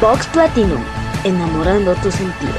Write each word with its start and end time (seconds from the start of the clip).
Box 0.00 0.26
Platinum, 0.28 0.82
enamorando 1.24 1.94
tus 1.96 2.14
sentidos. 2.14 2.54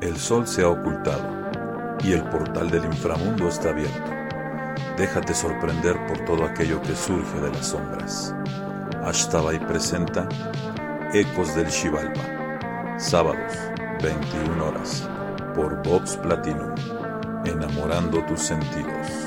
El 0.00 0.16
sol 0.16 0.46
se 0.46 0.62
ha 0.62 0.70
ocultado 0.70 1.22
y 2.02 2.12
el 2.12 2.22
portal 2.30 2.70
del 2.70 2.86
inframundo 2.86 3.46
está 3.46 3.68
abierto. 3.68 4.10
Déjate 4.96 5.34
sorprender 5.34 5.98
por 6.06 6.18
todo 6.24 6.46
aquello 6.46 6.80
que 6.80 6.96
surge 6.96 7.38
de 7.40 7.50
las 7.50 7.66
sombras. 7.66 8.34
Ashtabai 9.04 9.58
presenta 9.66 10.26
Ecos 11.12 11.54
del 11.54 11.66
Shivalba, 11.66 12.96
sábados, 12.98 13.52
21 14.02 14.66
horas, 14.66 15.06
por 15.54 15.82
Vox 15.82 16.16
Platinum, 16.16 16.74
enamorando 17.44 18.24
tus 18.24 18.40
sentidos. 18.40 19.23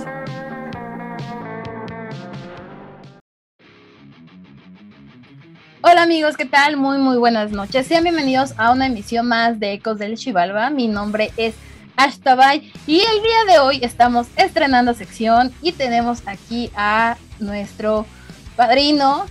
Hola 5.97 6.03
amigos, 6.03 6.37
¿qué 6.37 6.45
tal? 6.45 6.77
Muy 6.77 6.99
muy 6.99 7.17
buenas 7.17 7.49
noches. 7.49 7.87
Sean 7.87 8.03
bienvenidos 8.03 8.53
a 8.57 8.71
una 8.71 8.85
emisión 8.85 9.27
más 9.27 9.59
de 9.59 9.73
Ecos 9.73 9.97
del 9.97 10.13
Shivalba. 10.13 10.69
Mi 10.69 10.87
nombre 10.87 11.31
es 11.37 11.55
Ashtabay 11.95 12.71
y 12.85 12.99
el 12.99 13.23
día 13.23 13.51
de 13.51 13.57
hoy 13.57 13.79
estamos 13.81 14.27
estrenando 14.35 14.93
sección 14.93 15.51
y 15.63 15.71
tenemos 15.71 16.21
aquí 16.27 16.69
a 16.75 17.17
nuestro 17.39 18.05
padrino 18.55 19.25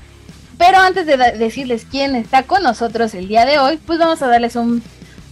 pero 0.58 0.78
antes 0.78 1.06
de 1.06 1.16
decirles 1.38 1.86
quién 1.88 2.16
está 2.16 2.42
con 2.42 2.64
nosotros 2.64 3.14
el 3.14 3.28
día 3.28 3.46
de 3.46 3.60
hoy, 3.60 3.76
pues 3.76 4.00
vamos 4.00 4.20
a 4.22 4.26
darles 4.26 4.56
un, 4.56 4.82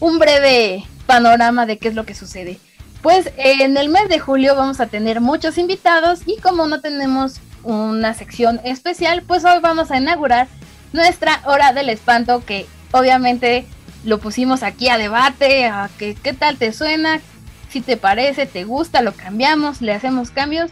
breve 0.00 0.84
panorama 1.06 1.66
de 1.66 1.78
qué 1.78 1.88
es 1.88 1.96
lo 1.96 2.06
que 2.06 2.14
sucede. 2.14 2.60
Pues 3.02 3.32
en 3.38 3.76
el 3.76 3.88
mes 3.88 4.08
de 4.08 4.20
julio 4.20 4.54
vamos 4.54 4.78
a 4.78 4.86
tener 4.86 5.20
muchos 5.20 5.58
invitados 5.58 6.20
y 6.26 6.36
como 6.36 6.68
no 6.68 6.80
tenemos 6.80 7.40
una 7.64 8.14
sección 8.14 8.60
especial, 8.62 9.24
pues 9.26 9.44
hoy 9.44 9.58
vamos 9.60 9.90
a 9.90 9.96
inaugurar 9.96 10.46
nuestra 10.94 11.40
hora 11.44 11.72
del 11.72 11.88
espanto 11.88 12.44
que 12.44 12.66
obviamente 12.92 13.66
lo 14.05 14.20
pusimos 14.20 14.62
aquí 14.62 14.88
a 14.88 14.96
debate, 14.96 15.66
a 15.66 15.91
que 15.98 16.14
qué 16.14 16.32
tal 16.32 16.56
te 16.56 16.72
suena, 16.72 17.20
si 17.69 17.80
te 17.80 17.96
parece, 17.96 18.46
te 18.46 18.62
gusta, 18.62 19.02
lo 19.02 19.12
cambiamos, 19.12 19.82
le 19.82 19.92
hacemos 19.92 20.30
cambios. 20.30 20.70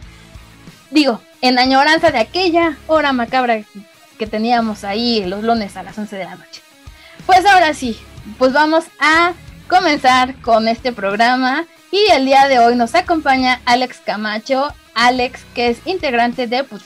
Digo, 0.91 1.19
en 1.41 1.59
añoranza 1.59 2.09
de 2.11 2.19
aquella 2.19 2.77
hora 2.87 3.11
macabra 3.11 3.63
que 4.17 4.25
teníamos 4.25 4.85
ahí 4.85 5.25
los 5.25 5.43
lunes 5.43 5.75
a 5.75 5.83
las 5.83 5.97
11 5.97 6.15
de 6.15 6.23
la 6.23 6.35
noche. 6.35 6.61
Pues 7.25 7.45
ahora 7.45 7.73
sí, 7.73 7.99
pues 8.37 8.53
vamos 8.53 8.85
a 9.01 9.33
comenzar 9.67 10.35
con 10.35 10.69
este 10.69 10.93
programa 10.93 11.65
y 11.91 12.01
el 12.13 12.25
día 12.25 12.47
de 12.47 12.59
hoy 12.59 12.77
nos 12.77 12.95
acompaña 12.95 13.59
Alex 13.65 13.99
Camacho, 14.05 14.73
Alex 14.95 15.41
que 15.53 15.67
es 15.67 15.79
integrante 15.85 16.47
de 16.47 16.63
Put 16.63 16.81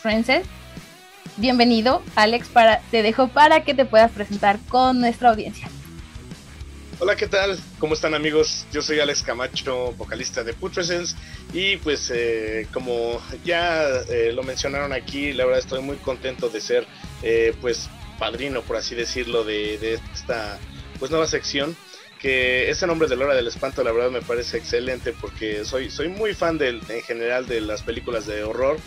Bienvenido, 1.38 2.02
Alex, 2.16 2.48
para, 2.48 2.82
te 2.90 3.04
dejo 3.04 3.28
para 3.28 3.64
que 3.64 3.76
te 3.76 3.86
puedas 3.86 4.12
presentar 4.12 4.58
con 4.70 5.00
nuestra 5.00 5.30
audiencia. 5.30 5.70
Hola, 6.98 7.16
¿qué 7.16 7.28
tal? 7.28 7.60
¿Cómo 7.78 7.94
están 7.94 8.16
amigos? 8.16 8.66
Yo 8.74 8.82
soy 8.82 9.00
Alex 9.00 9.22
Camacho, 9.22 9.94
vocalista 9.98 10.44
de 10.44 10.56
Putrescence 10.56 11.16
y 11.54 11.78
pues 11.78 12.12
eh, 12.12 12.68
como 12.74 13.22
ya 13.46 13.84
eh, 14.10 14.32
lo 14.34 14.42
mencionaron 14.42 14.94
aquí, 14.94 15.32
la 15.32 15.46
verdad 15.46 15.60
estoy 15.60 15.84
muy 15.84 15.98
contento 15.98 16.50
de 16.50 16.60
ser 16.60 16.88
eh, 17.22 17.54
pues 17.62 17.88
padrino, 18.18 18.64
por 18.64 18.78
así 18.78 18.96
decirlo, 18.96 19.44
de, 19.44 20.00
esta 20.16 20.58
pues 20.98 21.12
nueva 21.12 21.28
sección 21.28 21.78
que 22.20 22.72
ese 22.72 22.88
nombre 22.88 23.08
de 23.08 23.16
Lora 23.16 23.36
del 23.36 23.46
Espanto 23.46 23.84
la 23.84 23.92
verdad 23.92 24.10
me 24.10 24.24
parece 24.24 24.58
excelente 24.58 25.14
porque 25.14 25.66
soy, 25.66 25.92
soy 25.92 26.08
muy 26.08 26.34
fan 26.34 26.58
del, 26.58 26.82
en 26.90 27.04
general 27.04 27.46
de 27.46 27.62
las 27.62 27.84
películas 27.84 28.26
de 28.26 28.44
horror 28.44 28.80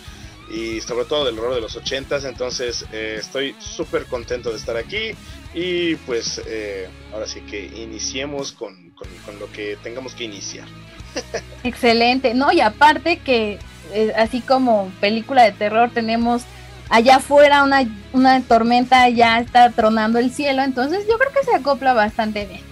y 0.50 0.80
sobre 0.80 1.04
todo 1.04 1.24
del 1.24 1.38
horror 1.38 1.54
de 1.54 1.60
los 1.60 1.76
ochentas, 1.76 2.24
entonces 2.24 2.84
estoy 2.92 3.54
súper 3.58 4.06
contento 4.06 4.50
de 4.50 4.56
estar 4.56 4.76
aquí 4.76 5.14
y 5.54 5.96
pues 5.96 6.40
eh, 6.46 6.88
ahora 7.12 7.26
sí 7.26 7.40
que 7.40 7.66
iniciemos 7.66 8.52
con, 8.52 8.90
lo 9.38 9.50
que 9.52 9.78
tengamos 9.82 10.14
que 10.14 10.24
iniciar. 10.24 10.68
Excelente, 11.64 12.34
no, 12.34 12.52
y 12.52 12.60
aparte 12.60 13.18
que 13.18 13.58
eh, 13.92 14.12
así 14.16 14.40
como 14.40 14.92
película 15.00 15.44
de 15.44 15.52
terror 15.52 15.90
tenemos 15.92 16.42
allá 16.88 17.16
afuera 17.16 17.64
una, 17.64 17.84
una 18.12 18.42
tormenta, 18.42 19.08
ya 19.08 19.38
está 19.38 19.70
tronando 19.70 20.18
el 20.18 20.30
cielo, 20.30 20.62
entonces 20.62 21.06
yo 21.08 21.18
creo 21.18 21.32
que 21.32 21.44
se 21.44 21.54
acopla 21.54 21.92
bastante 21.94 22.46
bien. 22.46 22.69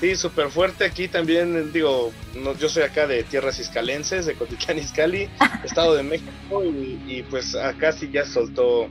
Sí, 0.00 0.16
súper 0.16 0.48
fuerte 0.48 0.86
aquí 0.86 1.08
también, 1.08 1.72
digo, 1.72 2.10
yo 2.58 2.68
soy 2.70 2.84
acá 2.84 3.06
de 3.06 3.22
tierras 3.22 3.58
iscalenses, 3.58 4.24
de 4.24 4.34
Cotitlán 4.34 4.78
Izcalli, 4.78 5.28
Estado 5.64 5.94
de 5.94 6.02
México, 6.02 6.64
y, 6.64 6.98
y 7.06 7.22
pues 7.28 7.54
acá 7.54 7.92
sí 7.92 8.08
ya 8.10 8.24
soltó 8.24 8.88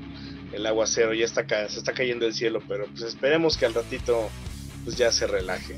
el 0.54 0.66
aguacero, 0.66 1.14
ya 1.14 1.26
está 1.26 1.46
se 1.68 1.80
está 1.80 1.94
cayendo 1.94 2.28
el 2.28 2.34
cielo, 2.34 2.62
pero 2.68 2.86
pues 2.88 3.02
esperemos 3.02 3.58
que 3.58 3.66
al 3.66 3.74
ratito 3.74 4.30
pues 4.84 4.98
ya 4.98 5.12
se 5.12 5.28
relaje, 5.28 5.78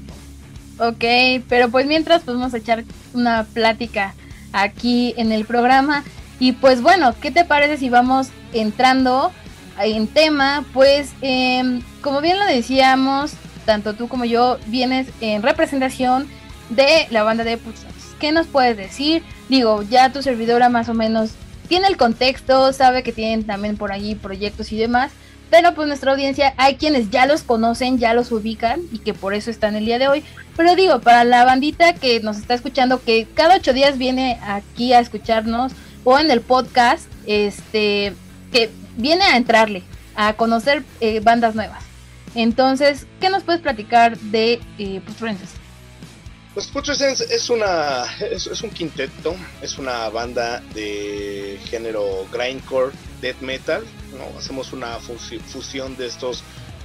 Ok, 0.80 1.44
pero 1.48 1.70
pues 1.70 1.86
mientras 1.86 2.24
pues 2.24 2.36
vamos 2.38 2.54
a 2.54 2.58
echar 2.58 2.84
una 3.14 3.46
plática 3.46 4.16
aquí 4.52 5.14
en 5.16 5.32
el 5.32 5.46
programa 5.46 6.04
y 6.40 6.54
pues 6.54 6.82
bueno, 6.82 7.14
¿qué 7.22 7.30
te 7.30 7.46
parece 7.46 7.78
si 7.78 7.90
vamos 7.90 8.30
entrando 8.52 9.32
en 9.80 10.08
tema? 10.08 10.66
Pues 10.74 11.12
em, 11.22 11.82
como 12.02 12.20
bien 12.22 12.40
lo 12.40 12.46
decíamos, 12.46 13.34
tanto 13.66 13.94
tú 13.94 14.08
como 14.08 14.26
yo 14.26 14.58
vienes 14.68 15.08
en 15.22 15.42
representación 15.42 16.28
de 16.70 17.08
la 17.10 17.24
banda 17.24 17.44
de 17.44 17.58
Pulsars. 17.58 18.16
¿Qué 18.20 18.32
nos 18.32 18.48
puedes 18.48 18.78
decir? 18.78 19.24
Digo, 19.50 19.84
ya 19.84 20.12
tu 20.12 20.22
servidora 20.22 20.70
más 20.70 20.90
o 20.90 20.94
menos 20.94 21.32
tiene 21.68 21.88
el 21.88 21.98
contexto, 21.98 22.74
sabe 22.74 23.04
que 23.04 23.14
tienen 23.14 23.46
también 23.46 23.78
por 23.78 23.92
allí 23.92 24.16
proyectos 24.16 24.72
y 24.72 24.78
demás, 24.78 25.12
pero 25.50 25.74
pues 25.74 25.88
nuestra 25.88 26.12
audiencia 26.12 26.54
hay 26.58 26.76
quienes 26.76 27.10
ya 27.10 27.26
los 27.26 27.44
conocen, 27.44 27.98
ya 27.98 28.14
los 28.14 28.32
ubican 28.32 28.82
y 28.92 29.00
que 29.00 29.14
por 29.14 29.34
eso 29.34 29.52
están 29.52 29.76
el 29.76 29.86
día 29.86 30.00
de 30.00 30.08
hoy. 30.08 30.24
Pero 30.56 30.76
digo, 30.76 31.02
para 31.02 31.24
la 31.24 31.44
bandita 31.44 31.94
que 31.94 32.20
nos 32.22 32.38
está 32.38 32.54
escuchando, 32.54 33.02
que 33.04 33.28
cada 33.34 33.58
ocho 33.58 33.74
días 33.74 33.98
viene 33.98 34.40
aquí 34.46 34.94
a 34.94 35.00
escucharnos 35.00 35.74
o 36.04 36.18
en 36.20 36.32
el 36.32 36.42
podcast, 36.42 37.08
este, 37.26 38.14
que 38.52 38.70
viene 38.98 39.24
a 39.24 39.38
entrarle, 39.38 39.84
a 40.16 40.34
conocer 40.34 40.84
eh, 41.00 41.20
bandas 41.20 41.56
nuevas. 41.56 41.91
Entonces, 42.36 43.08
¿qué 43.20 43.30
nos 43.30 43.44
puedes 43.44 43.62
platicar 43.62 44.18
de 44.18 44.62
eh, 44.78 45.02
pues, 45.06 45.18
pues 46.54 46.68
Putrescence 46.68 47.26
es 47.34 47.50
una 47.50 48.06
es, 48.20 48.62
un 48.62 48.70
quinteto, 48.70 49.36
es 49.62 49.78
una 49.78 50.10
banda 50.10 50.62
de 50.74 51.60
género 51.66 52.28
grindcore, 52.32 52.92
death 53.22 53.42
metal. 53.42 53.84
Hacemos 54.38 54.72
una 54.74 54.98
fusión 55.00 55.96
de 55.98 56.08
estos 56.08 56.44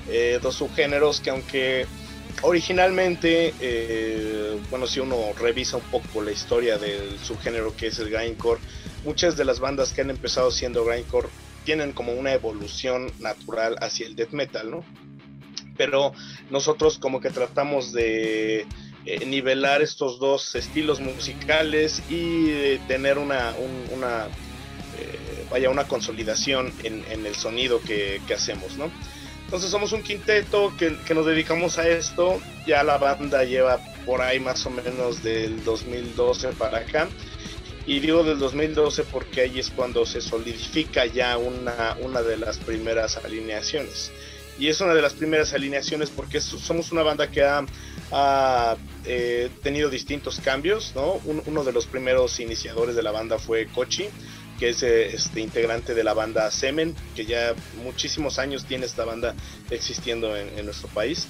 eh, 0.08 0.38
dos 0.40 0.54
subgéneros 0.56 1.20
que 1.20 1.30
aunque 1.30 1.86
originalmente, 2.42 3.54
eh, 3.60 4.58
bueno, 4.70 4.86
si 4.86 5.00
uno 5.00 5.16
revisa 5.38 5.78
un 5.78 5.82
poco 5.84 6.22
la 6.22 6.32
historia 6.32 6.78
del 6.78 7.18
subgénero 7.18 7.74
que 7.76 7.88
es 7.88 7.98
el 7.98 8.10
grindcore, 8.10 8.60
muchas 9.04 9.36
de 9.36 9.44
las 9.44 9.60
bandas 9.60 9.92
que 9.92 10.02
han 10.02 10.10
empezado 10.10 10.50
siendo 10.50 10.84
grindcore 10.84 11.28
tienen 11.64 11.92
como 11.92 12.12
una 12.12 12.32
evolución 12.32 13.12
natural 13.18 13.76
hacia 13.80 14.06
el 14.06 14.14
death 14.14 14.30
metal, 14.30 14.70
¿no? 14.70 14.84
Pero 15.76 16.12
nosotros 16.50 16.98
como 16.98 17.20
que 17.20 17.30
tratamos 17.30 17.92
de 17.92 18.66
eh, 19.08 19.24
nivelar 19.24 19.82
estos 19.82 20.18
dos 20.18 20.56
estilos 20.56 20.98
musicales 20.98 22.02
y 22.08 22.76
tener 22.88 23.18
una, 23.18 23.52
eh, 24.98 25.46
vaya 25.48 25.70
una 25.70 25.86
consolidación 25.86 26.72
en, 26.82 27.04
el 27.24 27.36
sonido 27.36 27.80
que, 27.80 28.20
hacemos, 28.34 28.76
¿no? 28.76 28.90
Entonces 29.44 29.70
somos 29.70 29.92
un 29.92 30.02
quinteto 30.02 30.76
que, 30.76 31.14
nos 31.14 31.24
dedicamos 31.24 31.78
a 31.78 31.88
esto, 31.88 32.40
ya 32.66 32.82
la 32.82 32.98
banda 32.98 33.44
lleva 33.44 33.78
por 34.04 34.22
ahí 34.22 34.40
más 34.40 34.66
o 34.66 34.70
menos 34.70 35.22
del 35.22 35.62
2012 35.62 36.48
para 36.54 36.78
acá, 36.78 37.08
y 37.86 38.00
digo 38.00 38.24
del 38.24 38.40
2012 38.40 39.04
porque 39.04 39.42
ahí 39.42 39.60
es 39.60 39.70
cuando 39.70 40.04
se 40.04 40.20
solidifica 40.20 41.06
ya 41.06 41.38
una, 41.38 41.96
una 42.00 42.22
de 42.22 42.38
las 42.38 42.58
primeras 42.58 43.18
alineaciones. 43.18 44.10
Y 44.58 44.68
es 44.68 44.80
una 44.80 44.94
de 44.94 45.02
las 45.02 45.14
primeras 45.14 45.52
alineaciones 45.52 46.10
porque 46.10 46.40
somos 46.40 46.90
una 46.92 47.02
banda 47.02 47.30
que 47.30 47.42
ha 47.42 48.76
eh, 49.04 49.50
tenido 49.62 49.90
distintos 49.90 50.40
cambios, 50.40 50.92
¿no? 50.94 51.20
uno 51.24 51.64
de 51.64 51.72
los 51.72 51.86
primeros 51.86 52.40
iniciadores 52.40 52.96
de 52.96 53.02
la 53.02 53.12
banda 53.12 53.38
fue 53.38 53.66
Kochi, 53.66 54.08
que 54.58 54.70
es 54.70 54.82
eh, 54.82 55.14
este 55.14 55.40
integrante 55.40 55.94
de 55.94 56.02
la 56.02 56.14
banda 56.14 56.50
Semen, 56.50 56.94
que 57.14 57.26
ya 57.26 57.54
muchísimos 57.82 58.38
años 58.38 58.64
tiene 58.64 58.86
esta 58.86 59.04
banda 59.04 59.34
existiendo 59.70 60.36
en, 60.36 60.64
nuestro 60.64 60.88
país. 60.88 61.28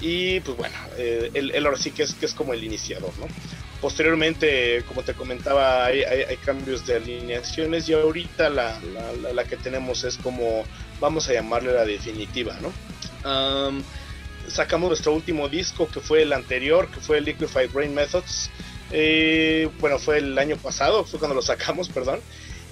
Y 0.00 0.40
pues 0.40 0.56
bueno, 0.56 0.76
eh, 0.96 1.30
él, 1.34 1.66
ahora 1.66 1.76
sí 1.76 1.90
que 1.90 2.04
es, 2.04 2.14
que 2.14 2.26
es 2.26 2.34
como 2.34 2.54
el 2.54 2.62
iniciador, 2.62 3.12
¿no? 3.18 3.26
Posteriormente, 3.80 4.84
como 4.88 5.02
te 5.02 5.14
comentaba, 5.14 5.86
hay, 5.86 6.36
cambios 6.44 6.86
de 6.86 6.96
alineaciones 6.96 7.88
y 7.88 7.92
ahorita 7.92 8.48
la, 8.48 8.80
la, 9.32 9.44
que 9.44 9.56
tenemos 9.56 10.02
es 10.02 10.16
como, 10.18 10.64
vamos 11.00 11.28
a 11.28 11.32
llamarle 11.32 11.72
la 11.72 11.84
definitiva, 11.84 12.58
¿no? 12.60 12.72
sacamos 14.48 14.88
nuestro 14.88 15.12
último 15.12 15.48
disco, 15.48 15.88
que 15.88 16.00
fue 16.00 16.22
el 16.22 16.32
anterior, 16.32 16.90
que 16.90 17.00
fue 17.00 17.20
Liquefied 17.20 17.70
Brain 17.70 17.94
Methods. 17.94 18.50
Eh, 18.90 19.68
bueno, 19.80 19.98
fue 19.98 20.18
el 20.18 20.38
año 20.38 20.56
pasado, 20.56 21.04
fue 21.04 21.18
cuando 21.18 21.34
lo 21.34 21.42
sacamos, 21.42 21.88
perdón. 21.94 22.20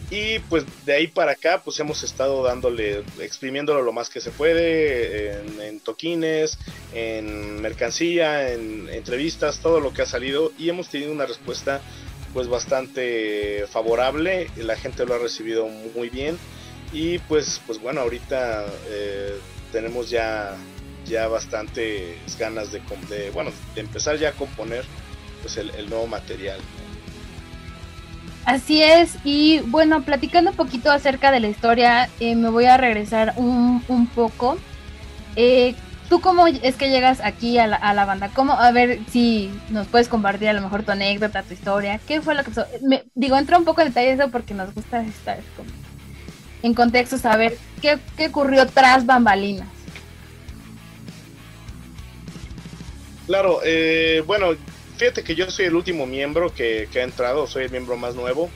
Y 0.08 0.38
pues 0.38 0.64
de 0.84 0.94
ahí 0.94 1.08
para 1.08 1.32
acá, 1.32 1.62
pues 1.64 1.80
hemos 1.80 2.04
estado 2.04 2.42
dándole, 2.44 3.02
exprimiéndolo 3.20 3.82
lo 3.82 3.92
más 3.92 4.08
que 4.08 4.20
se 4.20 4.30
puede, 4.30 5.32
en, 5.66 5.80
toquines, 5.80 6.58
en 6.94 7.60
mercancía, 7.60 8.52
en 8.52 8.88
entrevistas, 8.88 9.58
todo 9.58 9.80
lo 9.80 9.92
que 9.92 10.02
ha 10.02 10.06
salido. 10.06 10.52
Y 10.58 10.68
hemos 10.68 10.88
tenido 10.88 11.12
una 11.12 11.26
respuesta 11.26 11.80
pues 12.32 12.48
bastante 12.48 13.64
favorable, 13.68 14.48
la 14.56 14.76
gente 14.76 15.06
lo 15.06 15.14
ha 15.14 15.18
recibido 15.18 15.66
muy 15.66 16.08
bien. 16.08 16.38
Y 16.96 17.18
pues, 17.18 17.60
pues 17.66 17.78
bueno, 17.78 18.00
ahorita 18.00 18.64
eh, 18.88 19.38
tenemos 19.70 20.08
ya, 20.08 20.56
ya 21.04 21.28
bastantes 21.28 22.16
ganas 22.38 22.72
de, 22.72 22.80
bueno, 23.34 23.50
de 23.74 23.82
empezar 23.82 24.16
ya 24.16 24.30
a 24.30 24.32
componer 24.32 24.82
pues 25.42 25.58
el, 25.58 25.90
nuevo 25.90 26.06
material. 26.06 26.58
Así 28.46 28.82
es, 28.82 29.18
y 29.24 29.60
bueno, 29.66 30.04
platicando 30.04 30.52
un 30.52 30.56
poquito 30.56 30.90
acerca 30.90 31.30
de 31.30 31.40
la 31.40 31.48
historia, 31.48 32.08
eh, 32.18 32.34
me 32.34 32.48
voy 32.48 32.64
a 32.64 32.78
regresar 32.78 33.34
un, 33.36 33.84
un 33.88 34.06
poco. 34.06 34.56
Eh, 35.34 35.74
¿Tú 36.08 36.22
cómo 36.22 36.46
es 36.46 36.76
que 36.76 36.88
llegas 36.88 37.20
aquí 37.22 37.58
a 37.58 37.66
la, 37.66 37.76
a 37.76 37.92
la, 37.92 38.06
banda? 38.06 38.30
¿Cómo, 38.32 38.54
a 38.54 38.70
ver 38.70 39.00
si 39.10 39.50
nos 39.68 39.86
puedes 39.86 40.08
compartir 40.08 40.48
a 40.48 40.54
lo 40.54 40.62
mejor 40.62 40.82
tu 40.82 40.92
anécdota, 40.92 41.42
tu 41.42 41.52
historia? 41.52 42.00
¿Qué 42.08 42.22
fue 42.22 42.34
lo 42.34 42.42
que 42.42 42.52
pasó? 42.52 42.66
Me, 42.80 43.04
digo, 43.14 43.36
entra 43.36 43.58
un 43.58 43.66
poco 43.66 43.82
en 43.82 43.88
detalle 43.88 44.12
eso 44.12 44.30
porque 44.30 44.54
nos 44.54 44.72
gusta 44.72 45.02
estar 45.02 45.36
en 46.66 46.74
contexto, 46.74 47.16
saber 47.16 47.56
qué, 47.80 47.98
qué 48.16 48.26
ocurrió 48.26 48.66
tras 48.66 49.06
bambalinas. 49.06 49.68
Claro, 53.26 53.60
eh, 53.64 54.22
bueno, 54.26 54.54
fíjate 54.96 55.24
que 55.24 55.34
yo 55.34 55.50
soy 55.50 55.66
el 55.66 55.74
último 55.74 56.06
miembro 56.06 56.52
que, 56.54 56.88
ha 56.94 57.02
entrado, 57.02 57.46
soy 57.46 57.64
el 57.64 57.70
miembro 57.70 57.96
más 57.96 58.14
nuevo. 58.14 58.50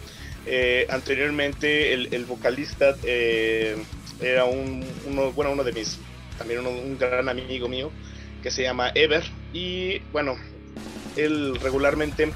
Eh, 0.47 0.87
anteriormente 0.89 1.93
el, 1.93 2.25
vocalista 2.25 2.97
eh, 3.03 3.77
era 4.21 4.45
un, 4.45 4.85
uno, 5.07 5.33
bueno, 5.33 5.53
uno 5.53 5.65
de 5.65 5.73
mis, 5.73 5.99
también 6.39 6.67
un 6.67 6.99
gran 6.99 7.29
amigo 7.29 7.69
mío 7.69 7.91
que 8.43 8.51
se 8.51 8.63
llama 8.63 8.91
Ever 8.95 9.23
y 9.53 9.99
bueno, 10.13 10.37
él 11.17 11.59
regularmente 11.63 12.33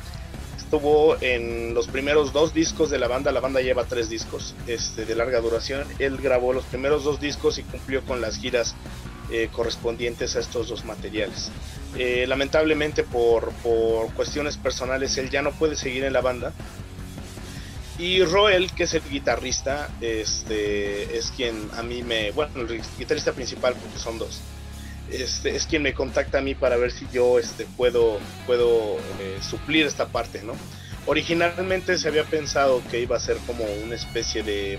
estuvo 0.64 1.16
en 1.20 1.74
los 1.74 1.88
primeros 1.88 2.32
dos 2.32 2.54
discos 2.54 2.90
de 2.90 2.98
la 2.98 3.06
banda, 3.06 3.30
la 3.32 3.40
banda 3.40 3.60
lleva 3.60 3.84
tres 3.84 4.08
discos 4.08 4.54
este, 4.66 5.04
de 5.04 5.14
larga 5.14 5.40
duración, 5.40 5.86
él 5.98 6.16
grabó 6.16 6.52
los 6.52 6.64
primeros 6.64 7.04
dos 7.04 7.20
discos 7.20 7.58
y 7.58 7.62
cumplió 7.62 8.02
con 8.02 8.20
las 8.20 8.38
giras 8.38 8.74
eh, 9.30 9.50
correspondientes 9.52 10.36
a 10.36 10.40
estos 10.40 10.68
dos 10.68 10.84
materiales. 10.84 11.50
Eh, 11.96 12.24
lamentablemente 12.26 13.04
por, 13.04 13.52
cuestiones 14.16 14.56
personales 14.56 15.16
él 15.18 15.30
ya 15.30 15.42
no 15.42 15.52
puede 15.52 15.76
seguir 15.76 16.04
en 16.04 16.12
la 16.12 16.22
banda. 16.22 16.52
Y 17.98 18.24
Roel, 18.24 18.72
que 18.72 18.84
es 18.84 18.94
el 18.94 19.02
guitarrista, 19.08 19.88
este, 20.00 21.16
es 21.16 21.30
quien 21.30 21.68
a 21.76 21.82
mí 21.82 22.02
me, 22.02 22.32
bueno, 22.32 22.62
el 22.62 22.82
guitarrista 22.98 23.32
principal, 23.32 23.74
porque 23.74 23.98
son 23.98 24.18
dos, 24.18 24.40
este, 25.10 25.54
es 25.54 25.66
quien 25.66 25.82
me 25.82 25.94
contacta 25.94 26.38
a 26.38 26.40
mí 26.40 26.54
para 26.54 26.76
ver 26.76 26.90
si 26.90 27.06
yo 27.12 27.38
este, 27.38 27.66
puedo, 27.76 28.18
puedo 28.46 28.96
eh, 29.20 29.38
suplir 29.42 29.86
esta 29.86 30.06
parte, 30.06 30.42
¿no? 30.42 30.54
Originalmente 31.06 31.98
se 31.98 32.08
había 32.08 32.24
pensado 32.24 32.82
que 32.90 33.00
iba 33.00 33.16
a 33.16 33.20
ser 33.20 33.36
como 33.46 33.64
una 33.84 33.94
especie 33.94 34.42
de 34.42 34.78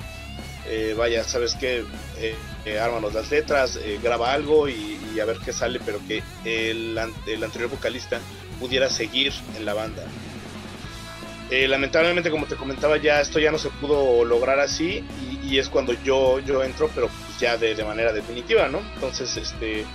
eh, 0.67 0.95
vaya, 0.97 1.23
sabes 1.23 1.53
que 1.53 1.83
eh, 2.17 2.79
ármanos 2.79 3.13
las 3.13 3.29
letras, 3.29 3.79
graba 4.01 4.33
algo 4.33 4.67
y, 4.67 5.19
a 5.21 5.25
ver 5.25 5.37
qué 5.45 5.53
sale, 5.53 5.79
pero 5.85 5.99
que 6.07 6.23
el, 6.43 6.97
anterior 6.97 7.69
vocalista 7.69 8.19
pudiera 8.59 8.89
seguir 8.89 9.31
en 9.55 9.63
la 9.63 9.75
banda. 9.75 10.03
lamentablemente, 11.51 12.31
como 12.31 12.47
te 12.47 12.55
comentaba, 12.55 12.97
ya 12.97 13.21
esto 13.21 13.37
ya 13.39 13.51
no 13.51 13.59
se 13.59 13.69
pudo 13.69 14.25
lograr 14.25 14.59
así 14.59 15.05
y, 15.43 15.59
es 15.59 15.69
cuando 15.69 15.93
yo, 16.03 16.39
yo 16.39 16.63
entro, 16.63 16.89
pero 16.93 17.07
pues 17.07 17.39
ya 17.39 17.55
de, 17.57 17.81
manera 17.83 18.11
definitiva, 18.11 18.67
¿no? 18.67 18.79
Entonces, 18.95 19.37
este, 19.37 19.85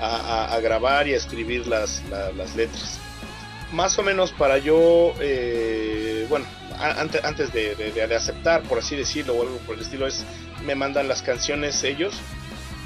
a, 0.00 0.58
grabar 0.62 1.08
y 1.08 1.14
a 1.14 1.16
escribir 1.16 1.66
las, 1.66 2.02
las 2.10 2.54
letras. 2.56 2.98
Más 3.72 3.98
o 3.98 4.02
menos 4.02 4.32
para 4.32 4.58
yo, 4.58 5.14
bueno, 6.28 6.46
antes, 6.78 7.24
antes 7.24 7.52
de, 7.52 8.16
aceptar, 8.16 8.62
por 8.62 8.78
así 8.78 8.96
decirlo, 8.96 9.34
o 9.34 9.42
algo 9.42 9.58
por 9.58 9.76
el 9.76 9.82
estilo, 9.82 10.06
es 10.06 10.24
me 10.64 10.74
mandan 10.74 11.08
las 11.08 11.22
canciones 11.22 11.82
ellos 11.84 12.14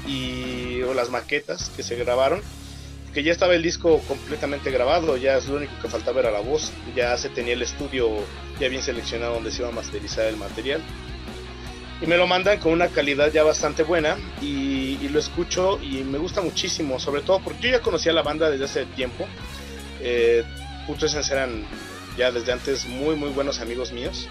y 0.07 0.81
o 0.81 0.93
las 0.93 1.09
maquetas 1.09 1.71
que 1.75 1.83
se 1.83 1.95
grabaron, 1.95 2.41
que 3.13 3.23
ya 3.23 3.31
estaba 3.31 3.53
el 3.55 3.61
disco 3.61 3.99
completamente 4.07 4.71
grabado, 4.71 5.17
ya 5.17 5.37
es 5.37 5.47
lo 5.47 5.57
único 5.57 5.73
que 5.81 5.89
faltaba 5.89 6.21
era 6.21 6.31
la 6.31 6.39
voz, 6.39 6.71
ya 6.95 7.17
se 7.17 7.29
tenía 7.29 7.53
el 7.53 7.61
estudio 7.61 8.09
ya 8.59 8.69
bien 8.69 8.81
seleccionado 8.81 9.35
donde 9.35 9.51
se 9.51 9.61
iba 9.61 9.69
a 9.69 9.73
masterizar 9.73 10.25
el 10.25 10.37
material. 10.37 10.81
Y 12.01 12.07
me 12.07 12.17
lo 12.17 12.25
mandan 12.25 12.59
con 12.59 12.71
una 12.71 12.87
calidad 12.87 13.31
ya 13.31 13.43
bastante 13.43 13.83
buena 13.83 14.17
y, 14.41 14.80
lo 15.09 15.19
escucho 15.19 15.79
y 15.81 16.03
me 16.03 16.17
gusta 16.17 16.41
muchísimo, 16.41 16.99
sobre 16.99 17.21
todo 17.21 17.39
porque 17.43 17.63
yo 17.63 17.69
ya 17.71 17.81
conocía 17.81 18.13
la 18.13 18.21
banda 18.21 18.49
desde 18.49 18.65
hace 18.65 18.85
tiempo. 18.85 19.27
Eh, 20.01 20.43
eran 21.31 21.65
ya 22.17 22.31
desde 22.31 22.51
antes 22.51 22.85
muy 22.85 23.15
muy 23.15 23.29
buenos 23.29 23.59
amigos 23.59 23.91
míos. 23.91 24.27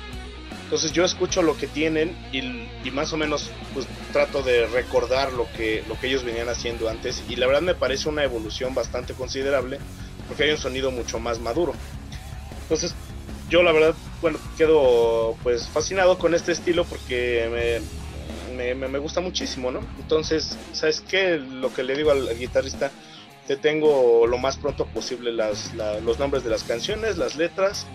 Entonces 0.65 0.93
yo 0.93 1.05
escucho 1.05 1.43
lo 1.43 1.57
que 1.57 1.67
tienen 1.67 2.17
y, 2.33 2.91
más 2.93 3.13
o 3.13 3.17
menos 3.17 3.51
pues 3.75 3.87
trato 4.13 4.43
de 4.43 4.67
recordar 4.67 5.33
lo 5.33 5.51
que, 5.53 5.83
lo 5.89 5.99
que 5.99 6.07
ellos 6.07 6.23
venían 6.23 6.49
haciendo 6.49 6.89
antes 6.89 7.25
y 7.29 7.37
la 7.37 7.49
verdad 7.49 7.63
me 7.63 7.75
parece 7.75 8.09
una 8.09 8.23
evolución 8.23 8.73
bastante 8.73 9.15
considerable 9.15 9.81
porque 10.29 10.45
hay 10.45 10.51
un 10.51 10.59
sonido 10.59 10.93
mucho 10.93 11.19
más 11.19 11.41
maduro. 11.41 11.75
Entonces 12.63 12.95
yo 13.49 13.65
la 13.65 13.73
verdad, 13.73 13.95
bueno, 14.23 14.39
quedo 14.57 15.37
pues 15.43 15.67
fascinado 15.67 16.19
con 16.19 16.35
este 16.35 16.53
estilo 16.53 16.85
porque 16.85 17.49
me, 17.51 18.00
me, 18.75 18.99
gusta 18.99 19.21
muchísimo, 19.21 19.71
¿no? 19.71 19.81
Entonces, 19.99 20.57
¿sabes 20.73 21.01
qué? 21.01 21.39
Lo 21.39 21.73
que 21.73 21.83
le 21.83 21.97
digo 21.97 22.11
al 22.11 22.39
guitarrista, 22.39 22.91
te 23.47 23.57
tengo 23.57 24.27
lo 24.27 24.39
más 24.39 24.57
pronto 24.57 24.87
posible 24.87 25.33
los 25.33 26.19
nombres 26.19 26.45
de 26.45 26.51
las 26.51 26.63
canciones, 26.63 27.19
las 27.19 27.37
letras 27.37 27.87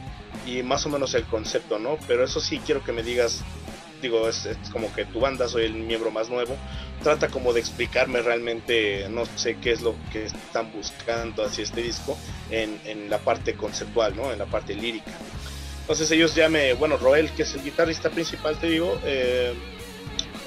y 0.45 0.63
más 0.63 0.85
o 0.85 0.89
menos 0.89 1.13
el 1.13 1.23
concepto, 1.23 1.79
¿no? 1.79 1.97
Pero 2.07 2.23
eso 2.23 2.41
sí 2.41 2.59
quiero 2.59 2.83
que 2.83 2.91
me 2.91 3.03
digas, 3.03 3.41
digo, 4.01 4.27
es, 4.27 4.47
como 4.71 4.93
que 4.93 5.05
tu 5.05 5.19
banda, 5.19 5.47
soy 5.47 5.65
el 5.65 5.73
miembro 5.73 6.11
más 6.11 6.29
nuevo, 6.29 6.57
trata 7.03 7.29
como 7.29 7.53
de 7.53 7.61
explicarme 7.61 8.21
realmente, 8.21 9.07
no 9.09 9.25
sé 9.35 9.57
qué 9.57 9.71
es 9.71 9.81
lo 9.81 9.95
que 10.11 10.25
están 10.25 10.71
buscando 10.73 11.45
hacia 11.45 11.63
este 11.63 11.81
disco 11.81 12.17
en, 12.49 12.79
en 12.85 13.09
la 13.09 13.19
parte 13.19 13.55
conceptual, 13.55 14.15
¿no? 14.15 14.31
En 14.33 14.39
la 14.39 14.45
parte 14.45 14.75
lírica. 14.75 15.11
Entonces 15.85 16.09
ellos 16.09 16.33
ya 16.33 16.49
me, 16.49 16.73
bueno, 16.73 16.97
Roel, 16.97 17.29
que 17.29 17.43
es 17.43 17.53
el 17.53 17.63
guitarrista 17.63 18.09
principal, 18.09 18.57
te 18.57 18.67
digo, 18.67 18.99
eh, 19.05 19.53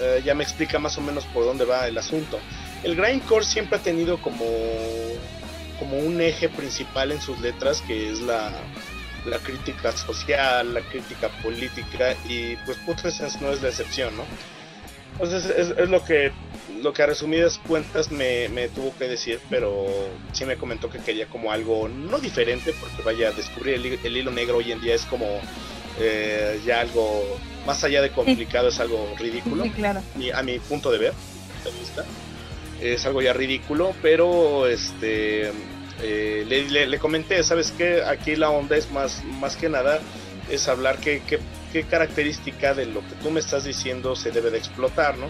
eh, 0.01 0.23
ya 0.25 0.35
me 0.35 0.43
explica 0.45 0.79
más 0.79 0.97
o 0.99 1.01
menos 1.01 1.25
por 1.27 1.45
dónde 1.45 1.65
va 1.65 1.87
el 1.89 1.99
asunto 1.99 2.39
el 2.83 2.97
grindcore 2.97 3.45
siempre 3.45 3.79
ha 3.79 3.83
tenido 3.83 4.19
como, 4.19 4.45
como 5.79 5.99
un 5.99 6.21
eje 6.21 6.49
principal 6.49 7.13
en 7.13 7.21
sus 7.21 7.41
letras 7.41 7.83
que 7.83 8.11
es 8.11 8.21
la, 8.21 8.53
la 9.27 9.39
crítica 9.39 9.93
social, 9.93 10.75
la 10.75 10.81
crítica 10.83 11.29
política 11.43 12.15
y 12.29 12.57
pues 12.65 12.79
Putrescence 12.79 13.39
no 13.41 13.53
es 13.53 13.63
la 13.63 13.69
excepción, 13.69 14.17
¿no? 14.17 14.25
Entonces 15.13 15.75
es, 15.77 15.89
lo 15.89 16.05
que 16.05 16.31
lo 16.81 16.93
que 16.93 17.03
a 17.03 17.07
resumidas 17.07 17.59
cuentas 17.59 18.13
me, 18.13 18.69
tuvo 18.69 18.97
que 18.97 19.09
decir, 19.09 19.41
pero 19.51 19.89
sí 20.31 20.45
me 20.45 20.57
comentó 20.57 20.89
que 20.89 21.01
quería 21.01 21.27
como 21.27 21.51
algo 21.51 21.89
no 21.89 22.19
diferente, 22.19 22.73
porque 22.79 23.03
vaya, 23.03 23.33
descubrir 23.33 23.75
el, 23.75 23.99
el 24.05 24.17
hilo 24.17 24.31
negro 24.31 24.59
hoy 24.59 24.71
en 24.71 24.81
día 24.81 24.95
es 24.95 25.05
como 25.07 25.27
eh, 25.99 26.61
ya 26.65 26.83
algo 26.83 27.25
más 27.69 27.85
allá 27.85 28.01
de 28.01 28.11
complicado, 28.11 28.69
es 28.69 28.81
algo 28.81 29.15
ridículo, 29.19 29.65
claro. 29.77 30.01
y 30.19 30.31
a 30.31 30.43
mi 30.43 30.59
punto 30.59 30.91
de 30.91 30.97
ver, 30.97 31.13
es 32.81 33.05
algo 33.05 33.21
ya 33.21 33.35
ridículo, 33.35 33.95
pero 34.01 34.67
este 34.67 35.53
eh, 36.03 36.47
le, 36.89 36.99
comenté, 36.99 37.43
¿sabes 37.43 37.75
qué? 37.77 38.03
Aquí 38.05 38.37
la 38.37 38.49
onda 38.49 38.75
es 38.75 38.91
más, 38.91 39.23
más 39.39 39.55
que 39.55 39.69
nada, 39.69 40.01
es 40.49 40.67
hablar 40.67 40.97
qué, 40.97 41.21
qué, 41.27 41.41
qué, 41.71 41.83
característica 41.83 42.73
de 42.73 42.87
lo 42.87 43.01
que 43.01 43.15
tú 43.23 43.31
me 43.31 43.39
estás 43.39 43.65
diciendo 43.65 44.17
se 44.17 44.31
debe 44.31 44.51
de 44.51 44.57
explotar, 44.57 45.19
¿no? 45.19 45.27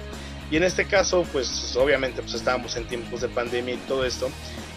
Y 0.49 0.59
en 0.59 0.63
este 0.63 0.85
caso, 0.85 1.27
pues 1.33 1.75
obviamente 1.75 2.23
pues 2.23 2.35
estábamos 2.35 2.77
en 2.77 2.87
tiempos 2.87 3.21
de 3.21 3.29
pandemia 3.29 3.75
y 3.75 3.79
todo 3.79 4.07
esto, 4.07 4.31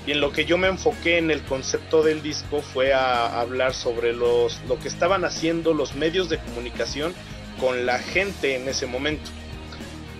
y 0.07 0.13
en 0.13 0.19
lo 0.19 0.31
que 0.31 0.45
yo 0.45 0.57
me 0.57 0.67
enfoqué 0.67 1.19
en 1.19 1.29
el 1.29 1.43
concepto 1.43 2.01
del 2.01 2.23
disco 2.23 2.63
fue 2.63 2.91
a 2.91 3.39
hablar 3.39 3.75
sobre 3.75 4.13
los, 4.13 4.59
lo 4.67 4.79
que 4.79 4.87
estaban 4.87 5.25
haciendo 5.25 5.75
los 5.75 5.93
medios 5.93 6.27
de 6.27 6.39
comunicación 6.39 7.13
con 7.61 7.85
la 7.85 7.99
gente 7.99 8.55
en 8.55 8.67
ese 8.67 8.87
momento. 8.87 9.29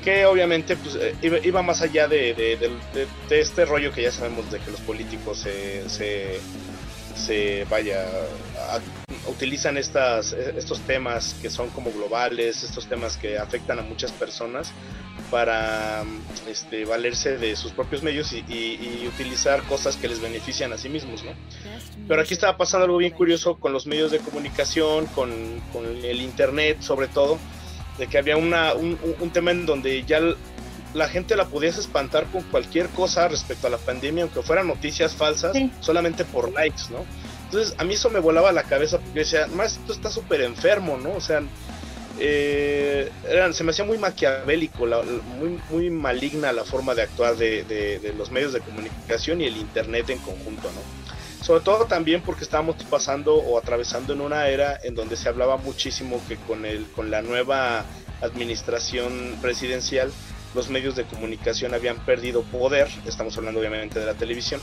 Que 0.04 0.26
obviamente 0.26 0.78
pues, 0.78 0.96
eh, 0.96 1.42
iba, 1.44 1.62
más 1.62 1.82
allá 1.82 2.08
de, 2.08 2.56
este 3.30 3.66
rollo 3.66 3.92
que 3.92 4.04
ya 4.04 4.12
sabemos 4.12 4.50
de 4.52 4.60
que 4.60 4.72
los 4.72 4.80
políticos 4.82 5.40
se, 5.40 5.90
se, 5.90 6.40
vaya 7.70 8.06
utilizan 9.28 9.78
estas, 9.78 10.34
estos 10.34 10.80
temas 10.82 11.36
que 11.42 11.50
son 11.50 11.70
como 11.70 11.92
globales, 11.92 12.64
estos 12.64 12.88
temas 12.88 13.18
que 13.18 13.38
afectan 13.38 13.80
a 13.80 13.82
muchas 13.82 14.12
personas 14.12 14.72
para 15.30 16.04
este, 16.48 16.86
valerse 16.86 17.38
de 17.38 17.56
sus 17.56 17.72
propios 17.72 18.04
medios 18.04 18.34
y, 18.34 19.08
utilizar 19.08 19.62
cosas 19.64 19.98
que 19.98 20.08
les 20.08 20.22
benefician 20.22 20.72
a 20.74 20.78
sí 20.78 20.90
mismos, 20.90 21.24
¿no? 21.24 21.32
Pero 22.08 22.22
aquí 22.22 22.34
estaba 22.34 22.58
pasando 22.58 22.86
algo 22.86 22.98
bien 22.98 23.12
curioso 23.12 23.58
con 23.58 23.74
los 23.74 23.86
medios 23.88 24.12
de 24.12 24.20
comunicación, 24.20 25.06
con, 25.08 25.32
el 26.04 26.22
internet 26.22 26.82
sobre 26.82 27.08
todo, 27.08 27.38
de 27.98 28.08
que 28.08 28.18
había 28.18 28.38
una, 28.38 28.74
un, 28.74 29.32
tema 29.32 29.52
en 29.52 29.66
donde 29.66 30.04
ya 30.04 30.20
la 30.94 31.08
gente 31.08 31.36
la 31.36 31.46
podías 31.46 31.78
espantar 31.78 32.26
con 32.26 32.44
cualquier 32.44 32.90
cosa 32.90 33.28
respecto 33.28 33.68
a 33.68 33.70
la 33.70 33.78
pandemia, 33.78 34.24
aunque 34.24 34.42
fueran 34.42 34.68
noticias 34.68 35.14
falsas, 35.14 35.56
solamente 35.80 36.26
por 36.26 36.52
likes, 36.52 36.84
¿no? 36.90 37.06
Entonces 37.46 37.76
a 37.78 37.84
mí 37.84 37.94
eso 37.94 38.10
me 38.10 38.20
volaba 38.20 38.52
la 38.52 38.64
cabeza 38.64 38.98
porque 39.00 39.20
decía, 39.20 39.48
más 39.48 39.74
esto 39.74 39.94
está 39.94 40.10
súper 40.10 40.42
enfermo, 40.42 40.98
¿no? 40.98 41.14
O 41.14 41.22
sea, 41.22 41.42
eh, 42.20 43.10
se 43.52 43.64
me 43.64 43.72
hacía 43.72 43.86
muy 43.86 43.98
maquiavélico, 43.98 44.86
muy, 45.38 45.60
muy 45.70 45.90
maligna 45.90 46.52
la 46.52 46.64
forma 46.64 46.94
de 46.94 47.04
actuar 47.04 47.36
de, 47.36 47.64
de, 47.64 48.14
los 48.14 48.32
medios 48.32 48.54
de 48.54 48.60
comunicación 48.60 49.42
y 49.42 49.46
el 49.46 49.58
Internet 49.58 50.10
en 50.10 50.20
conjunto, 50.20 50.70
¿no? 50.72 51.44
Sobre 51.44 51.62
todo 51.64 51.86
también 51.86 52.22
porque 52.22 52.44
estábamos 52.44 52.76
pasando 52.90 53.36
o 53.36 53.58
atravesando 53.58 54.14
en 54.14 54.22
una 54.22 54.48
era 54.48 54.80
en 54.84 54.94
donde 54.94 55.16
se 55.16 55.28
hablaba 55.28 55.58
muchísimo 55.58 56.22
que 56.28 56.36
con, 56.36 56.66
el, 56.66 56.86
con 56.92 57.10
la 57.10 57.24
nueva 57.24 57.84
administración 58.22 59.38
presidencial 59.42 60.12
los 60.54 60.70
medios 60.70 60.96
de 60.96 61.06
comunicación 61.06 61.74
habían 61.74 61.98
perdido 61.98 62.44
poder, 62.44 62.88
estamos 63.06 63.38
hablando 63.38 63.60
obviamente 63.60 64.00
de 64.00 64.06
la 64.06 64.14
televisión, 64.14 64.62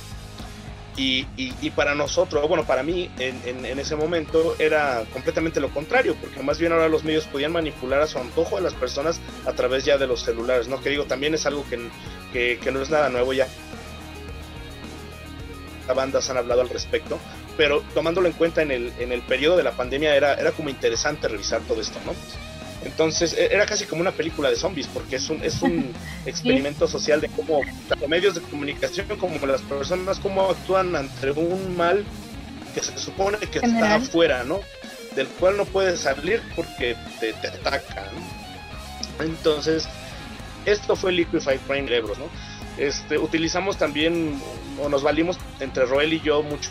y, 1.01 1.71
para 1.77 1.95
nosotros, 1.95 2.49
bueno, 2.49 2.65
para 2.65 2.83
mí 2.83 3.09
en, 3.19 3.79
ese 3.79 3.95
momento 3.95 4.57
era 4.59 5.05
completamente 5.13 5.61
lo 5.61 5.69
contrario, 5.71 6.17
porque 6.21 6.43
más 6.43 6.59
bien 6.59 6.73
ahora 6.73 6.89
los 6.89 7.05
medios 7.05 7.25
podían 7.27 7.53
manipular 7.53 8.01
a 8.01 8.09
su 8.09 8.19
antojo 8.19 8.57
a 8.57 8.61
las 8.61 8.75
personas 8.75 9.21
a 9.47 9.53
través 9.53 9.85
ya 9.85 9.97
de 9.97 10.09
los 10.09 10.23
celulares, 10.23 10.67
¿no? 10.67 10.81
Que 10.81 10.91
digo, 10.91 11.05
también 11.05 11.35
es 11.35 11.47
algo 11.47 11.65
que, 11.71 11.79
no 12.73 12.83
es 12.83 12.91
nada 12.91 13.09
nuevo 13.11 13.33
ya. 13.33 13.47
Las 15.87 15.97
bandas 15.97 16.29
han 16.31 16.37
hablado 16.37 16.63
al 16.63 16.69
respecto, 16.69 17.19
pero 17.57 17.83
tomándolo 17.95 18.27
en 18.27 18.35
cuenta 18.35 18.63
en 18.63 18.73
el, 18.73 18.93
en 18.99 19.21
periodo 19.23 19.57
de 19.57 19.63
la 19.63 19.73
pandemia 19.73 20.17
era, 20.17 20.35
era 20.35 20.51
como 20.51 20.69
interesante 20.69 21.29
revisar 21.29 21.61
todo 21.63 21.81
esto, 21.81 22.01
¿no? 22.05 22.13
Entonces 22.89 23.35
e, 23.35 23.47
era 23.53 23.67
casi 23.67 23.85
como 23.85 24.01
una 24.01 24.13
película 24.13 24.51
de 24.51 24.57
zombies, 24.57 24.87
porque 24.87 25.17
es 25.17 25.29
un, 25.29 25.43
es 25.43 25.63
un 25.63 25.93
experimento 26.27 26.89
social 26.89 27.21
de 27.21 27.29
cómo 27.29 27.61
los 27.89 28.09
medios 28.09 28.35
de 28.35 28.41
comunicación 28.41 29.07
como 29.19 29.47
las 29.47 29.61
personas, 29.63 30.19
cómo 30.19 30.51
actúan 30.51 30.97
ante 30.97 31.31
un 31.33 31.77
mal 31.77 32.05
que 32.75 32.81
se 32.81 32.99
supone 32.99 33.39
que 33.39 33.59
está 33.59 33.97
afuera, 33.97 34.45
¿no? 34.45 34.61
Del 35.15 35.27
cual 35.27 35.57
no 35.57 35.65
puedes 35.65 36.01
salir 36.01 36.43
porque 36.57 36.97
te, 37.21 37.33
te 37.35 37.49
atacan. 37.49 38.07
Entonces, 39.21 39.89
esto 40.65 40.97
fue 40.97 41.13
Liquify 41.13 41.59
Prime 41.59 41.89
Cerebros, 41.89 42.19
¿no? 42.19 42.27
Este, 42.79 43.19
utilizamos 43.19 43.77
también, 43.77 44.41
o 44.81 44.89
nos 44.89 45.03
valimos 45.03 45.39
entre 45.61 45.85
Roel 45.85 46.13
y 46.13 46.21
yo 46.21 46.43
mucho 46.43 46.71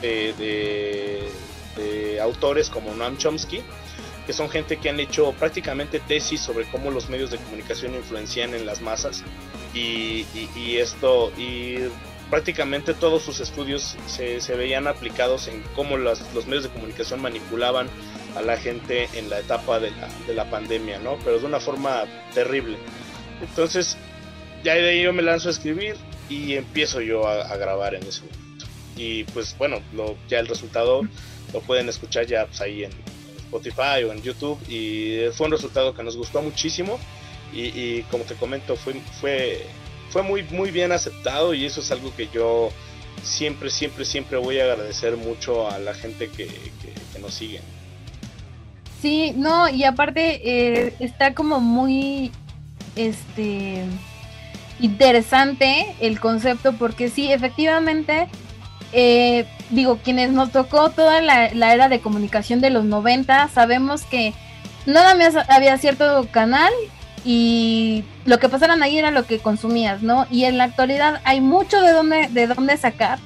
de, 0.00 0.32
de, 0.34 1.28
de 1.76 2.20
autores 2.20 2.68
como 2.68 2.94
Noam 2.94 3.16
Chomsky, 3.16 3.62
que 4.26 4.32
son 4.32 4.50
gente 4.50 4.76
que 4.78 4.88
han 4.88 4.98
hecho 5.00 5.32
prácticamente 5.32 6.00
tesis 6.00 6.40
sobre 6.40 6.64
cómo 6.66 6.90
los 6.90 7.08
medios 7.08 7.30
de 7.30 7.38
comunicación 7.38 7.94
influencian 7.94 8.54
en 8.54 8.66
las 8.66 8.80
masas 8.80 9.22
y, 9.72 10.24
esto 10.78 11.32
y 11.38 11.76
prácticamente 12.30 12.92
todos 12.94 13.22
sus 13.22 13.40
estudios 13.40 13.96
se, 14.06 14.56
veían 14.56 14.86
aplicados 14.86 15.48
en 15.48 15.62
cómo 15.74 15.96
los 15.96 16.46
medios 16.46 16.64
de 16.64 16.70
comunicación 16.70 17.22
manipulaban 17.22 17.88
a 18.36 18.42
la 18.42 18.56
gente 18.56 19.08
en 19.14 19.30
la 19.30 19.38
etapa 19.38 19.80
de 19.80 19.90
la, 19.92 20.08
de 20.26 20.34
la 20.34 20.50
pandemia, 20.50 20.98
¿no? 20.98 21.16
Pero 21.24 21.38
de 21.38 21.46
una 21.46 21.60
forma 21.60 22.04
terrible. 22.34 22.76
Entonces, 23.40 23.96
ya 24.62 24.74
de 24.74 24.88
ahí 24.88 25.02
yo 25.02 25.12
me 25.12 25.22
lanzo 25.22 25.48
a 25.48 25.52
escribir 25.52 25.96
y 26.28 26.54
empiezo 26.54 27.00
yo 27.00 27.26
a, 27.26 27.56
grabar 27.56 27.94
en 27.94 28.02
ese 28.02 28.22
momento. 28.22 28.66
Y 28.96 29.24
pues 29.24 29.56
bueno, 29.58 29.80
ya 30.28 30.38
el 30.38 30.48
resultado 30.48 31.02
lo 31.52 31.60
pueden 31.60 31.88
escuchar 31.88 32.26
ya 32.26 32.46
pues, 32.46 32.60
ahí 32.60 32.84
en, 32.84 32.90
Spotify 33.46 34.04
o 34.06 34.12
en 34.12 34.22
YouTube 34.22 34.58
y 34.68 35.30
fue 35.32 35.46
un 35.46 35.52
resultado 35.52 35.94
que 35.94 36.02
nos 36.02 36.16
gustó 36.16 36.42
muchísimo 36.42 36.98
y, 37.52 38.02
como 38.02 38.24
te 38.24 38.34
comento 38.34 38.76
fue, 38.76 38.94
fue, 39.20 39.64
fue 40.10 40.22
muy, 40.22 40.42
muy 40.44 40.70
bien 40.70 40.92
aceptado 40.92 41.54
y 41.54 41.64
eso 41.64 41.80
es 41.80 41.90
algo 41.90 42.14
que 42.14 42.28
yo 42.32 42.70
siempre, 43.22 43.70
siempre, 43.70 44.04
siempre 44.04 44.36
voy 44.36 44.58
a 44.58 44.64
agradecer 44.64 45.16
mucho 45.16 45.70
a 45.70 45.78
la 45.78 45.94
gente 45.94 46.28
que, 46.28 46.48
nos 47.20 47.32
sigue. 47.32 47.60
Sí, 49.00 49.32
no, 49.36 49.68
y 49.68 49.84
aparte 49.84 50.40
eh, 50.44 50.94
está 51.00 51.34
como 51.34 51.60
muy 51.60 52.30
este 52.94 53.84
interesante 54.80 55.94
el 56.00 56.20
concepto 56.20 56.74
porque 56.74 57.08
sí, 57.08 57.32
efectivamente 57.32 58.28
eh, 58.92 59.46
digo, 59.70 59.98
quienes 60.02 60.30
nos 60.30 60.52
tocó 60.52 60.90
toda 60.90 61.20
la, 61.20 61.46
era 61.46 61.88
de 61.88 62.00
comunicación 62.00 62.60
de 62.60 62.70
los 62.70 62.84
90, 62.84 63.48
sabemos 63.48 64.02
que 64.04 64.32
nada 64.86 65.14
más 65.14 65.34
había 65.48 65.76
cierto 65.78 66.28
canal 66.30 66.72
y 67.24 68.04
lo 68.24 68.38
que 68.38 68.48
pasaran 68.48 68.82
ahí 68.82 68.98
era 68.98 69.10
lo 69.10 69.26
que 69.26 69.40
consumías, 69.40 70.02
¿no? 70.02 70.26
Y 70.30 70.44
en 70.44 70.58
la 70.58 70.64
actualidad 70.64 71.20
hay 71.24 71.40
mucho 71.40 71.80
de 71.80 71.92
dónde, 71.92 72.28
de 72.28 72.46
dónde 72.46 72.76
sacar, 72.76 73.18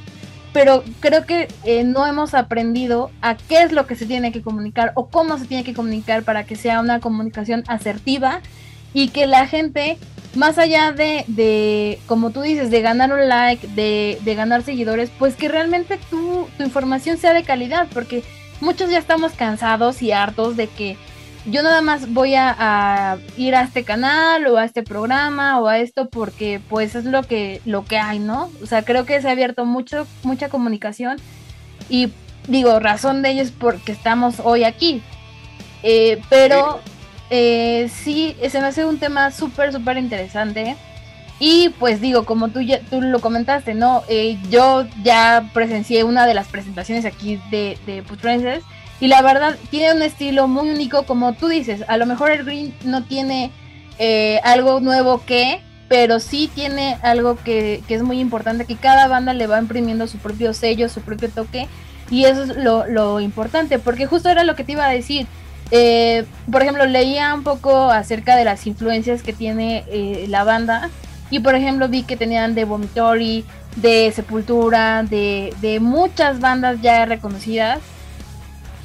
pero 0.52 0.82
creo 1.00 1.26
que 1.26 1.48
eh, 1.64 1.84
no 1.84 2.06
hemos 2.06 2.34
aprendido 2.34 3.10
a 3.20 3.36
qué 3.36 3.62
es 3.62 3.72
lo 3.72 3.86
que 3.86 3.94
se 3.94 4.06
tiene 4.06 4.32
que 4.32 4.42
comunicar 4.42 4.92
o 4.94 5.08
cómo 5.08 5.38
se 5.38 5.44
tiene 5.44 5.64
que 5.64 5.74
comunicar 5.74 6.22
para 6.22 6.44
que 6.44 6.56
sea 6.56 6.80
una 6.80 7.00
comunicación 7.00 7.62
asertiva 7.68 8.40
y 8.94 9.08
que 9.08 9.26
la 9.26 9.46
gente 9.46 9.98
más 10.34 10.58
allá 10.58 10.92
de, 10.92 11.24
de, 11.26 11.98
como 12.06 12.30
tú 12.30 12.42
dices, 12.42 12.70
de 12.70 12.82
ganar 12.82 13.12
un 13.12 13.28
like, 13.28 13.66
de, 13.68 14.18
de 14.22 14.34
ganar 14.34 14.62
seguidores, 14.62 15.10
pues 15.18 15.34
que 15.34 15.48
realmente 15.48 15.98
tu, 16.10 16.48
tu 16.56 16.62
información 16.62 17.18
sea 17.18 17.32
de 17.34 17.42
calidad, 17.42 17.88
porque 17.92 18.22
muchos 18.60 18.90
ya 18.90 18.98
estamos 18.98 19.32
cansados 19.32 20.02
y 20.02 20.12
hartos 20.12 20.56
de 20.56 20.68
que 20.68 20.96
yo 21.46 21.62
nada 21.62 21.80
más 21.80 22.12
voy 22.12 22.34
a, 22.36 23.18
ir 23.36 23.54
a 23.54 23.62
este 23.62 23.84
canal 23.84 24.46
o 24.46 24.58
a 24.58 24.64
este 24.64 24.82
programa 24.82 25.58
o 25.60 25.68
a 25.68 25.78
esto 25.78 26.08
porque 26.08 26.60
pues 26.68 26.94
es 26.94 27.04
lo 27.04 27.22
que, 27.22 27.60
lo 27.64 27.84
que 27.84 27.98
hay, 27.98 28.18
¿no? 28.18 28.50
O 28.62 28.66
sea, 28.66 28.82
creo 28.82 29.06
que 29.06 29.20
se 29.20 29.28
ha 29.28 29.32
abierto 29.32 29.64
mucho, 29.64 30.06
mucha 30.22 30.48
comunicación 30.48 31.16
y 31.88 32.12
digo, 32.46 32.78
razón 32.78 33.22
de 33.22 33.30
ello 33.30 33.42
es 33.42 33.52
porque 33.52 33.92
estamos 33.92 34.36
hoy 34.44 34.64
aquí. 34.64 35.02
Eh, 35.82 36.20
pero 36.28 36.80
eh, 37.30 37.88
sí, 37.92 38.36
se 38.48 38.60
me 38.60 38.66
hace 38.66 38.84
un 38.84 38.98
tema 38.98 39.30
súper, 39.30 39.72
súper 39.72 39.96
interesante. 39.96 40.76
Y 41.38 41.70
pues 41.78 42.02
digo, 42.02 42.26
como 42.26 42.48
tú, 42.48 42.60
ya, 42.60 42.80
tú 42.80 43.00
lo 43.00 43.20
comentaste, 43.20 43.72
¿no? 43.72 44.02
Eh, 44.08 44.38
yo 44.50 44.86
ya 45.02 45.48
presencié 45.54 46.04
una 46.04 46.26
de 46.26 46.34
las 46.34 46.48
presentaciones 46.48 47.06
aquí 47.06 47.40
de, 47.50 47.78
de 47.86 48.02
Princess 48.02 48.62
y 49.00 49.08
la 49.08 49.22
verdad 49.22 49.56
tiene 49.70 49.94
un 49.94 50.02
estilo 50.02 50.46
muy 50.46 50.68
único, 50.68 51.04
como 51.04 51.32
tú 51.32 51.48
dices, 51.48 51.82
a 51.88 51.96
lo 51.96 52.04
mejor 52.04 52.30
el 52.30 52.44
Green 52.44 52.74
no 52.84 53.04
tiene 53.04 53.50
eh, 53.98 54.38
algo 54.44 54.80
nuevo 54.80 55.24
que, 55.24 55.62
pero 55.88 56.20
sí 56.20 56.50
tiene 56.54 56.98
algo 57.02 57.36
que, 57.36 57.82
que, 57.88 57.94
es 57.94 58.02
muy 58.02 58.20
importante, 58.20 58.66
que 58.66 58.76
cada 58.76 59.08
banda 59.08 59.32
le 59.32 59.46
va 59.46 59.58
imprimiendo 59.58 60.06
su 60.06 60.18
propio 60.18 60.52
sello, 60.52 60.90
su 60.90 61.00
propio 61.00 61.30
toque, 61.30 61.66
y 62.10 62.26
eso 62.26 62.42
es 62.42 62.56
lo, 62.56 62.86
lo 62.86 63.20
importante, 63.20 63.78
porque 63.78 64.06
justo 64.06 64.28
era 64.28 64.44
lo 64.44 64.54
que 64.54 64.64
te 64.64 64.72
iba 64.72 64.84
a 64.84 64.90
decir, 64.90 65.26
eh, 65.70 66.24
por 66.50 66.62
ejemplo, 66.62 66.86
leía 66.86 67.34
un 67.34 67.44
poco 67.44 67.90
acerca 67.90 68.36
de 68.36 68.44
las 68.44 68.66
influencias 68.66 69.22
que 69.22 69.32
tiene 69.32 69.84
eh, 69.88 70.26
la 70.28 70.44
banda. 70.44 70.90
Y 71.30 71.40
por 71.40 71.54
ejemplo, 71.54 71.88
vi 71.88 72.02
que 72.02 72.16
tenían 72.16 72.54
de 72.54 72.64
Vomitory, 72.64 73.44
de 73.76 74.12
Sepultura, 74.14 75.04
de, 75.04 75.54
de, 75.60 75.78
muchas 75.78 76.40
bandas 76.40 76.80
ya 76.82 77.06
reconocidas. 77.06 77.78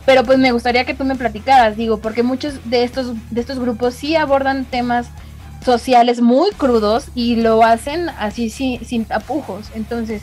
Pero 0.06 0.24
pues 0.24 0.38
me 0.38 0.52
gustaría 0.52 0.86
que 0.86 0.94
tú 0.94 1.04
me 1.04 1.16
platicaras, 1.16 1.76
digo, 1.76 1.98
porque 1.98 2.22
muchos 2.22 2.70
de 2.70 2.84
estos, 2.84 3.14
de 3.32 3.42
estos 3.42 3.58
grupos 3.58 3.96
sí 3.96 4.16
abordan 4.16 4.66
temas 4.66 5.08
sociales 5.66 6.22
muy 6.22 6.52
crudos 6.52 7.08
y 7.16 7.38
lo 7.38 7.64
hacen 7.64 8.10
así 8.20 8.52
sin, 8.52 8.86
sin 8.86 9.06
tapujos. 9.06 9.72
Entonces, 9.74 10.22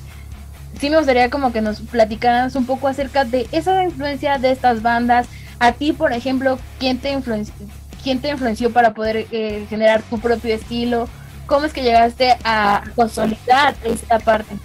sí 0.78 0.88
me 0.88 0.96
gustaría 0.96 1.30
como 1.30 1.52
que 1.52 1.60
nos 1.60 1.80
platicaras 1.80 2.54
un 2.54 2.64
poco 2.64 2.86
acerca 2.86 3.24
de 3.24 3.48
esa 3.50 3.82
influencia 3.82 4.38
de 4.38 4.52
estas 4.52 4.82
bandas, 4.82 5.26
a 5.62 5.70
ti, 5.70 5.92
por 5.92 6.12
ejemplo, 6.12 6.58
¿quién 6.80 6.98
te 6.98 7.12
influenció, 7.12 8.72
para 8.72 8.94
poder 8.94 9.28
eh, 9.30 9.64
generar 9.70 10.02
tu 10.02 10.18
propio 10.18 10.52
estilo? 10.52 11.08
¿Cómo 11.46 11.66
es 11.66 11.72
que 11.72 11.82
llegaste 11.82 12.36
a 12.42 12.82
consolidar 12.96 13.76
esta 13.84 14.18
parte? 14.18 14.56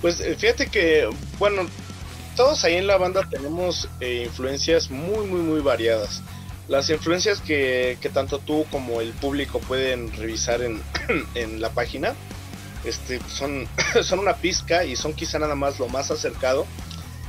Pues 0.00 0.20
eh, 0.20 0.36
fíjate 0.38 0.68
que, 0.68 1.10
bueno, 1.40 1.62
todos 2.36 2.62
ahí 2.62 2.76
en 2.76 2.86
la 2.86 2.96
banda 2.96 3.26
tenemos 3.28 3.88
eh, 3.98 4.22
influencias 4.26 4.88
muy, 4.88 5.26
muy, 5.26 5.40
muy 5.40 5.60
variadas. 5.60 6.22
Las 6.68 6.88
influencias 6.90 7.40
que, 7.40 7.98
que, 8.00 8.08
tanto 8.08 8.38
tú 8.38 8.64
como 8.70 9.00
el 9.00 9.10
público 9.14 9.58
pueden 9.58 10.12
revisar 10.12 10.62
en, 10.62 10.80
en 11.34 11.60
la 11.60 11.70
página 11.70 12.14
este, 12.84 13.20
son, 13.28 13.66
son 14.02 14.20
una 14.20 14.34
pizca 14.34 14.84
y 14.84 14.94
son 14.94 15.12
quizá 15.12 15.40
nada 15.40 15.56
más 15.56 15.80
lo 15.80 15.88
más 15.88 16.12
acercado 16.12 16.68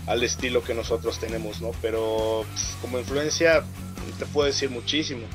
al 0.07 0.23
estilo 0.23 0.63
que 0.63 0.73
nosotros 0.73 1.19
tenemos, 1.19 1.61
¿no? 1.61 1.71
Pero 1.81 2.45
pues, 2.51 2.75
como 2.81 2.99
influencia 2.99 3.63
te 4.17 4.25
puedo 4.25 4.47
decir 4.47 4.69
muchísimo, 4.69 5.25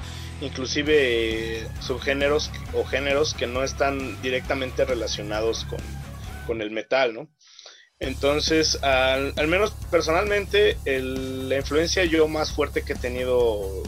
inclusive 0.40 1.66
subgéneros 1.80 2.50
o 2.74 2.84
géneros 2.84 3.34
que 3.34 3.46
no 3.46 3.62
están 3.64 4.20
directamente 4.22 4.84
relacionados 4.84 5.64
con, 5.64 5.80
con 6.46 6.62
el 6.62 6.70
metal, 6.70 7.14
¿no? 7.14 7.28
Entonces, 7.98 8.82
al, 8.82 9.48
menos 9.48 9.72
personalmente, 9.90 10.76
la 10.84 11.56
influencia 11.56 12.04
yo 12.04 12.28
más 12.28 12.52
fuerte 12.52 12.82
que 12.82 12.92
he 12.92 12.96
tenido 12.96 13.82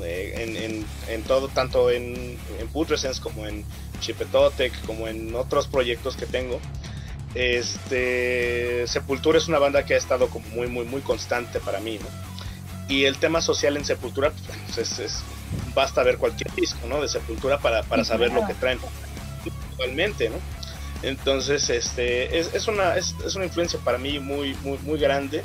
en, 0.00 0.86
en, 1.08 1.22
todo, 1.24 1.48
tanto 1.48 1.90
en, 1.90 2.38
en 2.60 2.68
Putrescence 2.68 3.20
como 3.20 3.46
en 3.46 3.64
Chipetotec, 4.00 4.80
como 4.86 5.08
en 5.08 5.34
otros 5.34 5.66
proyectos 5.66 6.16
que 6.16 6.26
tengo. 6.26 6.60
Este, 7.34 8.86
Sepultura 8.86 9.38
es 9.38 9.48
una 9.48 9.58
banda 9.58 9.84
que 9.84 9.94
ha 9.94 9.98
estado 9.98 10.28
como 10.28 10.46
muy, 10.48 10.66
muy, 10.66 10.84
muy 10.84 11.00
constante 11.02 11.60
para 11.60 11.80
mí, 11.80 11.98
¿no? 11.98 12.06
Y 12.88 13.04
el 13.04 13.18
tema 13.18 13.42
social 13.42 13.76
en 13.76 13.84
Sepultura, 13.84 14.32
pues 14.74 14.98
es, 14.98 15.22
basta 15.74 16.02
ver 16.02 16.16
cualquier 16.16 16.50
disco, 16.54 16.86
¿no? 16.88 17.02
De 17.02 17.08
Sepultura 17.08 17.58
para, 17.58 17.82
para 17.82 18.04
saber 18.04 18.32
lo 18.32 18.46
que 18.46 18.54
traen 18.54 18.78
actualmente, 19.70 20.30
¿no? 20.30 20.36
Entonces, 21.02 21.68
este, 21.70 22.38
es, 22.38 22.54
es 22.54 22.66
una, 22.66 22.96
es, 22.96 23.14
es, 23.24 23.36
una 23.36 23.44
influencia 23.44 23.78
para 23.80 23.98
mí 23.98 24.18
muy, 24.18 24.54
muy, 24.62 24.78
muy 24.78 24.98
grande 24.98 25.42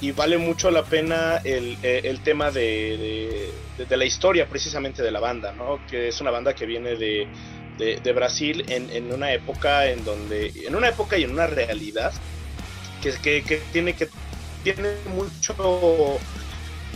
y 0.00 0.10
vale 0.10 0.38
mucho 0.38 0.70
la 0.72 0.82
pena 0.82 1.36
el, 1.44 1.78
eh, 1.82 2.00
el 2.04 2.20
tema 2.20 2.50
de, 2.50 3.52
de, 3.78 3.84
de, 3.84 3.96
la 3.96 4.04
historia 4.04 4.48
precisamente 4.48 5.02
de 5.02 5.12
la 5.12 5.20
banda, 5.20 5.52
¿no? 5.52 5.78
Que 5.88 6.08
es 6.08 6.20
una 6.20 6.32
banda 6.32 6.54
que 6.54 6.66
viene 6.66 6.96
de, 6.96 7.28
de, 7.78 8.12
Brasil 8.12 8.64
en, 8.68 8.90
en, 8.90 9.12
una 9.12 9.32
época 9.32 9.86
en 9.88 10.04
donde, 10.04 10.52
en 10.66 10.74
una 10.76 10.88
época 10.88 11.18
y 11.18 11.24
en 11.24 11.32
una 11.32 11.46
realidad 11.46 12.12
que, 13.00 13.42
que, 13.42 13.62
tiene 13.72 13.94
que 13.94 14.08
tiene 14.62 14.94
mucho 15.14 16.18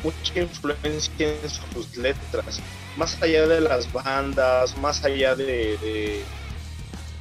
mucha 0.05 0.41
influencia 0.41 1.29
en 1.29 1.51
sus 1.51 1.97
letras, 1.97 2.61
más 2.97 3.21
allá 3.21 3.47
de 3.49 3.61
las 3.61 3.93
bandas, 3.93 4.77
más 4.79 5.05
allá 5.05 5.35
de, 5.35 6.23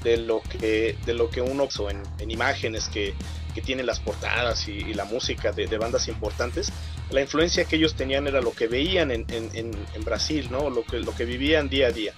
de, 0.04 0.18
lo 0.18 0.42
que 0.42 0.96
de 1.06 1.14
lo 1.14 1.30
que 1.30 1.42
uno 1.42 1.68
en, 1.90 2.04
en 2.20 2.32
imágenes 2.32 2.88
que, 2.90 3.16
que 3.56 3.62
tienen 3.62 3.88
las 3.88 4.00
portadas 4.00 4.68
y, 4.68 4.74
y 4.74 4.94
la 4.94 5.06
música 5.06 5.52
de, 5.52 5.66
de, 5.66 5.78
bandas 5.80 6.08
importantes, 6.08 6.72
la 7.10 7.22
influencia 7.22 7.66
que 7.66 7.78
ellos 7.78 7.96
tenían 7.96 8.28
era 8.28 8.42
lo 8.42 8.52
que 8.52 8.68
veían 8.68 9.10
en, 9.10 9.26
en, 9.30 9.50
en 9.54 10.04
Brasil, 10.04 10.48
¿no? 10.52 10.70
Lo 10.70 10.84
que, 10.84 11.00
lo 11.00 11.16
que 11.16 11.26
vivían 11.26 11.70
día 11.70 11.88
a 11.88 11.92
día. 11.92 12.14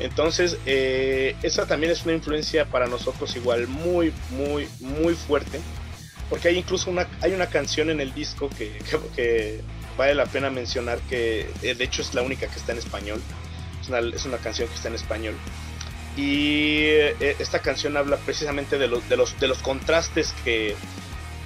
Entonces, 0.00 0.56
eh, 0.64 1.36
esa 1.42 1.66
también 1.66 1.92
es 1.92 2.04
una 2.04 2.14
influencia 2.14 2.64
para 2.64 2.86
nosotros 2.86 3.36
igual 3.36 3.68
muy, 3.68 4.12
muy, 4.30 4.66
muy 4.80 5.14
fuerte. 5.14 5.60
Porque 6.30 6.48
hay 6.48 6.58
incluso 6.58 6.90
una, 6.90 7.06
hay 7.20 7.32
una 7.32 7.46
canción 7.46 7.90
en 7.90 8.00
el 8.00 8.14
disco 8.14 8.48
que, 8.48 8.78
que, 8.78 8.98
que 9.14 9.60
vale 9.98 10.14
la 10.14 10.26
pena 10.26 10.48
mencionar 10.48 10.98
que 11.00 11.50
eh, 11.62 11.74
de 11.74 11.84
hecho 11.84 12.00
es 12.02 12.14
la 12.14 12.22
única 12.22 12.46
que 12.46 12.58
está 12.58 12.72
en 12.72 12.78
español. 12.78 13.20
Es 13.82 13.88
una, 13.88 13.98
es 13.98 14.24
una 14.24 14.38
canción 14.38 14.68
que 14.68 14.74
está 14.74 14.88
en 14.88 14.94
español. 14.94 15.34
Y 16.16 16.84
eh, 16.84 17.36
esta 17.38 17.60
canción 17.60 17.96
habla 17.96 18.16
precisamente 18.16 18.78
de, 18.78 18.88
los 18.88 19.06
de, 19.08 19.16
los, 19.16 19.38
de 19.38 19.48
los 19.48 19.58
contrastes 19.58 20.34
que, 20.44 20.76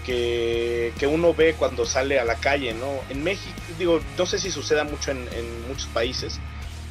que, 0.06 0.92
que, 0.98 1.06
uno 1.06 1.34
ve 1.34 1.54
cuando 1.54 1.86
sale 1.86 2.18
a 2.18 2.24
la 2.24 2.36
calle, 2.36 2.74
¿no? 2.74 3.00
En 3.10 3.24
México, 3.24 3.54
digo, 3.78 4.00
no 4.16 4.26
sé 4.26 4.38
si 4.38 4.50
suceda 4.50 4.84
mucho 4.84 5.10
en, 5.10 5.18
en 5.32 5.68
muchos 5.68 5.86
países, 5.88 6.40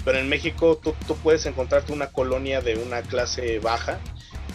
pero 0.05 0.19
en 0.19 0.29
México 0.29 0.79
tú, 0.81 0.93
tú, 1.07 1.15
puedes 1.17 1.45
encontrarte 1.45 1.93
una 1.93 2.07
colonia 2.07 2.61
de 2.61 2.75
una 2.75 3.01
clase 3.01 3.59
baja 3.59 3.99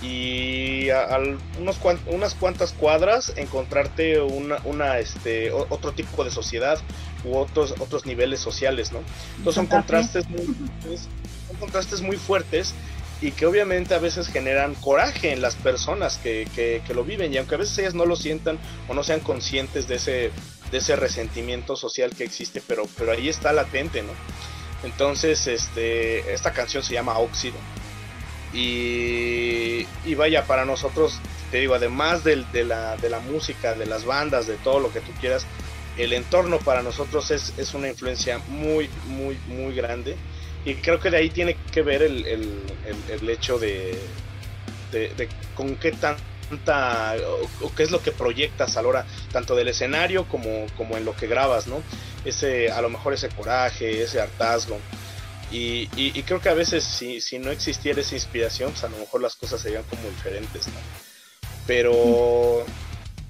y 0.02 0.90
a, 0.90 1.14
a 1.14 1.19
unos 1.59 1.76
cuant, 1.78 2.00
unas 2.07 2.35
cuantas 2.35 2.73
cuadras 2.73 3.33
encontrarte 3.37 4.21
una, 4.21 4.59
una, 4.64 4.99
este, 4.99 5.50
otro 5.50 5.93
tipo 5.93 6.25
de 6.25 6.31
sociedad 6.31 6.78
u 7.25 7.37
otros, 7.37 7.75
otros 7.81 8.07
niveles 8.07 8.40
sociales, 8.40 8.93
¿no? 8.93 9.00
Entonces 9.38 9.55
son 9.55 9.67
contrastes, 9.67 10.28
muy, 10.28 10.45
son 10.45 11.57
contrastes 11.59 12.00
muy 12.00 12.17
fuertes 12.17 12.75
y 13.21 13.33
que 13.33 13.47
obviamente 13.47 13.95
a 13.95 13.99
veces 13.99 14.28
generan 14.28 14.75
coraje 14.76 15.33
en 15.33 15.43
las 15.43 15.57
personas 15.57 16.19
que, 16.19 16.47
que, 16.55 16.83
que, 16.87 16.95
lo 16.95 17.02
viven 17.02 17.35
y 17.35 17.38
aunque 17.38 17.57
a 17.57 17.59
veces 17.59 17.76
ellas 17.78 17.95
no 17.95 18.07
lo 18.07 18.14
sientan 18.14 18.59
o 18.87 18.95
no 18.95 19.02
sean 19.02 19.19
conscientes 19.19 19.88
de 19.88 19.97
ese, 19.97 20.31
de 20.71 20.78
ese 20.78 20.95
resentimiento 20.95 21.75
social 21.75 22.14
que 22.14 22.23
existe, 22.23 22.62
pero, 22.64 22.85
pero 22.97 23.11
ahí 23.11 23.28
está 23.28 23.52
latente, 23.52 24.02
¿no? 24.02 24.12
Entonces, 24.85 25.47
este, 25.47 26.32
esta 26.32 26.52
canción 26.52 26.82
se 26.82 26.94
llama 26.94 27.18
Óxido. 27.18 27.56
Y, 28.52 29.87
y 30.04 30.14
vaya, 30.16 30.44
para 30.44 30.64
nosotros, 30.64 31.19
te 31.50 31.58
digo, 31.58 31.75
además 31.75 32.25
de, 32.25 32.45
de, 32.52 32.64
la, 32.64 32.97
de 32.97 33.10
la 33.10 33.21
música, 33.21 33.75
de 33.75 33.86
las 33.86 34.04
bandas, 34.04 34.47
de 34.47 34.56
todo 34.56 34.80
lo 34.80 34.93
que 34.93 35.00
tú 35.00 35.12
quieras, 35.21 35.47
el 35.99 36.12
entorno 36.12 36.58
para 36.58 36.82
nosotros 36.82 37.30
es, 37.30 37.52
es 37.58 37.75
una 37.75 37.88
influencia 37.88 38.38
muy, 38.49 38.88
muy, 39.08 39.36
muy 39.49 39.75
grande. 39.75 40.17
Y 40.64 40.75
creo 40.76 41.00
que 41.00 41.10
de 41.10 41.19
ahí 41.19 41.30
tiene 41.30 41.56
que 41.73 41.82
ver 41.82 42.02
el, 42.02 42.26
el, 42.26 42.62
el, 43.10 43.30
hecho 43.30 43.58
de, 43.58 43.99
de, 44.93 45.12
de, 45.17 45.28
con 45.54 45.76
qué 45.76 45.93
tanta, 46.49 47.15
o, 47.26 47.67
o, 47.67 47.75
qué 47.75 47.82
es 47.82 47.91
lo 47.91 48.02
que 48.02 48.13
proyectas 48.13 48.76
a 48.76 48.82
la 48.82 48.89
hora, 48.89 49.06
tanto 49.32 49.54
del 49.54 49.69
escenario 49.69 50.26
como, 50.28 50.67
como 50.76 50.97
en 50.97 51.04
lo 51.04 51.15
que 51.15 51.26
grabas, 51.26 51.67
¿no? 51.67 51.82
ese, 52.25 52.71
a 52.71 52.80
lo 52.80 52.91
mejor 52.91 53.15
ese 53.15 53.28
coraje, 53.28 54.02
ese 54.02 54.21
hartazgo. 54.21 54.78
Y, 55.50 55.89
y, 55.97 56.19
y 56.19 56.23
creo 56.25 56.41
que 56.41 56.50
a 56.50 56.54
veces 56.54 56.84
si, 56.84 57.21
si, 57.21 57.39
no 57.39 57.50
existiera 57.50 58.00
esa 58.00 58.15
inspiración, 58.15 58.71
pues 58.71 58.84
a 58.84 58.89
lo 58.89 58.99
mejor 58.99 59.23
las 59.23 59.34
cosas 59.34 59.61
serían 59.61 59.82
como 59.84 60.02
diferentes, 60.08 60.69
¿no? 60.69 60.75
Pero 61.67 62.65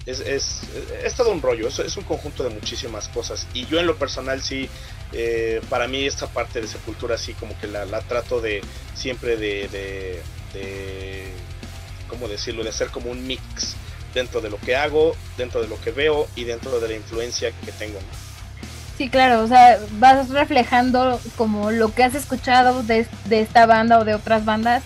es, 0.04 0.20
es, 0.20 0.62
es, 1.04 1.14
todo 1.14 1.30
un 1.30 1.40
rollo, 1.40 1.68
es, 1.68 1.78
es, 1.78 1.96
un 1.96 2.04
conjunto 2.04 2.42
de 2.42 2.50
muchísimas 2.50 3.08
cosas. 3.08 3.46
Y 3.54 3.66
yo 3.66 3.78
en 3.78 3.86
lo 3.86 3.96
personal 3.96 4.42
sí, 4.42 4.68
eh, 5.12 5.60
para 5.68 5.86
mí 5.86 6.06
esta 6.06 6.26
parte 6.26 6.60
de 6.60 6.66
Sepultura 6.66 7.16
sí 7.16 7.34
como 7.34 7.56
que 7.60 7.68
la, 7.68 7.84
la 7.84 8.00
trato 8.00 8.40
de 8.40 8.62
siempre 8.94 9.36
de, 9.36 9.68
de, 9.68 10.22
de, 10.54 11.32
¿cómo 12.08 12.28
decirlo? 12.28 12.62
De 12.64 12.70
hacer 12.70 12.88
como 12.88 13.10
un 13.10 13.26
mix 13.26 13.76
dentro 14.14 14.40
de 14.40 14.50
lo 14.50 14.58
que 14.58 14.76
hago, 14.76 15.14
dentro 15.36 15.60
de 15.60 15.68
lo 15.68 15.80
que 15.80 15.90
veo 15.90 16.26
y 16.34 16.44
dentro 16.44 16.80
de 16.80 16.88
la 16.88 16.94
influencia 16.94 17.52
que 17.64 17.72
tengo. 17.72 17.98
Sí, 18.96 19.08
claro, 19.08 19.44
o 19.44 19.46
sea, 19.46 19.78
vas 20.00 20.28
reflejando 20.30 21.20
como 21.36 21.70
lo 21.70 21.94
que 21.94 22.02
has 22.02 22.16
escuchado 22.16 22.82
de, 22.82 23.06
de, 23.26 23.40
esta 23.40 23.64
banda 23.64 24.00
o 24.00 24.04
de 24.04 24.14
otras 24.14 24.44
bandas 24.44 24.82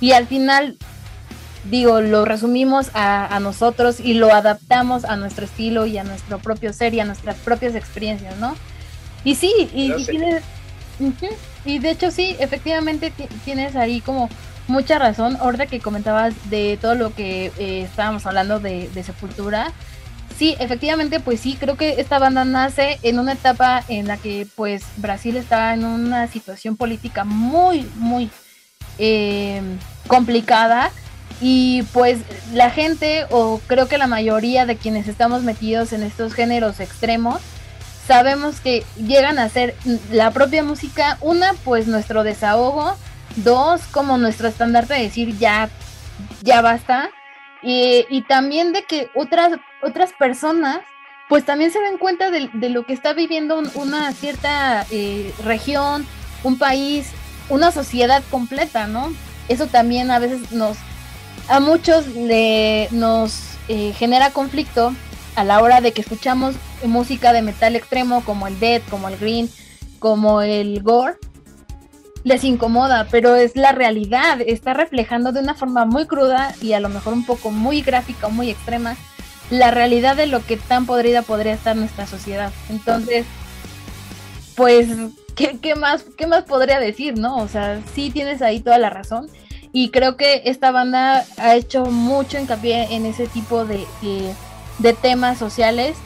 y 0.00 0.12
al 0.12 0.28
final, 0.28 0.76
digo, 1.64 2.00
lo 2.00 2.24
resumimos 2.24 2.90
a, 2.94 3.34
a, 3.34 3.40
nosotros 3.40 3.98
y 3.98 4.14
lo 4.14 4.32
adaptamos 4.32 5.04
a 5.04 5.16
nuestro 5.16 5.46
estilo 5.46 5.84
y 5.86 5.98
a 5.98 6.04
nuestro 6.04 6.38
propio 6.38 6.72
ser 6.72 6.94
y 6.94 7.00
a 7.00 7.04
nuestras 7.04 7.34
propias 7.38 7.74
experiencias, 7.74 8.36
¿no? 8.36 8.56
Y 9.24 9.34
sí, 9.34 9.52
y, 9.74 9.92
y 9.92 10.04
tienes, 10.04 10.44
uh 11.00 11.10
-huh, 11.10 11.34
y 11.64 11.80
de 11.80 11.90
hecho 11.90 12.12
sí, 12.12 12.36
efectivamente 12.38 13.12
tienes 13.44 13.74
ahí 13.74 14.00
como 14.00 14.30
mucha 14.68 14.98
razón, 14.98 15.36
ahorita 15.40 15.66
que 15.66 15.80
comentabas 15.80 16.34
de 16.50 16.78
todo 16.80 16.94
lo 16.94 17.14
que 17.14 17.52
eh, 17.58 17.82
estábamos 17.82 18.26
hablando 18.26 18.60
de, 18.60 18.90
Sepultura, 19.04 19.72
sí, 20.36 20.56
efectivamente, 20.58 21.20
pues 21.20 21.40
sí, 21.40 21.56
creo 21.58 21.76
que 21.76 22.00
esta 22.00 22.18
banda 22.18 22.44
nace 22.44 22.98
en 23.02 23.18
una 23.18 23.32
etapa 23.32 23.84
en 23.88 24.06
la 24.06 24.16
que 24.16 24.46
pues 24.56 24.84
Brasil 24.96 25.36
está 25.36 25.74
en 25.74 25.84
una 25.84 26.26
situación 26.28 26.76
política 26.76 27.24
muy, 27.24 27.88
muy 27.96 28.30
eh, 28.98 29.62
complicada. 30.06 30.90
Y 31.38 31.82
pues 31.92 32.20
la 32.54 32.70
gente 32.70 33.26
o 33.28 33.60
creo 33.66 33.88
que 33.88 33.98
la 33.98 34.06
mayoría 34.06 34.64
de 34.64 34.76
quienes 34.76 35.06
estamos 35.06 35.42
metidos 35.42 35.92
en 35.92 36.02
estos 36.02 36.32
géneros 36.32 36.80
extremos 36.80 37.42
sabemos 38.06 38.60
que 38.60 38.84
llegan 38.96 39.38
a 39.38 39.48
ser 39.48 39.74
la 40.10 40.30
propia 40.30 40.62
música, 40.62 41.18
una 41.20 41.52
pues 41.64 41.88
nuestro 41.88 42.22
desahogo, 42.22 42.96
dos 43.36 43.82
como 43.92 44.18
nuestro 44.18 44.48
estandarte 44.48 44.94
de 44.94 45.02
decir 45.02 45.36
ya, 45.38 45.70
ya 46.42 46.60
basta, 46.60 47.10
y, 47.62 48.06
y, 48.10 48.22
también 48.22 48.72
de 48.72 48.84
que 48.84 49.10
otras, 49.14 49.58
otras 49.82 50.12
personas 50.12 50.80
pues 51.28 51.44
también 51.44 51.72
se 51.72 51.80
den 51.80 51.98
cuenta 51.98 52.30
de, 52.30 52.48
de 52.52 52.68
lo 52.68 52.84
que 52.86 52.92
está 52.92 53.12
viviendo 53.12 53.58
un, 53.58 53.70
una 53.74 54.12
cierta 54.12 54.86
eh, 54.90 55.32
región, 55.44 56.06
un 56.44 56.58
país, 56.58 57.10
una 57.48 57.72
sociedad 57.72 58.22
completa, 58.30 58.86
¿no? 58.86 59.12
Eso 59.48 59.66
también 59.66 60.10
a 60.10 60.18
veces 60.18 60.52
nos, 60.52 60.76
a 61.48 61.60
muchos 61.60 62.06
le, 62.08 62.88
nos 62.92 63.56
eh, 63.68 63.92
genera 63.94 64.30
conflicto 64.30 64.94
a 65.34 65.44
la 65.44 65.60
hora 65.60 65.80
de 65.80 65.92
que 65.92 66.00
escuchamos 66.00 66.54
música 66.84 67.32
de 67.32 67.42
metal 67.42 67.76
extremo 67.76 68.24
como 68.24 68.46
el 68.46 68.58
death, 68.60 68.88
como 68.88 69.08
el 69.08 69.16
green, 69.16 69.50
como 69.98 70.42
el 70.42 70.82
gore, 70.82 71.16
les 72.26 72.42
incomoda, 72.42 73.06
pero 73.08 73.36
es 73.36 73.54
la 73.54 73.70
realidad, 73.70 74.40
está 74.44 74.74
reflejando 74.74 75.30
de 75.30 75.38
una 75.38 75.54
forma 75.54 75.84
muy 75.84 76.06
cruda 76.06 76.52
y 76.60 76.72
a 76.72 76.80
lo 76.80 76.88
mejor 76.88 77.12
un 77.12 77.24
poco 77.24 77.52
muy 77.52 77.82
gráfica 77.82 78.26
muy 78.26 78.50
extrema 78.50 78.96
la 79.48 79.70
realidad 79.70 80.16
de 80.16 80.26
lo 80.26 80.44
que 80.44 80.56
tan 80.56 80.86
podrida 80.86 81.22
podría 81.22 81.52
estar 81.52 81.76
nuestra 81.76 82.04
sociedad. 82.04 82.52
Entonces, 82.68 83.26
pues, 84.56 84.88
¿qué, 85.36 85.58
qué 85.62 85.76
más, 85.76 86.04
¿qué 86.18 86.26
más 86.26 86.42
podría 86.42 86.80
decir, 86.80 87.16
no? 87.16 87.36
O 87.36 87.46
sea, 87.46 87.80
sí 87.94 88.10
tienes 88.10 88.42
ahí 88.42 88.58
toda 88.58 88.78
la 88.78 88.90
razón 88.90 89.28
y 89.72 89.90
creo 89.90 90.16
que 90.16 90.42
esta 90.46 90.72
banda 90.72 91.24
ha 91.36 91.54
hecho 91.54 91.84
mucho 91.84 92.40
hincapié 92.40 92.92
en 92.92 93.06
ese 93.06 93.28
tipo 93.28 93.64
de, 93.64 93.86
de, 94.02 94.34
de 94.80 94.92
temas 94.94 95.38
sociales, 95.38 95.96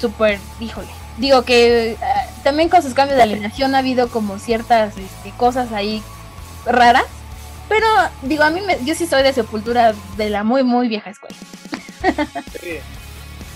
súper, 0.00 0.40
híjole, 0.58 0.90
digo 1.18 1.42
que 1.42 1.96
uh, 2.00 2.42
también 2.42 2.68
con 2.68 2.82
sus 2.82 2.94
cambios 2.94 3.16
de 3.16 3.22
alineación 3.22 3.74
ha 3.74 3.78
habido 3.78 4.08
como 4.08 4.38
ciertas 4.38 4.96
este, 4.96 5.30
cosas 5.36 5.72
ahí 5.72 6.02
raras, 6.66 7.04
pero 7.68 7.86
digo, 8.22 8.44
a 8.44 8.50
mí 8.50 8.60
me, 8.60 8.78
yo 8.84 8.94
sí 8.94 9.06
soy 9.06 9.22
de 9.22 9.32
sepultura 9.32 9.94
de 10.16 10.30
la 10.30 10.44
muy, 10.44 10.62
muy 10.62 10.88
vieja 10.88 11.10
escuela. 11.10 11.36
Sí, 12.60 12.78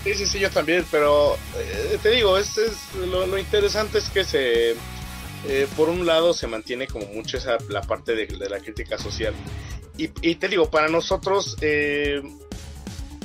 Sí, 0.03 0.13
sí, 0.13 0.25
sí, 0.25 0.39
yo 0.39 0.49
también, 0.49 0.85
pero 0.89 1.35
eh, 1.57 1.99
te 2.01 2.11
digo, 2.11 2.37
es, 2.37 2.57
es 2.57 2.95
lo, 2.95 3.37
interesante 3.37 3.97
es 3.97 4.09
que 4.09 4.23
se, 4.23 4.71
eh, 4.71 5.67
por 5.75 5.89
un 5.89 6.05
lado, 6.05 6.33
se 6.33 6.47
mantiene 6.47 6.87
como 6.87 7.05
mucho 7.07 7.37
esa 7.37 7.57
la 7.69 7.81
parte 7.81 8.15
de, 8.15 8.49
la 8.49 8.59
crítica 8.59 8.97
social. 8.97 9.33
Y, 9.97 10.09
y, 10.21 10.35
te 10.35 10.47
digo, 10.47 10.69
para 10.69 10.87
nosotros, 10.87 11.57
eh, 11.59 12.21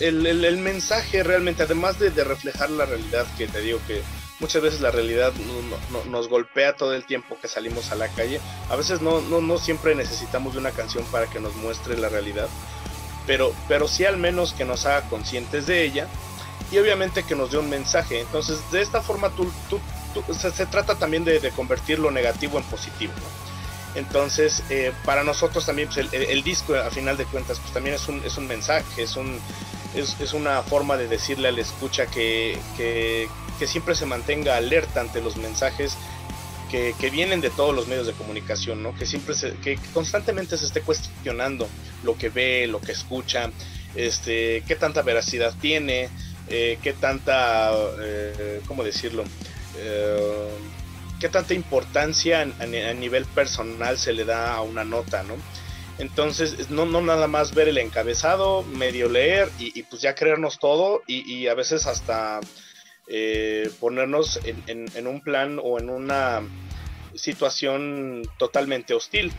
el, 0.01 0.27
el, 0.27 0.57
mensaje 0.57 1.23
realmente, 1.23 1.63
además 1.63 2.01
de, 2.01 2.11
de, 2.11 2.25
reflejar 2.25 2.71
la 2.71 2.87
realidad, 2.87 3.25
que 3.39 3.47
te 3.47 3.61
digo 3.61 3.79
que 3.87 4.03
muchas 4.41 4.63
veces 4.63 4.81
la 4.81 4.91
realidad 4.91 5.33
nos 6.11 6.29
golpea 6.29 6.77
todo 6.77 6.95
el 6.95 7.05
tiempo 7.05 7.37
que 7.41 7.49
salimos 7.49 7.93
a 7.93 7.95
la 7.95 8.09
calle, 8.09 8.41
a 8.69 8.77
veces 8.77 9.01
no, 9.01 9.21
no, 9.21 9.41
no 9.41 9.59
siempre 9.59 9.95
necesitamos 9.95 10.55
de 10.55 10.61
una 10.61 10.73
canción 10.73 11.05
para 11.05 11.27
que 11.27 11.41
nos 11.41 11.55
muestre 11.57 11.97
la 11.97 12.09
realidad, 12.09 12.49
pero, 13.27 13.55
pero 13.69 13.89
sí 13.89 14.05
al 14.05 14.17
menos 14.17 14.53
que 14.53 14.65
nos 14.65 14.87
haga 14.87 15.09
conscientes 15.09 15.67
de 15.67 15.85
ella 15.85 16.09
y 16.71 16.79
obviamente 16.79 17.23
que 17.23 17.35
nos 17.35 17.51
dé 17.51 17.59
un 17.59 17.71
mensaje. 17.71 18.21
Entonces, 18.21 18.59
de 18.73 18.83
esta 18.83 19.01
forma 19.01 19.31
tú, 19.31 19.51
tú, 19.71 19.81
se, 20.35 20.67
trata 20.67 20.97
también 20.97 21.25
de, 21.25 21.41
convertir 21.55 21.99
lo 21.99 22.11
negativo 22.11 22.59
en 22.59 22.65
positivo. 22.65 23.13
Entonces, 23.95 24.63
eh, 24.71 24.93
para 25.05 25.23
nosotros 25.23 25.67
también 25.67 25.89
pues, 25.89 26.13
el, 26.13 26.43
disco, 26.43 26.75
a 26.75 26.91
final 26.91 27.17
de 27.17 27.27
cuentas, 27.27 27.61
pues 27.61 27.73
también 27.73 27.95
es 27.95 28.09
un, 28.09 28.25
es 28.25 28.37
un 28.37 28.49
mensaje, 28.49 29.03
es, 29.03 29.17
un, 29.17 29.41
es, 29.95 30.19
es 30.21 30.33
una 30.33 30.63
forma 30.63 30.97
de 30.97 31.07
decirle 31.07 31.49
al 31.49 31.59
escucha 31.59 32.07
que, 32.07 32.59
que, 32.77 33.29
que, 33.59 33.67
siempre 33.67 33.95
se 33.95 34.07
mantenga 34.07 34.57
alerta 34.57 35.01
ante 35.01 35.21
los 35.21 35.37
mensajes 35.37 35.97
que, 36.71 36.95
que, 36.99 37.11
vienen 37.11 37.41
de 37.41 37.51
todos 37.51 37.75
los 37.75 37.87
medios 37.89 38.07
de 38.07 38.13
comunicación, 38.13 38.83
¿no? 38.83 38.95
que 38.95 39.07
siempre 39.07 39.35
se, 39.35 39.55
que 39.57 39.79
constantemente 39.93 40.57
se 40.57 40.67
esté 40.67 40.81
cuestionando 40.81 41.69
lo 42.03 42.17
que 42.17 42.29
ve, 42.29 42.67
lo 42.67 42.81
que 42.81 42.93
escucha, 42.93 43.51
este, 43.95 44.63
qué 44.67 44.77
tanta 44.77 45.03
veracidad 45.03 45.55
tiene, 45.61 46.09
eh, 46.49 46.79
qué 46.83 46.93
tanta, 46.93 47.73
eh, 48.01 48.61
¿cómo 48.67 48.85
decirlo? 48.85 49.25
Eh, 49.79 50.49
qué 51.21 51.29
tanta 51.29 51.55
importancia 51.55 52.43
a, 52.43 52.67
nivel 52.67 53.25
personal 53.27 53.99
se 53.99 54.13
le 54.13 54.25
da 54.25 54.55
a 54.55 54.63
una 54.63 54.85
nota, 54.85 55.23
¿no? 55.23 55.37
Entonces, 55.99 56.71
no, 56.71 56.87
no 56.87 57.01
nada 57.01 57.29
más 57.29 57.55
ver 57.55 57.69
el 57.69 57.79
encabezado, 57.79 58.63
medio 58.65 59.09
leer 59.09 59.49
y, 59.59 59.85
pues 59.85 60.03
ya 60.03 60.15
creernos 60.15 60.59
todo 60.59 61.03
y, 61.07 61.47
a 61.47 61.55
veces 61.55 61.87
hasta 61.87 62.41
eh, 63.07 63.71
ponernos 63.81 64.41
en, 64.45 65.07
un 65.07 65.21
plan 65.21 65.61
o 65.63 65.79
en 65.79 65.91
una 65.91 66.43
situación 67.15 68.23
totalmente 68.39 68.95
hostil 68.95 69.33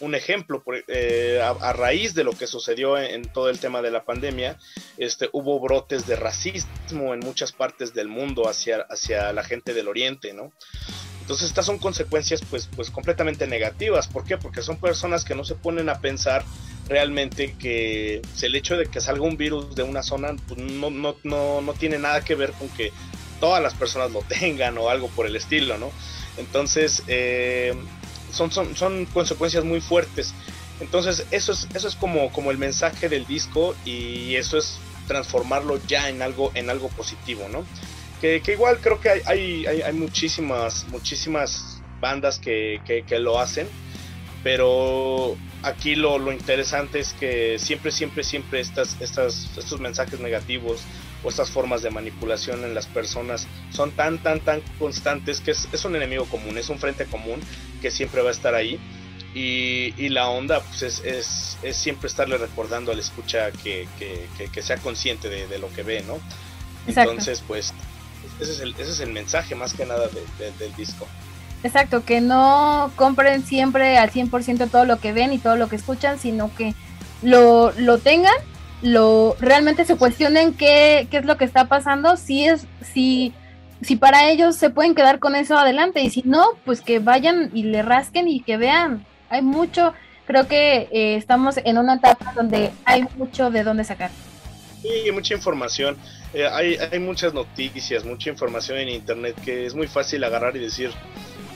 un 0.00 0.14
ejemplo, 0.14 0.62
eh, 0.88 1.40
a, 1.42 1.72
raíz 1.72 2.14
de 2.14 2.24
lo 2.24 2.32
que 2.32 2.46
sucedió 2.46 2.98
en, 2.98 3.22
todo 3.22 3.48
el 3.48 3.58
tema 3.58 3.82
de 3.82 3.90
la 3.90 4.04
pandemia, 4.04 4.58
este, 4.98 5.28
hubo 5.32 5.60
brotes 5.60 6.06
de 6.06 6.16
racismo 6.16 7.14
en 7.14 7.20
muchas 7.20 7.52
partes 7.52 7.94
del 7.94 8.08
mundo 8.08 8.48
hacia, 8.48 8.86
hacia 8.90 9.32
la 9.32 9.44
gente 9.44 9.72
del 9.72 9.88
oriente, 9.88 10.32
¿no? 10.32 10.52
Entonces 11.24 11.48
estas 11.48 11.64
son 11.64 11.78
consecuencias 11.78 12.42
pues, 12.50 12.68
pues 12.76 12.90
completamente 12.90 13.46
negativas. 13.46 14.08
¿Por 14.08 14.24
qué? 14.24 14.36
Porque 14.36 14.60
son 14.60 14.76
personas 14.76 15.24
que 15.24 15.34
no 15.34 15.42
se 15.42 15.54
ponen 15.54 15.88
a 15.88 15.98
pensar 16.00 16.44
realmente 16.86 17.54
que 17.54 18.20
el 18.42 18.54
hecho 18.54 18.76
de 18.76 18.84
que 18.84 19.00
salga 19.00 19.22
un 19.22 19.38
virus 19.38 19.74
de 19.74 19.84
una 19.84 20.02
zona 20.02 20.36
pues, 20.46 20.60
no, 20.60 20.90
no, 20.90 21.16
no, 21.22 21.62
no 21.62 21.72
tiene 21.72 21.98
nada 21.98 22.22
que 22.22 22.34
ver 22.34 22.52
con 22.52 22.68
que 22.68 22.92
todas 23.40 23.62
las 23.62 23.72
personas 23.72 24.12
lo 24.12 24.20
tengan 24.20 24.76
o 24.76 24.90
algo 24.90 25.08
por 25.08 25.26
el 25.26 25.34
estilo, 25.34 25.78
¿no? 25.78 25.90
Entonces, 26.36 27.02
eh, 27.06 27.74
son, 28.30 28.50
son, 28.50 28.76
son 28.76 29.06
consecuencias 29.06 29.64
muy 29.64 29.80
fuertes. 29.80 30.34
Entonces, 30.78 31.24
eso 31.30 31.52
es, 31.52 31.68
eso 31.72 31.88
es 31.88 31.94
como, 31.94 32.30
como 32.32 32.50
el 32.50 32.58
mensaje 32.58 33.08
del 33.08 33.26
disco 33.26 33.74
y 33.86 34.34
eso 34.34 34.58
es 34.58 34.78
transformarlo 35.06 35.80
ya 35.86 36.10
en 36.10 36.20
algo, 36.20 36.52
en 36.54 36.68
algo 36.68 36.88
positivo, 36.90 37.48
¿no? 37.48 37.64
Que, 38.24 38.42
igual 38.52 38.78
creo 38.80 38.98
que 38.98 39.10
hay, 39.10 39.20
hay, 39.66 39.82
hay, 39.82 39.92
muchísimas, 39.92 40.86
muchísimas 40.88 41.82
bandas 42.00 42.38
que, 42.38 42.80
que, 43.06 43.18
lo 43.18 43.38
hacen, 43.38 43.68
pero 44.42 45.36
aquí 45.62 45.94
lo, 45.94 46.18
lo, 46.18 46.32
interesante 46.32 47.00
es 47.00 47.12
que 47.12 47.58
siempre, 47.58 47.92
siempre, 47.92 48.24
siempre 48.24 48.60
estas, 48.60 48.98
estas, 49.02 49.50
estos 49.58 49.78
mensajes 49.78 50.20
negativos 50.20 50.80
o 51.22 51.28
estas 51.28 51.50
formas 51.50 51.82
de 51.82 51.90
manipulación 51.90 52.64
en 52.64 52.72
las 52.72 52.86
personas 52.86 53.46
son 53.70 53.90
tan, 53.90 54.16
tan, 54.22 54.40
tan 54.40 54.62
constantes 54.78 55.40
que 55.40 55.50
es, 55.50 55.68
es 55.70 55.84
un 55.84 55.94
enemigo 55.94 56.24
común, 56.24 56.56
es 56.56 56.70
un 56.70 56.78
frente 56.78 57.04
común 57.04 57.40
que 57.82 57.90
siempre 57.90 58.22
va 58.22 58.30
a 58.30 58.32
estar 58.32 58.54
ahí. 58.54 58.80
Y, 59.34 59.92
y 59.98 60.08
la 60.08 60.30
onda 60.30 60.60
pues 60.60 60.80
es, 60.80 61.04
es, 61.04 61.58
es, 61.62 61.76
siempre 61.76 62.06
estarle 62.06 62.38
recordando 62.38 62.90
al 62.90 62.98
escucha 63.00 63.50
que, 63.50 63.86
que, 63.98 64.48
que, 64.48 64.62
sea 64.62 64.78
consciente 64.78 65.28
de, 65.28 65.46
de, 65.46 65.58
lo 65.58 65.68
que 65.74 65.82
ve, 65.82 66.02
¿no? 66.06 66.18
Entonces, 66.86 67.42
pues, 67.46 67.74
ese 68.40 68.52
es, 68.52 68.60
el, 68.60 68.74
ese 68.78 68.90
es 68.90 69.00
el 69.00 69.12
mensaje 69.12 69.54
más 69.54 69.74
que 69.74 69.86
nada 69.86 70.08
del 70.58 70.74
disco. 70.76 71.06
Exacto, 71.62 72.04
que 72.04 72.20
no 72.20 72.92
compren 72.96 73.44
siempre 73.44 73.96
al 73.96 74.10
100% 74.10 74.70
todo 74.70 74.84
lo 74.84 75.00
que 75.00 75.12
ven 75.12 75.32
y 75.32 75.38
todo 75.38 75.56
lo 75.56 75.68
que 75.68 75.76
escuchan, 75.76 76.18
sino 76.18 76.54
que 76.54 76.74
lo, 77.22 77.72
lo 77.72 77.98
tengan 77.98 78.34
lo 78.84 79.34
realmente 79.40 79.84
se 79.86 79.96
cuestionen 79.96 80.52
qué, 80.52 81.08
qué 81.10 81.16
es 81.16 81.24
lo 81.24 81.36
que 81.38 81.46
está 81.46 81.68
pasando, 81.68 82.16
si 82.16 82.44
es, 82.44 82.66
si, 82.92 83.32
si 83.80 83.96
para 83.96 84.28
ellos 84.28 84.56
se 84.56 84.70
pueden 84.70 84.94
quedar 84.94 85.18
con 85.18 85.34
eso 85.34 85.56
adelante, 85.56 86.02
y 86.02 86.10
si 86.10 86.22
no, 86.24 86.50
pues 86.64 86.82
que 86.82 86.98
vayan 86.98 87.50
y 87.54 87.64
le 87.64 87.82
rasquen 87.82 88.28
y 88.28 88.40
que 88.40 88.58
vean. 88.58 89.04
Hay 89.30 89.40
mucho, 89.40 89.94
creo 90.26 90.46
que 90.46 90.88
eh, 90.92 91.16
estamos 91.16 91.56
en 91.64 91.78
una 91.78 91.94
etapa 91.94 92.34
donde 92.36 92.72
hay 92.84 93.06
mucho 93.16 93.50
de 93.50 93.64
dónde 93.64 93.84
sacar. 93.84 94.10
Sí, 94.82 95.10
mucha 95.12 95.34
información. 95.34 95.96
Eh, 96.34 96.46
hay, 96.46 96.98
muchas 96.98 97.32
noticias, 97.32 98.04
mucha 98.04 98.30
información 98.30 98.78
en 98.78 98.88
internet 98.88 99.36
que 99.44 99.66
es 99.66 99.74
muy 99.74 99.86
fácil 99.86 100.24
agarrar 100.24 100.56
y 100.56 100.60
decir, 100.60 100.90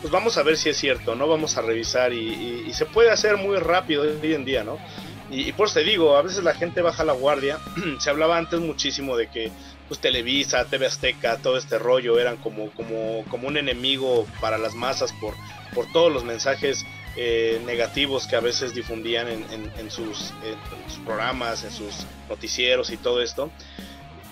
pues 0.00 0.12
vamos 0.12 0.38
a 0.38 0.42
ver 0.42 0.56
si 0.56 0.68
es 0.68 0.76
cierto, 0.76 1.14
¿no? 1.14 1.26
Vamos 1.26 1.56
a 1.56 1.62
revisar 1.62 2.12
y, 2.12 2.64
y 2.66 2.72
se 2.72 2.86
puede 2.86 3.10
hacer 3.10 3.36
muy 3.36 3.56
rápido 3.56 4.02
hoy 4.02 4.34
en 4.34 4.44
día, 4.44 4.62
¿no? 4.62 4.78
Y, 5.30 5.52
por 5.52 5.66
eso 5.66 5.74
te 5.80 5.84
digo, 5.84 6.16
a 6.16 6.22
veces 6.22 6.42
la 6.42 6.54
gente 6.54 6.80
baja 6.80 7.04
la 7.04 7.12
guardia. 7.12 7.58
Se 8.00 8.10
hablaba 8.10 8.38
antes 8.38 8.60
muchísimo 8.60 9.16
de 9.16 9.28
que 9.28 9.50
pues 9.88 10.00
Televisa, 10.00 10.64
TV 10.66 10.86
Azteca, 10.86 11.38
todo 11.38 11.56
este 11.56 11.78
rollo 11.78 12.18
eran 12.18 12.36
como, 12.36 12.70
como, 12.72 13.24
como 13.30 13.48
un 13.48 13.56
enemigo 13.56 14.26
para 14.40 14.58
las 14.58 14.74
masas 14.74 15.12
por, 15.14 15.34
por 15.74 15.90
todos 15.92 16.12
los 16.12 16.24
mensajes 16.24 16.84
eh, 17.16 17.60
negativos 17.64 18.26
que 18.26 18.36
a 18.36 18.40
veces 18.40 18.74
difundían 18.74 19.28
en, 19.28 19.44
en, 19.78 19.90
sus, 19.90 20.34
programas, 21.06 21.64
en 21.64 21.70
sus 21.70 22.06
noticieros 22.28 22.90
y 22.90 22.98
todo 22.98 23.22
esto. 23.22 23.50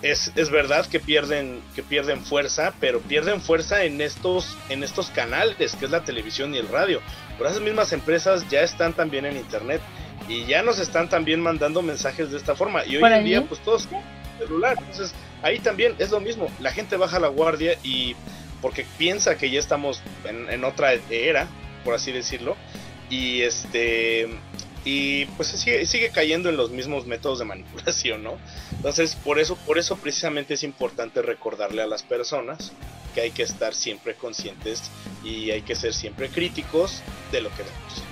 Es, 0.02 0.30
es, 0.36 0.50
verdad 0.50 0.86
que 0.86 1.00
pierden, 1.00 1.62
que 1.74 1.82
pierden 1.82 2.22
fuerza, 2.22 2.74
pero 2.80 3.00
pierden 3.00 3.40
fuerza 3.40 3.84
en 3.84 4.00
estos, 4.00 4.56
en 4.68 4.84
estos 4.84 5.08
canales, 5.08 5.74
que 5.74 5.86
es 5.86 5.90
la 5.90 6.04
televisión 6.04 6.54
y 6.54 6.58
el 6.58 6.68
radio. 6.68 7.00
Pero 7.38 7.48
esas 7.48 7.62
mismas 7.62 7.92
empresas 7.92 8.48
ya 8.50 8.60
están 8.60 8.92
también 8.92 9.24
en 9.24 9.36
internet 9.36 9.80
y 10.28 10.44
ya 10.44 10.62
nos 10.62 10.78
están 10.78 11.08
también 11.08 11.40
mandando 11.40 11.82
mensajes 11.82 12.30
de 12.30 12.36
esta 12.36 12.54
forma. 12.54 12.84
Y 12.84 12.96
hoy 12.96 13.12
en 13.12 13.24
día, 13.24 13.42
pues 13.42 13.60
todos 13.60 13.88
celular. 14.38 14.76
Entonces, 14.78 15.14
ahí 15.42 15.58
también 15.58 15.94
es 15.98 16.10
lo 16.10 16.20
mismo. 16.20 16.50
La 16.60 16.72
gente 16.72 16.96
baja 16.96 17.18
la 17.18 17.28
guardia 17.28 17.78
y 17.82 18.14
porque 18.60 18.86
piensa 18.98 19.36
que 19.36 19.50
ya 19.50 19.58
estamos 19.58 20.02
en, 20.24 20.64
otra 20.64 20.94
era, 21.10 21.46
por 21.84 21.94
así 21.94 22.12
decirlo. 22.12 22.56
Y 23.10 23.42
este. 23.42 24.28
Y 24.86 25.24
pues 25.36 25.48
sigue, 25.48 25.84
sigue 25.84 26.10
cayendo 26.10 26.48
en 26.48 26.56
los 26.56 26.70
mismos 26.70 27.06
métodos 27.06 27.40
de 27.40 27.44
manipulación, 27.44 28.22
¿no? 28.22 28.38
Entonces, 28.70 29.16
por 29.16 29.40
eso, 29.40 29.56
por 29.66 29.78
eso 29.78 29.96
precisamente 29.96 30.54
es 30.54 30.62
importante 30.62 31.22
recordarle 31.22 31.82
a 31.82 31.88
las 31.88 32.04
personas 32.04 32.72
que 33.12 33.22
hay 33.22 33.30
que 33.32 33.42
estar 33.42 33.74
siempre 33.74 34.14
conscientes 34.14 34.90
y 35.24 35.50
hay 35.50 35.62
que 35.62 35.74
ser 35.74 35.92
siempre 35.92 36.28
críticos 36.28 37.02
de 37.32 37.40
lo 37.40 37.50
que 37.50 37.64
vemos. 37.64 38.02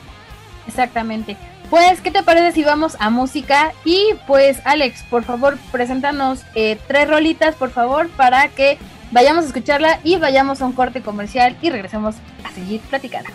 Exactamente. 0.67 1.37
Pues, 1.71 2.01
¿qué 2.01 2.11
te 2.11 2.25
parece 2.25 2.53
si 2.53 2.65
vamos 2.65 2.97
a 2.99 3.09
música? 3.09 3.73
Y 3.85 4.09
pues, 4.27 4.59
Alex, 4.65 5.05
por 5.05 5.23
favor, 5.23 5.57
preséntanos 5.71 6.41
eh, 6.57 6.77
tres 6.89 7.09
rolitas, 7.09 7.55
por 7.55 7.71
favor, 7.71 8.09
para 8.11 8.49
que 8.49 8.79
vayamos 9.13 9.45
a 9.45 9.47
escucharla 9.47 10.01
y 10.03 10.17
vayamos 10.17 10.61
a 10.61 10.67
un 10.67 10.73
corte 10.73 11.03
comercial 11.03 11.57
y 11.63 11.71
regresemos 11.71 12.17
a 12.43 12.53
seguir 12.53 12.81
platicando. 12.81 13.31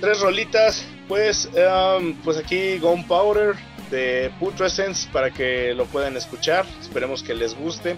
Tres 0.00 0.20
rolitas, 0.20 0.84
pues, 1.08 1.48
um, 1.54 2.14
pues 2.22 2.36
aquí 2.36 2.78
Gunpowder 2.78 3.54
de 3.90 4.30
Essence 4.64 5.08
para 5.12 5.30
que 5.30 5.74
lo 5.74 5.86
puedan 5.86 6.16
escuchar. 6.16 6.66
Esperemos 6.80 7.22
que 7.22 7.34
les 7.34 7.54
guste. 7.56 7.96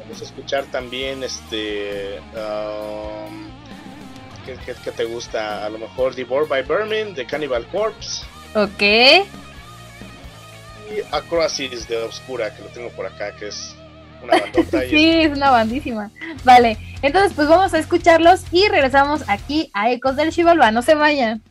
Vamos 0.00 0.20
a 0.20 0.24
escuchar 0.24 0.64
también 0.66 1.22
este. 1.22 2.18
Um, 2.34 3.48
¿qué, 4.44 4.90
te 4.90 5.04
gusta? 5.04 5.66
A 5.66 5.68
lo 5.68 5.78
mejor 5.78 6.14
Devour 6.14 6.48
by 6.48 6.62
Vermin 6.62 7.14
de 7.14 7.26
Cannibal 7.26 7.66
Corpse. 7.68 8.24
Ok. 8.54 8.82
Y 10.90 11.02
Acroasis 11.12 11.86
de 11.86 11.98
Obscura, 11.98 12.54
que 12.54 12.62
lo 12.62 12.68
tengo 12.68 12.88
por 12.90 13.06
acá, 13.06 13.36
que 13.36 13.48
es 13.48 13.74
una 14.22 14.38
bandota. 14.38 14.80
sí, 14.88 15.10
es 15.22 15.36
una 15.36 15.50
bandísima. 15.50 16.10
Vale, 16.44 16.76
entonces 17.02 17.32
pues 17.34 17.48
vamos 17.48 17.74
a 17.74 17.78
escucharlos 17.78 18.42
y 18.50 18.68
regresamos 18.68 19.24
aquí 19.28 19.70
a 19.72 19.90
Ecos 19.90 20.16
del 20.16 20.32
Chivalba. 20.32 20.70
No 20.70 20.82
se 20.82 20.94
vayan. 20.94 21.42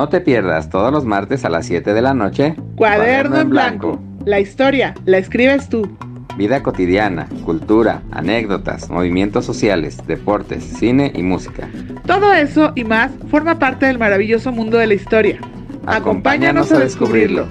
No 0.00 0.08
te 0.08 0.22
pierdas 0.22 0.70
todos 0.70 0.90
los 0.90 1.04
martes 1.04 1.44
a 1.44 1.50
las 1.50 1.66
7 1.66 1.92
de 1.92 2.00
la 2.00 2.14
noche. 2.14 2.54
Cuaderno, 2.74 3.38
en 3.38 3.50
blanco. 3.50 4.00
La 4.24 4.40
historia 4.40 4.94
la 5.04 5.18
escribes 5.18 5.68
tú. 5.68 5.94
Vida 6.38 6.62
cotidiana, 6.62 7.28
cultura, 7.44 8.00
anécdotas, 8.10 8.88
movimientos 8.88 9.44
sociales, 9.44 9.98
deportes, 10.06 10.64
cine 10.64 11.12
y 11.14 11.22
música. 11.22 11.68
Todo 12.06 12.32
eso 12.32 12.72
y 12.76 12.84
más 12.84 13.12
forma 13.30 13.58
parte 13.58 13.84
del 13.84 13.98
maravilloso 13.98 14.52
mundo 14.52 14.78
de 14.78 14.86
la 14.86 14.94
historia. 14.94 15.38
Acompáñanos, 15.84 16.72
a 16.72 16.78
descubrirlo. 16.78 17.46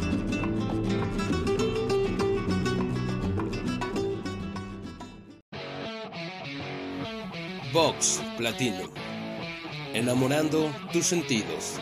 Vox 7.72 8.24
Platino. 8.40 9.09
Enamorando 10.00 10.72
tus 10.94 11.08
sentidos. 11.08 11.76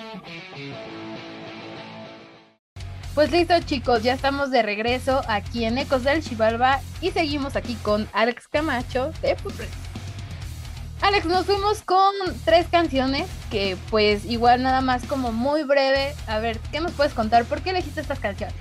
Pues 3.13 3.31
listo 3.31 3.53
chicos, 3.59 4.01
ya 4.01 4.15
estamos 4.15 4.49
de 4.49 4.63
regreso 4.63 5.21
aquí 5.27 5.65
en 5.65 5.77
Ecos 5.77 6.03
del 6.03 6.23
Chivalba 6.23 6.81
y 6.99 7.11
seguimos 7.11 7.55
aquí 7.55 7.75
con 7.75 8.09
Alex 8.13 8.47
Camacho 8.47 9.11
de 9.21 9.35
Fupres. 9.35 9.69
Alex, 11.01 11.27
nos 11.27 11.45
fuimos 11.45 11.83
con 11.83 12.11
tres 12.43 12.65
canciones 12.71 13.27
que 13.51 13.77
pues 13.91 14.25
igual 14.25 14.63
nada 14.63 14.81
más 14.81 15.03
como 15.05 15.31
muy 15.31 15.61
breve. 15.61 16.15
A 16.25 16.39
ver, 16.39 16.57
¿qué 16.71 16.79
nos 16.79 16.93
puedes 16.93 17.13
contar? 17.13 17.45
¿Por 17.45 17.61
qué 17.61 17.69
elegiste 17.69 18.01
estas 18.01 18.17
canciones? 18.17 18.55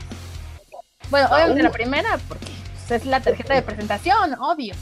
Bueno, 1.08 1.28
obviamente 1.32 1.62
la 1.62 1.72
primera 1.72 2.18
porque 2.28 2.52
pues, 2.86 3.00
es 3.00 3.06
la 3.06 3.20
tarjeta 3.20 3.54
de 3.54 3.62
presentación, 3.62 4.34
obvio. 4.38 4.74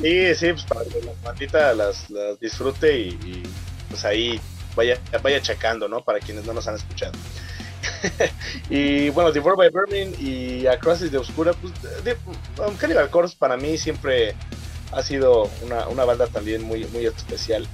Sí, 0.00 0.34
sí, 0.34 0.52
pues 0.52 0.64
para 0.64 0.84
que 0.84 1.02
la 1.02 1.12
bandita 1.22 1.74
las, 1.74 2.10
las 2.10 2.38
disfrute 2.40 2.98
y, 2.98 3.42
pues 3.88 4.04
ahí 4.04 4.40
vaya, 4.74 4.98
vaya 5.22 5.40
checando, 5.40 5.88
¿no? 5.88 6.02
Para 6.02 6.20
quienes 6.20 6.44
no 6.44 6.52
nos 6.52 6.66
han 6.68 6.76
escuchado. 6.76 7.12
y 8.70 9.10
bueno, 9.10 9.32
Devour 9.32 9.56
by 9.56 9.70
Vermin 9.70 10.14
y 10.18 10.66
Across 10.66 11.10
de 11.10 11.18
Oscura, 11.18 11.52
pues 11.54 11.72
de, 12.04 12.16
Cannibal 12.78 13.10
Corpse 13.10 13.36
para 13.38 13.56
mí 13.56 13.78
siempre 13.78 14.34
ha 14.92 15.02
sido 15.02 15.50
una, 15.62 15.88
una, 15.88 16.04
banda 16.04 16.26
también 16.26 16.62
muy, 16.62 16.84
muy 16.86 17.06
especial. 17.06 17.66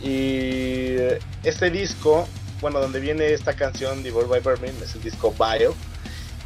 Y 0.00 0.96
este 1.44 1.70
disco, 1.70 2.26
bueno, 2.60 2.80
donde 2.80 3.00
viene 3.00 3.32
esta 3.32 3.54
canción, 3.54 4.02
Devour 4.02 4.28
by 4.28 4.40
Vermin, 4.40 4.74
es 4.82 4.94
el 4.94 5.02
disco 5.02 5.34
Bio. 5.38 5.74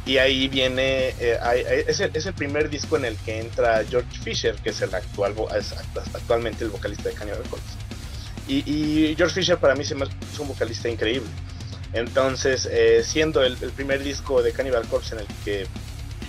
Y 0.05 0.19
ahí 0.19 0.47
viene, 0.47 1.15
eh, 1.19 1.85
es, 1.87 1.99
el, 1.99 2.11
es, 2.13 2.25
el, 2.27 2.33
primer 2.33 2.69
disco 2.69 2.95
en 2.95 3.05
el 3.05 3.17
que 3.17 3.39
entra 3.39 3.83
George 3.89 4.19
Fisher, 4.23 4.55
que 4.55 4.69
es 4.69 4.81
el 4.81 4.93
actual, 4.93 5.33
es 5.57 5.73
actualmente 6.13 6.63
el 6.63 6.69
vocalista 6.69 7.09
de 7.09 7.15
Cannibal 7.15 7.41
Corpse. 7.49 7.75
Y, 8.47 8.57
y, 8.69 9.15
George 9.15 9.33
Fisher 9.33 9.57
para 9.57 9.73
mí 9.73 9.83
se 9.83 9.95
me 9.95 10.05
es 10.05 10.39
un 10.39 10.47
vocalista 10.47 10.89
increíble. 10.89 11.29
Entonces, 11.93 12.67
eh, 12.71 13.03
siendo 13.03 13.43
el, 13.43 13.57
el, 13.61 13.71
primer 13.71 14.03
disco 14.03 14.43
de 14.43 14.51
Cannibal 14.51 14.87
Corpse 14.87 15.15
en 15.15 15.21
el 15.21 15.27
que 15.43 15.65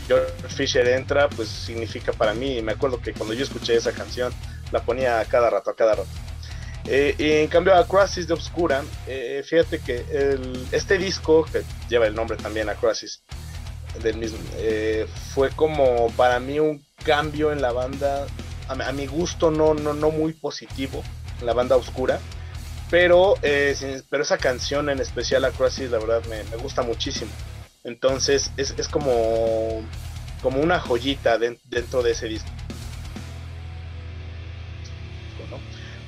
George 0.06 0.32
Fisher 0.48 0.88
entra, 0.88 1.28
pues 1.28 1.48
significa 1.48 2.12
para 2.12 2.32
mí, 2.32 2.62
me 2.62 2.72
acuerdo 2.72 3.00
que 3.00 3.12
cuando 3.12 3.34
yo 3.34 3.44
escuché 3.44 3.76
esa 3.76 3.92
canción, 3.92 4.32
la 4.72 4.80
ponía 4.80 5.20
a 5.20 5.24
cada 5.26 5.50
rato, 5.50 5.70
a 5.70 5.76
cada 5.76 5.96
rato. 5.96 6.08
Eh, 6.88 7.14
y 7.18 7.32
en 7.32 7.48
cambio 7.48 7.74
a 7.74 7.86
Crisis 7.86 8.28
de 8.28 8.34
Obscura, 8.34 8.84
eh, 9.08 9.42
fíjate 9.44 9.80
que 9.80 10.04
el, 10.10 10.66
este 10.70 10.98
disco, 10.98 11.44
que 11.44 11.62
lleva 11.88 12.06
el 12.06 12.14
nombre 12.14 12.36
también 12.36 12.68
a 12.68 12.74
Crisis, 12.74 13.22
del 14.02 14.16
mismo, 14.16 14.38
eh, 14.58 15.06
fue 15.34 15.50
como 15.50 16.10
para 16.16 16.40
mí 16.40 16.58
un 16.58 16.84
cambio 17.02 17.52
en 17.52 17.62
la 17.62 17.72
banda, 17.72 18.26
a, 18.68 18.92
mi 18.92 19.06
gusto 19.06 19.50
no, 19.50 19.74
no, 19.74 19.94
no 19.94 20.10
muy 20.10 20.32
positivo, 20.32 21.02
en 21.40 21.46
la 21.46 21.52
banda 21.52 21.76
oscura, 21.76 22.20
pero, 22.90 23.34
eh, 23.42 24.02
pero 24.10 24.22
esa 24.22 24.38
canción 24.38 24.88
en 24.90 25.00
especial, 25.00 25.44
a 25.44 25.50
la 25.50 25.98
verdad 25.98 26.24
me, 26.28 26.44
me 26.44 26.56
gusta 26.56 26.82
muchísimo. 26.82 27.30
Entonces 27.86 28.50
es, 28.56 28.74
es, 28.76 28.88
como, 28.88 29.84
como 30.42 30.60
una 30.60 30.80
joyita 30.80 31.38
de, 31.38 31.58
dentro 31.64 32.02
de 32.02 32.12
ese 32.12 32.26
disco. 32.26 32.50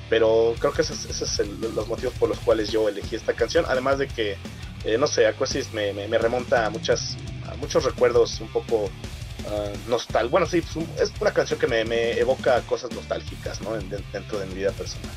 Pero 0.09 0.55
creo 0.59 0.73
que 0.73 0.81
esos, 0.81 1.05
esos 1.05 1.29
son 1.29 1.61
los 1.75 1.87
motivos 1.87 2.13
por 2.15 2.27
los 2.29 2.39
cuales 2.39 2.71
yo 2.71 2.89
elegí 2.89 3.15
esta 3.15 3.33
canción. 3.33 3.65
Además 3.67 3.99
de 3.99 4.07
que, 4.07 4.35
eh, 4.83 4.97
no 4.97 5.07
sé, 5.07 5.27
Aquasis 5.27 5.71
me, 5.71 5.93
me, 5.93 6.17
remonta 6.17 6.65
a, 6.65 6.69
muchas, 6.69 7.15
muchos 7.59 7.83
recuerdos 7.83 8.39
un 8.41 8.47
poco 8.49 8.85
uh, 8.85 9.89
nostal. 9.89 10.29
Bueno, 10.29 10.45
sí, 10.45 10.63
es 10.99 11.11
una 11.19 11.31
canción 11.31 11.59
que 11.59 11.67
me, 11.67 11.85
me 11.85 12.11
evoca 12.13 12.61
cosas 12.61 12.91
nostálgicas 12.91 13.61
¿no? 13.61 13.73
dentro 13.73 14.39
de 14.39 14.45
mi 14.47 14.55
vida 14.55 14.71
personal. 14.71 15.11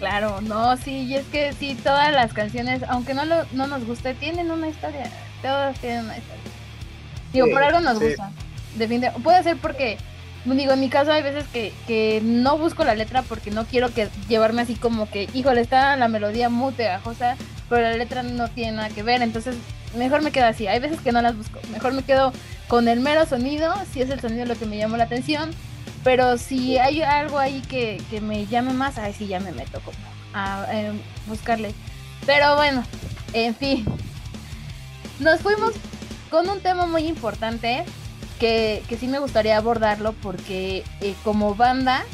Claro, 0.00 0.40
no, 0.40 0.78
sí, 0.78 1.02
y 1.02 1.14
es 1.14 1.26
que 1.26 1.52
sí, 1.52 1.74
todas 1.74 2.10
las 2.10 2.32
canciones, 2.32 2.82
aunque 2.88 3.12
no, 3.12 3.26
lo, 3.26 3.44
no 3.52 3.66
nos 3.66 3.84
guste, 3.84 4.14
tienen 4.14 4.50
una 4.50 4.68
historia. 4.68 5.10
Todas 5.42 5.78
tienen 5.78 6.06
una 6.06 6.16
historia. 6.16 6.42
Digo, 7.34 7.46
sí, 7.46 7.52
por 7.52 7.62
algo 7.62 7.80
nos 7.80 7.98
sí. 7.98 8.06
gusta. 8.06 8.30
Definitivamente. 8.76 9.22
Puede 9.22 9.42
ser 9.42 9.58
porque, 9.58 9.98
digo, 10.46 10.72
en 10.72 10.80
mi 10.80 10.88
caso 10.88 11.12
hay 11.12 11.22
veces 11.22 11.44
que, 11.52 11.74
que 11.86 12.22
no 12.24 12.56
busco 12.56 12.82
la 12.82 12.94
letra 12.94 13.22
porque 13.22 13.50
no 13.50 13.66
quiero 13.66 13.92
que 13.92 14.08
llevarme 14.26 14.62
así 14.62 14.74
como 14.74 15.10
que, 15.10 15.28
híjole, 15.34 15.60
está 15.60 15.94
la 15.96 16.08
melodía 16.08 16.48
muy 16.48 16.72
pegajosa, 16.72 17.36
pero 17.68 17.82
la 17.82 17.94
letra 17.94 18.22
no 18.22 18.48
tiene 18.48 18.72
nada 18.72 18.88
que 18.88 19.02
ver. 19.02 19.20
Entonces, 19.20 19.54
mejor 19.96 20.22
me 20.22 20.32
quedo 20.32 20.46
así. 20.46 20.66
Hay 20.66 20.80
veces 20.80 21.00
que 21.00 21.12
no 21.12 21.22
las 21.22 21.36
busco. 21.36 21.58
Mejor 21.72 21.92
me 21.92 22.02
quedo 22.02 22.32
con 22.68 22.88
el 22.88 23.00
mero 23.00 23.26
sonido, 23.26 23.74
si 23.92 24.02
es 24.02 24.10
el 24.10 24.20
sonido 24.20 24.46
lo 24.46 24.56
que 24.56 24.66
me 24.66 24.76
llamó 24.76 24.96
la 24.96 25.04
atención 25.04 25.50
pero 26.02 26.38
si 26.38 26.78
hay 26.78 27.02
algo 27.02 27.38
ahí 27.38 27.60
que, 27.62 28.02
que 28.10 28.20
me 28.20 28.46
llame 28.46 28.72
más, 28.72 28.98
ahí 28.98 29.12
sí 29.12 29.26
ya 29.26 29.40
me 29.40 29.52
meto 29.52 29.80
como 29.80 29.98
a, 30.32 30.66
eh, 30.72 30.92
buscarle. 31.26 31.74
Pero 32.26 32.56
bueno, 32.56 32.82
en 33.32 33.54
fin. 33.54 33.84
Nos 35.18 35.40
fuimos 35.40 35.74
con 36.30 36.48
un 36.48 36.60
tema 36.60 36.86
muy 36.86 37.06
importante 37.06 37.84
que, 38.38 38.82
que 38.88 38.96
sí 38.96 39.06
me 39.06 39.18
gustaría 39.18 39.58
abordarlo 39.58 40.14
porque 40.14 40.84
eh, 41.02 41.14
como 41.22 41.54
banda, 41.54 42.04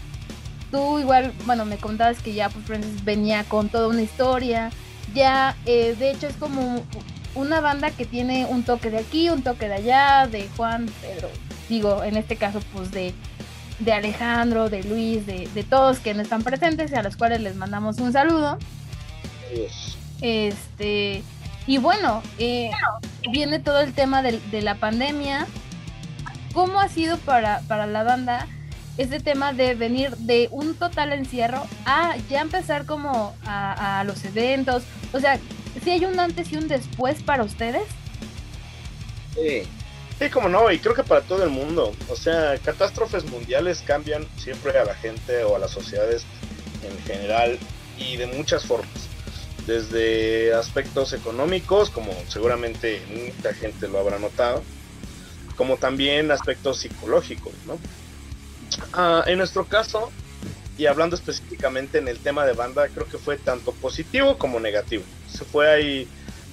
tú 0.72 0.99
igual, 0.99 1.33
bueno, 1.45 1.64
me 1.64 1.77
contabas 1.77 2.20
que 2.20 2.35
ya 2.35 2.49
pues 2.49 3.05
venía 3.05 3.45
con 3.45 3.68
toda 3.68 3.87
una 3.87 4.03
historia. 4.03 4.70
Ya, 5.14 5.55
eh, 5.66 5.95
de 5.97 6.11
hecho, 6.11 6.27
es 6.27 6.35
como 6.35 6.83
una 7.37 7.61
banda 7.61 7.91
que 7.91 8.05
tiene 8.05 8.47
un 8.47 8.64
toque 8.64 8.91
de 8.91 8.99
aquí, 8.99 9.30
un 9.30 9.43
toque 9.43 9.68
de 9.68 9.74
allá, 9.74 10.26
de 10.26 10.49
Juan, 10.57 10.87
Pedro. 11.01 11.28
Digo, 11.68 12.03
en 12.03 12.16
este 12.16 12.37
caso, 12.37 12.61
pues 12.72 12.91
de 12.91 13.14
de 13.78 13.93
Alejandro, 13.93 14.70
de 14.70 14.82
Luis, 14.84 15.26
de, 15.26 15.49
de, 15.55 15.62
todos 15.64 15.99
quienes 15.99 16.24
están 16.24 16.43
presentes 16.43 16.91
y 16.91 16.95
a 16.95 17.03
los 17.03 17.16
cuales 17.16 17.41
les 17.41 17.57
mandamos 17.57 17.99
un 17.99 18.12
saludo. 18.12 18.59
Yes. 19.55 19.97
Este, 20.20 21.22
y 21.66 21.78
bueno, 21.78 22.22
eh, 22.39 22.70
viene 23.30 23.59
todo 23.59 23.80
el 23.80 23.93
tema 23.93 24.22
de, 24.22 24.41
de, 24.51 24.62
la 24.62 24.76
pandemia. 24.76 25.47
¿Cómo 26.55 26.80
ha 26.80 26.89
sido 26.89 27.18
para, 27.18 27.61
para 27.68 27.87
la 27.87 28.03
banda 28.03 28.47
este 28.97 29.20
tema 29.20 29.53
de 29.53 29.74
venir 29.74 30.16
de 30.16 30.49
un 30.53 30.74
total 30.74 31.12
encierro 31.12 31.66
a 31.84 32.16
ya 32.30 32.41
empezar 32.41 32.87
como 32.87 33.34
a, 33.45 34.01
a 34.01 34.05
los 34.05 34.24
eventos? 34.24 34.84
O 35.12 35.20
sea, 35.20 35.39
si 35.83 35.91
hay 35.91 36.05
un 36.05 36.18
antes 36.18 36.53
y 36.53 36.57
un 36.57 36.68
después 36.68 37.22
para 37.22 37.45
ustedes. 37.45 37.85
Sí. 39.35 39.62
Sí, 40.18 40.31
como 40.31 40.49
no, 40.49 40.70
y 40.72 40.79
creo 40.79 40.95
que 40.95 41.03
para 41.03 41.20
todo 41.20 41.45
el 41.45 41.51
mundo. 41.51 41.95
O 42.09 42.16
sea, 42.16 42.57
catástrofes 42.59 43.24
mundiales 43.24 43.83
cambian 43.87 44.27
siempre 44.39 44.79
a 44.79 44.85
la 44.85 44.95
gente 44.95 45.45
o 45.45 45.57
a 45.57 45.59
las 45.59 45.72
sociedades 45.72 46.24
en 46.83 46.99
general 47.05 47.59
y 47.99 48.16
de 48.16 48.27
muchas 48.27 48.64
formas. 48.64 49.09
Desde 49.66 50.55
aspectos 50.55 51.12
económicos, 51.12 51.91
como 51.91 52.12
seguramente 52.29 53.03
mucha 53.11 53.53
gente 53.53 53.89
lo 53.89 53.99
habrá 53.99 54.18
notado, 54.18 54.62
como 55.57 55.77
también 55.77 56.31
aspectos 56.31 56.79
psicológicos, 56.79 57.53
¿no? 57.66 57.74
Uh, 58.95 59.22
en 59.27 59.39
nuestro 59.39 59.66
caso, 59.66 60.11
y 60.79 60.87
hablando 60.87 61.16
específicamente 61.16 61.99
en 61.99 62.09
el 62.09 62.18
tema 62.18 62.47
de 62.47 62.53
banda, 62.53 62.89
creo 62.89 63.07
que 63.07 63.18
fue 63.18 63.37
tanto 63.37 63.72
positivo 63.72 64.39
como 64.39 64.61
negativo. 64.61 65.05
Se 65.29 65.45
fue 65.45 65.70
ahí 65.70 66.09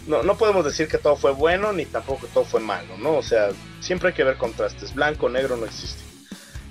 no, 0.07 0.23
no 0.23 0.37
podemos 0.37 0.65
decir 0.65 0.87
que 0.87 0.97
todo 0.97 1.15
fue 1.15 1.31
bueno 1.31 1.71
ni 1.71 1.85
tampoco 1.85 2.27
todo 2.27 2.43
fue 2.43 2.59
malo, 2.59 2.97
¿no? 2.97 3.15
O 3.15 3.23
sea, 3.23 3.49
siempre 3.79 4.09
hay 4.09 4.13
que 4.13 4.23
ver 4.23 4.37
contrastes. 4.37 4.93
Blanco, 4.93 5.29
negro 5.29 5.55
no 5.55 5.65
existe. 5.65 6.01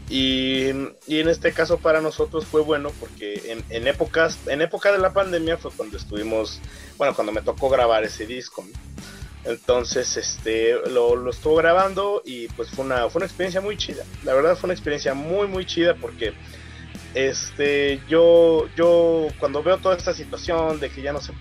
Y, 0.08 0.66
y 1.06 1.20
en 1.20 1.28
este 1.28 1.52
caso 1.52 1.78
para 1.78 2.02
nosotros 2.02 2.44
fue 2.44 2.60
bueno 2.60 2.90
porque 3.00 3.42
en, 3.46 3.64
en, 3.70 3.88
épocas, 3.88 4.38
en 4.46 4.60
época 4.60 4.92
de 4.92 4.98
la 4.98 5.14
pandemia 5.14 5.56
fue 5.56 5.70
cuando 5.70 5.96
estuvimos, 5.96 6.60
bueno, 6.98 7.14
cuando 7.14 7.32
me 7.32 7.40
tocó 7.40 7.70
grabar 7.70 8.04
ese 8.04 8.26
disco. 8.26 8.66
¿no? 8.70 9.50
Entonces, 9.50 10.16
este, 10.18 10.74
lo, 10.90 11.16
lo, 11.16 11.30
estuvo 11.30 11.56
grabando 11.56 12.22
y 12.26 12.48
pues 12.48 12.68
fue 12.70 12.84
una, 12.84 13.08
fue 13.08 13.20
una 13.20 13.26
experiencia 13.26 13.62
muy 13.62 13.78
chida. 13.78 14.04
La 14.24 14.34
verdad 14.34 14.56
fue 14.56 14.66
una 14.66 14.74
experiencia 14.74 15.14
muy, 15.14 15.48
muy 15.48 15.64
chida 15.64 15.94
porque 15.94 16.34
este, 17.14 18.00
yo, 18.06 18.68
yo 18.76 19.28
cuando 19.40 19.62
veo 19.62 19.78
toda 19.78 19.96
esta 19.96 20.12
situación 20.12 20.78
de 20.78 20.90
que 20.90 21.00
ya 21.00 21.14
no 21.14 21.20
se 21.22 21.32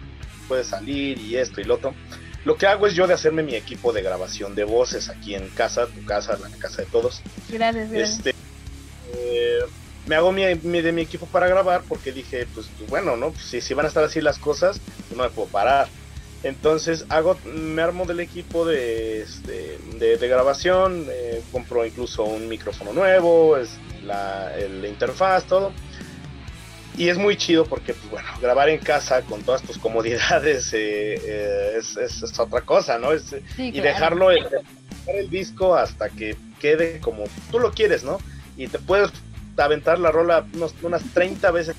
puede 0.51 0.65
salir 0.65 1.17
y 1.17 1.37
esto 1.37 1.61
y 1.61 1.63
lo 1.63 1.75
otro, 1.75 1.95
lo 2.43 2.57
que 2.57 2.67
hago 2.67 2.85
es 2.85 2.93
yo 2.93 3.07
de 3.07 3.13
hacerme 3.13 3.41
mi 3.41 3.55
equipo 3.55 3.93
de 3.93 4.01
grabación 4.01 4.53
de 4.53 4.65
voces 4.65 5.09
aquí 5.09 5.33
en 5.33 5.47
casa, 5.51 5.87
tu 5.87 6.03
casa, 6.03 6.37
la 6.37 6.49
casa 6.57 6.81
de 6.81 6.89
todos. 6.89 7.21
Gracias, 7.47 7.89
gracias. 7.89 8.17
Este, 8.17 8.35
eh, 9.13 9.59
me 10.07 10.15
hago 10.15 10.33
mi, 10.33 10.43
mi- 10.55 10.81
de 10.81 10.91
mi 10.91 11.03
equipo 11.03 11.25
para 11.27 11.47
grabar 11.47 11.83
porque 11.87 12.11
dije, 12.11 12.45
pues 12.53 12.67
bueno, 12.89 13.15
¿no? 13.15 13.31
Pues, 13.31 13.45
si, 13.45 13.61
si 13.61 13.73
van 13.73 13.85
a 13.85 13.87
estar 13.87 14.03
así 14.03 14.19
las 14.19 14.39
cosas, 14.39 14.77
pues, 15.07 15.17
no 15.17 15.23
me 15.23 15.29
puedo 15.29 15.47
parar. 15.47 15.87
Entonces 16.43 17.05
hago, 17.07 17.37
me 17.45 17.81
armo 17.81 18.05
del 18.05 18.19
equipo 18.19 18.65
de, 18.65 19.21
este, 19.21 19.77
de, 19.99 20.17
de 20.17 20.27
grabación, 20.27 21.07
eh, 21.09 21.41
compro 21.53 21.85
incluso 21.85 22.25
un 22.25 22.49
micrófono 22.49 22.91
nuevo, 22.91 23.55
es 23.55 23.69
la, 24.03 24.53
el- 24.57 24.81
la 24.81 24.87
interfaz, 24.89 25.45
todo. 25.45 25.71
Y 26.97 27.09
es 27.09 27.17
muy 27.17 27.37
chido 27.37 27.65
porque, 27.65 27.93
pues 27.93 28.09
bueno, 28.11 28.27
grabar 28.41 28.69
en 28.69 28.79
casa 28.79 29.21
con 29.21 29.43
todas 29.43 29.63
tus 29.63 29.77
comodidades 29.77 30.73
eh, 30.73 31.19
eh, 31.23 31.73
es, 31.77 31.95
es- 31.97 32.21
es 32.23 32.39
otra 32.39 32.61
cosa, 32.61 32.97
¿no? 32.97 33.11
Es, 33.13 33.23
Sí, 33.55 33.67
y 33.69 33.71
claro. 33.73 33.87
dejarlo 33.87 34.31
el, 34.31 34.45
el 35.07 35.29
disco 35.29 35.75
hasta 35.75 36.09
que 36.09 36.35
quede 36.59 36.99
como 36.99 37.23
tú 37.49 37.59
lo 37.59 37.71
quieres, 37.71 38.03
¿no? 38.03 38.19
Y 38.57 38.67
te 38.67 38.77
puedes 38.79 39.09
aventar 39.57 39.99
la 39.99 40.11
rola 40.11 40.45
unos- 40.53 40.75
unas 40.83 41.01
30 41.13 41.49
veces, 41.51 41.75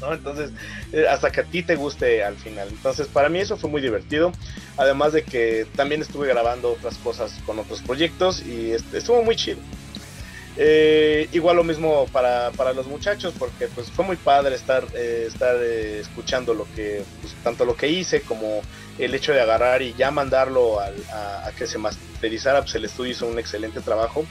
¿no? 0.00 0.12
Entonces, 0.14 0.50
eh, 0.92 1.06
hasta 1.10 1.30
que 1.30 1.40
a 1.40 1.44
ti 1.44 1.62
te 1.62 1.74
guste 1.74 2.22
al 2.22 2.36
final. 2.36 2.68
Entonces, 2.68 3.08
para 3.08 3.28
mí 3.28 3.40
eso 3.40 3.56
fue 3.56 3.68
muy 3.68 3.82
divertido. 3.82 4.32
Además 4.76 5.12
de 5.12 5.24
que 5.24 5.66
también 5.74 6.00
estuve 6.02 6.28
grabando 6.28 6.72
otras 6.72 6.96
cosas 6.98 7.32
con 7.44 7.58
otros 7.58 7.82
proyectos 7.82 8.40
y 8.46 8.70
este, 8.72 8.98
estuvo 8.98 9.22
muy 9.24 9.34
chido. 9.34 9.58
Eh, 10.60 11.28
igual 11.30 11.54
lo 11.56 11.62
mismo 11.62 12.08
para, 12.12 12.50
para 12.56 12.72
los 12.72 12.88
muchachos, 12.88 13.32
porque 13.38 13.68
pues 13.68 13.92
fue 13.92 14.04
muy 14.04 14.16
padre 14.16 14.56
estar, 14.56 14.84
eh, 14.92 15.26
estar 15.28 15.54
eh, 15.62 16.00
escuchando 16.00 16.52
lo 16.52 16.68
que, 16.72 17.04
pues, 17.20 17.32
tanto 17.44 17.64
lo 17.64 17.76
que 17.76 17.88
hice 17.88 18.22
como 18.24 18.60
el 18.98 19.14
hecho 19.14 19.32
de 19.32 19.40
agarrar 19.40 19.82
y 19.82 19.94
ya 19.94 20.10
mandarlo 20.10 20.80
a, 20.80 20.88
a 21.46 21.52
que 21.52 21.66
se 21.68 21.78
masterizara, 21.78 22.62
pues 22.62 22.74
el 22.74 22.86
estudio 22.86 23.12
hizo 23.12 23.26
un 23.28 23.38
excelente 23.38 23.80
trabajo 23.82 24.26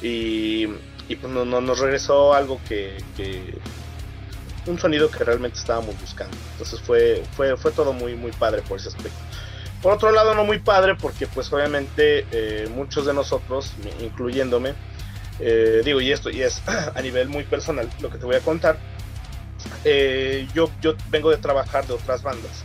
y, 0.00 0.64
y, 1.08 1.16
pues 1.20 1.30
no- 1.32 1.44
no- 1.44 1.60
nos 1.60 1.78
regresó 1.78 2.32
algo 2.32 2.62
que, 2.66 2.96
que- 3.14 3.62
un 4.66 4.78
sonido 4.78 5.10
que 5.10 5.24
realmente 5.24 5.58
estábamos 5.58 5.98
buscando. 6.00 6.36
Entonces 6.52 6.80
fue, 6.80 7.22
fue, 7.32 7.56
fue 7.56 7.72
todo 7.72 7.92
muy, 7.92 8.14
muy 8.14 8.32
padre 8.32 8.62
por 8.62 8.78
ese 8.78 8.88
aspecto. 8.88 9.18
Por 9.82 9.92
otro 9.94 10.10
lado, 10.12 10.34
no 10.34 10.44
muy 10.44 10.58
padre 10.58 10.94
porque 10.94 11.26
pues 11.26 11.50
obviamente 11.52 12.26
eh, 12.30 12.68
muchos 12.70 13.06
de 13.06 13.14
nosotros, 13.14 13.72
incluyéndome, 14.00 14.74
eh, 15.40 15.82
digo, 15.84 16.00
y 16.00 16.12
esto 16.12 16.30
y 16.30 16.42
es 16.42 16.62
a 16.94 17.00
nivel 17.02 17.28
muy 17.28 17.44
personal 17.44 17.88
lo 18.00 18.10
que 18.10 18.18
te 18.18 18.24
voy 18.24 18.36
a 18.36 18.40
contar, 18.40 18.76
eh, 19.84 20.46
yo, 20.54 20.70
yo 20.80 20.94
vengo 21.10 21.30
de 21.30 21.38
trabajar 21.38 21.86
de 21.86 21.94
otras 21.94 22.22
bandas. 22.22 22.64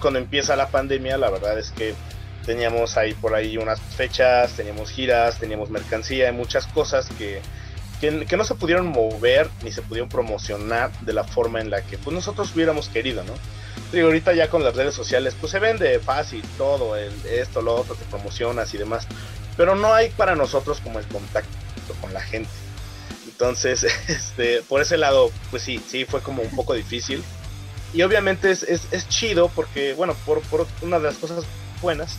Cuando 0.00 0.18
empieza 0.18 0.54
la 0.54 0.68
pandemia, 0.68 1.16
la 1.16 1.30
verdad 1.30 1.58
es 1.58 1.70
que 1.70 1.94
teníamos 2.44 2.96
ahí 2.96 3.14
por 3.14 3.34
ahí 3.34 3.56
unas 3.58 3.80
fechas, 3.80 4.52
teníamos 4.52 4.90
giras, 4.90 5.38
teníamos 5.38 5.70
mercancía 5.70 6.28
y 6.28 6.32
muchas 6.32 6.66
cosas 6.66 7.08
que, 7.18 7.40
que, 8.00 8.26
que 8.26 8.36
no 8.36 8.44
se 8.44 8.54
pudieron 8.54 8.86
mover 8.86 9.48
ni 9.62 9.72
se 9.72 9.82
pudieron 9.82 10.08
promocionar 10.08 10.90
de 11.00 11.12
la 11.12 11.24
forma 11.24 11.60
en 11.60 11.70
la 11.70 11.82
que 11.82 11.98
pues, 11.98 12.14
nosotros 12.14 12.54
hubiéramos 12.54 12.88
querido, 12.88 13.24
¿no? 13.24 13.34
Digo, 13.92 14.06
ahorita 14.06 14.34
ya 14.34 14.48
con 14.48 14.62
las 14.62 14.76
redes 14.76 14.94
sociales, 14.94 15.34
pues 15.40 15.52
se 15.52 15.58
vende 15.58 15.98
fácil 15.98 16.42
todo, 16.58 16.96
esto, 16.96 17.62
lo 17.62 17.74
otro, 17.74 17.94
te 17.94 18.04
promocionas 18.04 18.72
y 18.74 18.78
demás, 18.78 19.06
pero 19.56 19.74
no 19.74 19.94
hay 19.94 20.10
para 20.10 20.34
nosotros 20.34 20.80
como 20.80 20.98
el 20.98 21.06
contacto 21.06 21.67
con 21.94 22.12
la 22.12 22.20
gente. 22.20 22.50
Entonces, 23.26 23.84
este, 24.08 24.62
por 24.62 24.82
ese 24.82 24.96
lado, 24.96 25.30
pues 25.50 25.62
sí, 25.62 25.80
sí, 25.86 26.04
fue 26.04 26.20
como 26.20 26.42
un 26.42 26.54
poco 26.54 26.74
difícil. 26.74 27.22
Y 27.94 28.02
obviamente 28.02 28.50
es, 28.50 28.62
es, 28.64 29.08
chido 29.08 29.48
porque, 29.48 29.94
bueno, 29.94 30.14
por, 30.26 30.42
por 30.42 30.66
una 30.82 30.98
de 30.98 31.04
las 31.04 31.16
cosas 31.16 31.44
buenas 31.80 32.18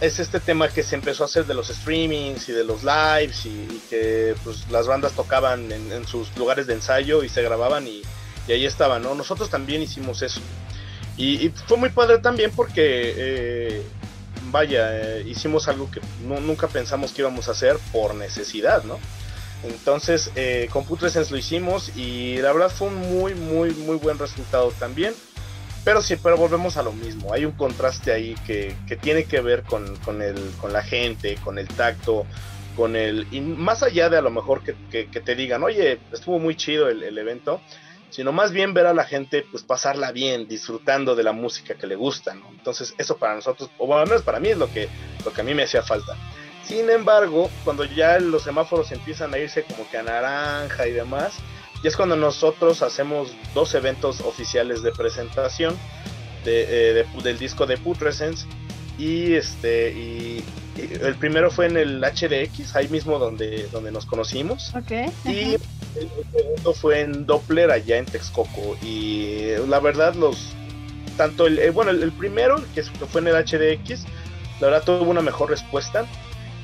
es 0.00 0.18
este 0.18 0.40
tema 0.40 0.68
que 0.68 0.82
se 0.82 0.96
empezó 0.96 1.22
a 1.22 1.26
hacer 1.26 1.46
de 1.46 1.54
los 1.54 1.68
streamings 1.68 2.48
y 2.48 2.52
de 2.52 2.64
los 2.64 2.82
lives 2.82 3.46
y, 3.46 3.80
que 3.88 4.34
pues 4.42 4.68
las 4.70 4.86
bandas 4.86 5.12
tocaban 5.12 5.70
en, 5.70 6.06
sus 6.06 6.36
lugares 6.36 6.66
de 6.66 6.74
ensayo 6.74 7.22
y 7.22 7.28
se 7.28 7.42
grababan 7.42 7.86
y, 7.86 8.02
y 8.48 8.52
ahí 8.52 8.66
estaban, 8.66 9.02
¿no? 9.02 9.14
Nosotros 9.14 9.50
también 9.50 9.82
hicimos 9.82 10.22
eso. 10.22 10.40
Y, 11.16 11.46
y 11.46 11.48
fue 11.50 11.76
muy 11.76 11.90
padre 11.90 12.18
también 12.18 12.50
porque, 12.50 13.14
eh, 13.16 13.82
vaya, 14.50 15.18
eh, 15.18 15.24
hicimos 15.26 15.68
algo 15.68 15.90
que 15.90 16.00
nu- 16.26 16.40
nunca 16.40 16.68
pensamos 16.68 17.12
que 17.12 17.22
íbamos 17.22 17.48
a 17.48 17.52
hacer 17.52 17.76
por 17.92 18.14
necesidad, 18.14 18.84
¿no? 18.84 18.98
Entonces, 19.64 20.30
eh, 20.36 20.68
con 20.70 20.84
Putrescence 20.84 21.30
lo 21.30 21.38
hicimos 21.38 21.96
y 21.96 22.36
la 22.38 22.52
verdad 22.52 22.70
fue 22.70 22.88
un 22.88 22.96
muy, 22.96 23.34
muy, 23.34 23.70
muy 23.70 23.96
buen 23.96 24.18
resultado 24.18 24.72
también. 24.78 25.14
Pero 25.84 26.00
sí, 26.00 26.16
pero 26.16 26.36
volvemos 26.36 26.76
a 26.76 26.82
lo 26.82 26.92
mismo. 26.92 27.32
Hay 27.34 27.44
un 27.44 27.52
contraste 27.52 28.12
ahí 28.12 28.34
que, 28.46 28.74
tiene 29.02 29.24
que 29.24 29.40
ver 29.40 29.62
con, 29.62 29.84
el, 30.22 30.36
con 30.60 30.72
la 30.72 30.82
gente, 30.82 31.36
con 31.44 31.58
el 31.58 31.68
tacto, 31.68 32.26
con 32.74 32.96
el... 32.96 33.26
Y 33.30 33.40
más 33.40 33.82
allá 33.82 34.08
de 34.08 34.16
a 34.16 34.22
lo 34.22 34.30
mejor 34.30 34.62
que, 34.62 34.74
te 35.04 35.34
digan, 35.34 35.62
oye, 35.62 35.98
estuvo 36.10 36.38
muy 36.38 36.56
chido 36.56 36.88
el 36.88 37.18
evento, 37.18 37.60
sino 38.14 38.30
más 38.30 38.52
bien 38.52 38.74
ver 38.74 38.86
a 38.86 38.94
la 38.94 39.02
gente 39.04 39.44
pues 39.50 39.64
pasarla 39.64 40.12
bien, 40.12 40.46
disfrutando 40.46 41.16
de 41.16 41.24
la 41.24 41.32
música 41.32 41.74
que 41.74 41.88
le 41.88 41.96
gusta, 41.96 42.32
¿no? 42.34 42.48
Entonces 42.50 42.94
eso 42.96 43.16
para 43.16 43.34
nosotros, 43.34 43.70
o 43.76 43.86
bueno, 43.88 44.02
al 44.02 44.08
menos 44.08 44.22
para 44.22 44.38
mí 44.38 44.50
es 44.50 44.56
lo 44.56 44.70
que, 44.70 44.88
lo 45.24 45.32
que 45.32 45.40
a 45.40 45.44
mí 45.44 45.52
me 45.52 45.64
hacía 45.64 45.82
falta. 45.82 46.16
Sin 46.62 46.88
embargo, 46.90 47.50
cuando 47.64 47.84
ya 47.84 48.18
los 48.20 48.42
semáforos 48.44 48.92
empiezan 48.92 49.34
a 49.34 49.38
irse 49.38 49.64
como 49.64 49.88
que 49.90 49.98
a 49.98 50.02
naranja 50.04 50.86
y 50.86 50.92
demás, 50.92 51.34
y 51.82 51.88
es 51.88 51.96
cuando 51.96 52.14
nosotros 52.14 52.82
hacemos 52.82 53.34
dos 53.52 53.74
eventos 53.74 54.20
oficiales 54.20 54.82
de 54.82 54.92
presentación 54.92 55.76
de, 56.44 56.62
eh, 56.62 56.94
de- 56.94 57.22
del 57.22 57.38
disco 57.38 57.66
de 57.66 57.76
Putrescence 57.78 58.46
y 58.98 59.34
este 59.34 59.92
y, 59.92 60.44
y 60.76 60.94
el 61.02 61.14
primero 61.16 61.50
fue 61.50 61.66
en 61.66 61.76
el 61.76 62.00
HDX 62.00 62.76
ahí 62.76 62.88
mismo 62.88 63.18
donde 63.18 63.68
donde 63.72 63.90
nos 63.90 64.06
conocimos. 64.06 64.72
Ok. 64.74 64.90
y 65.24 65.54
el 65.54 66.10
segundo 66.32 66.74
fue 66.74 67.00
en 67.00 67.26
Doppler 67.26 67.70
allá 67.70 67.98
en 67.98 68.06
Texcoco. 68.06 68.76
Y 68.82 69.50
la 69.68 69.80
verdad 69.80 70.14
los 70.14 70.52
tanto 71.16 71.46
el 71.46 71.58
eh, 71.58 71.70
bueno 71.70 71.90
el, 71.90 72.02
el 72.02 72.12
primero 72.12 72.62
que 72.74 72.82
fue 72.82 73.20
en 73.20 73.28
el 73.28 73.34
HDX 73.44 74.04
la 74.60 74.68
verdad 74.68 74.84
tuvo 74.84 75.10
una 75.10 75.22
mejor 75.22 75.50
respuesta. 75.50 76.06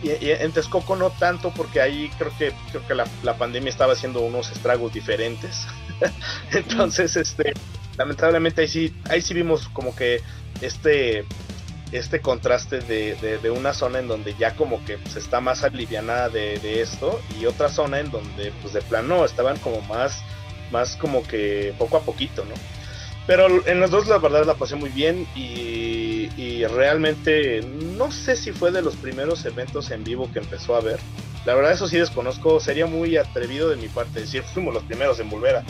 Y, 0.02 0.08
y 0.24 0.30
en 0.30 0.50
Texcoco 0.52 0.96
no 0.96 1.10
tanto 1.10 1.52
porque 1.54 1.80
ahí 1.82 2.10
creo 2.16 2.32
que 2.38 2.52
creo 2.70 2.86
que 2.86 2.94
la, 2.94 3.06
la 3.22 3.36
pandemia 3.36 3.68
estaba 3.68 3.92
haciendo 3.92 4.20
unos 4.20 4.50
estragos 4.50 4.92
diferentes. 4.92 5.66
Entonces 6.52 7.16
este 7.16 7.52
lamentablemente 7.98 8.62
ahí 8.62 8.68
sí 8.68 8.94
ahí 9.10 9.20
sí 9.20 9.34
vimos 9.34 9.68
como 9.68 9.94
que 9.94 10.22
este 10.62 11.26
este 11.92 12.20
contraste 12.20 12.80
de, 12.80 13.16
de- 13.16 13.38
de 13.38 13.50
una 13.50 13.72
zona 13.74 13.98
en 13.98 14.08
donde 14.08 14.34
ya 14.34 14.54
como 14.54 14.84
que 14.84 14.98
pues, 14.98 15.16
está 15.16 15.40
más 15.40 15.64
alivianada 15.64 16.28
de, 16.28 16.58
de 16.60 16.80
esto 16.80 17.20
y 17.40 17.46
otra 17.46 17.68
zona 17.68 17.98
en 18.00 18.10
donde 18.10 18.52
pues 18.62 18.72
de 18.74 18.82
plano 18.82 19.24
estaban 19.24 19.58
como 19.58 19.80
más 19.82 20.22
más 20.70 20.94
como 20.96 21.22
que 21.24 21.74
poco 21.78 21.96
a 21.96 22.02
poquito 22.02 22.44
no 22.44 22.54
pero 23.26 23.66
en 23.66 23.80
los 23.80 23.90
dos 23.90 24.08
la 24.08 24.18
verdad 24.18 24.44
la 24.44 24.54
pasé 24.54 24.76
muy 24.76 24.90
bien 24.90 25.26
y, 25.36 26.30
y 26.36 26.64
realmente 26.66 27.60
no 27.62 28.10
sé 28.10 28.34
si 28.36 28.50
fue 28.52 28.72
de 28.72 28.82
los 28.82 28.96
primeros 28.96 29.44
eventos 29.44 29.90
en 29.90 30.02
vivo 30.02 30.28
que 30.32 30.40
empezó 30.40 30.74
a 30.74 30.80
ver. 30.80 30.98
La 31.44 31.54
verdad 31.54 31.70
eso 31.72 31.86
sí 31.86 31.96
desconozco, 31.96 32.58
sería 32.58 32.86
muy 32.86 33.16
atrevido 33.16 33.68
de 33.68 33.76
mi 33.76 33.88
parte 33.88 34.20
decir 34.20 34.42
fuimos 34.42 34.74
los 34.74 34.82
primeros 34.84 35.20
en 35.20 35.30
volver 35.30 35.56
a. 35.56 35.64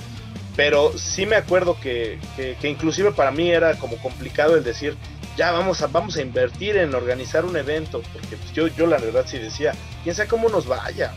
Pero 0.56 0.96
sí 0.96 1.26
me 1.26 1.36
acuerdo 1.36 1.76
que, 1.78 2.18
que, 2.34 2.56
que 2.60 2.68
inclusive 2.68 3.12
para 3.12 3.30
mí 3.30 3.50
era 3.50 3.74
como 3.78 3.96
complicado 3.98 4.56
el 4.56 4.64
decir, 4.64 4.96
ya 5.36 5.52
vamos 5.52 5.82
a, 5.82 5.86
vamos 5.86 6.16
a 6.16 6.22
invertir 6.22 6.76
en 6.76 6.94
organizar 6.94 7.44
un 7.44 7.56
evento, 7.56 8.02
porque 8.12 8.36
pues, 8.36 8.52
yo, 8.52 8.68
yo 8.68 8.86
la 8.86 8.98
verdad 8.98 9.24
sí 9.26 9.38
decía, 9.38 9.72
quién 10.02 10.14
sabe 10.14 10.28
cómo 10.28 10.48
nos 10.48 10.66
vaya. 10.66 11.12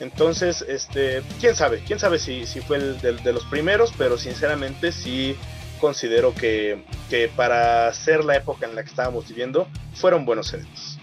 Entonces, 0.00 0.64
este, 0.66 1.22
quién 1.40 1.54
sabe, 1.54 1.84
quién 1.86 2.00
sabe 2.00 2.18
si, 2.18 2.44
si 2.44 2.60
fue 2.60 2.78
el 2.78 3.00
de, 3.00 3.12
de 3.12 3.32
los 3.32 3.44
primeros, 3.44 3.92
pero 3.96 4.18
sinceramente 4.18 4.90
sí 4.90 5.36
considero 5.80 6.34
que, 6.34 6.84
que 7.08 7.28
para 7.28 7.92
ser 7.92 8.24
la 8.24 8.36
época 8.36 8.66
en 8.66 8.74
la 8.74 8.82
que 8.82 8.90
estábamos 8.90 9.28
viviendo, 9.28 9.68
fueron 9.94 10.24
buenos 10.24 10.52
eventos. 10.54 10.98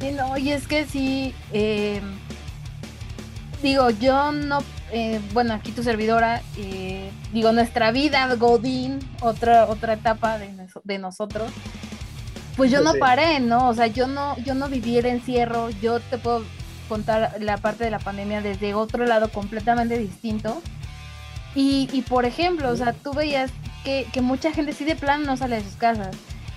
Sí, 0.00 0.12
no, 0.12 0.36
y 0.36 0.52
es 0.52 0.66
que 0.66 0.84
sí, 0.84 1.34
eh, 1.52 2.00
digo, 3.62 3.90
yo 3.90 4.32
no, 4.32 4.58
eh, 4.92 5.20
bueno, 5.32 5.54
aquí 5.54 5.72
tu 5.72 5.82
servidora, 5.82 6.42
eh, 6.56 7.10
digo, 7.32 7.52
nuestra 7.52 7.90
vida, 7.90 8.32
Godín, 8.36 8.98
otra, 9.20 9.66
otra 9.66 9.94
etapa 9.94 10.38
de, 10.38 10.52
nos- 10.52 10.80
de 10.84 10.98
nosotros, 10.98 11.50
pues 12.56 12.70
yo 12.70 12.80
no 12.80 12.92
paré, 13.00 13.40
¿no? 13.40 13.68
O 13.68 13.74
sea, 13.74 13.86
yo 13.86 14.06
no, 14.06 14.36
yo 14.38 14.54
no 14.54 14.68
viví 14.68 14.96
el 14.98 15.06
encierro, 15.06 15.68
yo 15.70 16.00
te 16.00 16.16
puedo 16.18 16.42
contar 16.88 17.36
la 17.40 17.56
parte 17.58 17.84
de 17.84 17.90
la 17.90 17.98
pandemia 17.98 18.40
desde 18.40 18.72
otro 18.74 19.04
lado 19.06 19.28
completamente 19.30 19.98
distinto. 19.98 20.62
Y, 21.54 21.88
y 21.92 22.02
por 22.02 22.24
ejemplo, 22.24 22.70
o 22.70 22.76
sea, 22.76 22.92
tú 22.92 23.12
veías 23.12 23.50
que, 23.84 24.06
que 24.12 24.20
mucha 24.20 24.52
gente 24.52 24.72
sí 24.72 24.84
de 24.84 24.94
plano 24.94 25.24
no 25.24 25.36
sale 25.36 25.56
de 25.56 25.64
sus 25.64 25.74
casas. 25.74 26.14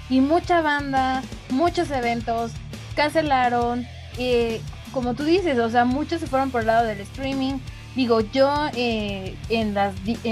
Y 0.10 0.22
mucha 0.22 0.62
banda, 0.62 1.22
muchos 1.50 1.90
eventos, 1.92 2.52
cancelaron. 2.96 3.86
eh, 4.18 4.62
como 4.92 5.14
tú 5.14 5.24
dices, 5.24 5.58
o 5.60 5.70
sea, 5.70 5.86
muchos 5.86 6.22
se 6.22 6.28
fueron 6.28 6.52
por 6.52 6.62
el 6.62 6.68
lado 6.68 6.86
del 6.86 7.00
streaming. 7.02 7.56
Digo, 7.96 8.22
yo 8.22 8.54
eh, 8.76 9.36
en, 9.50 9.74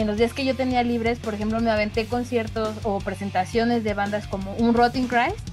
los 0.08 0.18
días 0.18 0.34
que 0.34 0.45
yo 0.45 0.55
tenía 0.55 0.84
libres, 0.84 1.20
por 1.20 1.34
ejemplo, 1.34 1.60
me 1.60 1.72
aventé 1.72 2.05
conciertos 2.05 2.76
o 2.84 2.99
presentaciones 2.99 3.84
de 3.84 3.93
bandas 3.93 4.28
como 4.28 4.53
un 4.55 4.74
Rotting 4.74 5.08
Christ, 5.08 5.49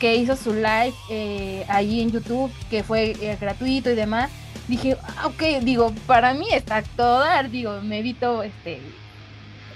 que 0.00 0.16
hizo 0.16 0.36
su 0.36 0.54
live 0.54 0.94
eh, 1.10 1.64
allí 1.68 2.00
en 2.00 2.10
YouTube, 2.10 2.50
que 2.70 2.82
fue 2.82 3.12
eh, 3.20 3.36
gratuito 3.40 3.90
y 3.90 3.94
demás, 3.94 4.30
dije, 4.68 4.96
ah, 5.02 5.26
ok, 5.26 5.62
digo, 5.62 5.92
para 6.06 6.34
mí 6.34 6.46
está 6.52 6.82
todo 6.82 7.20
dar, 7.20 7.50
digo, 7.50 7.80
me 7.82 7.98
evito 7.98 8.42
este 8.42 8.80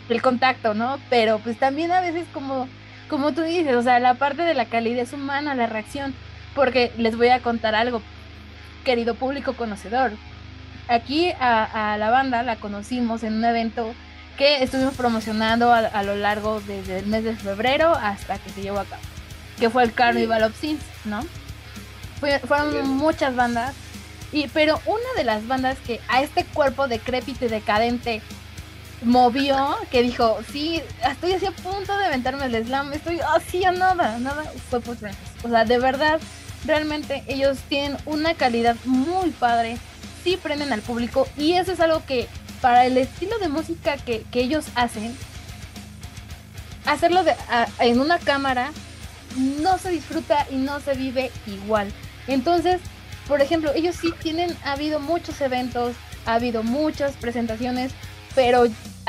el 0.08 0.22
contacto, 0.22 0.74
¿no? 0.74 0.98
Pero 1.08 1.38
pues 1.38 1.58
también 1.58 1.92
a 1.92 2.00
veces 2.00 2.26
como, 2.32 2.68
como 3.08 3.32
tú 3.32 3.42
dices, 3.42 3.74
o 3.74 3.82
sea, 3.82 4.00
la 4.00 4.14
parte 4.14 4.42
de 4.42 4.54
la 4.54 4.64
calidez 4.64 5.12
humana, 5.12 5.54
la 5.54 5.66
reacción, 5.66 6.14
porque 6.54 6.92
les 6.98 7.16
voy 7.16 7.28
a 7.28 7.40
contar 7.40 7.74
algo, 7.74 8.02
querido 8.84 9.14
público 9.14 9.54
conocedor. 9.54 10.12
Aquí 10.88 11.30
a, 11.38 11.96
la 11.98 12.10
banda 12.10 12.42
la 12.42 12.56
conocimos 12.56 13.22
en 13.22 13.34
un 13.34 13.44
evento 13.44 13.94
que 14.36 14.62
estuvimos 14.62 14.94
promocionando 14.94 15.72
a, 15.72 16.02
lo 16.02 16.16
largo 16.16 16.60
desde 16.60 16.98
el 16.98 17.06
mes 17.06 17.24
de 17.24 17.36
febrero 17.36 17.92
hasta 17.94 18.38
que 18.38 18.50
se 18.50 18.62
llevó 18.62 18.80
a 18.80 18.84
cabo, 18.84 19.02
que 19.58 19.70
fue 19.70 19.82
el 19.82 19.92
Carnival 19.92 20.44
of 20.44 20.58
Sins, 20.58 20.82
¿no? 21.04 21.24
fueron 22.46 22.88
muchas 22.88 23.34
bandas, 23.34 23.74
y, 24.32 24.46
pero 24.48 24.80
una 24.86 25.14
de 25.16 25.24
las 25.24 25.46
bandas 25.46 25.78
que 25.78 26.00
a 26.08 26.22
este 26.22 26.44
cuerpo 26.44 26.86
decrépito 26.86 27.46
y 27.46 27.48
decadente 27.48 28.20
movió, 29.02 29.76
que 29.90 30.02
dijo, 30.02 30.38
sí, 30.52 30.82
estoy 31.08 31.32
así 31.32 31.46
a 31.46 31.52
punto 31.52 31.96
de 31.96 32.06
aventarme 32.06 32.44
el 32.46 32.66
slam, 32.66 32.92
estoy 32.92 33.20
así 33.34 33.64
a 33.64 33.72
nada, 33.72 34.18
nada, 34.18 34.44
fue 34.68 34.80
Put 34.80 34.98
O 35.42 35.48
sea, 35.48 35.64
de 35.64 35.78
verdad, 35.78 36.20
realmente 36.64 37.22
ellos 37.26 37.58
tienen 37.68 37.96
una 38.06 38.34
calidad 38.34 38.76
muy 38.84 39.30
padre, 39.30 39.78
sí 40.22 40.38
prenden 40.42 40.72
al 40.72 40.82
público 40.82 41.26
y 41.36 41.52
eso 41.52 41.72
es 41.72 41.80
algo 41.80 42.04
que 42.06 42.28
para 42.60 42.86
el 42.86 42.96
estilo 42.96 43.38
de 43.38 43.48
música 43.48 43.96
que, 43.96 44.24
ellos 44.32 44.66
hacen, 44.74 45.16
hacerlo 46.84 47.22
en 47.78 48.00
una 48.00 48.18
cámara 48.18 48.70
no 49.36 49.78
se 49.78 49.90
disfruta 49.90 50.46
y 50.50 50.56
no 50.56 50.80
se 50.80 50.94
vive 50.94 51.30
igual. 51.46 51.90
Entonces, 52.26 52.80
por 53.28 53.40
ejemplo, 53.40 53.72
ellos 53.74 53.96
sí 53.96 54.12
tienen, 54.22 54.56
ha 54.64 54.72
habido 54.72 55.00
muchos 55.00 55.40
eventos, 55.40 55.94
ha 56.26 56.34
habido 56.34 56.62
muchas 56.62 57.12
presentaciones, 57.12 57.92
pero 58.34 58.64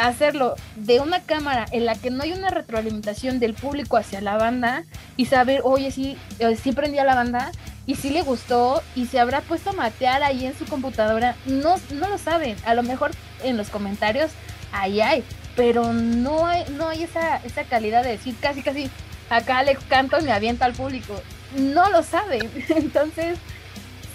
hacerlo 0.08 0.56
de 0.76 1.00
una 1.00 1.22
cámara 1.22 1.66
en 1.72 1.86
la 1.86 1.96
que 1.96 2.10
no 2.10 2.24
hay 2.24 2.34
una 2.34 2.50
retroalimentación 2.50 3.40
del 3.40 3.54
público 3.54 3.98
hacia 3.98 4.22
la 4.22 4.38
banda 4.38 4.84
y 5.18 5.26
saber, 5.26 5.62
oye, 5.64 5.92
sí, 5.92 6.18
eh, 6.40 6.56
sí 6.56 6.72
prendía 6.72 7.04
la 7.04 7.16
banda 7.16 7.52
y 7.86 7.96
sí 7.96 8.10
le 8.10 8.22
gustó 8.22 8.82
y 8.96 9.08
se 9.08 9.20
habrá 9.20 9.42
puesto 9.42 9.72
a 9.72 9.74
matear 9.74 10.24
ahí 10.24 10.46
en 10.46 10.58
su 10.58 10.66
computadora, 10.66 11.36
no, 11.46 11.76
no 11.94 12.10
lo 12.10 12.18
saben, 12.18 12.56
a 12.66 12.74
lo 12.74 12.84
mejor 12.84 13.12
en 13.44 13.58
los 13.58 13.70
comentarios 13.70 14.32
ahí 14.72 15.02
hay, 15.02 15.24
pero 15.56 15.94
no 15.94 16.46
hay, 16.46 16.64
no 16.78 16.88
hay 16.88 17.04
esa, 17.04 17.38
esa 17.38 17.64
calidad 17.64 18.04
de 18.04 18.12
decir 18.12 18.36
casi 18.40 18.62
casi 18.62 18.90
acá 19.30 19.60
Alex 19.60 19.82
canto 19.88 20.20
y 20.20 20.24
me 20.24 20.32
avienta 20.32 20.66
al 20.66 20.74
público, 20.74 21.22
no 21.58 21.90
lo 21.90 22.04
saben, 22.04 22.50
entonces 22.70 23.40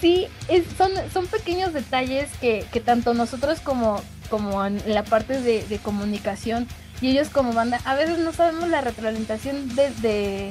sí, 0.00 0.28
son, 0.76 0.90
son 1.12 1.26
pequeños 1.26 1.72
detalles 1.72 2.30
que, 2.40 2.64
que 2.72 2.80
tanto 2.80 3.14
nosotros 3.14 3.60
como, 3.60 4.02
como 4.26 4.64
en 4.64 4.82
la 4.86 5.02
parte 5.02 5.40
de, 5.40 5.78
comunicación 5.82 6.66
y 7.00 7.10
ellos 7.10 7.28
como 7.28 7.52
banda, 7.52 7.80
a 7.84 7.94
veces 7.94 8.18
no 8.18 8.32
sabemos 8.32 8.68
la 8.68 8.80
retroalimentación 8.80 9.74
de, 9.76 10.50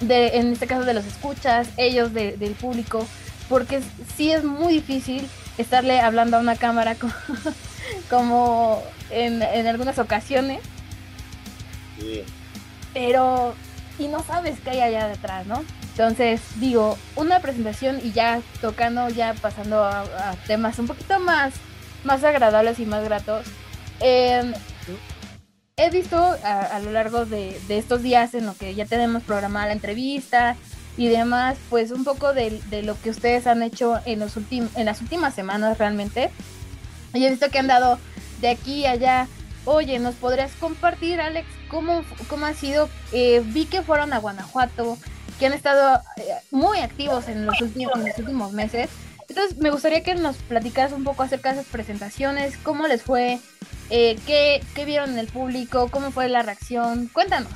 de, 0.00 0.28
en 0.38 0.52
este 0.52 0.66
caso 0.66 0.84
de 0.84 0.94
los 0.94 1.04
escuchas, 1.04 1.68
ellos 1.76 2.12
del 2.12 2.54
público, 2.60 3.06
porque 3.48 3.80
sí 4.16 4.30
es 4.30 4.44
muy 4.44 4.74
difícil 4.74 5.26
estarle 5.58 6.00
hablando 6.00 6.36
a 6.36 6.40
una 6.40 6.56
cámara 6.56 6.94
como, 6.94 7.12
como 8.10 8.82
en, 9.10 9.42
en, 9.42 9.66
algunas 9.66 9.98
ocasiones. 9.98 10.60
Pero, 12.94 13.54
y 13.98 14.08
no 14.08 14.22
sabes 14.22 14.58
qué 14.60 14.70
hay 14.70 14.80
allá 14.80 15.08
detrás, 15.08 15.46
¿no? 15.46 15.64
Entonces, 15.90 16.40
digo, 16.56 16.96
una 17.16 17.40
presentación 17.40 18.00
y 18.02 18.12
ya 18.12 18.40
tocando, 18.60 19.08
ya 19.10 19.34
pasando 19.34 19.84
a 19.84 20.34
temas 20.46 20.78
un 20.78 20.86
poquito 20.86 21.18
más 21.18 21.52
más 22.04 22.24
agradables 22.24 22.78
y 22.78 22.86
más 22.86 23.04
gratos. 23.04 23.46
Em, 24.00 24.52
he 25.76 25.90
visto 25.90 26.16
a, 26.16 26.78
lo 26.80 26.92
largo 26.92 27.24
de, 27.24 27.58
estos 27.68 28.02
días 28.02 28.34
en 28.34 28.46
lo 28.46 28.54
que 28.54 28.74
ya 28.74 28.86
tenemos 28.86 29.22
programada 29.22 29.66
la 29.66 29.72
entrevista 29.72 30.56
y 30.96 31.08
demás, 31.08 31.56
pues 31.70 31.90
un 31.90 32.04
poco 32.04 32.34
de, 32.34 32.60
lo 32.82 33.00
que 33.00 33.10
ustedes 33.10 33.46
han 33.46 33.62
hecho 33.62 33.98
en, 34.04 34.18
los 34.18 34.36
en 34.50 34.84
las 34.84 35.00
últimas 35.00 35.34
semanas 35.34 35.78
realmente. 35.78 36.30
Y 37.14 37.24
he 37.24 37.30
visto 37.30 37.48
que 37.50 37.58
han 37.58 37.66
dado 37.66 37.98
de 38.40 38.48
aquí 38.48 38.84
a 38.86 38.92
allá. 38.92 39.28
Oye, 39.64 39.98
¿nos 39.98 40.14
podrías 40.14 40.52
compartir, 40.52 41.20
Alex, 41.20 41.46
cómo, 41.68 42.02
cómo 42.28 42.46
ha 42.46 42.54
sido? 42.54 42.88
Eh, 43.12 43.42
vi 43.44 43.66
que 43.66 43.82
fueron 43.82 44.12
a 44.12 44.18
Guanajuato, 44.18 44.96
que 45.38 45.46
han 45.46 45.52
estado 45.52 46.00
eh, 46.16 46.22
muy 46.50 46.78
activos 46.78 47.28
en 47.28 47.46
los 47.46 47.60
últimos, 47.60 47.94
en 47.96 48.06
los 48.06 48.18
últimos 48.18 48.52
meses. 48.52 48.88
Entonces, 49.30 49.58
me 49.58 49.70
gustaría 49.70 50.02
que 50.02 50.16
nos 50.16 50.36
platicaras 50.38 50.92
un 50.92 51.04
poco 51.04 51.22
acerca 51.22 51.52
de 51.52 51.60
esas 51.60 51.70
presentaciones, 51.70 52.56
cómo 52.64 52.88
les 52.88 53.02
fue, 53.02 53.38
eh, 53.88 54.18
qué, 54.26 54.60
vieron 54.84 55.10
en 55.10 55.18
el 55.20 55.28
público, 55.28 55.88
cómo 55.88 56.10
fue 56.10 56.28
la 56.28 56.42
reacción. 56.42 57.08
Cuéntanos. 57.12 57.52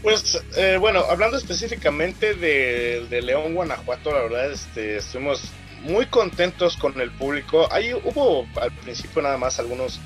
Pues 0.00 0.40
eh, 0.56 0.76
bueno, 0.78 1.00
hablando 1.10 1.36
específicamente 1.36 2.34
de, 2.34 3.20
León, 3.20 3.52
Guanajuato, 3.52 4.12
la 4.12 4.22
verdad 4.22 4.52
este, 4.52 4.98
estuvimos 4.98 5.42
muy 5.82 6.06
contentos 6.06 6.76
con 6.76 7.00
el 7.00 7.10
público. 7.10 7.66
Ahí 7.72 7.92
hubo 7.92 8.46
al 8.62 8.70
principio 8.70 9.22
nada 9.22 9.38
más 9.38 9.58
algunos 9.58 10.00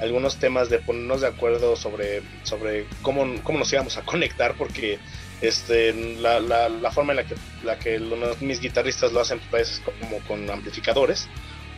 algunos 0.00 0.36
temas 0.36 0.68
de 0.68 0.78
ponernos 0.78 1.20
de 1.22 1.26
acuerdo 1.26 1.74
sobre, 1.74 2.22
sobre 2.44 2.86
cómo, 3.02 3.24
cómo 3.42 3.58
nos 3.58 3.72
íbamos 3.72 3.96
a 3.96 4.02
conectar, 4.02 4.54
porque 4.54 5.00
este, 5.40 5.92
la, 5.92 6.40
la, 6.40 6.68
la, 6.68 6.90
forma 6.90 7.12
en 7.12 7.18
la 7.18 7.24
que, 7.24 7.34
la 7.62 7.78
que 7.78 8.00
mis 8.40 8.60
guitarristas 8.60 9.12
lo 9.12 9.20
hacen 9.20 9.40
pues, 9.50 9.80
como 10.00 10.18
con 10.20 10.50
amplificadores 10.50 11.28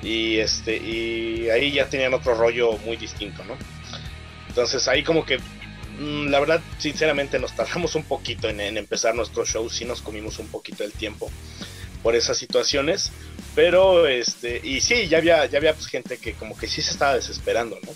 y 0.03 0.39
este 0.39 0.77
y 0.77 1.51
ahí 1.51 1.73
ya 1.73 1.87
tenían 1.89 2.15
otro 2.15 2.35
rollo 2.35 2.79
muy 2.79 2.97
distinto 2.97 3.45
no 3.45 3.57
entonces 4.49 4.89
ahí 4.89 5.03
como 5.03 5.27
que 5.27 5.39
mm, 5.99 6.29
la 6.29 6.41
verdad 6.41 6.63
sinceramente 6.79 7.39
nos 7.39 7.55
tardamos 7.55 7.95
un 7.95 8.05
poquito 8.05 8.49
en, 8.49 8.61
empezar 8.61 9.15
nuestro 9.15 9.45
show 9.45 9.69
sí 9.69 9.85
nos 9.85 10.01
comimos 10.01 10.39
un 10.39 10.49
poquito 10.49 10.85
el 10.85 10.93
tiempo 10.93 11.31
por 12.03 12.17
esas 12.17 12.39
situaciones 12.39 13.13
pero 13.55 14.07
este 14.07 14.61
y 14.65 14.81
sí 14.81 15.07
ya 15.07 15.19
había 15.19 15.45
ya 15.47 15.59
había 15.59 15.75
pues, 15.75 15.87
gente 15.87 16.17
que 16.17 16.33
como 16.33 16.57
que 16.57 16.67
sí 16.67 16.81
se 16.81 16.93
estaba 16.93 17.15
desesperando 17.15 17.79
no 17.85 17.91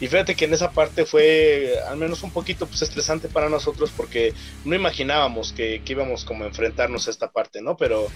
y 0.00 0.06
fíjate 0.06 0.36
que 0.36 0.44
en 0.44 0.54
esa 0.54 0.70
parte 0.70 1.04
fue 1.04 1.74
al 1.88 1.96
menos 1.96 2.22
un 2.22 2.30
poquito 2.30 2.66
pues, 2.66 2.82
estresante 2.82 3.28
para 3.28 3.48
nosotros 3.48 3.92
porque 3.96 4.32
no 4.64 4.76
imaginábamos 4.76 5.52
que, 5.52 5.82
íbamos 5.84 6.24
como 6.24 6.44
a 6.44 6.48
enfrentarnos 6.48 7.08
a 7.08 7.10
esta 7.10 7.30
parte, 7.30 7.60
¿no? 7.60 7.76
Pero, 7.76 8.06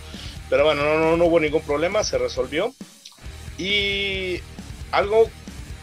pero 0.48 0.64
bueno, 0.64 0.84
no, 0.84 1.16
no, 1.16 1.24
hubo 1.24 1.40
ningún 1.40 1.62
problema, 1.62 2.04
se 2.04 2.18
resolvió. 2.18 2.72
Y 3.58 4.40
algo 4.92 5.28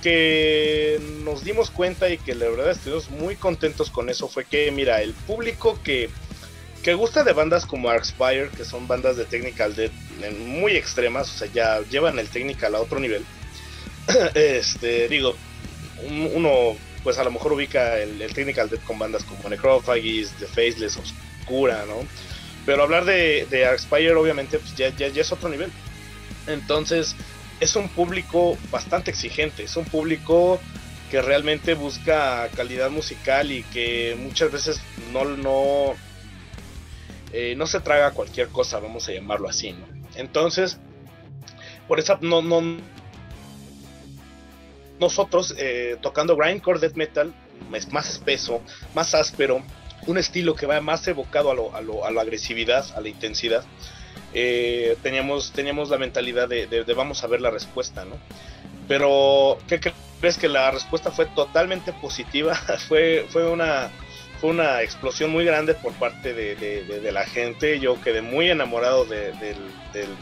que 0.01 1.01
nos 1.25 1.43
dimos 1.43 1.69
cuenta 1.69 2.09
y 2.09 2.17
que 2.17 2.33
la 2.33 2.47
verdad 2.47 2.71
estuvimos 2.71 3.09
muy 3.09 3.35
contentos 3.35 3.89
con 3.89 4.09
eso 4.09 4.29
fue 4.29 4.45
que, 4.45 4.71
mira, 4.71 5.01
el 5.01 5.13
público 5.13 5.77
que, 5.83 6.09
que 6.81 6.93
gusta 6.93 7.25
de 7.25 7.33
bandas 7.33 7.65
como 7.65 7.89
Arxpire, 7.89 8.49
que 8.55 8.63
son 8.63 8.87
bandas 8.87 9.17
de 9.17 9.25
technical 9.25 9.75
death 9.75 9.91
muy 10.47 10.77
extremas, 10.77 11.29
o 11.35 11.37
sea, 11.37 11.51
ya 11.51 11.81
llevan 11.89 12.19
el 12.19 12.29
technical 12.29 12.75
a 12.75 12.79
otro 12.79 12.99
nivel. 12.99 13.25
este, 14.33 15.09
digo, 15.09 15.35
uno 16.07 16.75
pues 17.03 17.17
a 17.17 17.23
lo 17.23 17.31
mejor 17.31 17.53
ubica 17.53 17.97
el, 17.97 18.19
Technical 18.33 18.69
Death 18.69 18.83
con 18.83 18.99
bandas 18.99 19.23
como 19.23 19.49
Necrophagist, 19.49 20.37
The 20.39 20.47
Faceless, 20.47 20.97
Oscura, 20.97 21.85
¿no? 21.85 22.05
Pero 22.65 22.83
hablar 22.83 23.05
de, 23.05 23.47
de 23.49 23.65
Arxpire 23.65 24.13
obviamente 24.13 24.59
pues 24.59 24.75
ya, 24.75 24.89
ya, 24.89 25.07
es 25.07 25.31
otro 25.31 25.49
nivel. 25.49 25.71
Entonces 26.47 27.15
es 27.59 27.75
un 27.75 27.89
público 27.89 28.57
bastante 28.69 29.11
exigente, 29.11 29.63
es 29.63 29.75
un 29.75 29.85
público 29.85 30.59
que 31.09 31.21
realmente 31.21 31.73
busca 31.73 32.47
calidad 32.55 32.91
musical 32.91 33.51
y 33.51 33.63
que 33.63 34.15
muchas 34.19 34.51
veces 34.51 34.81
no, 35.11 35.25
no, 35.25 35.95
eh, 37.33 37.55
no 37.57 37.65
se 37.65 37.79
traga 37.79 38.11
cualquier 38.11 38.49
cosa, 38.49 38.79
vamos 38.79 39.07
a 39.07 39.13
llamarlo 39.13 39.49
así, 39.49 39.71
¿no? 39.71 39.85
Entonces, 40.15 40.77
por 41.87 41.99
esa 41.99 42.19
no, 42.21 42.41
no, 42.41 42.77
nosotros 44.99 45.55
eh, 45.57 45.97
tocando 46.01 46.35
grindcore 46.35 46.79
death 46.79 46.95
metal, 46.95 47.33
más 47.69 48.09
espeso, 48.09 48.61
más 48.93 49.13
áspero, 49.13 49.61
un 50.07 50.17
estilo 50.17 50.55
que 50.55 50.65
va 50.65 50.81
más 50.81 51.07
evocado 51.07 51.51
a, 51.51 51.53
lo, 51.53 51.75
a, 51.75 51.81
lo, 51.81 52.05
a 52.05 52.11
la 52.11 52.21
agresividad, 52.21 52.85
a 52.95 53.01
la 53.01 53.09
intensidad. 53.09 53.63
Eh, 54.33 54.95
teníamos, 55.01 55.51
teníamos 55.51 55.89
la 55.89 55.97
mentalidad 55.97 56.47
de, 56.47 56.83
vamos 56.95 57.23
a 57.23 57.27
ver 57.27 57.41
la 57.41 57.49
respuesta, 57.49 58.05
¿no? 58.05 58.17
Pero, 58.87 59.57
¿qué 59.67 59.79
crees 60.19 60.37
que 60.37 60.47
la 60.47 60.71
respuesta 60.71 61.11
fue 61.11 61.25
totalmente 61.27 61.93
positiva? 61.93 62.55
fue, 62.87 63.25
fue, 63.29 63.47
una, 63.47 63.89
fue 64.39 64.51
una 64.51 64.81
explosión 64.81 65.31
muy 65.31 65.45
grande 65.45 65.73
por 65.73 65.93
parte 65.93 66.33
de, 66.33 67.11
la 67.11 67.25
gente. 67.25 67.79
Yo 67.79 67.99
quedé 68.01 68.21
muy 68.21 68.49
enamorado 68.49 69.05
del, 69.05 69.35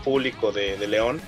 público 0.03 0.51
de, 0.51 0.87
León. 0.87 1.21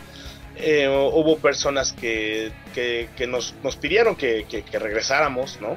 Eh, 0.62 0.90
hubo 0.90 1.38
personas 1.38 1.94
que, 1.94 2.52
que, 2.74 3.28
nos, 3.28 3.56
nos, 3.64 3.78
pidieron 3.78 4.16
que, 4.16 4.46
que, 4.46 4.80
regresáramos, 4.80 5.60
¿no? 5.62 5.76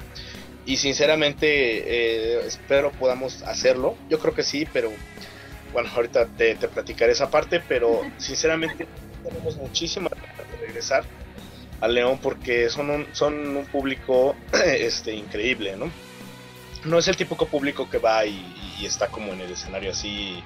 y 0.64 0.76
sinceramente 0.76 1.46
eh, 1.46 2.46
espero 2.46 2.92
podamos 2.92 3.42
hacerlo. 3.42 3.96
Yo 4.08 4.18
creo 4.18 4.34
que 4.34 4.42
sí, 4.42 4.66
pero 4.72 4.92
bueno, 5.72 5.90
ahorita 5.94 6.26
te, 6.26 6.54
platicaré 6.56 7.12
esa 7.12 7.30
parte, 7.30 7.60
pero 7.66 8.02
sinceramente 8.18 8.86
tenemos 9.22 9.56
muchísima 9.56 10.10
de 10.10 10.66
regresar 10.66 11.04
a 11.80 11.88
León 11.88 12.18
porque 12.22 12.70
son 12.70 12.90
un, 12.90 13.06
son 13.12 13.56
un 13.56 13.66
público 13.66 14.36
este, 14.52 15.14
increíble, 15.14 15.76
¿no? 15.76 15.90
No 16.84 16.98
es 16.98 17.08
el 17.08 17.16
típico 17.16 17.46
público 17.46 17.88
que 17.88 17.98
va 17.98 18.24
y, 18.26 18.58
está 18.82 19.06
como 19.06 19.32
en 19.32 19.40
el 19.40 19.52
escenario 19.52 19.92
así 19.92 20.42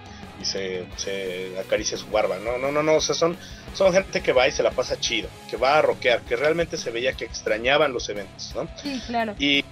y 0.54 0.86
se, 0.96 1.58
acaricia 1.58 1.96
su 1.96 2.06
barba, 2.08 2.38
no, 2.38 2.58
no, 2.58 2.70
no, 2.70 2.82
no, 2.82 2.94
o 2.94 3.00
sea, 3.00 3.14
son, 3.14 3.36
son 3.74 3.92
gente 3.92 4.22
que 4.22 4.32
va 4.32 4.48
y 4.48 4.52
se 4.52 4.62
la 4.62 4.70
pasa 4.70 4.98
chido, 4.98 5.28
que 5.50 5.56
va 5.56 5.78
a 5.78 5.82
rockear, 5.82 6.20
que 6.22 6.36
realmente 6.36 6.76
se 6.76 6.90
veía 6.90 7.12
que 7.14 7.24
extrañaban 7.24 7.92
los 7.92 8.08
eventos, 8.08 8.52
¿no? 8.54 8.68
Sí, 8.82 9.00
claro. 9.06 9.34
Y 9.38 9.64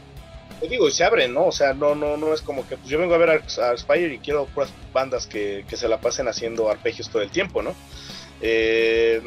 te 0.61 0.69
digo, 0.69 0.89
y 0.89 0.93
se 0.93 1.05
abren, 1.05 1.35
¿no? 1.35 1.47
O 1.47 1.53
sea, 1.53 1.75
no, 1.75 1.95
no, 1.95 2.17
no 2.17 2.33
es 2.35 2.43
como 2.43 2.67
que 2.67 2.77
pues 2.77 2.89
yo 2.89 2.99
vengo 2.99 3.15
a 3.15 3.19
ver 3.19 3.31
a, 3.31 3.77
Spire 3.77 4.15
y 4.15 4.19
quiero 4.19 4.47
puras 4.47 4.71
bandas 4.93 5.27
que, 5.27 5.65
se 5.71 5.89
la 5.89 6.01
pasen 6.01 6.29
haciendo 6.29 6.71
arpegios 6.71 7.09
todo 7.09 7.23
el 7.23 7.31
tiempo, 7.31 7.63
¿no? 7.63 7.75
Eh, 8.41 9.23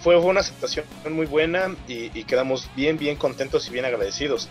fue, 0.00 0.16
una 0.16 0.40
aceptación 0.40 0.86
muy 1.10 1.26
buena 1.26 1.74
y, 1.86 2.08
quedamos 2.24 2.68
bien, 2.74 2.98
bien 2.98 3.16
contentos 3.16 3.68
y 3.68 3.72
bien 3.72 3.84
agradecidos. 3.84 4.48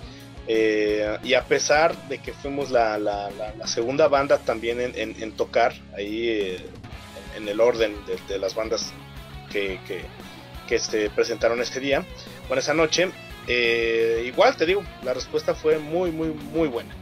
Eh, 0.52 1.20
y 1.24 1.36
a 1.36 1.44
pesar 1.44 1.96
de 2.08 2.18
que 2.18 2.34
fuimos 2.34 2.72
la, 2.72 3.30
segunda 3.66 4.08
banda 4.08 4.40
también 4.40 4.80
en, 4.82 5.32
tocar 5.34 5.76
ahí 5.96 6.28
eh, 6.28 6.66
en 7.38 7.48
el 7.48 7.62
orden 7.62 7.96
de, 8.28 8.40
las 8.40 8.56
bandas 8.56 8.92
que, 9.52 9.80
que, 9.88 10.02
que 10.68 10.80
se 10.80 11.12
presentaron 11.12 11.62
este 11.62 11.80
día, 11.80 12.04
bueno, 12.48 12.62
esa 12.62 12.74
noche, 12.74 13.12
eh, 13.46 14.24
igual 14.26 14.56
te 14.56 14.66
digo, 14.66 14.84
la 15.04 15.14
respuesta 15.14 15.54
fue 15.54 15.78
muy, 15.78 16.12
muy, 16.12 16.30
muy 16.30 16.68
buena. 16.68 16.96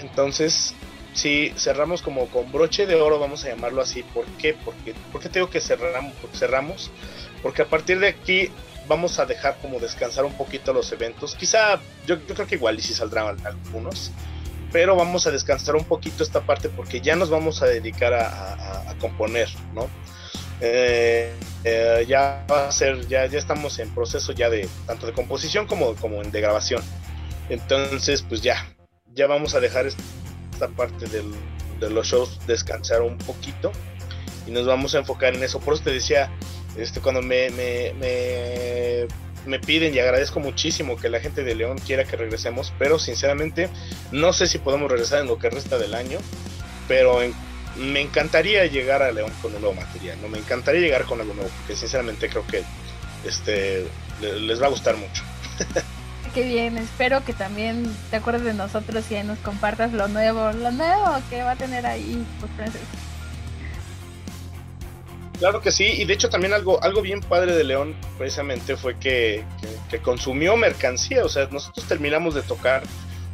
Entonces, 0.00 0.74
si 1.14 1.54
cerramos 1.56 2.02
como 2.02 2.26
con 2.26 2.52
broche 2.52 2.84
de 2.84 2.96
oro, 2.96 3.18
vamos 3.18 3.46
a 3.46 3.48
llamarlo 3.48 3.80
así. 3.80 4.02
¿Por 4.02 4.26
qué? 4.36 4.54
Porque, 4.62 4.92
¿Por 5.10 5.22
qué 5.22 5.30
tengo 5.30 5.48
que 5.48 5.62
cerramos? 5.62 6.12
cerramos? 6.34 6.90
Porque 7.42 7.62
a 7.62 7.66
partir 7.66 7.98
de 7.98 8.08
aquí 8.08 8.50
vamos 8.88 9.18
a 9.18 9.26
dejar 9.26 9.56
como 9.60 9.80
descansar 9.80 10.24
un 10.24 10.34
poquito 10.34 10.72
los 10.72 10.90
eventos. 10.92 11.34
Quizá, 11.34 11.80
yo, 12.06 12.20
creo 12.26 12.46
que 12.46 12.56
igual 12.56 12.78
y 12.78 12.82
si 12.82 12.94
saldrán 12.94 13.36
algunos. 13.44 14.10
Pero 14.72 14.96
vamos 14.96 15.26
a 15.26 15.30
descansar 15.30 15.76
un 15.76 15.84
poquito 15.84 16.24
esta 16.24 16.40
parte 16.40 16.68
porque 16.68 17.00
ya 17.00 17.14
nos 17.14 17.30
vamos 17.30 17.62
a 17.62 17.66
dedicar 17.66 18.12
a, 18.12 18.90
a 18.90 18.98
componer, 18.98 19.48
¿no? 19.72 19.88
Eh, 20.60 21.32
eh, 21.64 22.04
ya 22.08 22.44
va 22.50 22.68
a 22.68 22.72
ser, 22.72 23.06
ya, 23.08 23.26
ya 23.26 23.38
estamos 23.38 23.78
en 23.78 23.92
proceso 23.94 24.32
ya 24.32 24.48
de 24.50 24.68
tanto 24.86 25.06
de 25.06 25.12
composición 25.12 25.66
como, 25.66 25.94
como 25.96 26.22
de 26.22 26.40
grabación. 26.40 26.82
Entonces, 27.48 28.22
pues 28.22 28.40
ya, 28.40 28.74
ya 29.12 29.26
vamos 29.26 29.54
a 29.54 29.60
dejar 29.60 29.86
esta 29.86 30.68
parte 30.76 31.06
de 31.06 31.90
los 31.90 32.06
shows 32.06 32.38
descansar 32.46 33.02
un 33.02 33.18
poquito 33.18 33.72
y 34.46 34.50
nos 34.50 34.66
vamos 34.66 34.94
a 34.94 34.98
enfocar 34.98 35.34
en 35.34 35.42
eso. 35.42 35.60
Por 35.60 35.74
eso 35.74 35.84
te 35.84 35.92
decía, 35.92 36.30
este, 36.76 37.00
cuando 37.00 37.22
me, 37.22 37.50
me, 37.50 37.92
me, 39.46 39.58
piden 39.58 39.94
y 39.94 39.98
agradezco 39.98 40.40
muchísimo 40.40 40.96
que 40.96 41.08
la 41.08 41.20
gente 41.20 41.44
de 41.44 41.54
León 41.54 41.78
quiera 41.78 42.04
que 42.04 42.16
regresemos, 42.16 42.72
pero 42.78 42.98
sinceramente 42.98 43.68
no 44.12 44.32
sé 44.32 44.46
si 44.46 44.58
podemos 44.58 44.90
regresar 44.90 45.20
en 45.20 45.28
lo 45.28 45.38
que 45.38 45.50
resta 45.50 45.78
del 45.78 45.94
año, 45.94 46.18
pero 46.88 47.18
me 47.76 48.00
encantaría 48.00 48.66
llegar 48.66 49.02
a 49.02 49.12
León 49.12 49.32
con 49.42 49.54
un 49.54 49.60
nuevo 49.60 49.74
material, 49.74 50.18
¿no? 50.22 50.28
Me 50.28 50.38
encantaría 50.38 50.80
llegar 50.80 51.04
con 51.04 51.20
algo 51.20 51.34
nuevo, 51.34 51.50
porque 51.58 51.76
sinceramente 51.76 52.28
creo 52.28 52.46
que 52.46 52.62
este 53.26 53.86
les 54.20 54.62
va 54.62 54.66
a 54.66 54.70
gustar 54.70 54.96
mucho. 54.96 55.22
Qué 56.34 56.42
bien, 56.42 56.78
espero 56.78 57.24
que 57.24 57.32
también 57.32 57.94
te 58.10 58.16
acuerdes 58.16 58.42
de 58.42 58.54
nosotros 58.54 59.04
y 59.08 59.22
nos 59.22 59.38
compartas 59.38 59.92
lo 59.92 60.08
nuevo, 60.08 60.50
lo 60.50 60.72
nuevo 60.72 61.04
que 61.30 61.42
va 61.42 61.52
a 61.52 61.56
tener 61.56 61.86
ahí 61.86 62.26
pues, 62.40 62.72
Claro 65.38 65.60
que 65.60 65.72
sí, 65.72 65.84
y 65.84 66.04
de 66.04 66.14
hecho 66.14 66.30
también 66.30 66.52
algo, 66.52 66.82
algo 66.82 67.02
bien 67.02 67.20
padre 67.20 67.54
de 67.54 67.64
León 67.64 67.96
precisamente 68.18 68.76
fue 68.76 68.98
que, 68.98 69.44
que 69.90 69.98
consumió 69.98 70.56
mercancía, 70.56 71.24
o 71.24 71.28
sea, 71.28 71.48
nosotros 71.50 71.86
terminamos 71.86 72.34
de 72.34 72.42
tocar 72.42 72.82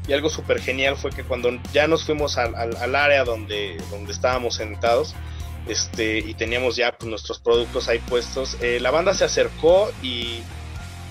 y 0.09 0.13
algo 0.13 0.29
súper 0.29 0.61
genial 0.61 0.97
fue 0.97 1.11
que 1.11 1.23
cuando 1.23 1.51
ya 1.73 1.87
nos 1.87 2.05
fuimos 2.05 2.39
al, 2.39 2.55
al, 2.57 2.95
área 2.97 3.25
donde, 3.25 3.77
donde 3.91 4.13
estábamos 4.13 4.57
sentados, 4.57 5.15
este, 5.69 6.19
y 6.19 6.35
teníamos 6.35 6.77
ya 6.77 6.93
pues, 6.93 7.09
nuestros 7.09 7.39
productos 7.39 7.89
ahí 7.89 7.99
puestos, 8.01 8.57
eh, 8.61 8.81
la 8.81 8.91
banda 8.91 9.15
se 9.15 9.25
acercó 9.25 9.93
y, 10.03 10.43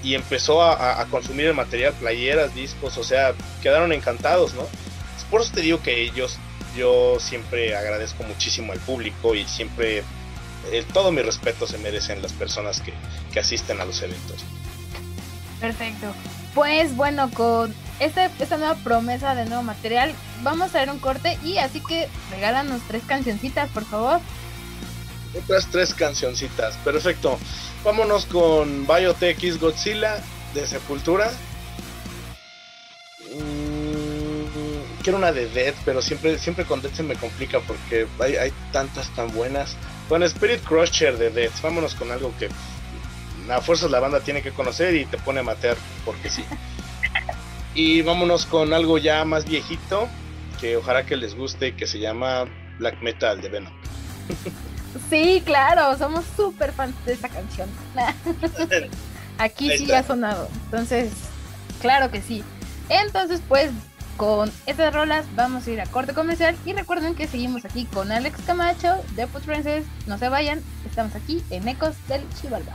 y 0.04 0.16
empezó 0.16 0.64
a, 0.64 1.00
a, 1.00 1.06
consumir 1.06 1.46
el 1.46 1.54
material, 1.54 1.94
playeras, 1.94 2.54
discos, 2.56 2.98
o 2.98 3.04
sea, 3.04 3.34
quedaron 3.62 3.94
encantados, 3.94 4.54
¿no? 4.54 4.68
Por 5.30 5.42
eso 5.42 5.54
te 5.54 5.62
digo 5.62 5.82
que 5.82 6.02
ellos, 6.02 6.40
yo 6.76 7.20
siempre 7.20 7.76
agradezco 7.76 8.24
muchísimo 8.24 8.74
al 8.74 8.80
público 8.80 9.36
y 9.36 9.46
siempre, 9.46 10.04
eh, 10.72 10.86
todo 10.94 11.12
mi 11.12 11.22
respeto 11.22 11.68
se 11.68 11.78
merecen 11.78 12.22
las 12.22 12.34
personas 12.34 12.82
que, 12.82 12.94
que 13.32 13.40
asisten 13.40 13.80
a 13.82 13.86
los 13.86 14.02
eventos. 14.02 14.44
Perfecto. 15.60 16.14
Pues 16.54 16.96
bueno, 16.96 17.30
con 17.32 17.74
esta, 18.00 18.26
esta 18.26 18.58
nueva 18.58 18.76
promesa 18.76 19.36
de 19.36 19.46
nuevo 19.46 19.64
material, 19.64 20.14
vamos 20.42 20.74
a 20.74 20.80
ver 20.80 20.90
un 20.90 21.00
corte 21.00 21.38
y 21.44 21.58
así 21.58 21.82
que 21.82 22.08
regálanos 22.32 22.82
tres 22.88 23.04
cancioncitas, 23.06 23.70
por 23.70 23.86
favor. 23.86 24.22
Otras 25.38 25.68
tres 25.68 25.94
cancioncitas, 25.94 26.76
perfecto. 26.78 27.38
Vámonos 27.84 28.26
con 28.26 28.88
Biotech 28.88 29.44
is 29.44 29.60
Godzilla 29.60 30.20
de 30.54 30.66
Sepultura. 30.66 31.32
Mm, 33.36 35.04
quiero 35.04 35.18
una 35.20 35.32
de 35.32 35.48
Dead, 35.50 35.76
pero 35.86 36.02
siempre, 36.02 36.40
siempre 36.40 36.66
con 36.66 36.82
Dead 36.82 36.92
se 36.94 37.04
me 37.04 37.16
complica 37.16 37.60
porque 37.60 38.08
hay, 38.20 38.38
hay 38.38 38.54
tantas 38.72 39.14
tan 39.16 39.32
buenas. 39.34 39.76
Con 40.10 40.24
Spirit 40.24 40.64
Crusher 40.64 41.18
de 41.20 41.30
Dead, 41.30 41.52
vámonos 41.62 41.94
con 41.94 42.12
algo 42.12 42.34
que 42.40 42.50
a 43.50 43.62
fuerzas 43.62 43.92
la 43.92 44.00
banda 44.00 44.20
tiene 44.20 44.42
que 44.42 44.52
conocer 44.52 44.96
y 44.96 45.06
te 45.06 45.18
pone 45.20 45.40
a 45.40 45.44
matar 45.44 45.78
porque 46.04 46.30
sí. 46.30 46.44
Y 47.76 48.02
vámonos 48.02 48.48
con 48.48 48.74
algo 48.74 48.98
ya 48.98 49.24
más 49.24 49.46
viejito, 49.46 50.10
que 50.60 50.76
ojalá 50.76 51.06
que 51.06 51.16
les 51.16 51.36
guste, 51.36 51.76
que 51.76 51.86
se 51.86 52.00
llama 52.00 52.46
Black 52.80 53.00
Metal 53.02 53.40
de 53.40 53.50
Venom. 53.50 53.74
Sí, 55.08 55.44
claro, 55.46 55.96
somos 56.00 56.26
súper 56.36 56.72
fans 56.72 56.96
de 57.06 57.14
esta 57.14 57.30
canción. 57.30 57.70
Aquí 59.38 59.78
sí 59.78 59.92
ha 59.92 60.02
sonado. 60.02 60.50
Entonces, 60.66 61.12
claro 61.80 62.10
que 62.10 62.22
sí. 62.22 62.44
Entonces, 62.90 63.40
pues, 63.48 63.70
con 64.20 64.52
estas 64.66 64.94
rolas 64.94 65.26
vamos 65.34 65.66
a 65.66 65.72
ir 65.72 65.80
a 65.80 65.86
corte 65.86 66.14
comercial 66.14 66.54
y 66.66 66.74
recuerden 66.74 67.16
que 67.16 67.26
seguimos 67.26 67.64
aquí 67.64 67.86
con 67.86 68.12
Alex 68.12 68.42
Camacho 68.46 69.02
de 69.16 69.26
Put 69.28 69.44
Princess. 69.44 69.86
No 70.08 70.18
se 70.18 70.28
vayan, 70.28 70.62
estamos 70.86 71.16
aquí 71.16 71.42
en 71.50 71.70
Ecos 71.70 71.96
del 72.10 72.22
Chivalba. 72.34 72.74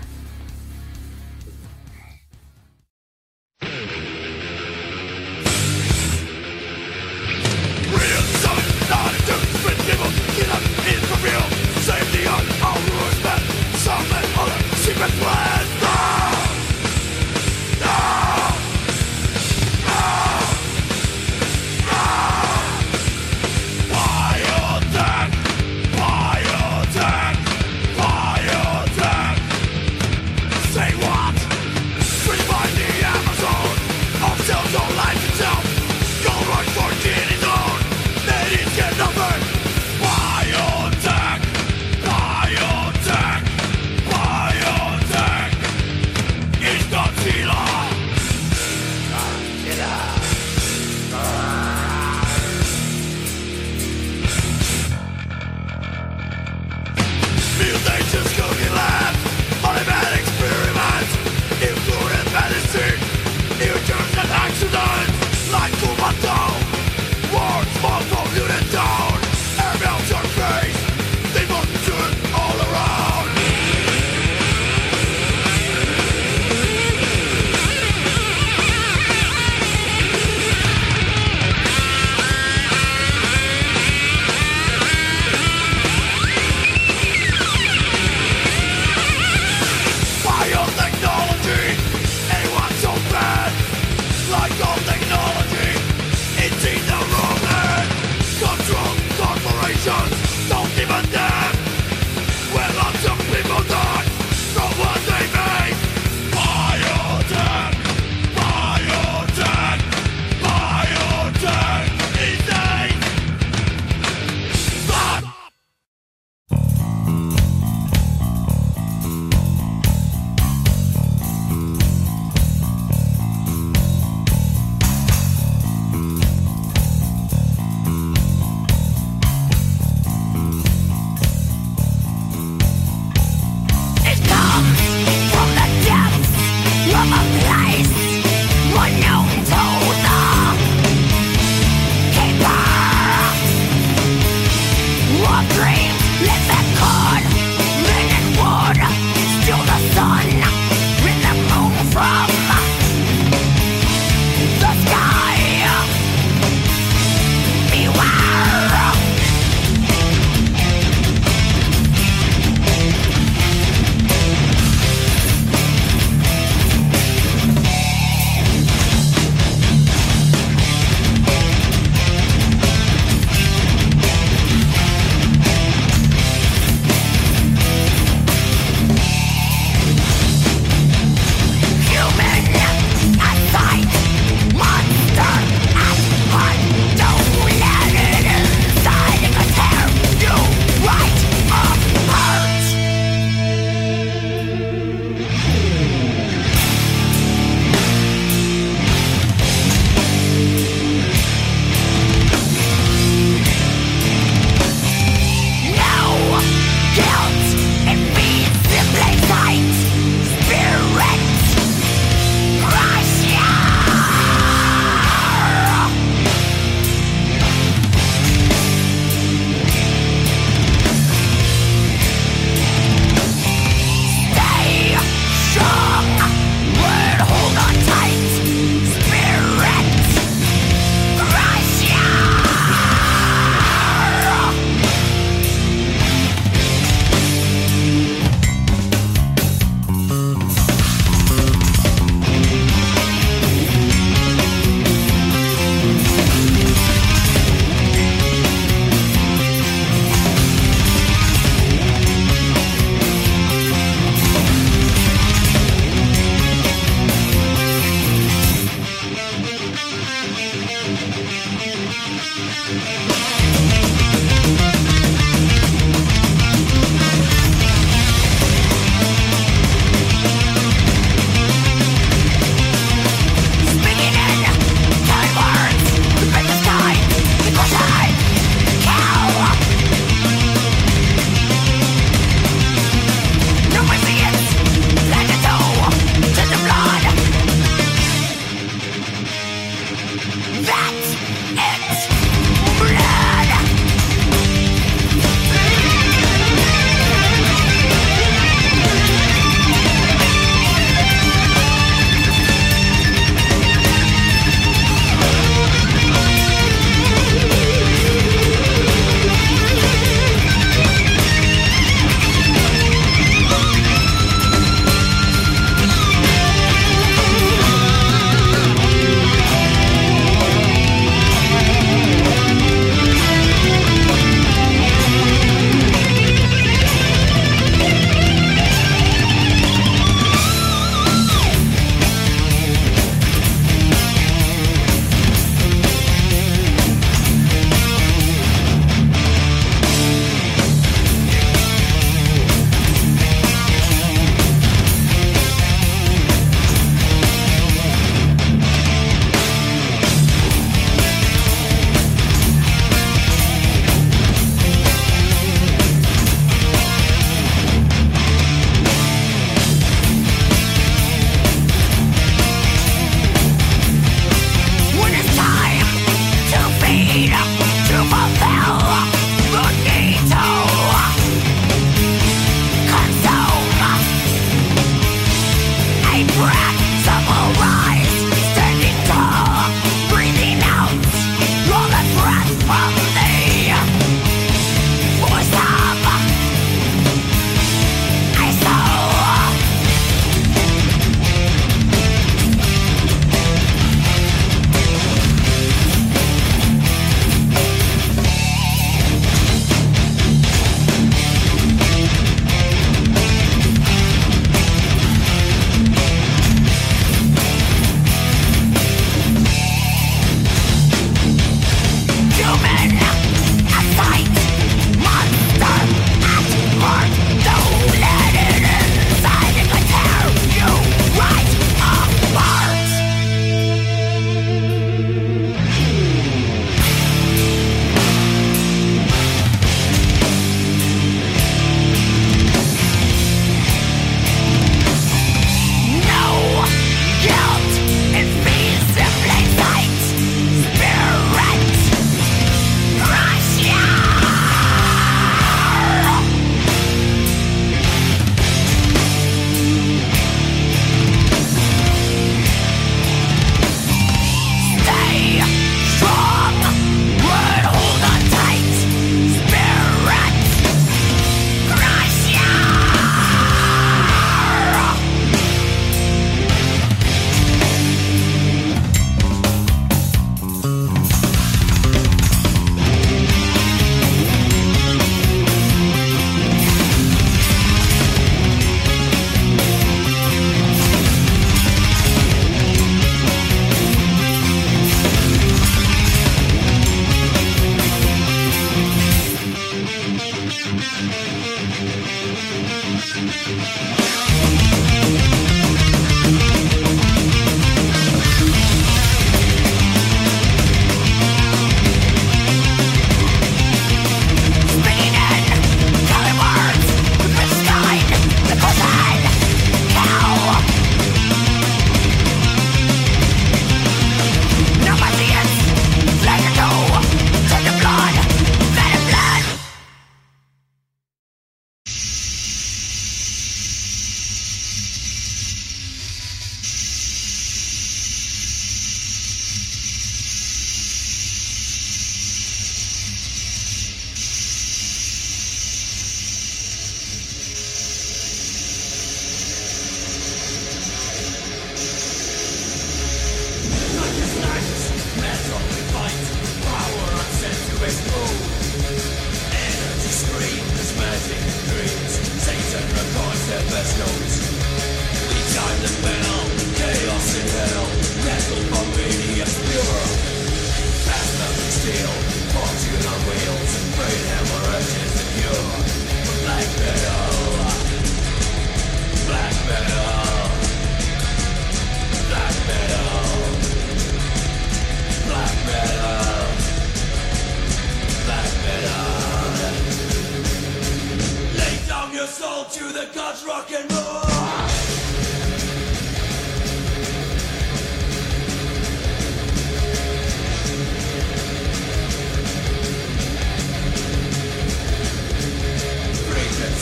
Gods 583.15 583.45
rock 583.47 583.71
and 583.71 583.93
roll. 583.93 584.23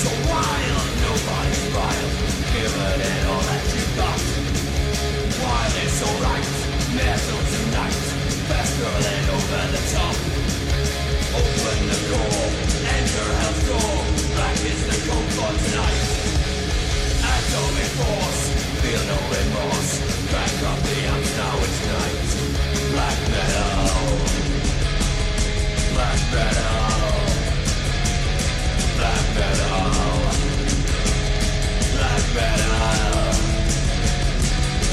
Wild, 0.03 0.89
nobody's 1.05 1.66
wild. 1.76 2.12
Give 2.53 2.74
it 2.74 3.26
all 3.28 3.45
that 3.49 3.64
you 3.74 3.85
got. 4.01 4.20
Wild 5.43 5.74
is 5.85 5.93
so 5.93 6.09
right, 6.24 6.49
metal 6.97 7.41
tonight. 7.53 8.03
Over 9.33 9.64
the 9.72 9.83
top. 9.93 10.16
Open 11.39 11.78
the 11.89 11.99
door, 12.11 12.35
enter 12.97 13.28
hell's 13.39 13.62
door. 13.68 13.95
Black 14.35 14.59
is 14.64 14.80
the 14.89 14.97
code 15.09 15.30
for 15.37 15.53
tonight. 15.70 16.21
To 17.53 17.59
the 17.74 17.84
up 20.64 20.78
now 21.36 21.57
it's 21.66 21.80
night. 21.86 22.32
Black 22.92 23.18
Battle, 23.28 24.16
Black 25.92 26.20
beta 26.32 26.70
Black 28.96 29.24
metal, 29.36 29.84
Black 31.92 32.24
beta, 32.36 32.72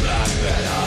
Black 0.01 0.31
beta 0.43 0.79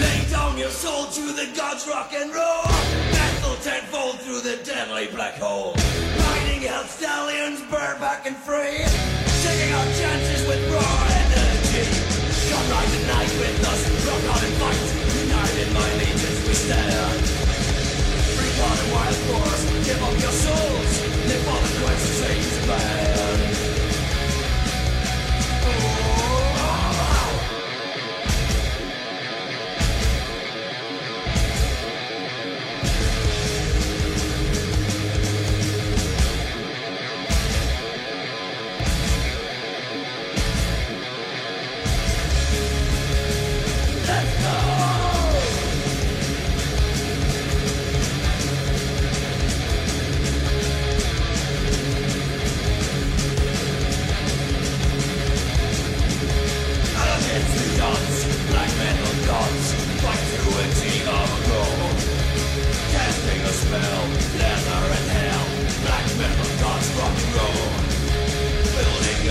Lay 0.00 0.20
down 0.30 0.58
your 0.58 0.70
soul 0.70 1.04
through 1.04 1.32
the 1.32 1.46
gods 1.56 1.86
rock 1.86 2.12
and 2.14 2.34
roll. 2.34 2.66
Metal 3.12 3.56
tenfold 3.62 4.18
through 4.20 4.40
the 4.40 4.56
deadly 4.64 5.06
black 5.08 5.34
hole. 5.34 5.74
Hell 6.64 6.84
stallions 6.84 7.60
burn 7.68 8.00
back 8.00 8.24
and 8.24 8.34
free. 8.36 8.80
Taking 9.44 9.74
our 9.74 9.84
chances 10.00 10.48
with 10.48 10.64
raw 10.72 10.96
energy. 11.12 11.84
Come 12.48 12.66
ride 12.72 12.88
the 12.88 13.04
night 13.04 13.32
with 13.36 13.68
us. 13.68 13.84
Rock 14.08 14.24
on 14.32 14.40
and 14.48 14.56
fight. 14.56 14.80
United 15.28 15.68
my 15.74 15.90
legions 16.00 16.40
we 16.48 16.54
stand. 16.54 17.20
Free 18.32 18.48
upon 18.48 18.80
a 18.80 18.86
wild 18.96 19.18
course. 19.28 19.62
Give 19.84 20.00
up 20.08 20.16
your 20.24 20.32
souls. 20.32 20.92
Live 21.28 21.44
for 21.44 21.60
the 21.60 21.84
quest 21.84 22.06
saints 22.24 22.56
man. 22.66 23.34
Against 25.68 26.23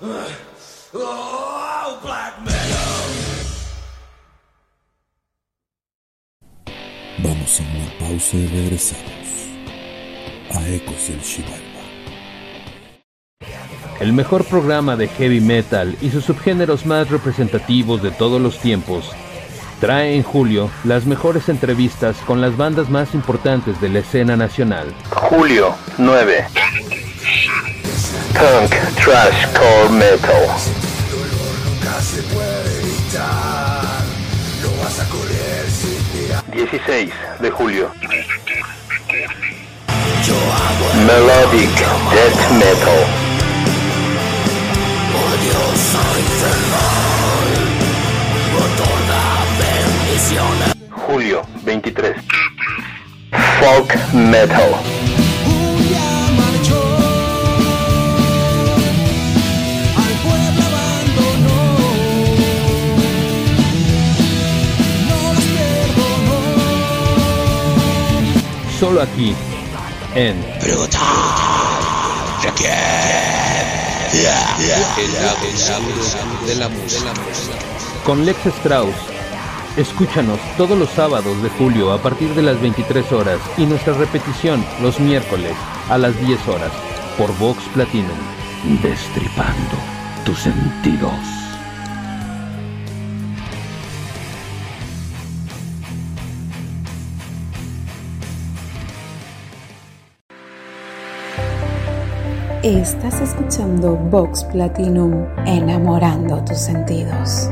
Oh, 0.00 1.98
black 2.04 2.38
metal. 2.44 2.54
Vamos 7.18 7.60
a 7.60 7.62
una 7.62 7.98
pausa 7.98 8.36
y 8.36 8.46
regresamos 8.46 9.02
a 10.54 10.68
Ecos 10.68 11.08
del 11.08 11.20
Chivalba. 11.20 11.58
El 13.98 14.12
mejor 14.12 14.44
programa 14.44 14.94
de 14.94 15.08
heavy 15.08 15.40
metal 15.40 15.96
y 16.00 16.10
sus 16.10 16.24
subgéneros 16.26 16.86
más 16.86 17.10
representativos 17.10 18.00
de 18.00 18.12
todos 18.12 18.40
los 18.40 18.60
tiempos 18.60 19.10
trae 19.80 20.14
en 20.14 20.22
julio 20.22 20.70
las 20.84 21.06
mejores 21.06 21.48
entrevistas 21.48 22.16
con 22.24 22.40
las 22.40 22.56
bandas 22.56 22.88
más 22.88 23.14
importantes 23.14 23.80
de 23.80 23.88
la 23.88 23.98
escena 23.98 24.36
nacional. 24.36 24.94
Julio 25.10 25.74
9. 25.98 26.46
Punk 28.38 28.70
Trash 28.94 29.46
Core 29.52 29.88
Metal. 29.90 30.46
16 36.70 37.12
de 37.40 37.50
julio. 37.50 37.90
Melodic 41.04 41.74
Death 42.12 42.50
Metal. 42.52 43.06
Julio 51.08 51.42
23. 51.64 52.14
Folk 53.60 53.94
Metal. 54.12 55.17
Solo 68.78 69.02
aquí, 69.02 69.34
en 70.14 70.40
de 76.46 76.54
la 76.54 76.68
música. 76.68 77.12
con 78.04 78.24
Lex 78.24 78.46
Strauss. 78.46 78.94
Escúchanos 79.76 80.38
todos 80.56 80.78
los 80.78 80.90
sábados 80.90 81.42
de 81.42 81.48
julio 81.50 81.92
a 81.92 82.00
partir 82.00 82.32
de 82.34 82.42
las 82.42 82.60
23 82.60 83.10
horas 83.10 83.40
y 83.56 83.66
nuestra 83.66 83.94
repetición 83.94 84.64
los 84.80 85.00
miércoles 85.00 85.56
a 85.90 85.98
las 85.98 86.18
10 86.20 86.46
horas 86.46 86.72
por 87.16 87.36
Vox 87.38 87.60
Platinum. 87.74 88.18
Destripando 88.80 89.76
tus 90.24 90.38
sentidos. 90.38 91.37
Estás 102.68 103.18
escuchando 103.22 103.96
Vox 103.96 104.44
Platinum, 104.44 105.26
enamorando 105.46 106.44
tus 106.44 106.58
sentidos. 106.58 107.48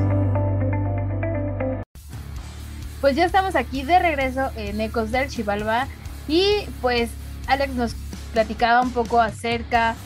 Pues 3.00 3.16
ya 3.16 3.24
estamos 3.24 3.56
aquí 3.56 3.82
de 3.82 3.98
regreso 3.98 4.50
en 4.56 4.78
Ecos 4.78 5.12
del 5.12 5.30
Chivalba 5.30 5.88
y 6.28 6.66
pues 6.82 7.08
Alex 7.46 7.72
nos 7.72 7.96
platicaba 8.34 8.82
un 8.82 8.90
poco 8.90 9.18
acerca 9.18 9.96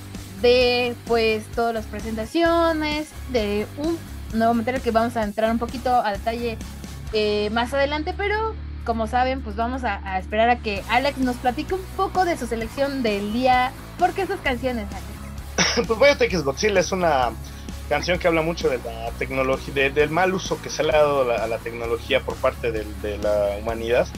de 0.42 0.94
pues 1.08 1.44
todas 1.56 1.74
las 1.74 1.86
presentaciones, 1.86 3.08
de 3.32 3.66
un 3.78 3.98
nuevo 4.32 4.54
material 4.54 4.80
que 4.80 4.92
vamos 4.92 5.16
a 5.16 5.24
entrar 5.24 5.50
un 5.50 5.58
poquito 5.58 5.92
a 5.92 6.12
detalle 6.12 6.56
eh, 7.12 7.50
más 7.50 7.74
adelante, 7.74 8.14
pero 8.16 8.54
como 8.84 9.08
saben 9.08 9.42
pues 9.42 9.56
vamos 9.56 9.82
a, 9.82 10.08
a, 10.08 10.20
esperar 10.20 10.50
a 10.50 10.60
que 10.60 10.84
Alex 10.88 11.18
nos 11.18 11.34
platique 11.34 11.74
un 11.74 11.82
poco 11.96 12.24
de 12.24 12.36
su 12.36 12.46
selección 12.46 13.02
del 13.02 13.32
día. 13.32 13.72
¿Por 14.00 14.14
qué 14.14 14.22
estas 14.22 14.40
canciones, 14.40 14.86
Alex? 14.88 15.86
pues 15.86 15.98
Biotech 15.98 16.32
es 16.32 16.42
Godzilla 16.42 16.80
es 16.80 16.90
una 16.90 17.32
canción 17.90 18.18
que 18.18 18.28
habla 18.28 18.40
mucho 18.40 18.70
de 18.70 18.78
la 18.78 19.10
tecnología, 19.18 19.74
de, 19.74 19.90
del 19.90 20.08
mal 20.08 20.32
uso 20.32 20.60
que 20.62 20.70
se 20.70 20.82
le 20.82 20.90
ha 20.90 21.02
dado 21.02 21.22
a 21.22 21.24
la, 21.26 21.44
a 21.44 21.46
la 21.46 21.58
tecnología 21.58 22.20
por 22.20 22.34
parte 22.36 22.72
de, 22.72 22.86
de, 23.02 23.18
la 23.18 23.58
humanidad. 23.60 24.08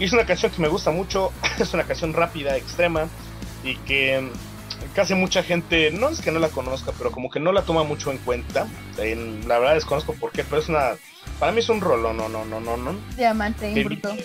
Y 0.00 0.04
es 0.04 0.12
una 0.12 0.26
canción 0.26 0.50
que 0.50 0.60
me 0.60 0.66
gusta 0.66 0.90
mucho, 0.90 1.32
es 1.60 1.72
una 1.74 1.84
canción 1.84 2.12
rápida, 2.12 2.56
extrema, 2.56 3.06
y 3.62 3.76
que 3.76 4.32
casi 4.96 5.14
mucha 5.14 5.44
gente, 5.44 5.92
no 5.92 6.08
es 6.08 6.20
que 6.20 6.32
no 6.32 6.40
la 6.40 6.48
conozca, 6.48 6.90
pero 6.98 7.12
como 7.12 7.30
que 7.30 7.38
no 7.38 7.52
la 7.52 7.62
toma 7.62 7.84
mucho 7.84 8.10
en 8.10 8.18
cuenta. 8.18 8.66
En, 8.98 9.46
la 9.46 9.60
verdad 9.60 9.74
desconozco 9.74 10.14
por 10.14 10.32
qué, 10.32 10.42
pero 10.42 10.60
es 10.60 10.68
una, 10.68 10.96
para 11.38 11.52
mí 11.52 11.60
es 11.60 11.68
un 11.68 11.80
rolo, 11.80 12.12
no, 12.12 12.28
no, 12.28 12.44
no, 12.44 12.58
no, 12.58 12.76
no. 12.76 12.96
Diamante 13.16 13.68
en 13.68 13.84
bruto. 13.84 14.16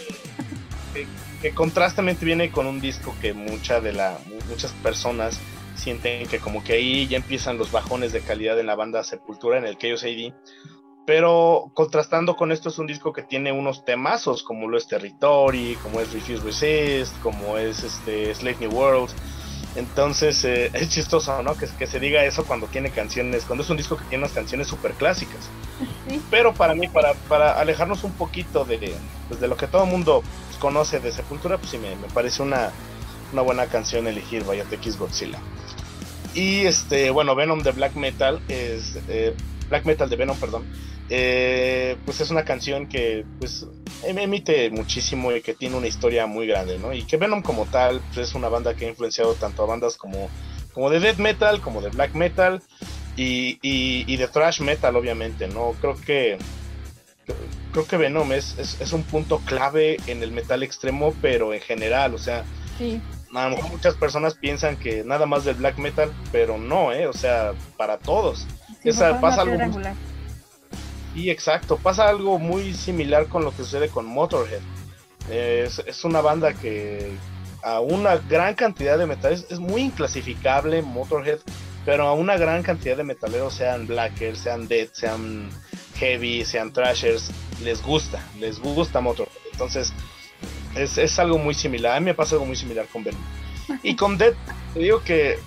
que, 0.93 1.05
que 1.41 1.53
contrastamente 1.53 2.25
viene 2.25 2.51
con 2.51 2.67
un 2.67 2.79
disco 2.79 3.15
que 3.19 3.33
mucha 3.33 3.81
de 3.81 3.93
la, 3.93 4.19
muchas 4.47 4.71
personas 4.73 5.39
sienten 5.75 6.27
que 6.27 6.39
como 6.39 6.63
que 6.63 6.73
ahí 6.73 7.07
ya 7.07 7.17
empiezan 7.17 7.57
los 7.57 7.71
bajones 7.71 8.13
de 8.13 8.21
calidad 8.21 8.59
en 8.59 8.67
la 8.67 8.75
banda 8.75 9.03
Sepultura, 9.03 9.57
en 9.57 9.65
el 9.65 9.77
Chaos 9.77 10.03
AD. 10.03 10.33
Pero 11.05 11.71
contrastando 11.73 12.35
con 12.35 12.51
esto 12.51 12.69
es 12.69 12.77
un 12.77 12.85
disco 12.85 13.11
que 13.11 13.23
tiene 13.23 13.51
unos 13.51 13.83
temazos 13.83 14.43
como 14.43 14.67
lo 14.67 14.77
es 14.77 14.87
Territory, 14.87 15.77
como 15.81 15.99
es 15.99 16.13
Refuse 16.13 16.43
Resist, 16.43 17.19
como 17.21 17.57
es 17.57 17.83
este 17.83 18.33
Slave 18.35 18.57
New 18.59 18.71
World. 18.71 19.09
Entonces 19.75 20.43
eh, 20.45 20.69
es 20.73 20.89
chistoso, 20.89 21.41
¿no? 21.41 21.55
Que, 21.55 21.67
que 21.67 21.87
se 21.87 21.99
diga 21.99 22.23
eso 22.23 22.45
cuando 22.45 22.67
tiene 22.67 22.91
canciones, 22.91 23.45
cuando 23.45 23.63
es 23.63 23.69
un 23.69 23.77
disco 23.77 23.97
que 23.97 24.05
tiene 24.05 24.23
unas 24.23 24.33
canciones 24.33 24.67
súper 24.67 24.93
clásicas. 24.93 25.49
Sí. 26.07 26.21
Pero 26.29 26.53
para 26.53 26.75
mí, 26.75 26.87
para, 26.87 27.13
para 27.27 27.59
alejarnos 27.59 28.03
un 28.03 28.13
poquito 28.13 28.63
de, 28.63 28.93
pues, 29.27 29.41
de 29.41 29.47
lo 29.47 29.57
que 29.57 29.65
todo 29.65 29.85
el 29.85 29.89
mundo 29.89 30.21
conoce 30.61 31.01
de 31.01 31.13
Sepultura, 31.13 31.59
pues 31.59 31.71
sí 31.71 31.79
me, 31.79 31.97
me 31.97 32.09
parece 32.11 32.43
una, 32.43 32.77
una 33.31 33.43
buena 33.43 33.67
canción 33.69 34.07
elegir 34.07 34.45
X 34.71 34.97
Godzilla. 34.97 35.45
Y 36.33 36.65
este, 36.65 37.09
bueno, 37.11 37.35
Venom 37.35 37.63
de 37.63 37.71
Black 37.73 37.95
Metal 37.95 38.43
es 38.47 39.01
eh, 39.07 39.37
Black 39.69 39.85
Metal 39.85 40.09
de 40.09 40.15
Venom, 40.17 40.39
perdón. 40.39 40.69
eh, 41.09 41.99
pues 42.05 42.21
es 42.21 42.31
una 42.31 42.45
canción 42.45 42.87
que 42.87 43.27
pues 43.37 43.65
em- 44.01 44.17
emite 44.19 44.69
muchísimo 44.71 45.31
y 45.33 45.41
que 45.41 45.55
tiene 45.55 45.77
una 45.77 45.87
historia 45.87 46.27
muy 46.27 46.47
grande, 46.47 46.79
¿no? 46.79 46.93
Y 46.93 47.05
que 47.05 47.17
Venom 47.17 47.43
como 47.43 47.67
tal 47.69 48.05
pues, 48.13 48.29
es 48.29 48.35
una 48.35 48.49
banda 48.49 48.75
que 48.75 48.85
ha 48.85 48.89
influenciado 48.89 49.37
tanto 49.37 49.63
a 49.63 49.67
bandas 49.67 49.97
como, 49.97 50.33
como 50.71 50.89
de 50.89 50.99
death 51.01 51.19
metal, 51.19 51.61
como 51.61 51.81
de 51.81 51.89
black 51.91 52.15
metal 52.15 52.63
y, 53.15 53.59
y, 53.61 54.05
y 54.13 54.17
de 54.17 54.27
thrash 54.29 54.61
metal, 54.61 54.95
obviamente, 54.95 55.47
¿no? 55.47 55.77
Creo 55.79 55.99
que 55.99 56.45
creo 57.71 57.85
que 57.87 57.97
Venom 57.97 58.31
es, 58.33 58.57
es, 58.57 58.79
es 58.81 58.93
un 58.93 59.03
punto 59.03 59.39
clave 59.39 59.97
en 60.07 60.23
el 60.23 60.31
metal 60.31 60.63
extremo, 60.63 61.13
pero 61.21 61.53
en 61.53 61.61
general, 61.61 62.13
o 62.15 62.17
sea, 62.17 62.43
Sí. 62.77 63.01
a 63.33 63.49
lo 63.49 63.55
mejor 63.57 63.71
muchas 63.71 63.95
personas 63.95 64.33
piensan 64.35 64.75
que 64.77 65.03
nada 65.03 65.25
más 65.25 65.45
del 65.45 65.55
black 65.55 65.77
metal, 65.77 66.11
pero 66.31 66.57
no, 66.57 66.91
¿eh? 66.91 67.07
O 67.07 67.13
sea, 67.13 67.53
para 67.77 67.97
todos. 67.97 68.45
Sí, 68.81 68.89
Esa- 68.89 69.21
pasa 69.21 69.41
algo 69.41 69.57
y 71.13 71.29
exacto, 71.29 71.77
pasa 71.77 72.07
algo 72.07 72.39
muy 72.39 72.73
similar 72.73 73.27
con 73.27 73.43
lo 73.43 73.51
que 73.51 73.57
sucede 73.57 73.89
con 73.89 74.05
Motorhead. 74.05 74.61
Es, 75.29 75.79
es 75.85 76.03
una 76.05 76.21
banda 76.21 76.53
que 76.53 77.11
a 77.63 77.79
una 77.81 78.15
gran 78.17 78.55
cantidad 78.55 78.97
de 78.97 79.05
metales 79.05 79.45
es 79.49 79.59
muy 79.59 79.81
inclasificable 79.81 80.81
Motorhead, 80.81 81.39
pero 81.85 82.07
a 82.07 82.13
una 82.13 82.37
gran 82.37 82.63
cantidad 82.63 82.95
de 82.97 83.03
metaleros, 83.03 83.53
sean 83.53 83.87
blackers, 83.87 84.39
sean 84.39 84.67
dead, 84.67 84.87
sean 84.93 85.49
heavy, 86.01 86.43
sean 86.43 86.71
thrashers, 86.73 87.29
les 87.63 87.81
gusta, 87.81 88.19
les 88.39 88.59
gusta 88.59 88.99
Motorhead. 89.01 89.37
Entonces, 89.51 89.93
es, 90.75 90.97
es 90.97 91.19
algo 91.19 91.37
muy 91.37 91.53
similar. 91.53 91.95
A 91.95 91.99
mí 91.99 92.05
me 92.05 92.13
pasa 92.15 92.35
algo 92.35 92.45
muy 92.45 92.55
similar 92.55 92.87
con 92.91 93.03
Venom. 93.03 93.21
Y 93.83 93.95
con 93.95 94.17
Death, 94.17 94.35
te 94.73 94.79
digo 94.79 95.01
que 95.03 95.37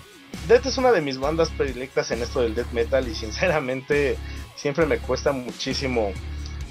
Death 0.49 0.67
es 0.67 0.79
una 0.79 0.93
de 0.93 1.01
mis 1.01 1.19
bandas 1.19 1.51
predilectas 1.51 2.11
en 2.11 2.23
esto 2.23 2.41
del 2.41 2.55
death 2.55 2.71
metal 2.73 3.07
y 3.09 3.15
sinceramente 3.15 4.17
siempre 4.57 4.87
me 4.87 4.99
cuesta 4.99 5.33
muchísimo 5.33 6.13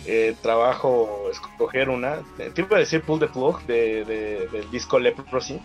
eh, 0.05 0.35
trabajo 0.41 1.29
escoger 1.31 1.89
una. 1.89 2.23
Te 2.37 2.61
iba 2.61 2.77
a 2.77 2.79
decir 2.79 3.01
Pull 3.03 3.19
the 3.19 3.27
Plug 3.27 3.61
de, 3.65 4.05
de- 4.05 4.47
del 4.51 4.69
disco 4.71 4.99
Leprosy, 4.99 5.59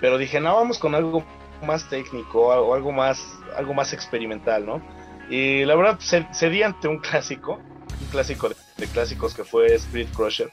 pero 0.00 0.18
dije, 0.18 0.40
no, 0.40 0.54
vamos 0.56 0.78
con 0.78 0.94
algo 0.94 1.24
más 1.66 1.88
técnico 1.88 2.40
o 2.48 2.74
algo 2.74 2.92
más, 2.92 3.22
algo 3.56 3.74
más 3.74 3.92
experimental, 3.92 4.64
¿no? 4.66 4.80
Y 5.30 5.64
la 5.64 5.76
verdad, 5.76 5.98
ce- 6.00 6.28
cedí 6.34 6.62
ante 6.62 6.88
un 6.88 6.98
clásico, 7.00 7.64
un 8.00 8.08
clásico 8.08 8.48
de, 8.50 8.56
de 8.78 8.90
clásicos 8.90 9.34
que 9.34 9.44
fue 9.44 9.74
Spirit 9.74 10.10
Crusher, 10.12 10.52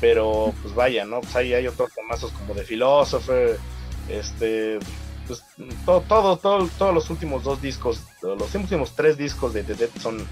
pero 0.00 0.58
pues 0.62 0.74
vaya, 0.74 1.04
¿no? 1.06 1.22
Pues 1.22 1.36
ahí 1.36 1.54
hay 1.54 1.66
otros 1.68 1.92
temazos 1.94 2.32
como 2.32 2.54
The 2.54 2.64
Philosopher, 2.64 3.62
este, 4.06 4.84
pues 5.26 5.46
todo, 5.84 6.06
todo, 6.06 6.38
todo, 6.40 6.70
todos 6.76 6.94
los 6.94 7.10
últimos 7.10 7.44
dos 7.44 7.60
discos, 7.60 8.08
los 8.22 8.54
últimos 8.54 8.94
tres 8.94 9.16
discos 9.18 9.52
de 9.54 9.64
The 9.64 9.76
Dead 9.76 9.92
son, 9.96 10.30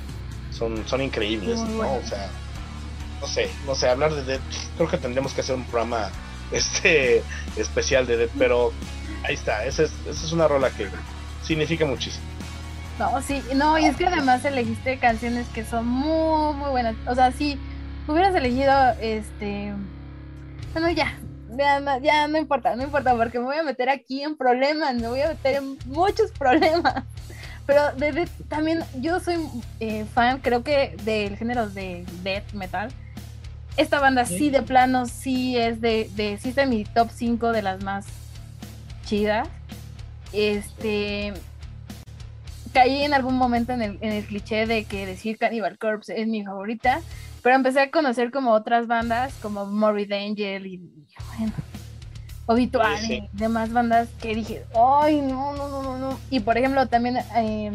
son, 0.48 0.86
son 0.86 1.02
increíbles, 1.02 1.65
¿no? 1.78 1.98
O 1.98 2.02
sea, 2.05 2.36
no 3.20 3.27
sé, 3.28 3.59
no 3.62 3.74
sé, 3.74 3.89
hablar 3.89 4.15
de 4.15 4.24
Dead, 4.24 4.44
creo 4.77 4.89
que 4.89 4.98
tendríamos 4.98 5.35
que 5.35 5.40
hacer 5.43 5.55
un 5.56 5.66
programa 5.66 6.15
este 6.51 7.27
especial 7.55 8.06
de 8.06 8.16
Dead, 8.19 8.31
pero 8.36 8.78
ahí 9.23 9.35
está, 9.35 9.65
esa 9.66 9.85
es, 9.85 10.01
esa 10.06 10.27
es 10.27 10.32
una 10.32 10.48
rola 10.48 10.73
que 10.74 10.90
significa 11.40 11.86
muchísimo. 11.86 12.34
No, 12.99 13.21
sí, 13.23 13.43
no, 13.55 13.77
y 13.79 13.87
es 13.87 13.97
que 13.97 14.07
además 14.07 14.45
elegiste 14.45 14.99
canciones 14.99 15.49
que 15.49 15.65
son 15.65 15.87
muy, 15.87 16.55
muy 16.55 16.71
buenas. 16.71 16.95
O 17.07 17.15
sea, 17.15 17.33
si 17.33 17.59
hubieras 18.07 18.35
elegido, 18.37 18.73
este, 19.01 19.73
bueno, 20.73 20.91
ya, 20.91 21.19
ya, 21.57 21.81
no- 21.81 21.99
ya 22.01 22.29
no 22.29 22.39
importa, 22.39 22.77
no 22.77 22.85
importa, 22.85 23.16
porque 23.16 23.39
me 23.41 23.47
voy 23.47 23.57
a 23.57 23.62
meter 23.65 23.89
aquí 23.89 24.23
en 24.23 24.37
problemas, 24.37 24.95
me 24.95 25.09
voy 25.09 25.21
a 25.23 25.29
meter 25.29 25.57
en 25.57 25.77
muchos 25.87 26.31
problemas. 26.39 27.03
Pero 27.66 27.93
de, 27.97 28.12
de- 28.12 28.29
también 28.49 28.85
yo 29.01 29.19
soy 29.21 29.39
eh, 29.81 30.05
fan, 30.15 30.39
creo 30.41 30.62
que 30.62 30.97
del 31.05 31.37
género 31.37 31.69
de 31.69 32.05
death 32.23 32.53
metal. 32.53 32.93
Esta 33.77 33.99
banda 33.99 34.25
sí, 34.25 34.51
de 34.51 34.62
plano, 34.62 35.07
sí 35.07 35.57
es 35.57 35.81
de, 35.81 36.09
de, 36.15 36.39
sí 36.39 36.51
está 36.51 36.62
en 36.62 36.71
mi 36.71 36.85
top 36.85 37.09
5 37.12 37.51
de 37.51 37.62
las 37.62 37.83
más 37.83 38.07
chidas. 39.05 39.49
Este, 40.33 41.33
caí 42.75 43.03
en 43.05 43.15
algún 43.15 43.37
momento 43.37 43.73
en 43.73 43.81
el, 43.81 43.99
en 44.03 44.13
el 44.13 44.25
cliché 44.27 44.67
de 44.67 44.85
que 44.85 45.07
decir 45.07 45.39
Cannibal 45.39 45.79
Corpse 45.79 46.21
es 46.21 46.27
mi 46.27 46.45
favorita, 46.45 47.01
pero 47.43 47.57
empecé 47.57 47.81
a 47.81 47.91
conocer 47.91 48.31
como 48.31 48.51
otras 48.53 48.87
bandas 48.87 49.33
como 49.41 49.65
Morbid 49.65 50.13
Angel 50.13 50.67
y, 50.67 50.75
y 50.75 51.07
bueno, 51.39 51.53
Obituary 52.47 52.99
Sí, 52.99 53.07
sí. 53.07 53.29
y 53.33 53.37
demás 53.39 53.73
bandas 53.73 54.09
que 54.21 54.35
dije, 54.35 54.65
ay, 54.75 55.21
no, 55.23 55.55
no, 55.55 55.69
no, 55.69 55.83
no, 55.83 55.99
no. 55.99 56.21
Y 56.31 56.41
por 56.41 56.59
ejemplo, 56.59 56.87
también 56.89 57.19
eh, 57.37 57.73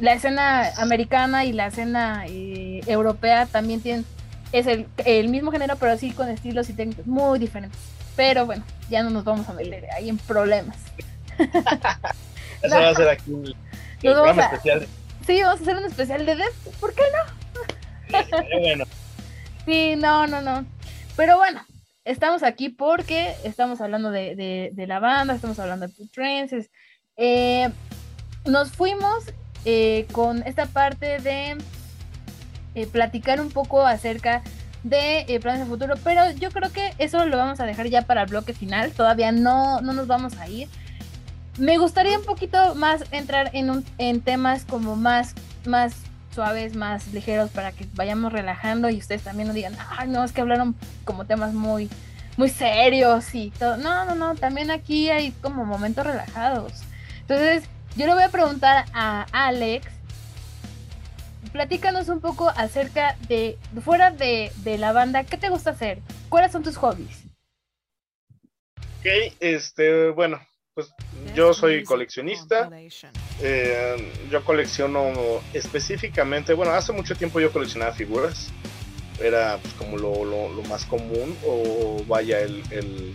la 0.00 0.14
escena 0.14 0.72
americana 0.78 1.44
y 1.44 1.52
la 1.52 1.66
escena 1.66 2.24
eh, 2.26 2.80
europea 2.86 3.46
también 3.46 3.80
tienen, 3.80 4.04
es 4.50 4.66
el, 4.66 4.88
el 5.04 5.28
mismo 5.28 5.52
género, 5.52 5.76
pero 5.76 5.96
sí 5.98 6.10
con 6.10 6.28
estilos 6.30 6.68
y 6.70 6.72
técnicas 6.72 7.06
muy 7.06 7.38
diferentes. 7.38 7.78
Pero 8.16 8.46
bueno, 8.46 8.64
ya 8.88 9.02
no 9.02 9.10
nos 9.10 9.24
vamos 9.24 9.48
a 9.48 9.52
meter 9.52 9.86
ahí 9.92 10.08
en 10.08 10.18
problemas. 10.18 10.76
Eso 12.62 12.76
va 12.76 12.88
a 12.88 12.94
ser 12.94 13.08
aquí 13.08 13.54
Nos 14.02 14.14
vamos 14.14 14.26
programa 14.34 14.42
a- 14.42 14.54
especial. 14.54 14.86
Sí, 15.26 15.42
vamos 15.42 15.60
a 15.60 15.62
hacer 15.62 15.76
un 15.76 15.84
especial 15.84 16.26
de 16.26 16.36
Death, 16.36 16.54
¿por 16.80 16.94
qué 16.94 17.02
no? 17.12 18.18
Bueno, 18.60 18.84
Sí, 19.66 19.94
no, 19.96 20.26
no, 20.26 20.40
no. 20.40 20.64
Pero 21.16 21.36
bueno, 21.36 21.60
estamos 22.04 22.42
aquí 22.42 22.70
porque 22.70 23.34
estamos 23.44 23.80
hablando 23.80 24.10
de, 24.10 24.34
de- 24.34 24.70
de 24.72 24.86
la 24.86 24.98
banda, 25.00 25.34
estamos 25.34 25.58
hablando 25.58 25.86
de 25.86 25.92
Putrenses. 25.94 26.70
Eh, 27.16 27.68
nos 28.46 28.72
fuimos 28.72 29.24
eh, 29.66 30.06
con 30.12 30.42
esta 30.46 30.66
parte 30.66 31.18
de 31.18 31.58
eh, 32.74 32.86
platicar 32.86 33.40
un 33.40 33.50
poco 33.50 33.86
acerca 33.86 34.42
de 34.82 35.26
eh, 35.28 35.40
planes 35.40 35.60
de 35.60 35.66
futuro, 35.66 35.94
pero 36.02 36.30
yo 36.32 36.50
creo 36.50 36.72
que 36.72 36.94
eso 36.98 37.26
lo 37.26 37.36
vamos 37.36 37.60
a 37.60 37.66
dejar 37.66 37.86
ya 37.88 38.02
para 38.02 38.22
el 38.22 38.28
bloque 38.28 38.54
final. 38.54 38.92
Todavía 38.92 39.30
no, 39.30 39.82
no 39.82 39.92
nos 39.92 40.06
vamos 40.06 40.38
a 40.38 40.48
ir. 40.48 40.68
Me 41.60 41.76
gustaría 41.76 42.18
un 42.18 42.24
poquito 42.24 42.74
más 42.74 43.04
entrar 43.12 43.50
en, 43.52 43.68
un, 43.68 43.84
en 43.98 44.22
temas 44.22 44.64
como 44.64 44.96
más, 44.96 45.34
más 45.66 45.94
suaves, 46.34 46.74
más 46.74 47.08
ligeros 47.12 47.50
para 47.50 47.72
que 47.72 47.86
vayamos 47.94 48.32
relajando 48.32 48.88
y 48.88 48.96
ustedes 48.96 49.22
también 49.22 49.48
no 49.48 49.52
digan, 49.52 49.76
ay, 49.90 50.08
no, 50.08 50.24
es 50.24 50.32
que 50.32 50.40
hablaron 50.40 50.74
como 51.04 51.26
temas 51.26 51.52
muy, 51.52 51.90
muy 52.38 52.48
serios 52.48 53.34
y 53.34 53.50
todo. 53.50 53.76
No, 53.76 54.06
no, 54.06 54.14
no, 54.14 54.34
también 54.36 54.70
aquí 54.70 55.10
hay 55.10 55.32
como 55.42 55.66
momentos 55.66 56.06
relajados. 56.06 56.72
Entonces, 57.20 57.64
yo 57.94 58.06
le 58.06 58.14
voy 58.14 58.22
a 58.22 58.30
preguntar 58.30 58.86
a 58.94 59.26
Alex, 59.30 59.86
platícanos 61.52 62.08
un 62.08 62.20
poco 62.20 62.48
acerca 62.48 63.16
de, 63.28 63.58
fuera 63.84 64.10
de, 64.10 64.50
de 64.64 64.78
la 64.78 64.92
banda, 64.92 65.24
¿qué 65.24 65.36
te 65.36 65.50
gusta 65.50 65.70
hacer? 65.70 65.98
¿Cuáles 66.30 66.52
son 66.52 66.62
tus 66.62 66.78
hobbies? 66.78 67.30
ok, 69.00 69.34
este, 69.40 70.10
bueno, 70.10 70.40
pues 70.88 71.34
yo 71.34 71.52
soy 71.54 71.84
coleccionista. 71.84 72.64
Eh, 73.42 74.12
yo 74.30 74.44
colecciono 74.44 75.12
específicamente, 75.54 76.52
bueno, 76.54 76.72
hace 76.72 76.92
mucho 76.92 77.14
tiempo 77.16 77.40
yo 77.40 77.52
coleccionaba 77.52 77.92
figuras. 77.92 78.48
Era 79.20 79.58
pues, 79.60 79.74
como 79.74 79.96
lo, 79.98 80.24
lo- 80.24 80.52
lo 80.52 80.62
más 80.62 80.84
común, 80.86 81.36
o 81.46 82.02
vaya, 82.08 82.40
el, 82.40 82.62
el- 82.70 83.12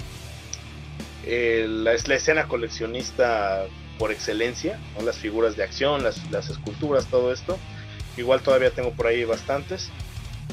el- 1.26 1.84
la, 1.84 1.94
es 1.94 2.08
la 2.08 2.16
escena 2.16 2.48
coleccionista 2.48 3.66
por 3.98 4.12
excelencia, 4.12 4.80
¿no? 4.98 5.06
las 5.06 5.18
figuras 5.18 5.56
de 5.56 5.64
acción, 5.64 6.04
las, 6.04 6.30
las 6.32 6.50
esculturas, 6.50 7.06
todo 7.08 7.32
esto. 7.34 7.58
Igual 8.18 8.42
todavía 8.42 8.72
tengo 8.72 8.92
por 8.92 9.08
ahí 9.08 9.24
bastantes. 9.26 9.90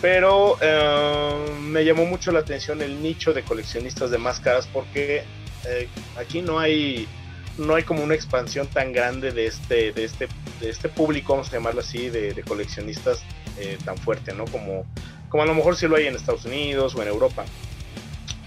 Pero 0.00 0.56
eh, 0.60 1.36
me 1.60 1.84
llamó 1.84 2.06
mucho 2.06 2.32
la 2.32 2.40
atención 2.40 2.80
el 2.82 3.02
nicho 3.02 3.32
de 3.32 3.42
coleccionistas 3.42 4.10
de 4.10 4.18
máscaras 4.18 4.66
porque 4.72 5.22
eh, 5.66 5.88
aquí 6.16 6.42
no 6.42 6.58
hay 6.58 7.08
no 7.58 7.74
hay 7.74 7.82
como 7.82 8.02
una 8.02 8.14
expansión 8.14 8.66
tan 8.66 8.92
grande 8.92 9.30
de 9.30 9.46
este 9.46 9.92
de 9.92 10.04
este 10.04 10.28
de 10.60 10.70
este 10.70 10.88
público 10.88 11.32
vamos 11.34 11.48
a 11.48 11.52
llamarlo 11.52 11.80
así 11.80 12.08
de, 12.08 12.42
coleccionistas 12.46 13.22
eh, 13.58 13.78
tan 13.84 13.96
fuerte 13.98 14.32
no 14.32 14.46
como 14.46 14.86
como 15.28 15.44
a 15.44 15.46
lo 15.46 15.54
mejor 15.54 15.76
sí 15.76 15.88
lo 15.88 15.96
hay 15.96 16.06
en 16.06 16.14
Estados 16.14 16.44
Unidos 16.44 16.94
o 16.94 17.00
en 17.00 17.08
Europa. 17.08 17.46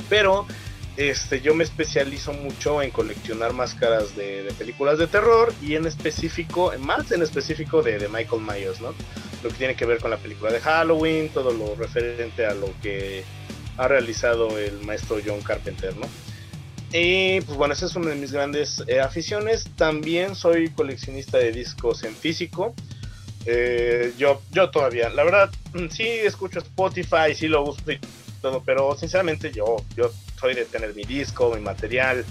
Pero 0.07 0.45
este 0.97 1.41
yo 1.41 1.55
me 1.55 1.63
especializo 1.63 2.31
mucho 2.31 2.81
en 2.81 2.91
coleccionar 2.91 3.53
máscaras 3.53 4.15
de, 4.15 4.53
películas 4.57 4.97
de 4.97 5.07
terror 5.07 5.51
y 5.61 5.75
en 5.75 5.87
específico 5.87 6.71
más 6.79 7.11
en 7.11 7.21
específico 7.21 7.81
de 7.81 8.07
Michael 8.07 8.41
Myers 8.41 8.79
no 8.79 8.93
lo 9.43 9.49
que 9.49 9.55
tiene 9.55 9.75
que 9.75 9.85
ver 9.85 9.99
con 9.99 10.11
la 10.11 10.17
película 10.17 10.53
de 10.53 10.61
Halloween 10.61 11.27
todo 11.29 11.51
lo 11.51 11.75
referente 11.75 12.45
a 12.45 12.53
lo 12.53 12.69
que 12.81 13.25
ha 13.75 13.89
realizado 13.89 14.57
el 14.57 14.79
maestro 14.83 15.17
John 15.25 15.41
Carpenter 15.41 15.97
no 15.97 16.07
y 16.97 17.41
pues 17.41 17.57
bueno, 17.57 17.73
esa 17.73 17.87
es 17.87 17.95
una 17.97 18.11
de 18.11 18.15
mis 18.15 18.31
grandes 18.31 18.81
eh, 18.87 19.01
aficiones. 19.01 19.65
También 19.75 20.33
soy 20.33 20.69
coleccionista 20.69 21.37
de 21.37 21.51
discos 21.51 22.03
en 22.03 22.15
físico. 22.15 22.73
Eh, 23.45 24.13
yo, 24.17 24.41
yo 24.51 24.69
todavía, 24.69 25.09
la 25.09 25.25
verdad, 25.25 25.51
mm, 25.73 25.89
sí 25.89 26.07
escucho 26.07 26.59
Spotify, 26.59 27.35
sí 27.35 27.49
lo 27.49 27.63
uso 27.63 27.91
y 27.91 27.99
todo, 28.41 28.63
pero 28.65 28.95
sinceramente 28.97 29.51
yo, 29.51 29.75
yo 29.97 30.09
soy 30.39 30.55
de 30.55 30.63
tener 30.63 30.95
mi 30.95 31.03
disco, 31.03 31.53
mi 31.53 31.59
material, 31.59 32.23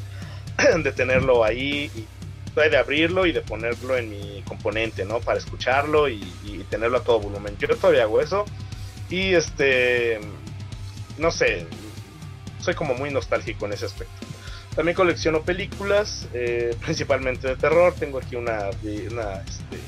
de 0.82 0.92
tenerlo 0.92 1.44
ahí 1.44 1.90
y 1.94 2.06
de 2.54 2.76
abrirlo 2.78 3.26
y 3.26 3.32
de 3.32 3.42
ponerlo 3.42 3.98
en 3.98 4.08
mi 4.08 4.42
componente, 4.48 5.04
¿no? 5.04 5.20
Para 5.20 5.38
escucharlo 5.38 6.08
y 6.08 6.20
tenerlo 6.70 6.98
a 6.98 7.02
todo 7.02 7.20
volumen. 7.20 7.54
Yo 7.58 7.68
todavía 7.76 8.04
hago 8.04 8.22
eso 8.22 8.46
y 9.10 9.34
este, 9.34 10.20
no 11.18 11.30
sé, 11.30 11.66
soy 12.60 12.74
como 12.74 12.94
muy 12.94 13.10
nostálgico 13.10 13.66
en 13.66 13.74
ese 13.74 13.84
aspecto. 13.84 14.34
También 14.74 14.96
colecciono 14.96 15.42
películas, 15.42 16.26
eh, 16.34 16.74
principalmente 16.84 17.48
de 17.48 17.56
terror. 17.56 17.94
Tengo 17.94 18.18
aquí 18.18 18.34
una, 18.36 18.70
una 19.10 19.34
este, 19.42 19.78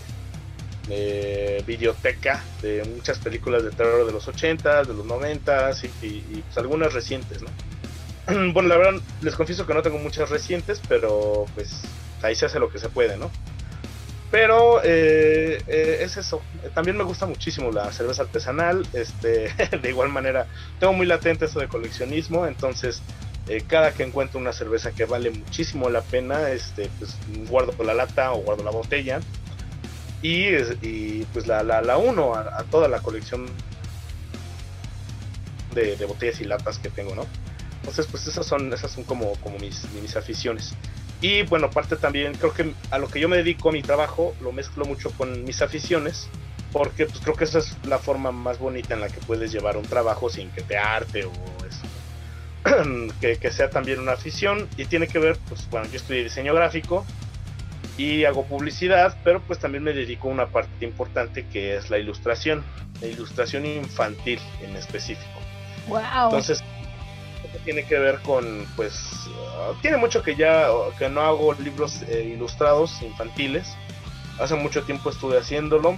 eh, 0.88 1.62
videoteca 1.66 2.44
de 2.62 2.84
muchas 2.84 3.18
películas 3.18 3.64
de 3.64 3.70
terror 3.70 4.06
de 4.06 4.12
los 4.12 4.28
80, 4.28 4.84
de 4.84 4.94
los 4.94 5.04
90 5.04 5.70
y, 6.02 6.06
y, 6.06 6.42
pues 6.44 6.58
algunas 6.58 6.92
recientes, 6.92 7.42
¿no? 7.42 7.48
bueno, 8.52 8.68
la 8.68 8.76
verdad, 8.76 9.00
les 9.22 9.34
confieso 9.34 9.66
que 9.66 9.74
no 9.74 9.82
tengo 9.82 9.98
muchas 9.98 10.30
recientes, 10.30 10.80
pero 10.88 11.46
pues 11.56 11.82
ahí 12.22 12.36
se 12.36 12.46
hace 12.46 12.60
lo 12.60 12.70
que 12.70 12.78
se 12.78 12.88
puede, 12.88 13.16
¿no? 13.16 13.30
Pero 14.30 14.80
eh, 14.84 15.62
es 15.66 16.16
eso. 16.16 16.42
También 16.74 16.96
me 16.96 17.04
gusta 17.04 17.26
muchísimo 17.26 17.70
la 17.70 17.92
cerveza 17.92 18.22
artesanal. 18.22 18.86
Este, 18.92 19.52
de 19.82 19.88
igual 19.88 20.10
manera, 20.10 20.46
tengo 20.78 20.92
muy 20.92 21.06
latente 21.06 21.46
eso 21.46 21.58
de 21.58 21.68
coleccionismo, 21.68 22.46
entonces 22.46 23.02
eh, 23.48 23.62
cada 23.66 23.92
que 23.92 24.02
encuentro 24.02 24.40
una 24.40 24.52
cerveza 24.52 24.92
que 24.92 25.04
vale 25.04 25.30
muchísimo 25.30 25.88
la 25.88 26.02
pena, 26.02 26.50
este, 26.50 26.90
pues 26.98 27.16
guardo 27.48 27.72
la 27.84 27.94
lata 27.94 28.32
o 28.32 28.42
guardo 28.42 28.64
la 28.64 28.70
botella 28.70 29.20
y, 30.22 30.46
y 30.82 31.26
pues 31.32 31.46
la, 31.46 31.62
la, 31.62 31.80
la 31.82 31.96
uno 31.96 32.34
a, 32.34 32.64
toda 32.64 32.88
la 32.88 33.00
colección 33.00 33.46
de, 35.74 35.96
de, 35.96 36.04
botellas 36.06 36.40
y 36.40 36.44
latas 36.44 36.78
que 36.78 36.88
tengo, 36.88 37.14
¿no? 37.14 37.26
Entonces, 37.80 38.06
pues 38.10 38.26
esas 38.26 38.46
son, 38.46 38.72
esas 38.72 38.90
son 38.90 39.04
como, 39.04 39.32
como 39.36 39.58
mis, 39.58 39.88
mis 40.02 40.16
aficiones. 40.16 40.74
Y 41.20 41.42
bueno, 41.42 41.66
aparte 41.66 41.96
también 41.96 42.34
creo 42.34 42.52
que 42.52 42.74
a 42.90 42.98
lo 42.98 43.08
que 43.08 43.20
yo 43.20 43.28
me 43.28 43.36
dedico 43.36 43.68
a 43.68 43.72
mi 43.72 43.82
trabajo 43.82 44.34
lo 44.40 44.52
mezclo 44.52 44.84
mucho 44.84 45.10
con 45.12 45.44
mis 45.44 45.62
aficiones, 45.62 46.28
porque 46.72 47.06
pues 47.06 47.20
creo 47.20 47.36
que 47.36 47.44
esa 47.44 47.58
es 47.60 47.76
la 47.84 47.98
forma 47.98 48.32
más 48.32 48.58
bonita 48.58 48.94
en 48.94 49.00
la 49.00 49.08
que 49.08 49.20
puedes 49.20 49.52
llevar 49.52 49.76
un 49.76 49.84
trabajo 49.84 50.28
sin 50.28 50.50
que 50.50 50.62
te 50.62 50.76
arte 50.76 51.24
o. 51.24 51.32
que, 53.20 53.36
que, 53.36 53.50
sea 53.50 53.70
también 53.70 54.00
una 54.00 54.12
afición 54.12 54.68
y 54.76 54.86
tiene 54.86 55.06
que 55.06 55.18
ver, 55.18 55.38
pues 55.48 55.68
bueno, 55.70 55.86
yo 55.90 55.96
estudié 55.96 56.24
diseño 56.24 56.54
gráfico 56.54 57.04
y 57.96 58.24
hago 58.24 58.44
publicidad, 58.44 59.16
pero 59.24 59.40
pues 59.40 59.58
también 59.58 59.84
me 59.84 59.92
dedico 59.92 60.28
a 60.28 60.32
una 60.32 60.46
parte 60.46 60.84
importante 60.84 61.46
que 61.46 61.76
es 61.76 61.90
la 61.90 61.98
ilustración, 61.98 62.64
la 63.00 63.06
ilustración 63.06 63.64
infantil 63.64 64.40
en 64.62 64.76
específico. 64.76 65.40
Wow. 65.88 66.24
Entonces, 66.24 66.62
tiene 67.64 67.84
que 67.84 67.98
ver 67.98 68.20
con, 68.20 68.66
pues, 68.76 69.28
uh, 69.28 69.74
tiene 69.80 69.96
mucho 69.96 70.22
que 70.22 70.36
ya, 70.36 70.68
que 70.98 71.08
no 71.08 71.20
hago 71.20 71.52
libros 71.54 72.02
eh, 72.08 72.32
ilustrados 72.34 73.02
infantiles. 73.02 73.76
Hace 74.38 74.54
mucho 74.54 74.82
tiempo 74.82 75.10
estuve 75.10 75.38
haciéndolo. 75.38 75.96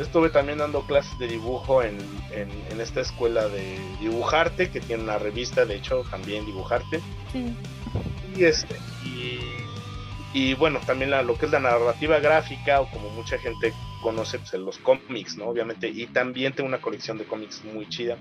Estuve 0.00 0.30
también 0.30 0.58
dando 0.58 0.86
clases 0.86 1.18
de 1.18 1.28
dibujo 1.28 1.82
en, 1.82 1.98
en, 2.32 2.48
en, 2.70 2.80
esta 2.80 3.02
escuela 3.02 3.48
de 3.48 3.78
dibujarte, 4.00 4.70
que 4.70 4.80
tiene 4.80 5.02
una 5.02 5.18
revista, 5.18 5.66
de 5.66 5.76
hecho, 5.76 6.04
también 6.10 6.46
dibujarte. 6.46 7.00
Sí. 7.32 7.54
Y 8.34 8.44
este, 8.44 8.76
y, 9.04 9.40
y 10.32 10.54
bueno, 10.54 10.80
también 10.86 11.10
la, 11.10 11.22
lo 11.22 11.36
que 11.36 11.46
es 11.46 11.52
la 11.52 11.60
narrativa 11.60 12.18
gráfica, 12.18 12.80
o 12.80 12.90
como 12.90 13.10
mucha 13.10 13.38
gente 13.38 13.74
conoce, 14.02 14.38
pues, 14.38 14.54
los 14.54 14.78
cómics, 14.78 15.36
¿no? 15.36 15.46
Obviamente, 15.46 15.88
y 15.88 16.06
también 16.06 16.54
tengo 16.54 16.68
una 16.68 16.80
colección 16.80 17.18
de 17.18 17.24
cómics 17.24 17.62
muy 17.64 17.86
chida 17.88 18.16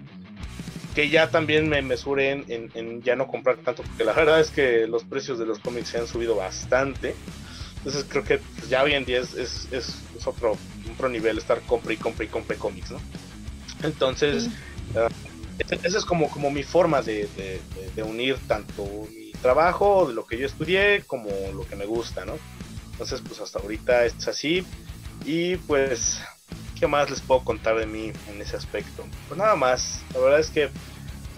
que 0.96 1.08
ya 1.10 1.30
también 1.30 1.70
me 1.70 1.82
mesuré 1.82 2.32
en, 2.32 2.46
en, 2.48 2.72
en, 2.74 3.02
ya 3.04 3.16
no 3.16 3.28
comprar 3.28 3.58
tanto, 3.58 3.84
porque 3.84 4.04
la 4.04 4.12
verdad 4.12 4.40
es 4.40 4.50
que 4.50 4.88
los 4.88 5.04
precios 5.04 5.40
de 5.40 5.46
los 5.46 5.60
cómics 5.60 5.90
se 5.90 6.00
han 6.00 6.08
subido 6.08 6.36
bastante. 6.36 7.16
Entonces 7.80 8.06
creo 8.08 8.24
que 8.24 8.38
pues, 8.38 8.70
ya 8.70 8.84
hoy 8.84 8.94
en 8.94 9.06
día 9.06 9.20
es, 9.20 9.34
es, 9.34 9.68
es, 9.72 9.96
otro, 10.26 10.58
otro 10.92 11.10
nivel 11.10 11.38
estar 11.38 11.62
compre 11.62 11.94
y 11.94 11.98
compre 11.98 12.26
y 12.26 12.30
compre 12.30 12.58
cómics, 12.58 12.92
¿no? 12.92 13.00
Entonces, 13.84 14.44
sí. 14.44 14.52
uh, 14.98 15.76
esa 15.84 15.98
es 15.98 16.06
como, 16.06 16.30
como 16.30 16.52
mi 16.52 16.64
forma 16.64 17.02
de, 17.02 17.28
de, 17.36 17.62
de, 17.96 18.04
unir 18.04 18.38
tanto 18.48 18.86
mi 19.16 19.32
trabajo, 19.42 20.08
de 20.08 20.14
lo 20.14 20.26
que 20.26 20.38
yo 20.38 20.46
estudié, 20.46 21.04
como 21.08 21.30
lo 21.54 21.66
que 21.66 21.78
me 21.78 21.86
gusta, 21.86 22.26
¿no? 22.26 22.38
Entonces, 22.92 23.22
pues 23.26 23.40
hasta 23.40 23.60
ahorita 23.60 24.06
es 24.06 24.28
así. 24.28 24.66
Y 25.26 25.56
pues 25.58 26.22
¿qué 26.80 26.88
más 26.88 27.10
les 27.10 27.22
puedo 27.22 27.44
contar 27.44 27.78
de 27.78 27.86
mí 27.86 28.12
en 28.28 28.42
ese 28.42 28.56
aspecto? 28.56 29.06
Pues 29.28 29.38
nada 29.38 29.56
más, 29.56 30.02
la 30.14 30.20
verdad 30.20 30.40
es 30.40 30.50
que 30.50 30.70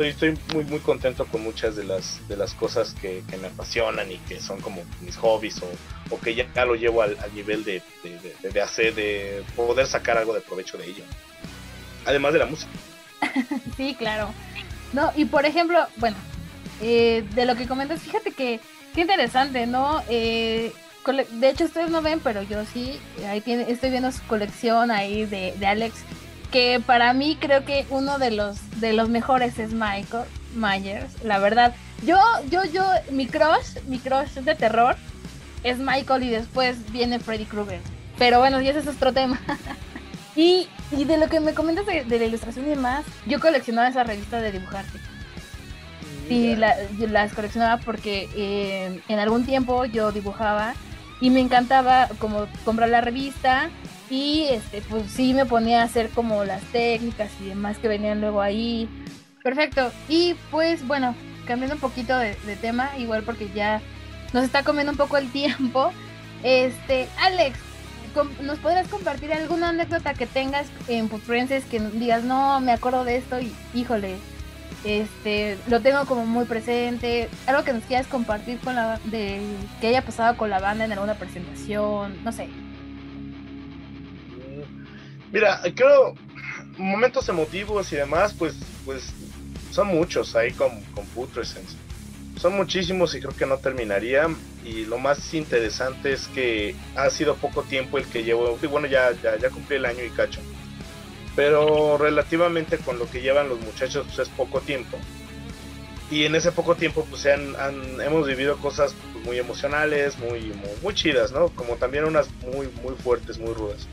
estoy, 0.10 0.30
estoy 0.30 0.56
muy 0.56 0.66
muy 0.66 0.80
contento 0.80 1.26
con 1.26 1.44
muchas 1.44 1.76
de 1.76 1.84
las, 1.84 2.28
de 2.28 2.38
las 2.38 2.54
cosas 2.54 2.94
que, 3.02 3.24
que 3.30 3.38
me 3.38 3.48
apasionan 3.48 4.12
y 4.12 4.18
que 4.18 4.40
son 4.40 4.60
como 4.62 4.84
mis 5.02 5.18
hobbies 5.18 5.62
o, 5.62 6.16
o 6.16 6.20
que 6.20 6.36
ya, 6.36 6.48
ya, 6.54 6.66
lo 6.66 6.76
llevo 6.76 7.02
al, 7.02 7.18
al 7.20 7.34
nivel 7.34 7.64
de, 7.64 7.82
de, 8.42 8.62
hacer, 8.62 8.96
de 8.96 9.44
poder 9.56 9.88
sacar 9.88 10.18
algo 10.18 10.34
de 10.34 10.42
provecho 10.42 10.78
de 10.78 10.86
ello. 10.86 11.04
Además 12.06 12.34
de 12.34 12.40
la 12.40 12.46
música. 12.46 12.72
sí, 13.78 13.96
claro. 13.98 14.34
No, 14.94 15.12
y 15.16 15.26
por 15.26 15.46
ejemplo, 15.46 15.86
bueno, 15.98 16.18
eh, 16.82 17.24
de 17.34 17.46
lo 17.46 17.56
que 17.56 17.68
comentas, 17.68 18.02
fíjate 18.02 18.32
que 18.32 18.60
qué 18.94 19.02
interesante, 19.02 19.68
¿no? 19.68 20.02
Eh, 20.10 20.74
de 21.32 21.50
hecho 21.50 21.66
ustedes 21.66 21.90
no 21.90 22.02
ven, 22.02 22.20
pero 22.20 22.44
yo 22.44 22.64
sí, 22.66 23.00
ahí 23.28 23.42
tiene, 23.42 23.70
estoy 23.70 23.90
viendo 23.90 24.12
su 24.12 24.22
colección 24.24 24.92
ahí 24.92 25.26
de, 25.26 25.56
Alex, 25.66 26.04
que 26.52 26.82
para 26.86 27.14
mí 27.14 27.38
creo 27.40 27.66
que 27.66 27.86
uno 27.90 28.20
de 28.20 28.32
los 28.32 28.58
de 28.80 28.94
los 28.94 29.10
mejores 29.10 29.58
es 29.58 29.72
Michael 29.74 30.26
Myers, 30.56 31.24
la 31.24 31.40
verdad. 31.40 31.74
Yo, 32.06 32.18
yo, 32.50 32.64
yo, 32.66 32.84
mi 33.12 33.28
crush, 33.28 33.80
mi 33.88 34.00
crush 34.00 34.34
de 34.34 34.56
terror 34.56 34.96
es 35.64 35.78
Michael 35.78 36.24
y 36.24 36.30
después 36.30 36.92
viene 36.92 37.20
Freddy 37.20 37.46
Krueger. 37.46 37.80
Pero 38.18 38.40
bueno, 38.40 38.62
y 38.62 38.68
ese 38.68 38.80
es 38.80 38.88
otro 38.88 39.14
tema. 39.14 39.40
y, 40.36 40.68
y, 40.92 41.06
de 41.06 41.18
lo 41.18 41.30
que 41.30 41.40
me 41.40 41.54
comentas 41.54 41.86
de, 41.86 42.04
de, 42.04 42.20
la 42.20 42.26
ilustración 42.26 42.66
y 42.66 42.70
demás, 42.70 43.06
yo 43.28 43.40
coleccionaba 43.40 43.88
esa 43.88 44.04
revista 44.04 44.42
de 44.42 44.52
dibujarte. 44.52 45.00
Y 46.30 46.56
la, 46.56 46.76
las 46.98 47.34
coleccionaba 47.34 47.82
porque 47.82 48.30
eh, 48.36 49.02
en 49.08 49.20
algún 49.20 49.46
tiempo 49.46 49.86
yo 49.86 50.12
dibujaba 50.12 50.74
y 51.20 51.30
me 51.30 51.42
encantaba 51.42 52.08
como 52.20 52.48
comprar 52.64 52.90
la 52.90 53.02
revista 53.02 53.70
y 54.12 54.48
este 54.50 54.82
pues 54.82 55.10
sí 55.10 55.34
me 55.34 55.46
ponía 55.46 55.82
a 55.82 55.86
hacer 55.86 56.10
como 56.10 56.44
las 56.44 56.62
técnicas 56.66 57.32
y 57.40 57.46
demás 57.46 57.78
que 57.78 57.88
venían 57.88 58.20
luego 58.22 58.42
ahí. 58.42 58.88
Perfecto. 59.42 59.92
Y 60.10 60.36
pues 60.52 60.86
bueno 60.86 61.16
cambiando 61.48 61.76
un 61.76 61.82
poquito 61.82 62.18
de, 62.20 62.36
tema 62.62 62.92
igual 62.98 63.24
porque 63.24 63.50
ya 63.56 63.82
nos 64.34 64.44
está 64.44 64.64
comiendo 64.64 64.92
un 64.92 64.98
poco 64.98 65.18
el 65.18 65.32
tiempo 65.32 65.92
este 66.44 67.08
Alex 67.20 67.58
¿nos 68.42 68.60
podrías 68.60 68.88
compartir 68.88 69.34
alguna 69.34 69.70
anécdota 69.70 70.14
que 70.14 70.28
tengas 70.28 70.68
en 70.88 71.08
Putrenses 71.08 71.64
que 71.66 71.80
digas 71.80 72.24
no 72.24 72.60
me 72.60 72.72
acuerdo 72.72 73.04
de 73.04 73.18
esto 73.18 73.40
y 73.40 73.54
híjole 73.74 74.18
este 74.84 75.58
lo 75.68 75.82
tengo 75.82 76.06
como 76.06 76.26
muy 76.26 76.46
presente 76.46 77.30
algo 77.48 77.64
que 77.64 77.74
nos 77.74 77.84
quieras 77.84 78.08
compartir 78.08 78.60
con 78.60 78.76
la 78.76 79.00
de 79.06 79.42
que 79.80 79.88
haya 79.88 80.04
pasado 80.04 80.38
con 80.38 80.50
la 80.50 80.60
banda 80.60 80.86
en 80.86 80.92
alguna 80.92 81.16
presentación 81.16 82.16
no 82.24 82.32
sé 82.32 82.50
mira 85.32 85.60
creo 85.76 86.16
momentos 86.78 87.28
emotivos 87.30 87.92
y 87.94 87.96
demás 87.96 88.34
pues 88.38 88.56
pues 88.86 89.14
son 89.72 89.88
muchos 89.88 90.36
ahí 90.36 90.52
con, 90.54 90.82
con 90.94 91.06
Putrescence 91.08 91.76
son 92.38 92.54
muchísimos 92.54 93.14
y 93.16 93.20
creo 93.22 93.36
que 93.36 93.46
no 93.46 93.58
terminaría 93.58 94.28
y 94.66 94.86
lo 94.86 94.98
más 94.98 95.34
interesante 95.34 96.14
es 96.14 96.28
que 96.28 96.76
ha 96.96 97.10
sido 97.10 97.36
poco 97.36 97.64
tiempo 97.64 97.98
el 97.98 98.06
que 98.08 98.24
llevo 98.24 98.58
y 98.62 98.68
bueno 98.68 98.88
ya, 98.88 99.12
ya, 99.22 99.38
ya 99.38 99.50
cumplí 99.50 99.76
el 99.78 99.86
año 99.86 100.04
y 100.04 100.10
cacho 100.10 100.42
pero 101.36 101.98
relativamente 101.98 102.78
con 102.80 103.00
lo 103.00 103.10
que 103.10 103.22
llevan 103.22 103.48
los 103.50 103.60
muchachos 103.60 104.06
pues, 104.08 104.20
es 104.20 104.30
poco 104.30 104.60
tiempo. 104.60 104.98
Y 106.10 106.26
en 106.26 106.36
ese 106.36 106.52
poco 106.52 106.76
tiempo 106.76 107.06
pues 107.10 107.26
han, 107.26 107.56
han- 107.56 108.02
hemos 108.02 108.28
vivido 108.28 108.58
cosas 108.58 108.94
muy 109.24 109.40
emocionales, 109.40 110.20
muy, 110.20 110.42
muy, 110.52 110.76
muy 110.82 110.94
chidas, 110.94 111.32
¿no? 111.32 111.48
Como 111.56 111.78
también 111.78 112.04
unas 112.04 112.30
muy, 112.42 112.68
muy 112.68 112.96
fuertes, 112.96 113.40
muy 113.40 113.54
rudas. 113.54 113.88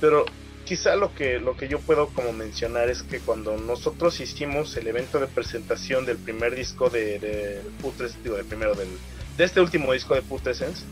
Pero 0.00 0.26
quizá 0.64 0.96
lo 0.96 1.14
que, 1.14 1.38
lo 1.38 1.56
que 1.56 1.68
yo 1.68 1.78
puedo 1.78 2.08
como 2.08 2.32
mencionar 2.32 2.88
es 2.88 3.02
que 3.02 3.20
cuando 3.20 3.56
nosotros 3.56 4.20
hicimos 4.20 4.76
el 4.76 4.86
evento 4.88 5.20
de 5.20 5.26
presentación 5.26 6.06
del 6.06 6.16
primer 6.16 6.54
disco 6.54 6.90
de, 6.90 7.18
de 7.18 7.62
Putres, 7.80 8.22
digo, 8.22 8.36
del 8.36 8.46
primero 8.46 8.74
de 8.74 9.44
este 9.44 9.60
último 9.60 9.92
disco 9.92 10.14
de 10.14 10.22
Putrescence, 10.22 10.84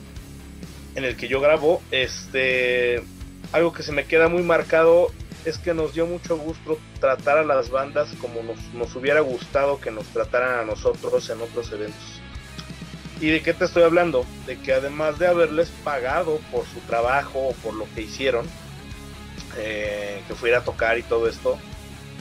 en 0.94 1.05
el 1.05 1.16
que 1.16 1.28
yo 1.28 1.40
grabo, 1.40 1.82
este, 1.90 3.03
algo 3.53 3.73
que 3.73 3.82
se 3.82 3.93
me 3.93 4.05
queda 4.05 4.28
muy 4.28 4.43
marcado 4.43 5.11
es 5.44 5.59
que 5.59 5.74
nos 5.74 5.94
dio 5.94 6.07
mucho 6.07 6.36
gusto 6.36 6.78
tratar 7.01 7.39
a 7.39 7.44
las 7.44 7.70
bandas 7.70 8.11
como 8.20 8.43
nos, 8.43 8.59
nos 8.74 8.94
hubiera 8.94 9.20
gustado 9.20 9.81
que 9.81 9.90
nos 9.90 10.07
trataran 10.07 10.61
a 10.61 10.65
nosotros 10.65 11.28
en 11.31 11.40
otros 11.40 11.73
eventos. 11.73 12.20
¿Y 13.20 13.31
de 13.31 13.40
qué 13.40 13.55
te 13.55 13.65
estoy 13.65 13.85
hablando? 13.85 14.27
De 14.47 14.59
que 14.59 14.73
además 14.73 15.19
de 15.19 15.28
haberles 15.28 15.70
pagado 15.85 16.40
por 16.51 16.65
su 16.66 16.81
trabajo 16.81 17.49
o 17.49 17.53
por 17.55 17.74
lo 17.74 17.86
que 17.94 18.03
hicieron, 18.03 18.47
eh, 19.56 20.24
que 20.26 20.34
fuera 20.34 20.58
a 20.58 20.64
tocar 20.64 20.98
y 20.98 21.06
todo 21.06 21.28
esto, 21.28 21.64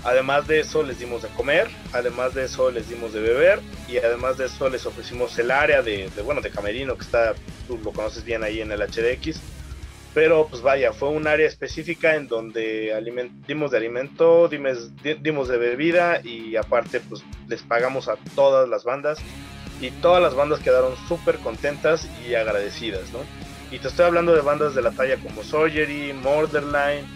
además 0.01 0.47
de 0.47 0.59
eso 0.61 0.83
les 0.83 0.97
dimos 0.99 1.21
de 1.23 1.31
comer, 1.31 1.71
además 1.91 2.33
de 2.33 2.43
eso 2.45 2.71
les 2.71 2.87
dimos 2.87 3.13
de 3.13 3.21
beber 3.21 3.65
y 3.85 3.97
además 3.97 4.37
de 4.37 4.45
eso 4.45 4.69
les 4.69 4.85
ofrecimos 4.85 5.37
el 5.39 5.51
área 5.51 5.81
de, 5.83 6.11
de, 6.13 6.21
bueno, 6.21 6.41
de 6.41 6.51
camerino 6.51 6.97
que 6.97 7.03
está, 7.03 7.39
tú 7.65 7.79
lo 7.79 7.93
conoces 7.93 8.23
bien 8.23 8.43
ahí 8.43 8.61
en 8.61 8.71
el 8.71 8.81
HDX, 8.81 9.47
pero 10.13 10.49
pues 10.49 10.61
vaya, 10.61 10.91
fue 10.93 11.09
un 11.09 11.27
área 11.27 11.47
específica 11.47 12.15
en 12.15 12.27
donde 12.27 12.93
aliment- 12.93 13.33
dimos 13.45 13.71
de 13.71 13.77
alimento, 13.77 14.49
dimes- 14.49 14.91
di- 15.01 15.17
dimos 15.21 15.47
de 15.47 15.57
bebida 15.57 16.19
y 16.23 16.55
aparte 16.57 17.01
pues 17.01 17.27
les 17.45 17.63
pagamos 17.63 18.07
a 18.09 18.19
todas 18.35 18.67
las 18.69 18.83
bandas 18.83 19.27
y 19.79 19.91
todas 19.99 20.21
las 20.21 20.35
bandas 20.35 20.59
quedaron 20.61 20.95
súper 20.97 21.39
contentas 21.39 22.09
y 22.13 22.35
agradecidas, 22.35 23.11
¿no? 23.13 23.31
Y 23.69 23.79
te 23.79 23.87
estoy 23.87 24.05
hablando 24.05 24.35
de 24.35 24.41
bandas 24.41 24.75
de 24.75 24.81
la 24.81 24.93
talla 24.93 25.19
como 25.19 25.43
Surgery, 25.43 26.11
Borderline, 26.13 27.09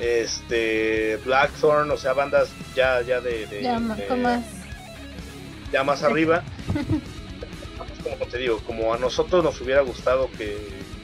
este, 0.00 1.18
Blackthorn, 1.24 1.90
o 1.90 1.96
sea, 1.96 2.12
bandas 2.14 2.48
ya, 2.74 3.00
ya 3.02 3.20
de, 3.20 3.46
de- 3.46 3.62
Ya, 3.62 3.78
ma- 3.78 3.94
de- 3.94 4.06
con 4.06 4.22
más. 4.22 4.44
ya 5.72 5.84
más 5.84 6.02
arriba. 6.02 6.42
como 8.02 8.16
te 8.30 8.38
digo, 8.38 8.58
como 8.66 8.94
a 8.94 8.98
nosotros 8.98 9.44
nos 9.44 9.60
hubiera 9.60 9.82
gustado 9.82 10.30
que, 10.38 10.56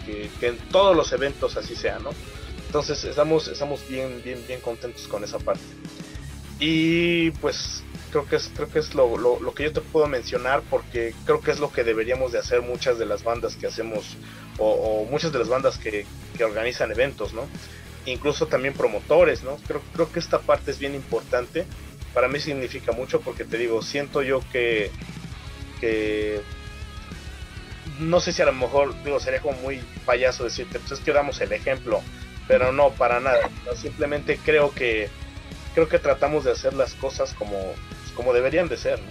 que- 0.07 0.31
que 0.41 0.47
en 0.49 0.59
todos 0.71 0.97
los 0.97 1.13
eventos 1.13 1.57
así 1.57 1.77
sea, 1.77 1.99
¿no? 1.99 2.11
Entonces 2.67 3.05
estamos, 3.05 3.49
estamos 3.49 3.87
bien, 3.89 4.23
bien, 4.25 4.43
bien 4.47 4.61
contentos 4.61 5.07
con 5.07 5.23
esa 5.25 5.39
parte. 5.39 5.63
Y 6.59 7.31
pues 7.33 7.83
creo 8.11 8.27
que 8.27 8.37
es, 8.37 8.51
creo 8.55 8.69
que 8.69 8.79
es 8.79 8.95
lo, 8.95 9.17
lo- 9.19 9.39
lo 9.41 9.55
que 9.55 9.65
yo 9.65 9.73
te 9.73 9.81
puedo 9.83 10.07
mencionar 10.07 10.63
porque 10.71 11.15
creo 11.27 11.41
que 11.41 11.51
es 11.51 11.61
lo 11.61 11.71
que 11.71 11.85
deberíamos 11.85 12.33
de 12.33 12.39
hacer 12.39 12.63
muchas 12.63 12.99
de 12.99 13.05
las 13.07 13.23
bandas 13.25 13.57
que 13.57 13.67
hacemos 13.67 14.17
o, 14.59 14.71
o 14.71 15.05
muchas 15.11 15.33
de 15.33 15.39
las 15.39 15.49
bandas 15.49 15.77
que, 15.79 16.07
que 16.37 16.45
organizan 16.45 16.91
eventos, 16.91 17.35
¿no? 17.35 17.47
Incluso 18.07 18.47
también 18.47 18.75
promotores, 18.75 19.43
¿no? 19.43 19.57
Creo, 19.67 19.83
creo 19.93 20.11
que 20.11 20.19
esta 20.19 20.39
parte 20.39 20.71
es 20.71 20.79
bien 20.79 20.95
importante. 20.95 21.67
Para 22.15 22.29
mí 22.29 22.41
significa 22.41 22.93
mucho 22.93 23.21
porque 23.21 23.45
te 23.45 23.59
digo, 23.59 23.83
siento 23.83 24.23
yo 24.23 24.41
que, 24.51 24.91
que 25.81 26.41
no 27.99 28.21
sé 28.21 28.33
si 28.33 28.43
a 28.43 28.47
lo 28.47 28.53
mejor, 28.53 28.95
digo, 29.05 29.21
sería 29.21 29.41
como 29.41 29.59
muy 29.61 29.81
payaso 30.05 30.45
decirte, 30.45 30.79
pues 30.79 30.93
es 30.93 31.01
que 31.01 31.13
damos 31.13 31.41
el 31.41 31.53
ejemplo, 31.53 32.01
pero 32.49 32.73
no, 32.73 32.91
para 32.91 33.21
nada. 33.21 33.51
Simplemente 33.77 34.39
creo 34.43 34.73
que 34.73 35.09
creo 35.75 35.89
que 35.91 35.99
tratamos 35.99 36.45
de 36.45 36.53
hacer 36.53 36.73
las 36.73 36.95
cosas 36.95 37.35
como, 37.35 37.59
como 38.15 38.33
deberían 38.33 38.67
de 38.67 38.79
ser. 38.79 38.99
¿no? 38.99 39.09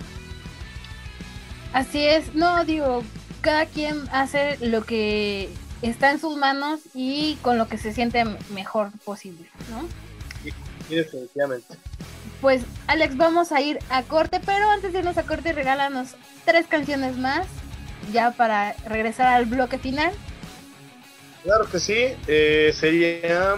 Así 1.74 2.04
es, 2.04 2.34
no 2.34 2.66
digo, 2.66 3.04
cada 3.42 3.68
quien 3.68 4.10
hace 4.12 4.58
lo 4.62 4.84
que 4.84 5.50
está 5.90 6.12
en 6.12 6.20
sus 6.20 6.38
manos 6.38 6.82
y 6.94 7.38
con 7.41 7.57
lo 7.57 7.68
que 7.68 7.78
se 7.78 7.94
siente 7.94 8.24
mejor 8.52 8.91
posible, 9.03 9.49
¿no? 9.70 9.88
Y 10.90 10.95
definitivamente. 10.95 11.76
Pues 12.41 12.64
Alex, 12.88 13.18
vamos 13.18 13.52
a 13.52 13.62
ir 13.62 13.80
a 13.90 14.03
corte, 14.03 14.40
pero 14.45 14.70
antes 14.70 14.94
de 14.94 14.99
irnos 14.99 15.18
a 15.18 15.24
corte, 15.24 15.53
regálanos 15.53 16.16
tres 16.44 16.68
canciones 16.68 17.18
más, 17.18 17.48
ya 18.12 18.32
para 18.32 18.74
regresar 18.88 19.28
al 19.28 19.45
bloque 19.45 19.78
final. 19.80 20.12
Claro 21.44 21.70
que 21.70 21.80
sí, 21.80 22.07
eh, 22.28 22.74
sería 22.76 23.56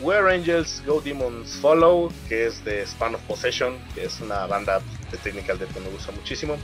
Where 0.00 0.34
Angels 0.34 0.82
Go 0.86 1.00
Demons 1.00 1.56
Follow, 1.60 2.12
que 2.28 2.46
es 2.46 2.64
de 2.64 2.82
Span 2.82 3.14
of 3.14 3.20
Possession, 3.22 3.78
que 3.94 4.04
es 4.04 4.20
una 4.20 4.46
banda 4.46 4.80
de 5.10 5.18
Technical 5.18 5.58
Death 5.58 5.72
que 5.72 5.80
me 5.80 5.88
gusta 5.90 6.12
muchísimo. 6.12 6.56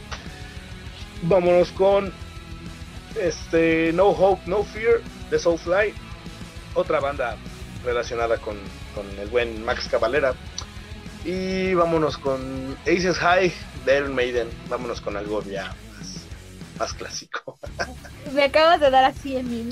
Vámonos 1.22 1.70
con 1.72 2.12
este 3.16 3.92
No 3.92 4.08
Hope, 4.08 4.42
No 4.46 4.64
Fear 4.64 5.00
de 5.30 5.38
Soulfly, 5.38 5.94
otra 6.74 7.00
banda 7.00 7.36
relacionada 7.84 8.38
con, 8.38 8.56
con 8.94 9.06
el 9.18 9.28
buen 9.28 9.64
Max 9.64 9.88
Cavalera. 9.90 10.34
Y 11.24 11.74
vámonos 11.74 12.16
con 12.16 12.76
Aces 12.82 13.18
High 13.18 13.52
de 13.84 13.96
Iron 13.98 14.14
Maiden, 14.14 14.48
vámonos 14.68 15.00
con 15.00 15.16
algo 15.16 15.42
ya 15.42 15.74
más, 15.96 16.26
más 16.78 16.94
clásico. 16.94 17.58
Me 18.32 18.44
acabas 18.44 18.80
de 18.80 18.90
dar 18.90 19.04
así 19.04 19.36
en 19.36 19.48
mi, 19.48 19.68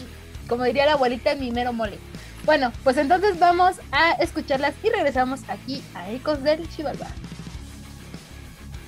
como 0.48 0.64
diría 0.64 0.86
la 0.86 0.92
abuelita, 0.92 1.32
en 1.32 1.40
mi 1.40 1.50
mero 1.50 1.72
mole. 1.72 1.98
Bueno, 2.44 2.72
pues 2.84 2.96
entonces 2.96 3.38
vamos 3.38 3.76
a 3.90 4.12
escucharlas 4.12 4.74
y 4.82 4.90
regresamos 4.90 5.40
aquí 5.48 5.82
a 5.94 6.10
Ecos 6.10 6.42
del 6.42 6.68
Chivalba. 6.68 7.08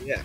Yeah. 0.04 0.22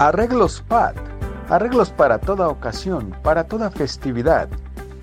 Arreglos 0.00 0.62
PAD. 0.68 0.94
Arreglos 1.48 1.90
para 1.90 2.18
toda 2.18 2.46
ocasión, 2.46 3.16
para 3.24 3.42
toda 3.42 3.68
festividad. 3.68 4.48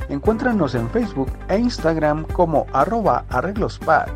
Encuéntranos 0.07 0.73
en 0.73 0.89
Facebook 0.89 1.29
e 1.49 1.57
Instagram 1.57 2.23
como 2.31 2.65
arroba 2.71 3.25
arreglospad 3.27 4.07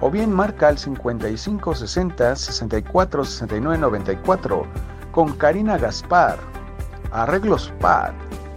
o 0.00 0.08
bien 0.08 0.32
marca 0.32 0.68
al 0.68 0.78
5560 0.78 2.36
64 2.36 3.24
69 3.24 3.78
94 3.78 4.62
con 5.10 5.32
Karina 5.32 5.76
Gaspar. 5.78 6.38
Arreglos 7.10 7.72
PAD. 7.80 8.12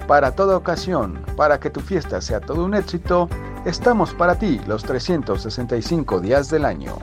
Para 0.07 0.29
toda 0.29 0.55
ocasión, 0.55 1.25
para 1.35 1.59
que 1.59 1.71
tu 1.71 1.79
fiesta 1.79 2.21
sea 2.21 2.39
todo 2.39 2.65
un 2.65 2.75
éxito, 2.75 3.27
estamos 3.65 4.13
para 4.13 4.35
ti 4.35 4.61
los 4.67 4.83
365 4.83 6.19
días 6.19 6.51
del 6.51 6.65
año. 6.65 6.97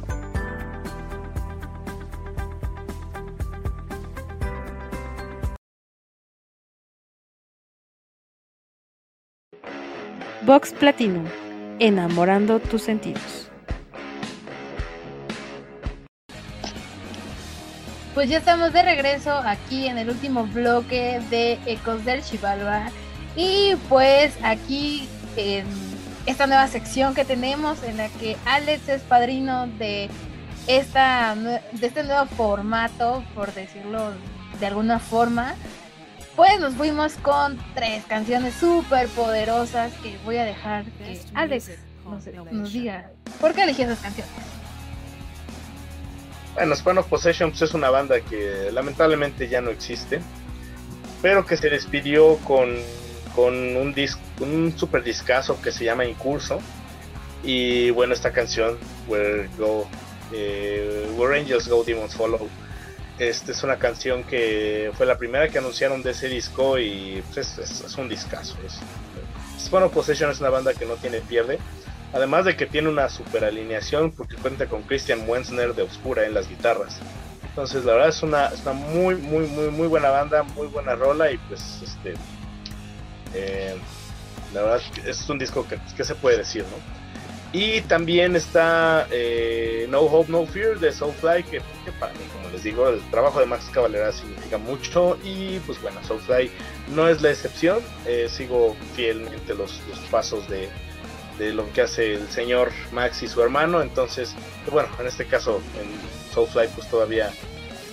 Vox 10.51 10.73
Platinum, 10.73 11.27
enamorando 11.79 12.59
tus 12.59 12.83
sentidos. 12.83 13.49
Pues 18.15 18.29
ya 18.29 18.39
estamos 18.39 18.73
de 18.73 18.83
regreso 18.83 19.31
aquí 19.31 19.87
en 19.87 19.97
el 19.97 20.11
último 20.11 20.49
bloque 20.49 21.21
de 21.31 21.53
Ecos 21.67 22.05
del 22.05 22.25
Chivalba. 22.25 22.89
Y 23.37 23.77
pues 23.89 24.37
aquí 24.43 25.09
en 25.37 25.67
esta 26.27 26.49
nueva 26.49 26.67
sección 26.67 27.15
que 27.15 27.25
tenemos 27.25 27.85
en 27.85 27.99
la 27.99 28.09
que 28.09 28.37
Alex 28.45 28.89
es 28.89 29.03
padrino 29.03 29.69
de 29.79 30.11
esta 30.67 31.37
de 31.37 31.87
este 31.87 32.03
nuevo 32.03 32.27
formato, 32.27 33.23
por 33.37 33.55
decirlo 33.55 34.11
de 34.59 34.67
alguna 34.67 34.99
forma. 34.99 35.55
Pues 36.41 36.59
nos 36.59 36.75
fuimos 36.75 37.13
con 37.17 37.59
tres 37.75 38.03
canciones 38.07 38.55
súper 38.55 39.09
poderosas 39.09 39.93
que 40.03 40.17
voy 40.25 40.39
a 40.39 40.45
dejar 40.45 40.87
que 40.87 41.21
Alex 41.35 41.73
nos, 42.03 42.27
nos 42.51 42.73
diga 42.73 43.11
por 43.43 43.53
qué 43.53 43.65
elegí 43.65 43.83
esas 43.83 43.99
canciones. 43.99 44.33
Bueno, 46.55 46.75
Span 46.75 46.97
of 46.97 47.09
Possession 47.09 47.51
pues, 47.51 47.61
es 47.61 47.75
una 47.75 47.91
banda 47.91 48.23
que 48.23 48.71
lamentablemente 48.73 49.51
ya 49.51 49.61
no 49.61 49.69
existe, 49.69 50.23
pero 51.21 51.45
que 51.45 51.59
se 51.59 51.69
despidió 51.69 52.39
con, 52.39 52.75
con 53.37 53.77
un, 53.77 53.93
disco, 53.93 54.23
un 54.41 54.73
super 54.79 55.05
discazo 55.05 55.61
que 55.61 55.71
se 55.71 55.85
llama 55.85 56.07
Incurso. 56.07 56.59
Y 57.45 57.91
bueno, 57.91 58.15
esta 58.15 58.33
canción, 58.33 58.79
Where, 59.09 59.51
Go, 59.59 59.87
eh, 60.33 61.07
Where 61.19 61.39
Angels 61.39 61.69
Go, 61.69 61.85
Demons 61.85 62.15
Follow, 62.15 62.49
este 63.29 63.53
es 63.53 63.63
una 63.63 63.79
canción 63.79 64.25
que 64.25 64.93
fue 64.97 65.05
la 65.05 65.19
primera 65.19 65.49
que 65.49 65.59
anunciaron 65.59 66.03
de 66.03 66.13
ese 66.13 66.29
disco 66.29 66.79
y 66.79 67.23
pues, 67.35 67.59
es, 67.59 67.95
un 67.99 68.09
discazo. 68.09 68.57
Es, 68.65 68.81
of 69.73 69.93
Possession 69.93 70.31
es 70.31 70.41
una 70.41 70.49
banda 70.49 70.73
que 70.73 70.87
no 70.87 70.95
tiene 70.95 71.21
pierde. 71.21 71.59
Además 72.13 72.45
de 72.45 72.57
que 72.57 72.67
tiene 72.67 72.89
una 72.89 73.09
super 73.09 73.45
alineación 73.45 74.11
porque 74.11 74.37
cuenta 74.37 74.67
con 74.67 74.83
Christian 74.83 75.29
Wenzner 75.29 75.75
de 75.75 75.83
Obscura 75.83 76.25
en 76.25 76.35
las 76.35 76.49
guitarras. 76.49 76.99
Entonces 77.45 77.85
la 77.85 77.93
verdad 77.93 78.09
es 78.09 78.23
una, 78.23 78.51
una 78.63 78.73
muy, 78.73 79.17
muy, 79.17 79.47
muy, 79.47 79.69
muy 79.71 79.87
buena 79.87 80.09
banda, 80.09 80.43
muy 80.43 80.67
buena 80.67 80.95
rola 80.95 81.31
y 81.31 81.39
pues 81.39 81.81
este... 81.83 82.15
Eh, 83.35 83.77
la 84.53 84.63
verdad 84.63 84.81
es 85.07 85.29
un 85.29 85.39
disco 85.39 85.67
que, 85.69 85.79
que, 85.97 86.03
se 86.03 86.17
puede 86.17 86.39
decir, 86.39 86.65
¿no? 86.65 87.00
Y 87.53 87.81
también 87.83 88.37
está 88.37 89.09
eh, 89.11 89.87
No 89.91 90.03
Hope, 90.03 90.31
No 90.31 90.47
Fear 90.47 90.79
de 90.79 90.93
Soulfly, 90.93 91.43
que, 91.43 91.61
que, 91.85 91.93
para 91.99 92.13
mí, 92.13 92.21
como 92.33 92.49
les 92.51 92.63
digo, 92.63 92.89
el 92.89 93.01
trabajo 93.11 93.41
de 93.41 93.47
Max 93.47 93.69
Cavalera 93.73 94.13
significa 94.13 94.57
mucho 94.57 95.19
y 95.25 95.59
pues 95.67 95.83
bueno, 95.83 96.01
Soulfly 96.07 96.49
no 96.95 97.09
es 97.09 97.23
la 97.23 97.31
excepción, 97.31 97.81
eh, 98.07 98.29
sigo 98.31 98.77
fielmente 98.95 99.55
los, 99.55 99.81
los 99.89 99.99
pasos 100.11 100.49
de, 100.49 100.69
de 101.41 101.53
lo 101.53 101.71
que 101.73 101.83
hace 101.83 102.15
el 102.15 102.29
señor 102.29 102.71
Max 102.93 103.23
y 103.25 103.29
su 103.29 103.43
hermano. 103.43 103.83
Entonces, 103.83 104.33
bueno, 104.71 104.89
en 105.01 105.09
este 105.09 105.27
caso, 105.27 105.61
en 105.81 106.33
Soulfly, 106.33 106.69
pues 106.77 106.89
todavía 106.89 107.33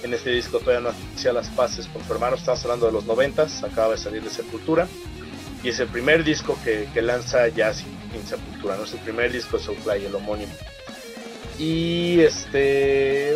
en 0.03 0.13
este 0.13 0.29
disco 0.29 0.59
todavía 0.59 0.91
no 0.91 0.95
hacía 1.15 1.33
las 1.33 1.49
paces 1.49 1.87
con 1.87 2.05
su 2.05 2.13
hermano. 2.13 2.35
Estamos 2.35 2.63
hablando 2.63 2.85
de 2.85 2.91
los 2.91 3.05
noventas, 3.05 3.63
acaba 3.63 3.93
de 3.93 3.97
salir 3.97 4.21
de 4.21 4.29
Sepultura. 4.29 4.87
Y 5.63 5.69
es 5.69 5.79
el 5.79 5.87
primer 5.87 6.23
disco 6.23 6.55
que, 6.63 6.87
que 6.93 7.01
lanza 7.01 7.47
ya 7.47 7.73
sin, 7.73 7.96
sin, 8.11 8.25
Sepultura, 8.25 8.75
¿no? 8.77 8.83
El 8.83 8.99
primer 8.99 9.31
disco 9.31 9.59
Soulfly, 9.59 10.05
el 10.05 10.15
homónimo. 10.15 10.53
Y 11.57 12.19
este, 12.19 13.33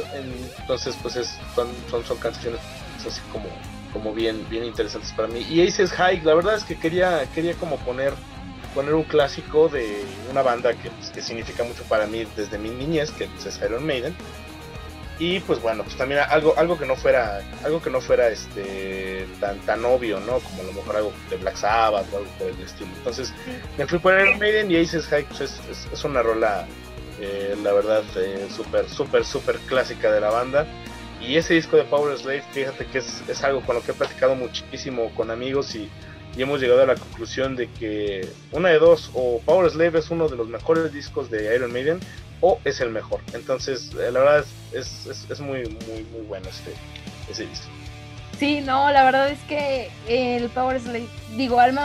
entonces, 0.60 0.96
pues 1.02 1.16
es, 1.16 1.38
son, 1.56 1.70
son, 1.90 2.18
canciones 2.18 2.60
así 3.00 3.22
como, 3.32 3.48
como 3.92 4.14
bien, 4.14 4.48
bien 4.50 4.64
interesantes 4.64 5.12
para 5.14 5.28
mí. 5.28 5.46
Y 5.50 5.66
Aces 5.68 5.92
High, 5.92 6.22
la 6.22 6.36
verdad 6.36 6.56
es 6.56 6.64
que 6.64 6.78
quería, 6.78 7.26
quería 7.34 7.56
como 7.56 7.78
poner 7.78 8.14
poner 8.74 8.94
un 8.94 9.04
clásico 9.04 9.68
de 9.70 10.04
una 10.30 10.42
banda 10.42 10.74
que, 10.74 10.90
pues, 10.90 11.10
que, 11.10 11.22
significa 11.22 11.64
mucho 11.64 11.84
para 11.84 12.08
mí 12.08 12.26
desde 12.36 12.58
mi 12.58 12.70
niñez, 12.70 13.12
que 13.12 13.26
pues, 13.28 13.46
es 13.46 13.60
Iron 13.62 13.86
Maiden. 13.86 14.16
Y 15.22 15.40
pues 15.42 15.62
bueno, 15.62 15.84
pues 15.84 15.96
también 15.96 16.22
algo, 16.28 16.56
algo 16.58 16.80
que 16.80 16.86
no 16.88 16.96
fuera, 16.96 17.44
algo 17.64 17.80
que 17.80 17.92
no 17.92 18.02
fuera 18.02 18.30
este 18.30 19.28
tan, 19.40 19.60
tan 19.60 19.86
obvio, 19.86 20.20
¿no? 20.20 20.40
Como 20.40 20.64
a 20.64 20.66
lo 20.66 20.74
mejor 20.74 20.96
algo 20.96 21.14
de 21.30 21.38
Black 21.38 21.58
Sabbath 21.58 22.12
o 22.12 22.18
algo 22.18 22.30
por 22.40 22.48
el 22.48 22.60
estilo. 22.60 22.90
Entonces, 22.98 23.32
me 23.78 23.86
fui 23.86 24.00
por 24.00 24.20
Iron 24.20 24.40
Maiden 24.40 24.72
y 24.72 24.78
Aces 24.78 25.06
High 25.06 25.26
pues, 25.26 25.42
es, 25.42 25.62
es, 25.70 25.88
es, 25.94 26.04
una 26.04 26.24
rola, 26.24 26.66
eh, 27.20 27.56
la 27.62 27.72
verdad, 27.72 28.04
eh, 28.16 28.48
súper, 28.50 28.90
súper, 28.90 29.24
súper 29.24 29.58
clásica 29.68 30.12
de 30.12 30.22
la 30.22 30.32
banda. 30.32 30.66
Y 31.22 31.36
ese 31.36 31.54
disco 31.54 31.78
de 31.78 31.84
Power 31.84 32.18
Slave, 32.18 32.44
fíjate 32.52 32.88
que 32.88 32.98
es, 32.98 33.22
es 33.28 33.44
algo 33.44 33.62
con 33.62 33.76
lo 33.76 33.84
que 33.84 33.92
he 33.92 33.94
platicado 33.94 34.34
muchísimo 34.34 35.14
con 35.14 35.30
amigos 35.30 35.76
y 35.76 35.88
y 36.36 36.42
hemos 36.42 36.62
llegado 36.62 36.82
a 36.82 36.86
la 36.86 36.96
conclusión 36.96 37.56
de 37.56 37.68
que 37.68 38.26
una 38.52 38.70
de 38.70 38.80
dos, 38.80 39.12
o 39.14 39.42
Power 39.46 39.70
Slave 39.70 40.00
es 40.00 40.10
uno 40.12 40.30
de 40.30 40.38
los 40.38 40.48
mejores 40.48 40.94
discos 40.94 41.30
de 41.30 41.54
Iron 41.54 41.74
Maiden, 41.74 42.00
o 42.42 42.60
es 42.66 42.82
el 42.82 42.90
mejor. 42.90 43.22
Entonces, 43.34 43.94
la 43.94 44.20
verdad 44.20 44.46
es, 44.74 45.08
es, 45.08 45.30
es 45.30 45.40
muy, 45.40 45.64
muy, 45.88 46.04
muy 46.12 46.22
bueno 46.28 46.50
este, 46.50 46.74
ese 47.30 47.46
disco. 47.46 47.68
Sí, 48.38 48.62
no, 48.62 48.92
la 48.92 49.04
verdad 49.04 49.30
es 49.30 49.40
que 49.42 49.90
el 50.08 50.50
Power 50.50 50.80
Slave, 50.80 51.08
digo, 51.38 51.60
al 51.60 51.78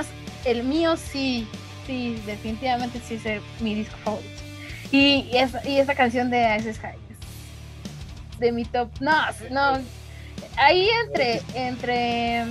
el 0.44 0.62
mío 0.64 0.96
sí, 0.96 1.46
sí, 1.86 2.20
definitivamente 2.24 3.00
sí 3.06 3.20
es 3.22 3.42
mi 3.60 3.74
disco 3.74 3.96
favorito. 4.04 4.42
Y, 4.90 5.28
y, 5.32 5.36
esa, 5.36 5.68
y 5.68 5.78
esa 5.78 5.94
canción 5.94 6.30
de 6.30 6.56
Ice 6.56 6.72
High 6.74 7.06
de 8.38 8.52
mi 8.52 8.64
top, 8.64 8.88
no, 9.00 9.12
no, 9.50 9.80
ahí 10.56 10.88
entre, 11.04 11.42
entre 11.54 12.44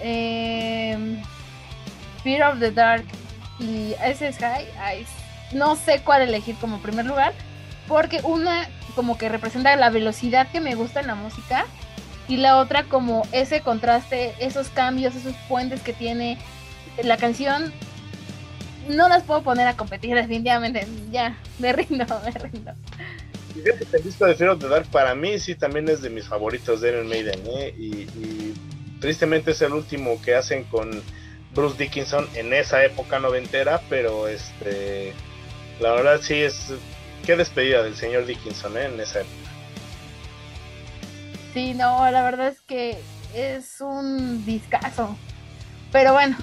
eh, 0.00 1.22
Fear 2.22 2.52
of 2.52 2.60
the 2.60 2.70
Dark 2.70 3.04
y 3.58 3.94
ese 4.02 4.32
Sky, 4.32 4.66
no 5.52 5.76
sé 5.76 6.00
cuál 6.04 6.22
elegir 6.22 6.56
como 6.56 6.80
primer 6.80 7.06
lugar, 7.06 7.32
porque 7.88 8.20
una 8.24 8.68
como 8.94 9.18
que 9.18 9.28
representa 9.28 9.74
la 9.76 9.90
velocidad 9.90 10.50
que 10.50 10.60
me 10.60 10.74
gusta 10.74 11.00
en 11.00 11.06
la 11.06 11.14
música 11.14 11.66
y 12.28 12.36
la 12.36 12.58
otra 12.58 12.84
como 12.84 13.26
ese 13.32 13.60
contraste, 13.60 14.34
esos 14.38 14.68
cambios, 14.68 15.14
esos 15.14 15.34
puentes 15.48 15.80
que 15.80 15.92
tiene 15.92 16.38
la 17.02 17.16
canción. 17.16 17.72
No 18.88 19.08
las 19.08 19.22
puedo 19.22 19.42
poner 19.42 19.66
a 19.66 19.76
competir 19.76 20.14
definitivamente, 20.14 20.86
ya, 21.10 21.36
me 21.58 21.72
rindo, 21.72 22.06
me 22.24 22.30
rindo. 22.30 22.72
El 23.92 24.02
disco 24.04 24.26
de 24.26 24.36
Fear 24.36 24.50
of 24.50 24.60
the 24.60 24.80
para 24.92 25.14
mí 25.14 25.38
sí 25.38 25.56
también 25.56 25.88
es 25.88 26.02
de 26.02 26.08
mis 26.08 26.26
favoritos 26.26 26.80
de 26.80 26.90
Iron 26.90 27.08
Maiden, 27.08 27.40
¿eh? 27.46 27.74
y 27.76 28.54
tristemente 29.00 29.50
es 29.50 29.62
el 29.62 29.72
último 29.72 30.20
que 30.22 30.36
hacen 30.36 30.64
con 30.64 31.02
Bruce 31.54 31.76
Dickinson 31.76 32.28
en 32.34 32.52
esa 32.52 32.84
época 32.84 33.18
noventera, 33.18 33.80
pero 33.88 34.28
este 34.28 35.12
la 35.80 35.92
verdad 35.92 36.20
sí 36.22 36.34
es 36.34 36.72
qué 37.24 37.36
despedida 37.36 37.82
del 37.82 37.96
señor 37.96 38.26
Dickinson 38.26 38.76
¿eh? 38.76 38.84
en 38.84 39.00
esa 39.00 39.20
época. 39.20 39.34
Sí, 41.52 41.74
no, 41.74 42.08
la 42.10 42.22
verdad 42.22 42.48
es 42.48 42.60
que 42.60 42.98
es 43.34 43.80
un 43.80 44.44
discazo. 44.44 45.16
Pero 45.90 46.12
bueno, 46.12 46.36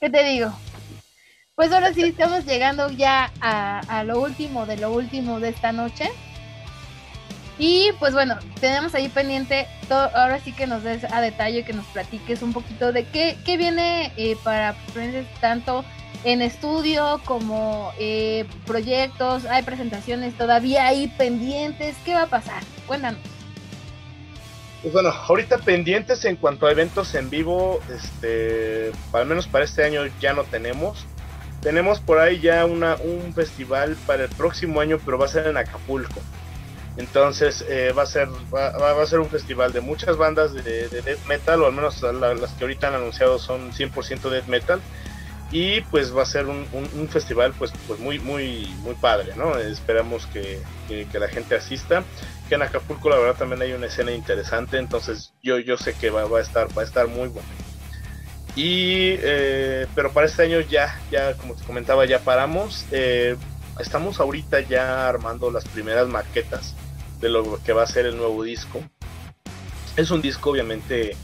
¿qué 0.00 0.10
te 0.10 0.24
digo? 0.24 0.52
Pues 1.54 1.72
ahora 1.72 1.92
sí 1.92 2.02
estamos 2.02 2.44
llegando 2.44 2.90
ya 2.90 3.32
a, 3.40 3.80
a 3.80 4.04
lo 4.04 4.20
último 4.20 4.66
de 4.66 4.76
lo 4.76 4.92
último 4.92 5.40
de 5.40 5.48
esta 5.48 5.72
noche. 5.72 6.10
Y 7.58 7.90
pues 7.98 8.12
bueno, 8.12 8.38
tenemos 8.60 8.94
ahí 8.94 9.08
pendiente, 9.08 9.66
ahora 9.90 10.38
sí 10.38 10.52
que 10.52 10.68
nos 10.68 10.84
des 10.84 11.04
a 11.04 11.20
detalle, 11.20 11.64
que 11.64 11.72
nos 11.72 11.86
platiques 11.86 12.42
un 12.42 12.52
poquito 12.52 12.92
de 12.92 13.04
qué, 13.04 13.36
qué 13.44 13.56
viene 13.56 14.12
eh, 14.16 14.36
para 14.44 14.76
Princess 14.94 15.26
tanto 15.40 15.84
en 16.24 16.40
estudio 16.40 17.20
como 17.24 17.92
eh, 17.98 18.44
proyectos, 18.64 19.44
hay 19.46 19.62
presentaciones 19.62 20.34
todavía 20.36 20.86
ahí 20.86 21.08
pendientes, 21.18 21.96
¿qué 22.04 22.14
va 22.14 22.22
a 22.22 22.26
pasar? 22.26 22.62
Cuéntanos. 22.86 23.20
Pues 24.82 24.92
bueno, 24.92 25.08
ahorita 25.10 25.58
pendientes 25.58 26.24
en 26.24 26.36
cuanto 26.36 26.66
a 26.66 26.70
eventos 26.70 27.14
en 27.16 27.28
vivo, 27.28 27.80
este, 27.92 28.92
al 29.12 29.26
menos 29.26 29.48
para 29.48 29.64
este 29.64 29.84
año 29.84 30.02
ya 30.20 30.32
no 30.32 30.44
tenemos. 30.44 31.06
Tenemos 31.60 31.98
por 31.98 32.20
ahí 32.20 32.38
ya 32.38 32.64
una, 32.64 32.94
un 32.94 33.34
festival 33.34 33.96
para 34.06 34.24
el 34.24 34.30
próximo 34.30 34.80
año, 34.80 35.00
pero 35.04 35.18
va 35.18 35.26
a 35.26 35.28
ser 35.28 35.48
en 35.48 35.56
Acapulco. 35.56 36.20
Entonces 36.98 37.64
eh, 37.68 37.92
va, 37.96 38.02
a 38.02 38.06
ser, 38.06 38.28
va, 38.52 38.76
va, 38.76 39.00
a 39.00 39.06
ser 39.06 39.20
un 39.20 39.30
festival 39.30 39.72
de 39.72 39.80
muchas 39.80 40.16
bandas 40.16 40.52
de, 40.52 40.88
de 40.88 41.00
death 41.00 41.24
metal, 41.28 41.62
o 41.62 41.66
al 41.66 41.72
menos 41.72 42.02
la, 42.02 42.34
las 42.34 42.50
que 42.54 42.64
ahorita 42.64 42.88
han 42.88 42.96
anunciado 42.96 43.38
son 43.38 43.72
100% 43.72 44.28
death 44.28 44.46
metal. 44.46 44.80
Y 45.50 45.80
pues 45.82 46.14
va 46.14 46.22
a 46.22 46.26
ser 46.26 46.46
un, 46.46 47.08
festival 47.08 47.54
pues, 47.56 47.72
pues 47.86 48.00
muy, 48.00 48.18
muy, 48.18 48.66
muy 48.82 48.94
padre, 48.96 49.32
¿no? 49.36 49.56
Esperamos 49.56 50.26
que, 50.26 50.60
que, 50.88 51.18
la 51.18 51.28
gente 51.28 51.54
asista. 51.54 52.02
Que 52.48 52.56
en 52.56 52.62
Acapulco 52.62 53.08
la 53.08 53.16
verdad 53.16 53.36
también 53.38 53.62
hay 53.62 53.72
una 53.72 53.86
escena 53.86 54.12
interesante, 54.12 54.78
entonces 54.78 55.32
yo, 55.42 55.58
yo 55.58 55.78
sé 55.78 55.94
que 55.94 56.10
va, 56.10 56.24
va 56.24 56.40
a 56.40 56.42
estar, 56.42 56.66
va 56.76 56.82
a 56.82 56.84
estar 56.84 57.06
muy 57.06 57.28
bueno. 57.28 57.48
Y, 58.56 59.14
eh, 59.20 59.86
pero 59.94 60.12
para 60.12 60.26
este 60.26 60.42
año 60.42 60.60
ya, 60.60 60.98
ya 61.10 61.34
como 61.34 61.54
te 61.54 61.64
comentaba, 61.64 62.04
ya 62.04 62.18
paramos. 62.18 62.84
Eh, 62.90 63.36
estamos 63.78 64.20
ahorita 64.20 64.60
ya 64.60 65.08
armando 65.08 65.50
las 65.50 65.64
primeras 65.64 66.08
maquetas 66.08 66.74
de 67.20 67.28
lo 67.28 67.62
que 67.62 67.72
va 67.72 67.82
a 67.82 67.86
ser 67.86 68.06
el 68.06 68.16
nuevo 68.16 68.42
disco. 68.42 68.82
Es 69.96 70.10
un 70.10 70.22
disco 70.22 70.50
obviamente 70.50 71.16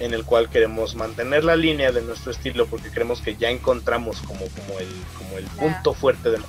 en 0.00 0.14
el 0.14 0.24
cual 0.24 0.48
queremos 0.48 0.94
mantener 0.94 1.44
la 1.44 1.56
línea 1.56 1.92
de 1.92 2.02
nuestro 2.02 2.32
estilo 2.32 2.66
porque 2.66 2.90
creemos 2.90 3.20
que 3.20 3.36
ya 3.36 3.50
encontramos 3.50 4.20
como, 4.22 4.46
como, 4.46 4.78
el, 4.78 4.88
como 5.16 5.38
el 5.38 5.44
punto 5.44 5.94
fuerte 5.94 6.30
del 6.30 6.42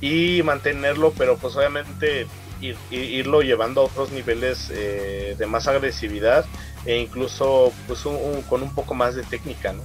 y 0.00 0.42
mantenerlo, 0.42 1.12
pero 1.16 1.38
pues 1.38 1.56
obviamente 1.56 2.26
ir, 2.60 2.76
irlo 2.90 3.40
llevando 3.40 3.80
a 3.80 3.84
otros 3.84 4.12
niveles 4.12 4.70
eh, 4.70 5.34
de 5.38 5.46
más 5.46 5.66
agresividad 5.66 6.44
e 6.84 6.98
incluso 6.98 7.72
pues 7.86 8.04
un, 8.04 8.16
un, 8.16 8.42
con 8.42 8.62
un 8.62 8.74
poco 8.74 8.94
más 8.94 9.14
de 9.14 9.22
técnica, 9.22 9.72
¿no? 9.72 9.82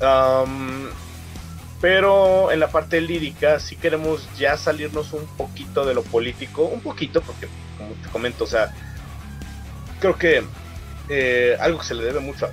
Um, 0.00 0.88
pero 1.80 2.50
en 2.50 2.60
la 2.60 2.70
parte 2.70 3.00
lírica 3.00 3.60
sí 3.60 3.76
queremos 3.76 4.28
ya 4.36 4.56
salirnos 4.56 5.12
un 5.12 5.26
poquito 5.36 5.84
de 5.84 5.94
lo 5.94 6.02
político, 6.02 6.64
un 6.64 6.80
poquito, 6.80 7.20
porque 7.22 7.48
como 7.76 7.94
te 7.94 8.08
comento, 8.08 8.44
o 8.44 8.46
sea, 8.46 8.74
creo 10.00 10.16
que 10.16 10.42
eh, 11.08 11.56
algo 11.60 11.78
que 11.78 11.86
se 11.86 11.94
le 11.94 12.04
debe 12.04 12.20
mucho 12.20 12.48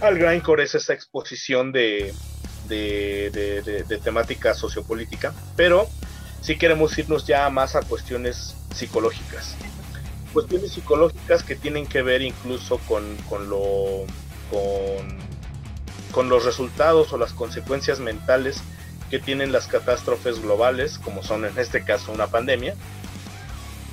al 0.00 0.18
grindcore 0.18 0.64
es 0.64 0.74
esa 0.74 0.92
exposición 0.92 1.72
de, 1.72 2.12
de, 2.68 3.30
de, 3.32 3.62
de, 3.62 3.82
de 3.84 3.98
temática 3.98 4.54
sociopolítica, 4.54 5.32
pero 5.56 5.88
sí 6.40 6.56
queremos 6.56 6.96
irnos 6.98 7.26
ya 7.26 7.48
más 7.50 7.74
a 7.74 7.82
cuestiones 7.82 8.54
psicológicas. 8.74 9.56
Cuestiones 10.32 10.72
psicológicas 10.72 11.42
que 11.42 11.54
tienen 11.54 11.86
que 11.86 12.02
ver 12.02 12.22
incluso 12.22 12.78
con, 12.88 13.16
con 13.28 13.48
lo 13.48 14.04
con, 14.50 15.18
con 16.14 16.28
los 16.28 16.44
resultados 16.44 17.12
o 17.12 17.18
las 17.18 17.32
consecuencias 17.32 17.98
mentales 17.98 18.62
que 19.10 19.18
tienen 19.18 19.50
las 19.50 19.66
catástrofes 19.66 20.40
globales, 20.40 20.98
como 20.98 21.24
son 21.24 21.44
en 21.44 21.58
este 21.58 21.84
caso 21.84 22.12
una 22.12 22.28
pandemia. 22.28 22.76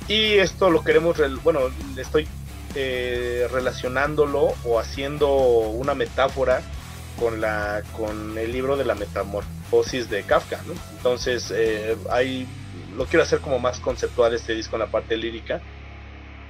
Y 0.06 0.34
esto 0.34 0.70
lo 0.70 0.84
queremos, 0.84 1.16
bueno, 1.42 1.60
estoy 1.96 2.28
eh, 2.76 3.48
relacionándolo 3.50 4.54
o 4.64 4.78
haciendo 4.78 5.34
una 5.34 5.94
metáfora 5.94 6.62
con, 7.18 7.40
la, 7.40 7.82
con 7.96 8.38
el 8.38 8.52
libro 8.52 8.76
de 8.76 8.84
la 8.84 8.94
metamorfosis 8.94 10.08
de 10.08 10.22
Kafka. 10.22 10.60
Entonces, 10.96 11.52
eh, 11.52 11.96
hay, 12.08 12.46
lo 12.96 13.06
quiero 13.06 13.24
hacer 13.24 13.40
como 13.40 13.58
más 13.58 13.80
conceptual 13.80 14.32
este 14.32 14.54
disco 14.54 14.76
en 14.76 14.80
la 14.80 14.86
parte 14.86 15.16
lírica. 15.16 15.60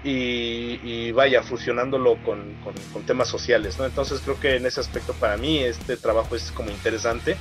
Y, 0.04 0.80
y, 0.82 1.12
vaya 1.12 1.44
fusionándolo 1.44 2.16
con, 2.24 2.54
con, 2.64 2.74
con, 2.92 3.04
temas 3.04 3.28
sociales, 3.28 3.78
¿no? 3.78 3.84
Entonces 3.84 4.20
creo 4.20 4.40
que 4.40 4.56
en 4.56 4.66
ese 4.66 4.80
aspecto 4.80 5.12
para 5.12 5.36
mí 5.36 5.60
este 5.60 5.96
trabajo 5.96 6.34
es 6.34 6.50
como 6.50 6.70
interesante 6.70 7.36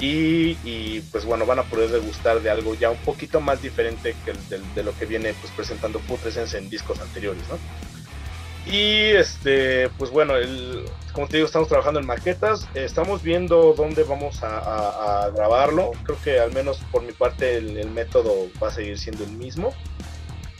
y, 0.00 0.56
y 0.64 1.02
pues 1.12 1.26
bueno, 1.26 1.44
van 1.44 1.58
a 1.58 1.64
poder 1.64 1.90
degustar 1.90 2.40
de 2.40 2.48
algo 2.48 2.74
ya 2.74 2.90
un 2.90 2.98
poquito 2.98 3.40
más 3.40 3.60
diferente 3.60 4.16
que 4.24 4.30
el, 4.30 4.48
de, 4.48 4.60
de, 4.74 4.82
lo 4.82 4.96
que 4.96 5.04
viene 5.04 5.34
pues 5.34 5.52
presentando 5.52 5.98
Putrescence 6.00 6.56
en 6.56 6.70
discos 6.70 6.98
anteriores, 7.00 7.42
¿no? 7.50 7.58
Y 8.66 9.10
este, 9.16 9.88
pues 9.98 10.10
bueno, 10.10 10.36
el, 10.36 10.84
como 11.12 11.26
te 11.26 11.36
digo, 11.36 11.46
estamos 11.46 11.68
trabajando 11.68 12.00
en 12.00 12.06
maquetas, 12.06 12.66
estamos 12.74 13.22
viendo 13.22 13.74
dónde 13.76 14.04
vamos 14.04 14.42
a, 14.42 14.58
a, 14.58 15.24
a 15.24 15.30
grabarlo, 15.30 15.90
creo 16.04 16.18
que 16.22 16.38
al 16.38 16.52
menos 16.52 16.78
por 16.90 17.02
mi 17.02 17.12
parte 17.12 17.56
el, 17.56 17.76
el 17.76 17.90
método 17.90 18.48
va 18.62 18.68
a 18.68 18.70
seguir 18.70 18.98
siendo 18.98 19.24
el 19.24 19.32
mismo. 19.32 19.74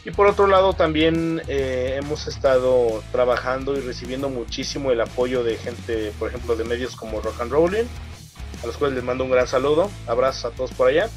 Y 0.03 0.11
por 0.11 0.25
otro 0.25 0.47
lado 0.47 0.73
también 0.73 1.41
eh, 1.47 1.99
hemos 2.01 2.27
estado 2.27 3.03
trabajando 3.11 3.77
y 3.77 3.81
recibiendo 3.81 4.29
muchísimo 4.29 4.91
el 4.91 4.99
apoyo 4.99 5.43
de 5.43 5.57
gente, 5.57 6.11
por 6.17 6.29
ejemplo, 6.29 6.55
de 6.55 6.63
medios 6.63 6.95
como 6.95 7.21
Rock 7.21 7.41
and 7.41 7.51
Rolling, 7.51 7.85
a 8.63 8.67
los 8.67 8.77
cuales 8.77 8.95
les 8.95 9.03
mando 9.03 9.23
un 9.23 9.31
gran 9.31 9.47
saludo, 9.47 9.91
abrazos 10.07 10.45
a 10.45 10.55
todos 10.55 10.71
por 10.71 10.87
allá. 10.87 11.07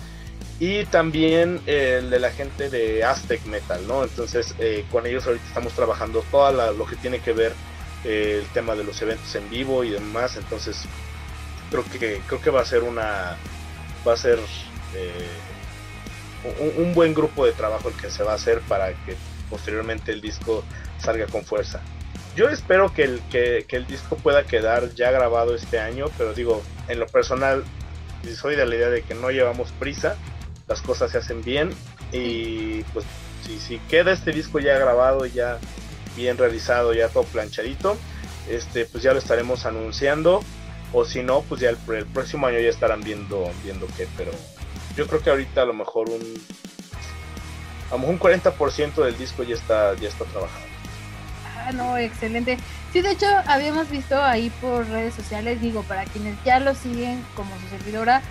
Y 0.60 0.84
también 0.84 1.60
eh, 1.66 2.00
el 2.00 2.10
de 2.10 2.18
la 2.20 2.30
gente 2.30 2.70
de 2.70 3.02
Aztec 3.02 3.44
Metal, 3.46 3.86
¿no? 3.88 4.04
Entonces 4.04 4.54
eh, 4.58 4.84
con 4.92 5.06
ellos 5.06 5.26
ahorita 5.26 5.46
estamos 5.46 5.72
trabajando 5.72 6.24
todo 6.30 6.72
lo 6.72 6.86
que 6.86 6.96
tiene 6.96 7.18
que 7.20 7.32
ver 7.32 7.52
eh, 8.04 8.40
el 8.40 8.46
tema 8.52 8.76
de 8.76 8.84
los 8.84 9.00
eventos 9.02 9.34
en 9.34 9.48
vivo 9.50 9.82
y 9.82 9.90
demás. 9.90 10.36
Entonces 10.36 10.82
creo 11.70 11.84
que 11.84 12.20
creo 12.26 12.40
que 12.40 12.50
va 12.50 12.60
a 12.60 12.64
ser 12.64 12.82
una 12.82 13.36
va 14.06 14.12
a 14.12 14.16
ser 14.16 14.38
un, 16.78 16.94
buen 16.94 17.14
grupo 17.14 17.46
de 17.46 17.52
trabajo 17.52 17.88
el 17.88 17.94
que 17.94 18.10
se 18.10 18.22
va 18.22 18.32
a 18.32 18.34
hacer 18.36 18.60
para 18.62 18.88
que 19.04 19.16
posteriormente 19.50 20.12
el 20.12 20.20
disco 20.20 20.64
salga 20.98 21.26
con 21.26 21.44
fuerza. 21.44 21.80
Yo 22.36 22.48
espero 22.48 22.92
que 22.92 23.04
el, 23.04 23.20
que 23.30 23.64
el 23.70 23.86
disco 23.86 24.16
pueda 24.16 24.44
quedar 24.44 24.92
ya 24.94 25.10
grabado 25.10 25.54
este 25.54 25.78
año, 25.78 26.06
pero 26.18 26.34
digo, 26.34 26.62
en 26.88 26.98
lo 26.98 27.06
personal, 27.06 27.64
soy 28.32 28.56
de 28.56 28.66
la 28.66 28.74
idea 28.74 28.90
de 28.90 29.02
que 29.02 29.14
no 29.14 29.30
llevamos 29.30 29.70
prisa, 29.72 30.16
las 30.66 30.80
cosas 30.80 31.12
se 31.12 31.18
hacen 31.18 31.42
bien 31.42 31.70
y 32.12 32.82
pues 32.94 33.04
si, 33.46 33.58
si 33.58 33.78
queda 33.90 34.12
este 34.12 34.32
disco 34.32 34.58
ya 34.58 34.78
grabado, 34.78 35.26
ya 35.26 35.58
bien 36.16 36.38
realizado, 36.38 36.94
ya 36.94 37.08
todo 37.08 37.24
planchadito, 37.24 37.96
este 38.48 38.86
pues 38.86 39.02
ya 39.02 39.12
lo 39.12 39.18
estaremos 39.18 39.66
anunciando 39.66 40.42
o 40.92 41.04
si 41.04 41.22
no, 41.22 41.42
pues 41.42 41.60
ya 41.60 41.70
el, 41.70 41.78
el 41.94 42.06
próximo 42.06 42.46
año 42.46 42.58
ya 42.60 42.68
estarán 42.68 43.02
viendo 43.02 43.50
viendo 43.62 43.86
qué, 43.96 44.06
pero 44.16 44.30
yo 44.96 45.06
creo 45.06 45.20
que 45.20 45.30
ahorita 45.30 45.62
a 45.62 45.66
lo 45.66 45.74
mejor 45.74 46.08
un 46.08 46.20
a 47.90 47.94
lo 47.94 47.98
mejor 47.98 48.14
un 48.14 48.20
40% 48.20 49.04
del 49.04 49.18
disco 49.18 49.42
ya 49.42 49.54
está 49.54 49.94
ya 49.94 50.08
está 50.08 50.24
trabajado. 50.24 50.64
Ah, 51.56 51.72
no, 51.72 51.96
excelente. 51.96 52.58
Sí, 52.92 53.00
de 53.00 53.12
hecho, 53.12 53.26
habíamos 53.46 53.90
visto 53.90 54.22
ahí 54.22 54.50
por 54.60 54.86
redes 54.86 55.14
sociales, 55.14 55.60
digo, 55.60 55.82
para 55.82 56.04
quienes 56.04 56.36
ya 56.44 56.60
lo 56.60 56.74
siguen 56.74 57.24
como 57.34 57.50
su 57.58 57.68
servidora, 57.68 58.22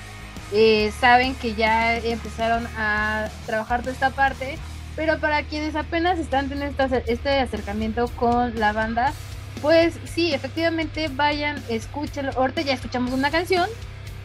eh, 0.52 0.94
saben 0.99 1.34
que 1.35 1.56
ya 1.56 1.98
empezaron 1.98 2.68
a 2.77 3.30
trabajar 3.45 3.81
toda 3.81 3.91
esta 3.91 4.11
parte, 4.11 4.57
pero 4.95 5.19
para 5.19 5.44
quienes 5.44 5.76
apenas 5.76 6.19
están 6.19 6.48
teniendo 6.48 6.84
este 7.07 7.40
acercamiento 7.40 8.07
con 8.10 8.60
la 8.60 8.72
banda, 8.72 9.14
pues 9.61 9.95
sí, 10.06 10.34
efectivamente 10.34 11.07
vayan, 11.07 11.61
escúchenlo. 11.69 12.31
Ahorita 12.34 12.61
ya 12.61 12.73
escuchamos 12.73 13.14
una 13.14 13.31
canción, 13.31 13.68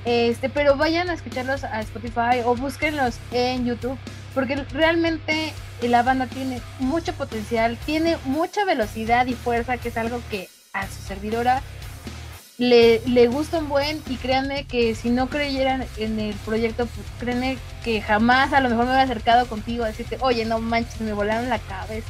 este, 0.05 0.49
pero 0.49 0.77
vayan 0.77 1.11
a 1.11 1.15
escucharlos 1.15 1.65
a 1.65 1.81
Spotify 1.81 2.41
o 2.45 2.55
búsquenlos 2.55 3.17
en 3.33 3.65
YouTube, 3.65 3.99
porque 4.35 4.57
realmente 4.73 5.53
la 5.83 6.03
banda 6.03 6.27
tiene 6.27 6.61
mucho 6.79 7.13
potencial, 7.15 7.77
tiene 7.87 8.17
mucha 8.25 8.65
velocidad 8.65 9.27
y 9.27 9.35
fuerza, 9.35 9.77
que 9.77 9.89
es 9.89 9.97
algo 9.97 10.21
que 10.31 10.49
a 10.73 10.87
su 10.87 11.03
servidora 11.03 11.63
le, 12.59 13.01
le 13.07 13.29
gusta 13.29 13.59
un 13.59 13.69
buen 13.69 14.03
y 14.09 14.17
créanme 14.17 14.65
que 14.65 14.95
si 14.97 15.11
no 15.11 15.29
creyeran 15.29 15.87
en 15.97 16.19
el 16.19 16.35
proyecto, 16.37 16.87
pues 16.87 17.07
créanme 17.21 17.57
que 17.85 18.03
jamás 18.03 18.53
a 18.53 18.61
lo 18.61 18.69
mejor 18.69 18.85
me 18.85 18.91
hubiera 18.91 19.05
acercado 19.05 19.47
contigo 19.47 19.85
a 19.85 19.89
decirte, 19.89 20.19
oye, 20.21 20.45
no 20.45 20.59
manches, 20.59 21.01
me 21.01 21.13
volaron 21.13 21.49
la 21.49 21.61
cabeza. 21.61 22.09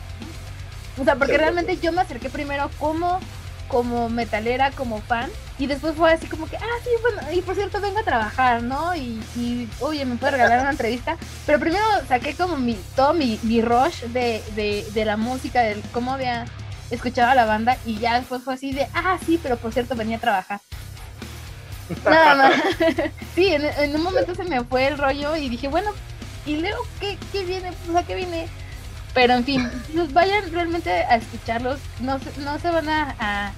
O 0.98 1.04
sea, 1.04 1.16
porque 1.16 1.36
realmente 1.36 1.76
yo 1.76 1.92
me 1.92 2.00
acerqué 2.00 2.30
primero 2.30 2.70
como 2.80 3.20
como 3.68 4.08
metalera, 4.08 4.70
como 4.72 5.00
fan, 5.00 5.30
y 5.58 5.66
después 5.66 5.94
fue 5.94 6.12
así 6.12 6.26
como 6.26 6.48
que, 6.48 6.56
ah, 6.56 6.78
sí, 6.82 6.90
bueno, 7.02 7.32
y 7.32 7.42
por 7.42 7.54
cierto 7.54 7.80
vengo 7.80 7.98
a 7.98 8.02
trabajar, 8.02 8.62
¿no? 8.62 8.94
Y, 8.96 9.20
y 9.36 9.68
oye, 9.80 10.04
me 10.04 10.16
puede 10.16 10.32
regalar 10.32 10.60
una 10.60 10.70
entrevista, 10.70 11.16
pero 11.46 11.60
primero 11.60 11.84
saqué 12.08 12.34
como 12.34 12.56
mi, 12.56 12.74
todo 12.96 13.12
mi, 13.12 13.38
mi 13.42 13.60
rush 13.62 14.04
de, 14.04 14.42
de, 14.56 14.86
de 14.92 15.04
la 15.04 15.16
música, 15.16 15.60
de 15.60 15.80
cómo 15.92 16.12
había 16.12 16.46
escuchado 16.90 17.30
a 17.30 17.34
la 17.34 17.44
banda, 17.44 17.76
y 17.84 17.98
ya 17.98 18.18
después 18.18 18.42
fue 18.42 18.54
así 18.54 18.72
de, 18.72 18.88
ah, 18.94 19.18
sí, 19.24 19.38
pero 19.42 19.56
por 19.56 19.72
cierto 19.72 19.94
venía 19.94 20.16
a 20.16 20.20
trabajar. 20.20 20.60
Nada 22.04 22.34
más. 22.34 22.54
sí, 23.34 23.48
en, 23.48 23.94
un 23.94 24.02
momento 24.02 24.34
se 24.34 24.44
me 24.44 24.62
fue 24.64 24.88
el 24.88 24.98
rollo 24.98 25.36
y 25.36 25.48
dije, 25.48 25.68
bueno, 25.68 25.90
y 26.46 26.56
luego, 26.56 26.86
¿qué, 27.00 27.18
qué 27.32 27.44
viene? 27.44 27.72
Pues 27.86 27.96
a 27.96 28.06
qué 28.06 28.14
viene 28.14 28.48
pero 29.14 29.34
en 29.34 29.44
fin, 29.44 29.70
pues 29.94 30.12
vayan 30.12 30.52
realmente 30.52 30.90
a 30.90 31.16
escucharlos, 31.16 31.78
no, 32.00 32.20
no 32.38 32.58
se 32.58 32.70
van 32.70 32.88
a, 32.88 33.52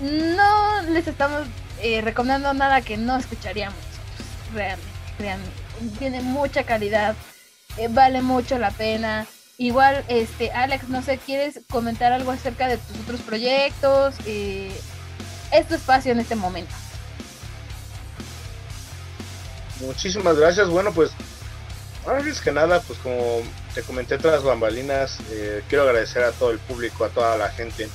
no 0.00 0.82
les 0.90 1.06
estamos 1.06 1.42
eh, 1.82 2.00
recomendando 2.00 2.54
nada 2.54 2.80
que 2.80 2.96
no 2.96 3.16
escucharíamos 3.16 3.78
realmente, 4.54 4.90
realmente. 5.18 5.52
Tiene 5.98 6.20
mucha 6.22 6.64
calidad, 6.64 7.14
eh, 7.76 7.88
vale 7.90 8.22
mucho 8.22 8.58
la 8.58 8.70
pena. 8.70 9.26
Igual, 9.58 10.04
este, 10.08 10.52
Alex, 10.52 10.88
no 10.88 11.02
sé, 11.02 11.18
¿quieres 11.18 11.60
comentar 11.70 12.12
algo 12.12 12.30
acerca 12.30 12.68
de 12.68 12.76
tus 12.76 12.98
otros 13.00 13.20
proyectos? 13.22 14.14
Eh, 14.26 14.70
es 15.50 15.66
tu 15.66 15.74
espacio 15.74 16.12
en 16.12 16.20
este 16.20 16.34
momento. 16.34 16.74
Muchísimas 19.80 20.36
gracias. 20.38 20.68
Bueno, 20.68 20.92
pues, 20.92 21.10
antes 22.06 22.40
que 22.40 22.52
nada, 22.52 22.80
pues 22.80 22.98
como 22.98 23.42
te 23.76 23.82
comenté 23.82 24.16
tras 24.16 24.42
bambalinas, 24.42 25.18
eh, 25.30 25.62
quiero 25.68 25.84
agradecer 25.84 26.22
a 26.22 26.32
todo 26.32 26.50
el 26.50 26.58
público, 26.58 27.04
a 27.04 27.10
toda 27.10 27.36
la 27.36 27.50
gente, 27.50 27.90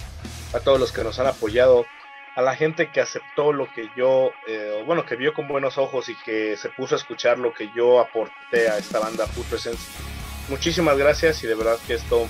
a 0.53 0.59
todos 0.59 0.79
los 0.79 0.91
que 0.91 1.03
nos 1.03 1.17
han 1.17 1.25
apoyado, 1.25 1.87
a 2.35 2.43
la 2.43 2.55
gente 2.55 2.91
que 2.91 3.01
aceptó 3.01 3.51
lo 3.51 3.67
que 3.73 3.89
yo, 3.97 4.29
eh, 4.47 4.83
bueno, 4.85 5.07
que 5.07 5.15
vio 5.15 5.33
con 5.33 5.47
buenos 5.47 5.79
ojos 5.79 6.07
y 6.09 6.15
que 6.23 6.55
se 6.55 6.69
puso 6.69 6.93
a 6.93 6.99
escuchar 6.99 7.39
lo 7.39 7.51
que 7.51 7.71
yo 7.75 7.99
aporté 7.99 8.69
a 8.69 8.77
esta 8.77 8.99
banda 8.99 9.25
Food 9.25 9.45
Presence. 9.45 9.79
Muchísimas 10.49 10.99
gracias 10.99 11.43
y 11.43 11.47
de 11.47 11.55
verdad 11.55 11.79
que 11.87 11.95
esto, 11.95 12.27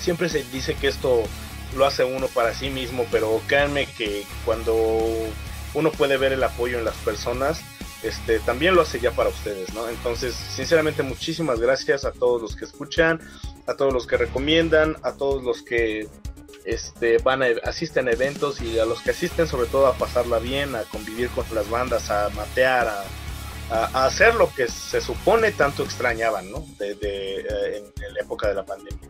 siempre 0.00 0.30
se 0.30 0.42
dice 0.44 0.74
que 0.74 0.88
esto 0.88 1.22
lo 1.76 1.84
hace 1.84 2.04
uno 2.04 2.28
para 2.28 2.54
sí 2.54 2.70
mismo, 2.70 3.06
pero 3.12 3.42
créanme 3.46 3.84
que 3.84 4.24
cuando 4.46 4.74
uno 5.74 5.92
puede 5.92 6.16
ver 6.16 6.32
el 6.32 6.42
apoyo 6.42 6.78
en 6.78 6.86
las 6.86 6.96
personas, 6.96 7.60
este, 8.04 8.38
también 8.40 8.74
lo 8.74 8.82
hace 8.82 9.00
ya 9.00 9.10
para 9.10 9.30
ustedes, 9.30 9.72
¿no? 9.74 9.88
Entonces, 9.88 10.34
sinceramente, 10.34 11.02
muchísimas 11.02 11.58
gracias 11.58 12.04
a 12.04 12.12
todos 12.12 12.40
los 12.40 12.54
que 12.54 12.66
escuchan, 12.66 13.20
a 13.66 13.74
todos 13.74 13.92
los 13.92 14.06
que 14.06 14.16
recomiendan, 14.16 14.96
a 15.02 15.12
todos 15.12 15.42
los 15.42 15.62
que 15.62 16.08
este, 16.64 17.18
van 17.18 17.42
a, 17.42 17.46
asisten 17.64 18.08
a 18.08 18.12
eventos 18.12 18.60
y 18.60 18.78
a 18.78 18.84
los 18.84 19.00
que 19.00 19.10
asisten 19.10 19.46
sobre 19.46 19.68
todo 19.68 19.86
a 19.86 19.94
pasarla 19.94 20.38
bien, 20.38 20.74
a 20.74 20.82
convivir 20.82 21.28
con 21.30 21.44
las 21.54 21.68
bandas, 21.68 22.10
a 22.10 22.28
matear, 22.30 22.88
a, 22.88 23.04
hacer 24.04 24.34
lo 24.34 24.52
que 24.52 24.68
se 24.68 25.00
supone 25.00 25.50
tanto 25.50 25.82
extrañaban, 25.82 26.50
¿no? 26.50 26.64
De, 26.78 26.92
eh, 26.92 27.82
en, 27.96 28.14
la 28.14 28.20
época 28.20 28.48
de 28.48 28.54
la 28.54 28.64
pandemia. 28.64 29.08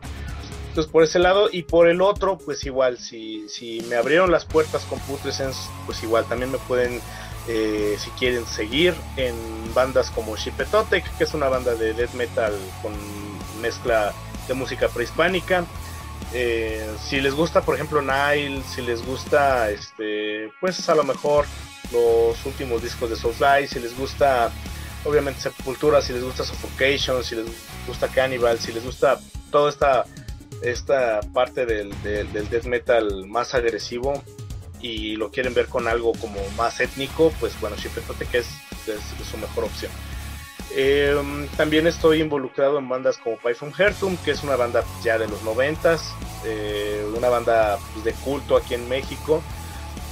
Entonces, 0.69 0.91
por 0.91 1.03
ese 1.03 1.19
lado, 1.19 1.49
y 1.51 1.63
por 1.63 1.87
el 1.87 2.01
otro, 2.01 2.37
pues 2.37 2.65
igual, 2.65 2.97
si, 2.97 3.47
me 3.89 3.95
abrieron 3.95 4.31
las 4.31 4.45
puertas 4.45 4.83
con 4.85 4.99
Putrescence, 4.99 5.59
pues 5.85 6.01
igual 6.03 6.25
también 6.25 6.51
me 6.51 6.57
pueden 6.57 7.01
eh, 7.47 7.97
si 7.99 8.09
quieren 8.11 8.45
seguir 8.45 8.95
en 9.17 9.35
bandas 9.73 10.09
como 10.09 10.35
Shipetotec, 10.35 11.17
que 11.17 11.23
es 11.23 11.33
una 11.33 11.47
banda 11.47 11.75
de 11.75 11.93
death 11.93 12.13
metal 12.13 12.53
con 12.81 12.93
mezcla 13.61 14.13
de 14.47 14.53
música 14.53 14.87
prehispánica. 14.87 15.65
Eh, 16.33 16.89
si 17.07 17.21
les 17.21 17.33
gusta, 17.33 17.61
por 17.61 17.75
ejemplo, 17.75 18.01
Nile, 18.01 18.63
si 18.63 18.81
les 18.81 19.05
gusta, 19.05 19.69
este, 19.69 20.51
pues 20.59 20.89
a 20.89 20.95
lo 20.95 21.03
mejor 21.03 21.45
los 21.91 22.43
últimos 22.45 22.81
discos 22.81 23.09
de 23.11 23.15
Soulfly, 23.15 23.67
si 23.67 23.79
les 23.79 23.95
gusta, 23.95 24.51
obviamente 25.03 25.41
Sepultura, 25.41 26.01
si 26.01 26.13
les 26.13 26.23
gusta 26.23 26.43
Suffocation, 26.43 27.23
si 27.23 27.35
les 27.35 27.45
gusta 27.87 28.07
Cannibal, 28.07 28.59
si 28.59 28.71
les 28.73 28.83
gusta 28.83 29.19
toda 29.51 29.69
esta, 29.69 30.05
esta 30.63 31.19
parte 31.33 31.65
del 31.65 31.93
death 32.03 32.65
metal 32.65 33.27
más 33.27 33.53
agresivo, 33.53 34.23
y 34.81 35.15
lo 35.15 35.31
quieren 35.31 35.53
ver 35.53 35.67
con 35.67 35.87
algo 35.87 36.13
como 36.13 36.39
más 36.57 36.79
étnico, 36.79 37.31
pues 37.39 37.59
bueno, 37.59 37.75
que 37.75 38.37
es, 38.37 38.47
es, 38.87 39.29
su 39.29 39.37
mejor 39.37 39.65
opción. 39.65 39.91
Em, 40.75 41.47
también 41.49 41.87
estoy 41.87 42.21
involucrado 42.21 42.79
en 42.79 42.89
bandas 42.89 43.17
como 43.17 43.37
Python 43.37 43.73
Hertum, 43.77 44.17
que 44.17 44.31
es 44.31 44.43
una 44.43 44.55
banda 44.55 44.83
ya 45.03 45.17
de 45.17 45.27
los 45.27 45.41
noventas, 45.43 46.13
eh, 46.43 47.05
una 47.15 47.29
banda 47.29 47.79
pues, 47.93 48.03
de 48.03 48.13
culto 48.13 48.57
aquí 48.57 48.73
en 48.73 48.89
México, 48.89 49.41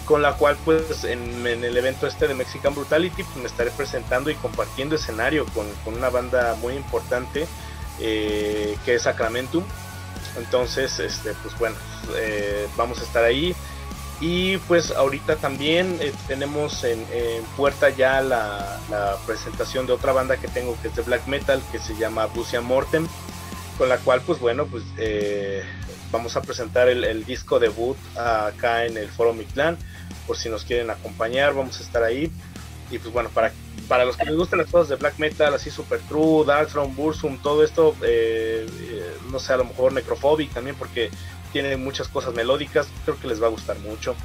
con 0.05 0.21
la 0.21 0.33
cual 0.33 0.57
pues 0.63 1.03
en, 1.03 1.45
el 1.45 1.77
evento 1.77 2.07
este 2.07 2.27
de 2.27 2.33
Mexican 2.33 2.75
Brutality 2.75 3.23
pues, 3.23 3.35
me 3.37 3.45
estaré 3.45 3.71
presentando 3.71 4.29
y 4.29 4.35
compartiendo 4.35 4.95
escenario 4.95 5.45
con, 5.53 5.65
con 5.83 5.95
una 5.95 6.09
banda 6.09 6.55
muy 6.61 6.73
importante 6.75 7.47
eh, 7.99 8.77
que 8.85 8.95
es 8.95 9.03
Sacramentum. 9.03 9.63
Entonces, 10.37 10.99
este, 10.99 11.33
pues 11.43 11.57
bueno, 11.59 11.75
eh, 12.15 12.67
vamos 12.75 12.99
a 12.99 13.03
estar 13.03 13.23
ahí. 13.23 13.55
Y 14.25 14.55
pues 14.69 14.91
ahorita 14.91 15.35
también 15.35 15.97
eh, 15.99 16.13
tenemos 16.29 16.85
en, 16.85 17.03
puerta 17.57 17.89
ya 17.89 18.21
la, 18.21 18.79
presentación 19.27 19.85
de 19.85 19.91
otra 19.91 20.13
banda 20.13 20.37
que 20.37 20.47
tengo 20.47 20.77
que 20.81 20.87
es 20.87 20.95
de 20.95 21.01
black 21.01 21.27
metal 21.27 21.61
que 21.73 21.79
se 21.79 21.93
llama 21.97 22.27
Busia 22.27 22.61
Mortem, 22.61 23.05
con 23.77 23.89
la 23.89 23.97
cual 23.97 24.21
pues 24.21 24.39
bueno 24.39 24.65
pues 24.65 24.85
eh, 24.97 25.61
vamos 26.09 26.37
a 26.37 26.41
presentar 26.41 26.87
el, 26.87 27.25
disco 27.25 27.59
debut 27.59 27.97
acá 28.15 28.85
en 28.85 28.95
el 28.95 29.09
Foro 29.09 29.33
Mictlán, 29.33 29.77
por 30.25 30.37
si 30.37 30.47
nos 30.47 30.63
quieren 30.63 30.89
acompañar, 30.89 31.53
vamos 31.53 31.81
a 31.81 31.83
estar 31.83 32.01
ahí. 32.01 32.31
Y 32.91 32.99
pues 32.99 33.11
bueno, 33.11 33.29
para, 33.29 33.51
para 33.89 34.05
los 34.05 34.15
que 34.15 34.23
les 34.23 34.37
gustan 34.37 34.59
las 34.59 34.69
cosas 34.69 34.87
de 34.87 34.95
black 34.95 35.19
metal, 35.19 35.53
así 35.53 35.69
Super 35.69 35.99
True, 35.99 36.45
Darkthrone, 36.45 36.93
Bursum, 36.93 37.39
todo 37.39 37.61
esto, 37.61 37.93
eh, 38.03 38.65
no 39.29 39.39
sé, 39.39 39.51
a 39.51 39.57
lo 39.57 39.65
mejor 39.65 39.91
Necrophobic 39.91 40.53
también, 40.53 40.77
porque 40.77 41.09
tiene 41.53 41.77
muchas 41.77 42.09
cosas 42.09 42.33
melódicas, 42.33 42.87
creo 43.05 43.17
que 43.17 43.27
les 43.27 43.41
va 43.41 43.47
a 43.47 43.51
gustar 43.51 43.79
mucho. 43.79 44.15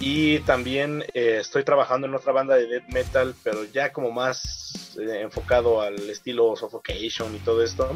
Y 0.00 0.40
también 0.40 1.04
eh, 1.14 1.38
estoy 1.40 1.64
trabajando 1.64 2.06
en 2.06 2.14
otra 2.14 2.32
banda 2.32 2.56
de 2.56 2.66
death 2.66 2.88
metal, 2.88 3.34
pero 3.42 3.64
ya 3.64 3.92
como 3.92 4.10
más 4.10 4.94
eh, 4.98 5.22
enfocado 5.22 5.80
al 5.80 5.96
estilo 6.10 6.54
Suffocation 6.56 7.34
y 7.34 7.38
todo 7.38 7.62
esto. 7.62 7.94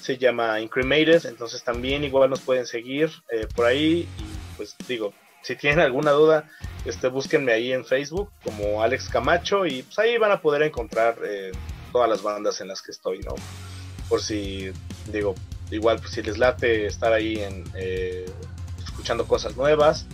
Se 0.00 0.16
llama 0.18 0.60
Incremated, 0.60 1.26
entonces 1.26 1.62
también 1.62 2.04
igual 2.04 2.30
nos 2.30 2.40
pueden 2.40 2.66
seguir 2.66 3.10
eh, 3.30 3.46
por 3.54 3.66
ahí. 3.66 4.08
Y 4.18 4.56
pues 4.56 4.74
digo, 4.88 5.12
si 5.42 5.56
tienen 5.56 5.80
alguna 5.80 6.12
duda, 6.12 6.48
este, 6.84 7.08
búsquenme 7.08 7.52
ahí 7.52 7.72
en 7.72 7.84
Facebook 7.84 8.30
como 8.42 8.82
Alex 8.82 9.08
Camacho 9.08 9.66
y 9.66 9.82
pues 9.82 9.98
ahí 9.98 10.16
van 10.18 10.32
a 10.32 10.40
poder 10.40 10.62
encontrar 10.62 11.16
todas 11.92 12.08
las 12.08 12.22
bandas 12.22 12.60
en 12.60 12.68
las 12.68 12.82
que 12.82 12.92
estoy, 12.92 13.20
¿no? 13.20 13.34
Por 14.08 14.20
si, 14.20 14.72
digo, 15.06 15.34
igual 15.70 15.98
pues 15.98 16.12
si 16.12 16.22
les 16.22 16.38
late 16.38 16.86
estar 16.86 17.12
ahí 17.12 17.38
en 17.40 17.64
eh, 17.74 18.26
escuchando 18.82 19.26
cosas 19.26 19.56
nuevas, 19.56 20.06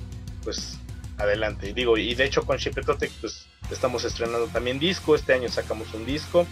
pues 0.44 0.78
adelante. 1.18 1.68
Y 1.68 1.72
digo, 1.72 1.96
y 1.96 2.14
de 2.14 2.24
hecho 2.24 2.44
con 2.44 2.56
Shipetotec 2.56 3.10
pues 3.20 3.46
estamos 3.70 4.04
estrenando 4.04 4.46
también 4.48 4.78
disco, 4.78 5.14
este 5.14 5.32
año 5.32 5.48
sacamos 5.48 5.92
un 5.94 6.06
disco. 6.06 6.46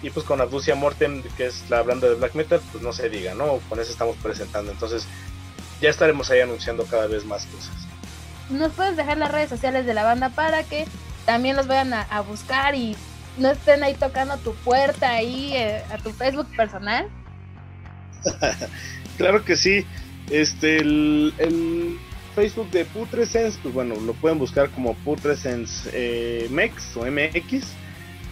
Y 0.00 0.10
pues 0.10 0.24
con 0.24 0.40
Abducia 0.40 0.76
Mortem, 0.76 1.24
que 1.36 1.46
es 1.46 1.68
la 1.70 1.82
banda 1.82 2.08
de 2.08 2.14
black 2.14 2.34
metal, 2.36 2.60
pues 2.70 2.84
no 2.84 2.92
se 2.92 3.08
diga, 3.08 3.34
¿no? 3.34 3.58
Con 3.68 3.80
eso 3.80 3.90
estamos 3.90 4.16
presentando. 4.22 4.70
Entonces 4.70 5.06
ya 5.80 5.90
estaremos 5.90 6.30
ahí 6.30 6.40
anunciando 6.40 6.84
cada 6.84 7.08
vez 7.08 7.24
más 7.24 7.46
cosas. 7.46 7.74
Nos 8.48 8.72
puedes 8.72 8.96
dejar 8.96 9.18
las 9.18 9.32
redes 9.32 9.50
sociales 9.50 9.86
de 9.86 9.94
la 9.94 10.04
banda 10.04 10.30
para 10.30 10.62
que 10.62 10.86
también 11.26 11.56
los 11.56 11.66
vayan 11.66 11.92
a, 11.92 12.20
buscar 12.20 12.74
y 12.74 12.96
no 13.36 13.50
estén 13.50 13.82
ahí 13.82 13.94
tocando 13.94 14.36
tu 14.38 14.54
puerta 14.54 15.10
ahí 15.10 15.52
eh, 15.54 15.84
a 15.90 15.98
tu 15.98 16.10
Facebook 16.12 16.46
personal. 16.56 17.08
claro 19.16 19.44
que 19.44 19.56
sí. 19.56 19.84
Este, 20.30 20.78
el, 20.78 21.98
Facebook 22.34 22.70
de 22.70 22.84
Putrescence, 22.84 23.58
pues 23.60 23.74
bueno, 23.74 23.96
lo 23.96 24.12
pueden 24.14 24.38
buscar 24.38 24.70
como 24.70 24.94
Putrescence 24.94 25.90
eh, 25.92 26.48
o 26.94 27.04
MX. 27.04 27.64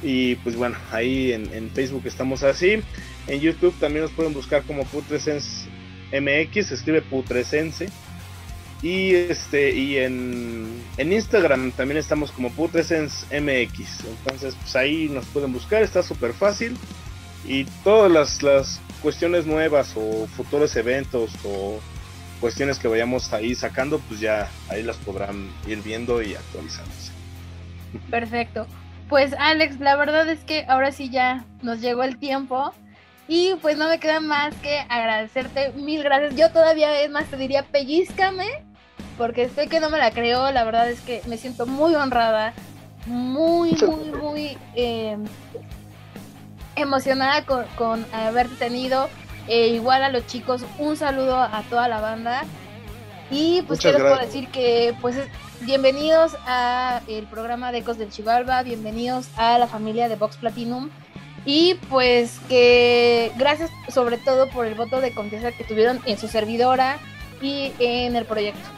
Y 0.02 0.36
pues 0.36 0.54
bueno, 0.54 0.76
ahí 0.92 1.32
en, 1.32 1.70
Facebook 1.70 2.02
estamos 2.04 2.42
así. 2.42 2.80
En 3.26 3.40
YouTube 3.40 3.74
también 3.80 4.04
nos 4.04 4.12
pueden 4.12 4.32
buscar 4.32 4.62
como 4.62 4.84
Putrescence 4.84 5.66
MX, 6.12 6.70
escribe 6.70 7.02
Putrescence. 7.02 7.88
Y 8.82 9.14
este, 9.14 9.74
y 9.74 9.96
en, 9.96 10.82
en 10.98 11.12
Instagram 11.12 11.72
también 11.72 11.98
estamos 11.98 12.30
como 12.30 12.52
Putrescence 12.52 13.26
MX. 13.40 14.04
Entonces, 14.04 14.54
pues 14.60 14.76
ahí 14.76 15.08
nos 15.08 15.24
pueden 15.26 15.52
buscar, 15.52 15.82
está 15.82 16.02
súper 16.02 16.34
fácil. 16.34 16.76
Y 17.48 17.64
todas 17.82 18.10
las, 18.10 18.42
las 18.42 18.80
cuestiones 19.02 19.46
nuevas 19.46 19.94
o 19.96 20.26
futuros 20.26 20.74
eventos 20.76 21.30
o 21.44 21.78
cuestiones 22.40 22.78
que 22.78 22.88
vayamos 22.88 23.32
ahí 23.32 23.54
sacando, 23.54 23.98
pues 24.00 24.20
ya 24.20 24.48
ahí 24.68 24.82
las 24.82 24.96
podrán 24.96 25.50
ir 25.66 25.82
viendo 25.82 26.22
y 26.22 26.34
actualizándose. 26.34 27.12
Perfecto. 28.10 28.66
Pues 29.08 29.32
Alex, 29.38 29.78
la 29.80 29.96
verdad 29.96 30.28
es 30.28 30.40
que 30.40 30.64
ahora 30.68 30.92
sí 30.92 31.10
ya 31.10 31.44
nos 31.62 31.80
llegó 31.80 32.02
el 32.02 32.18
tiempo 32.18 32.72
y 33.28 33.54
pues 33.62 33.76
no 33.76 33.88
me 33.88 33.98
queda 33.98 34.20
más 34.20 34.54
que 34.56 34.80
agradecerte 34.88 35.72
mil 35.72 36.02
gracias. 36.02 36.34
Yo 36.36 36.50
todavía 36.50 37.00
es 37.00 37.10
más 37.10 37.26
te 37.26 37.36
diría 37.36 37.62
pellizcame 37.62 38.46
porque 39.16 39.44
estoy 39.44 39.68
que 39.68 39.80
no 39.80 39.90
me 39.90 39.98
la 39.98 40.10
creo. 40.10 40.50
La 40.50 40.64
verdad 40.64 40.90
es 40.90 41.00
que 41.00 41.22
me 41.26 41.36
siento 41.36 41.66
muy 41.66 41.94
honrada, 41.94 42.52
muy, 43.06 43.72
muy, 43.74 44.10
muy 44.20 44.58
eh, 44.74 45.16
emocionada 46.76 47.44
con, 47.44 48.06
haberte 48.12 48.54
tenido. 48.56 49.08
Eh, 49.48 49.68
igual 49.68 50.02
a 50.02 50.08
los 50.08 50.26
chicos, 50.26 50.64
un 50.78 50.96
saludo 50.96 51.36
a 51.36 51.62
toda 51.68 51.88
la 51.88 52.00
banda. 52.00 52.44
Y 53.30 53.62
pues 53.62 53.80
quiero 53.80 54.16
decir 54.18 54.48
que 54.48 54.94
pues 55.00 55.16
bienvenidos 55.62 56.36
a 56.46 57.00
el 57.08 57.26
programa 57.26 57.72
de 57.72 57.78
Ecos 57.78 57.98
del 57.98 58.10
Chivalba, 58.10 58.62
bienvenidos 58.62 59.28
a 59.36 59.58
la 59.58 59.66
familia 59.66 60.08
de 60.08 60.16
Vox 60.16 60.36
Platinum. 60.36 60.90
Y 61.44 61.74
pues 61.88 62.40
que 62.48 63.32
gracias 63.36 63.70
sobre 63.88 64.18
todo 64.18 64.48
por 64.50 64.66
el 64.66 64.74
voto 64.74 65.00
de 65.00 65.14
confianza 65.14 65.52
que 65.52 65.64
tuvieron 65.64 66.00
en 66.06 66.18
su 66.18 66.28
servidora 66.28 66.98
y 67.40 67.72
en 67.78 68.16
el 68.16 68.24
proyecto. 68.24 68.68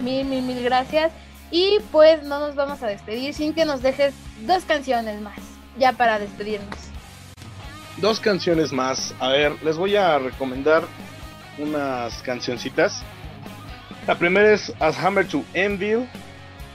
Mil, 0.00 0.26
mil, 0.26 0.42
mil 0.42 0.62
gracias. 0.62 1.12
Y 1.50 1.78
pues 1.90 2.22
no 2.22 2.40
nos 2.40 2.54
vamos 2.54 2.82
a 2.82 2.86
despedir 2.86 3.34
sin 3.34 3.52
que 3.52 3.64
nos 3.64 3.82
dejes 3.82 4.14
dos 4.46 4.64
canciones 4.64 5.20
más, 5.20 5.38
ya 5.78 5.92
para 5.92 6.18
despedirnos. 6.18 6.91
Dos 7.98 8.20
canciones 8.20 8.72
más. 8.72 9.14
A 9.20 9.28
ver, 9.28 9.52
les 9.62 9.76
voy 9.76 9.96
a 9.96 10.18
recomendar 10.18 10.84
unas 11.58 12.22
cancioncitas. 12.22 13.02
La 14.06 14.18
primera 14.18 14.52
es 14.52 14.72
As 14.80 14.98
Hammer 14.98 15.26
to 15.26 15.44
Envil, 15.54 16.08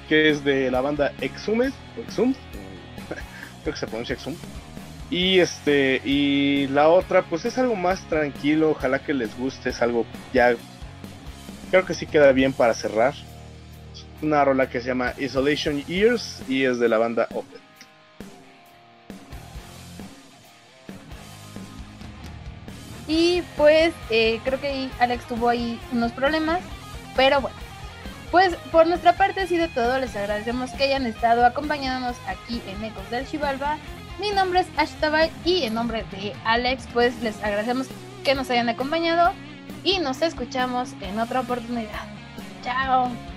que 0.08 0.30
es 0.30 0.44
de 0.44 0.72
la 0.72 0.82
banda 0.82 1.12
Exhumed, 1.20 1.74
o 1.98 2.02
Exhum, 2.02 2.34
creo 3.64 3.74
que 3.74 3.80
se 3.80 3.88
pronuncia 3.88 4.16
Exhum. 4.16 4.36
Y 5.10 5.40
este, 5.40 6.02
y 6.04 6.68
la 6.68 6.90
otra, 6.90 7.24
pues 7.24 7.46
es 7.46 7.58
algo 7.58 7.76
más 7.76 8.02
tranquilo, 8.08 8.72
ojalá 8.72 9.00
que 9.00 9.14
les 9.14 9.38
guste, 9.38 9.70
es 9.70 9.82
algo 9.82 10.06
ya, 10.34 10.56
creo 11.72 11.86
que 11.86 11.94
sí 11.94 12.06
queda 12.06 12.32
bien 12.32 12.54
para 12.54 12.74
cerrar. 12.74 13.14
Una 14.22 14.44
rola 14.44 14.70
que 14.70 14.82
se 14.82 14.88
llama 14.88 15.14
Isolation 15.18 15.84
Years 15.86 16.42
y 16.48 16.64
es 16.64 16.80
de 16.80 16.90
la 16.90 16.98
banda 16.98 17.28
Opeth. 17.34 17.67
Y 23.08 23.42
pues 23.56 23.94
eh, 24.10 24.42
creo 24.44 24.60
que 24.60 24.90
Alex 25.00 25.26
tuvo 25.26 25.50
ahí 25.50 25.80
unos 25.92 26.12
problemas, 26.12 26.60
pero 27.16 27.42
bueno. 27.42 27.58
Pues 28.32 28.56
por 28.74 28.88
nuestra 28.88 29.14
parte 29.14 29.40
ha 29.40 29.48
sido 29.48 29.70
todo, 29.70 30.00
les 30.00 30.14
agradecemos 30.14 30.72
que 30.72 30.84
hayan 30.84 31.06
estado 31.06 31.46
acompañándonos 31.46 32.18
aquí 32.28 32.62
en 32.68 32.84
Ecos 32.84 33.10
del 33.10 33.26
Chivalba. 33.26 33.78
Mi 34.20 34.32
nombre 34.32 34.60
es 34.62 34.68
Ashtabay 34.76 35.32
y 35.46 35.64
en 35.64 35.76
nombre 35.76 36.04
de 36.12 36.34
Alex 36.44 36.88
pues 36.92 37.22
les 37.22 37.42
agradecemos 37.42 37.88
que 38.26 38.36
nos 38.36 38.50
hayan 38.50 38.68
acompañado 38.68 39.32
y 39.86 40.00
nos 40.00 40.22
escuchamos 40.22 40.90
en 41.00 41.20
otra 41.20 41.40
oportunidad. 41.40 42.04
Chao. 42.64 43.37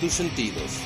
Tus 0.00 0.12
sentidos. 0.12 0.80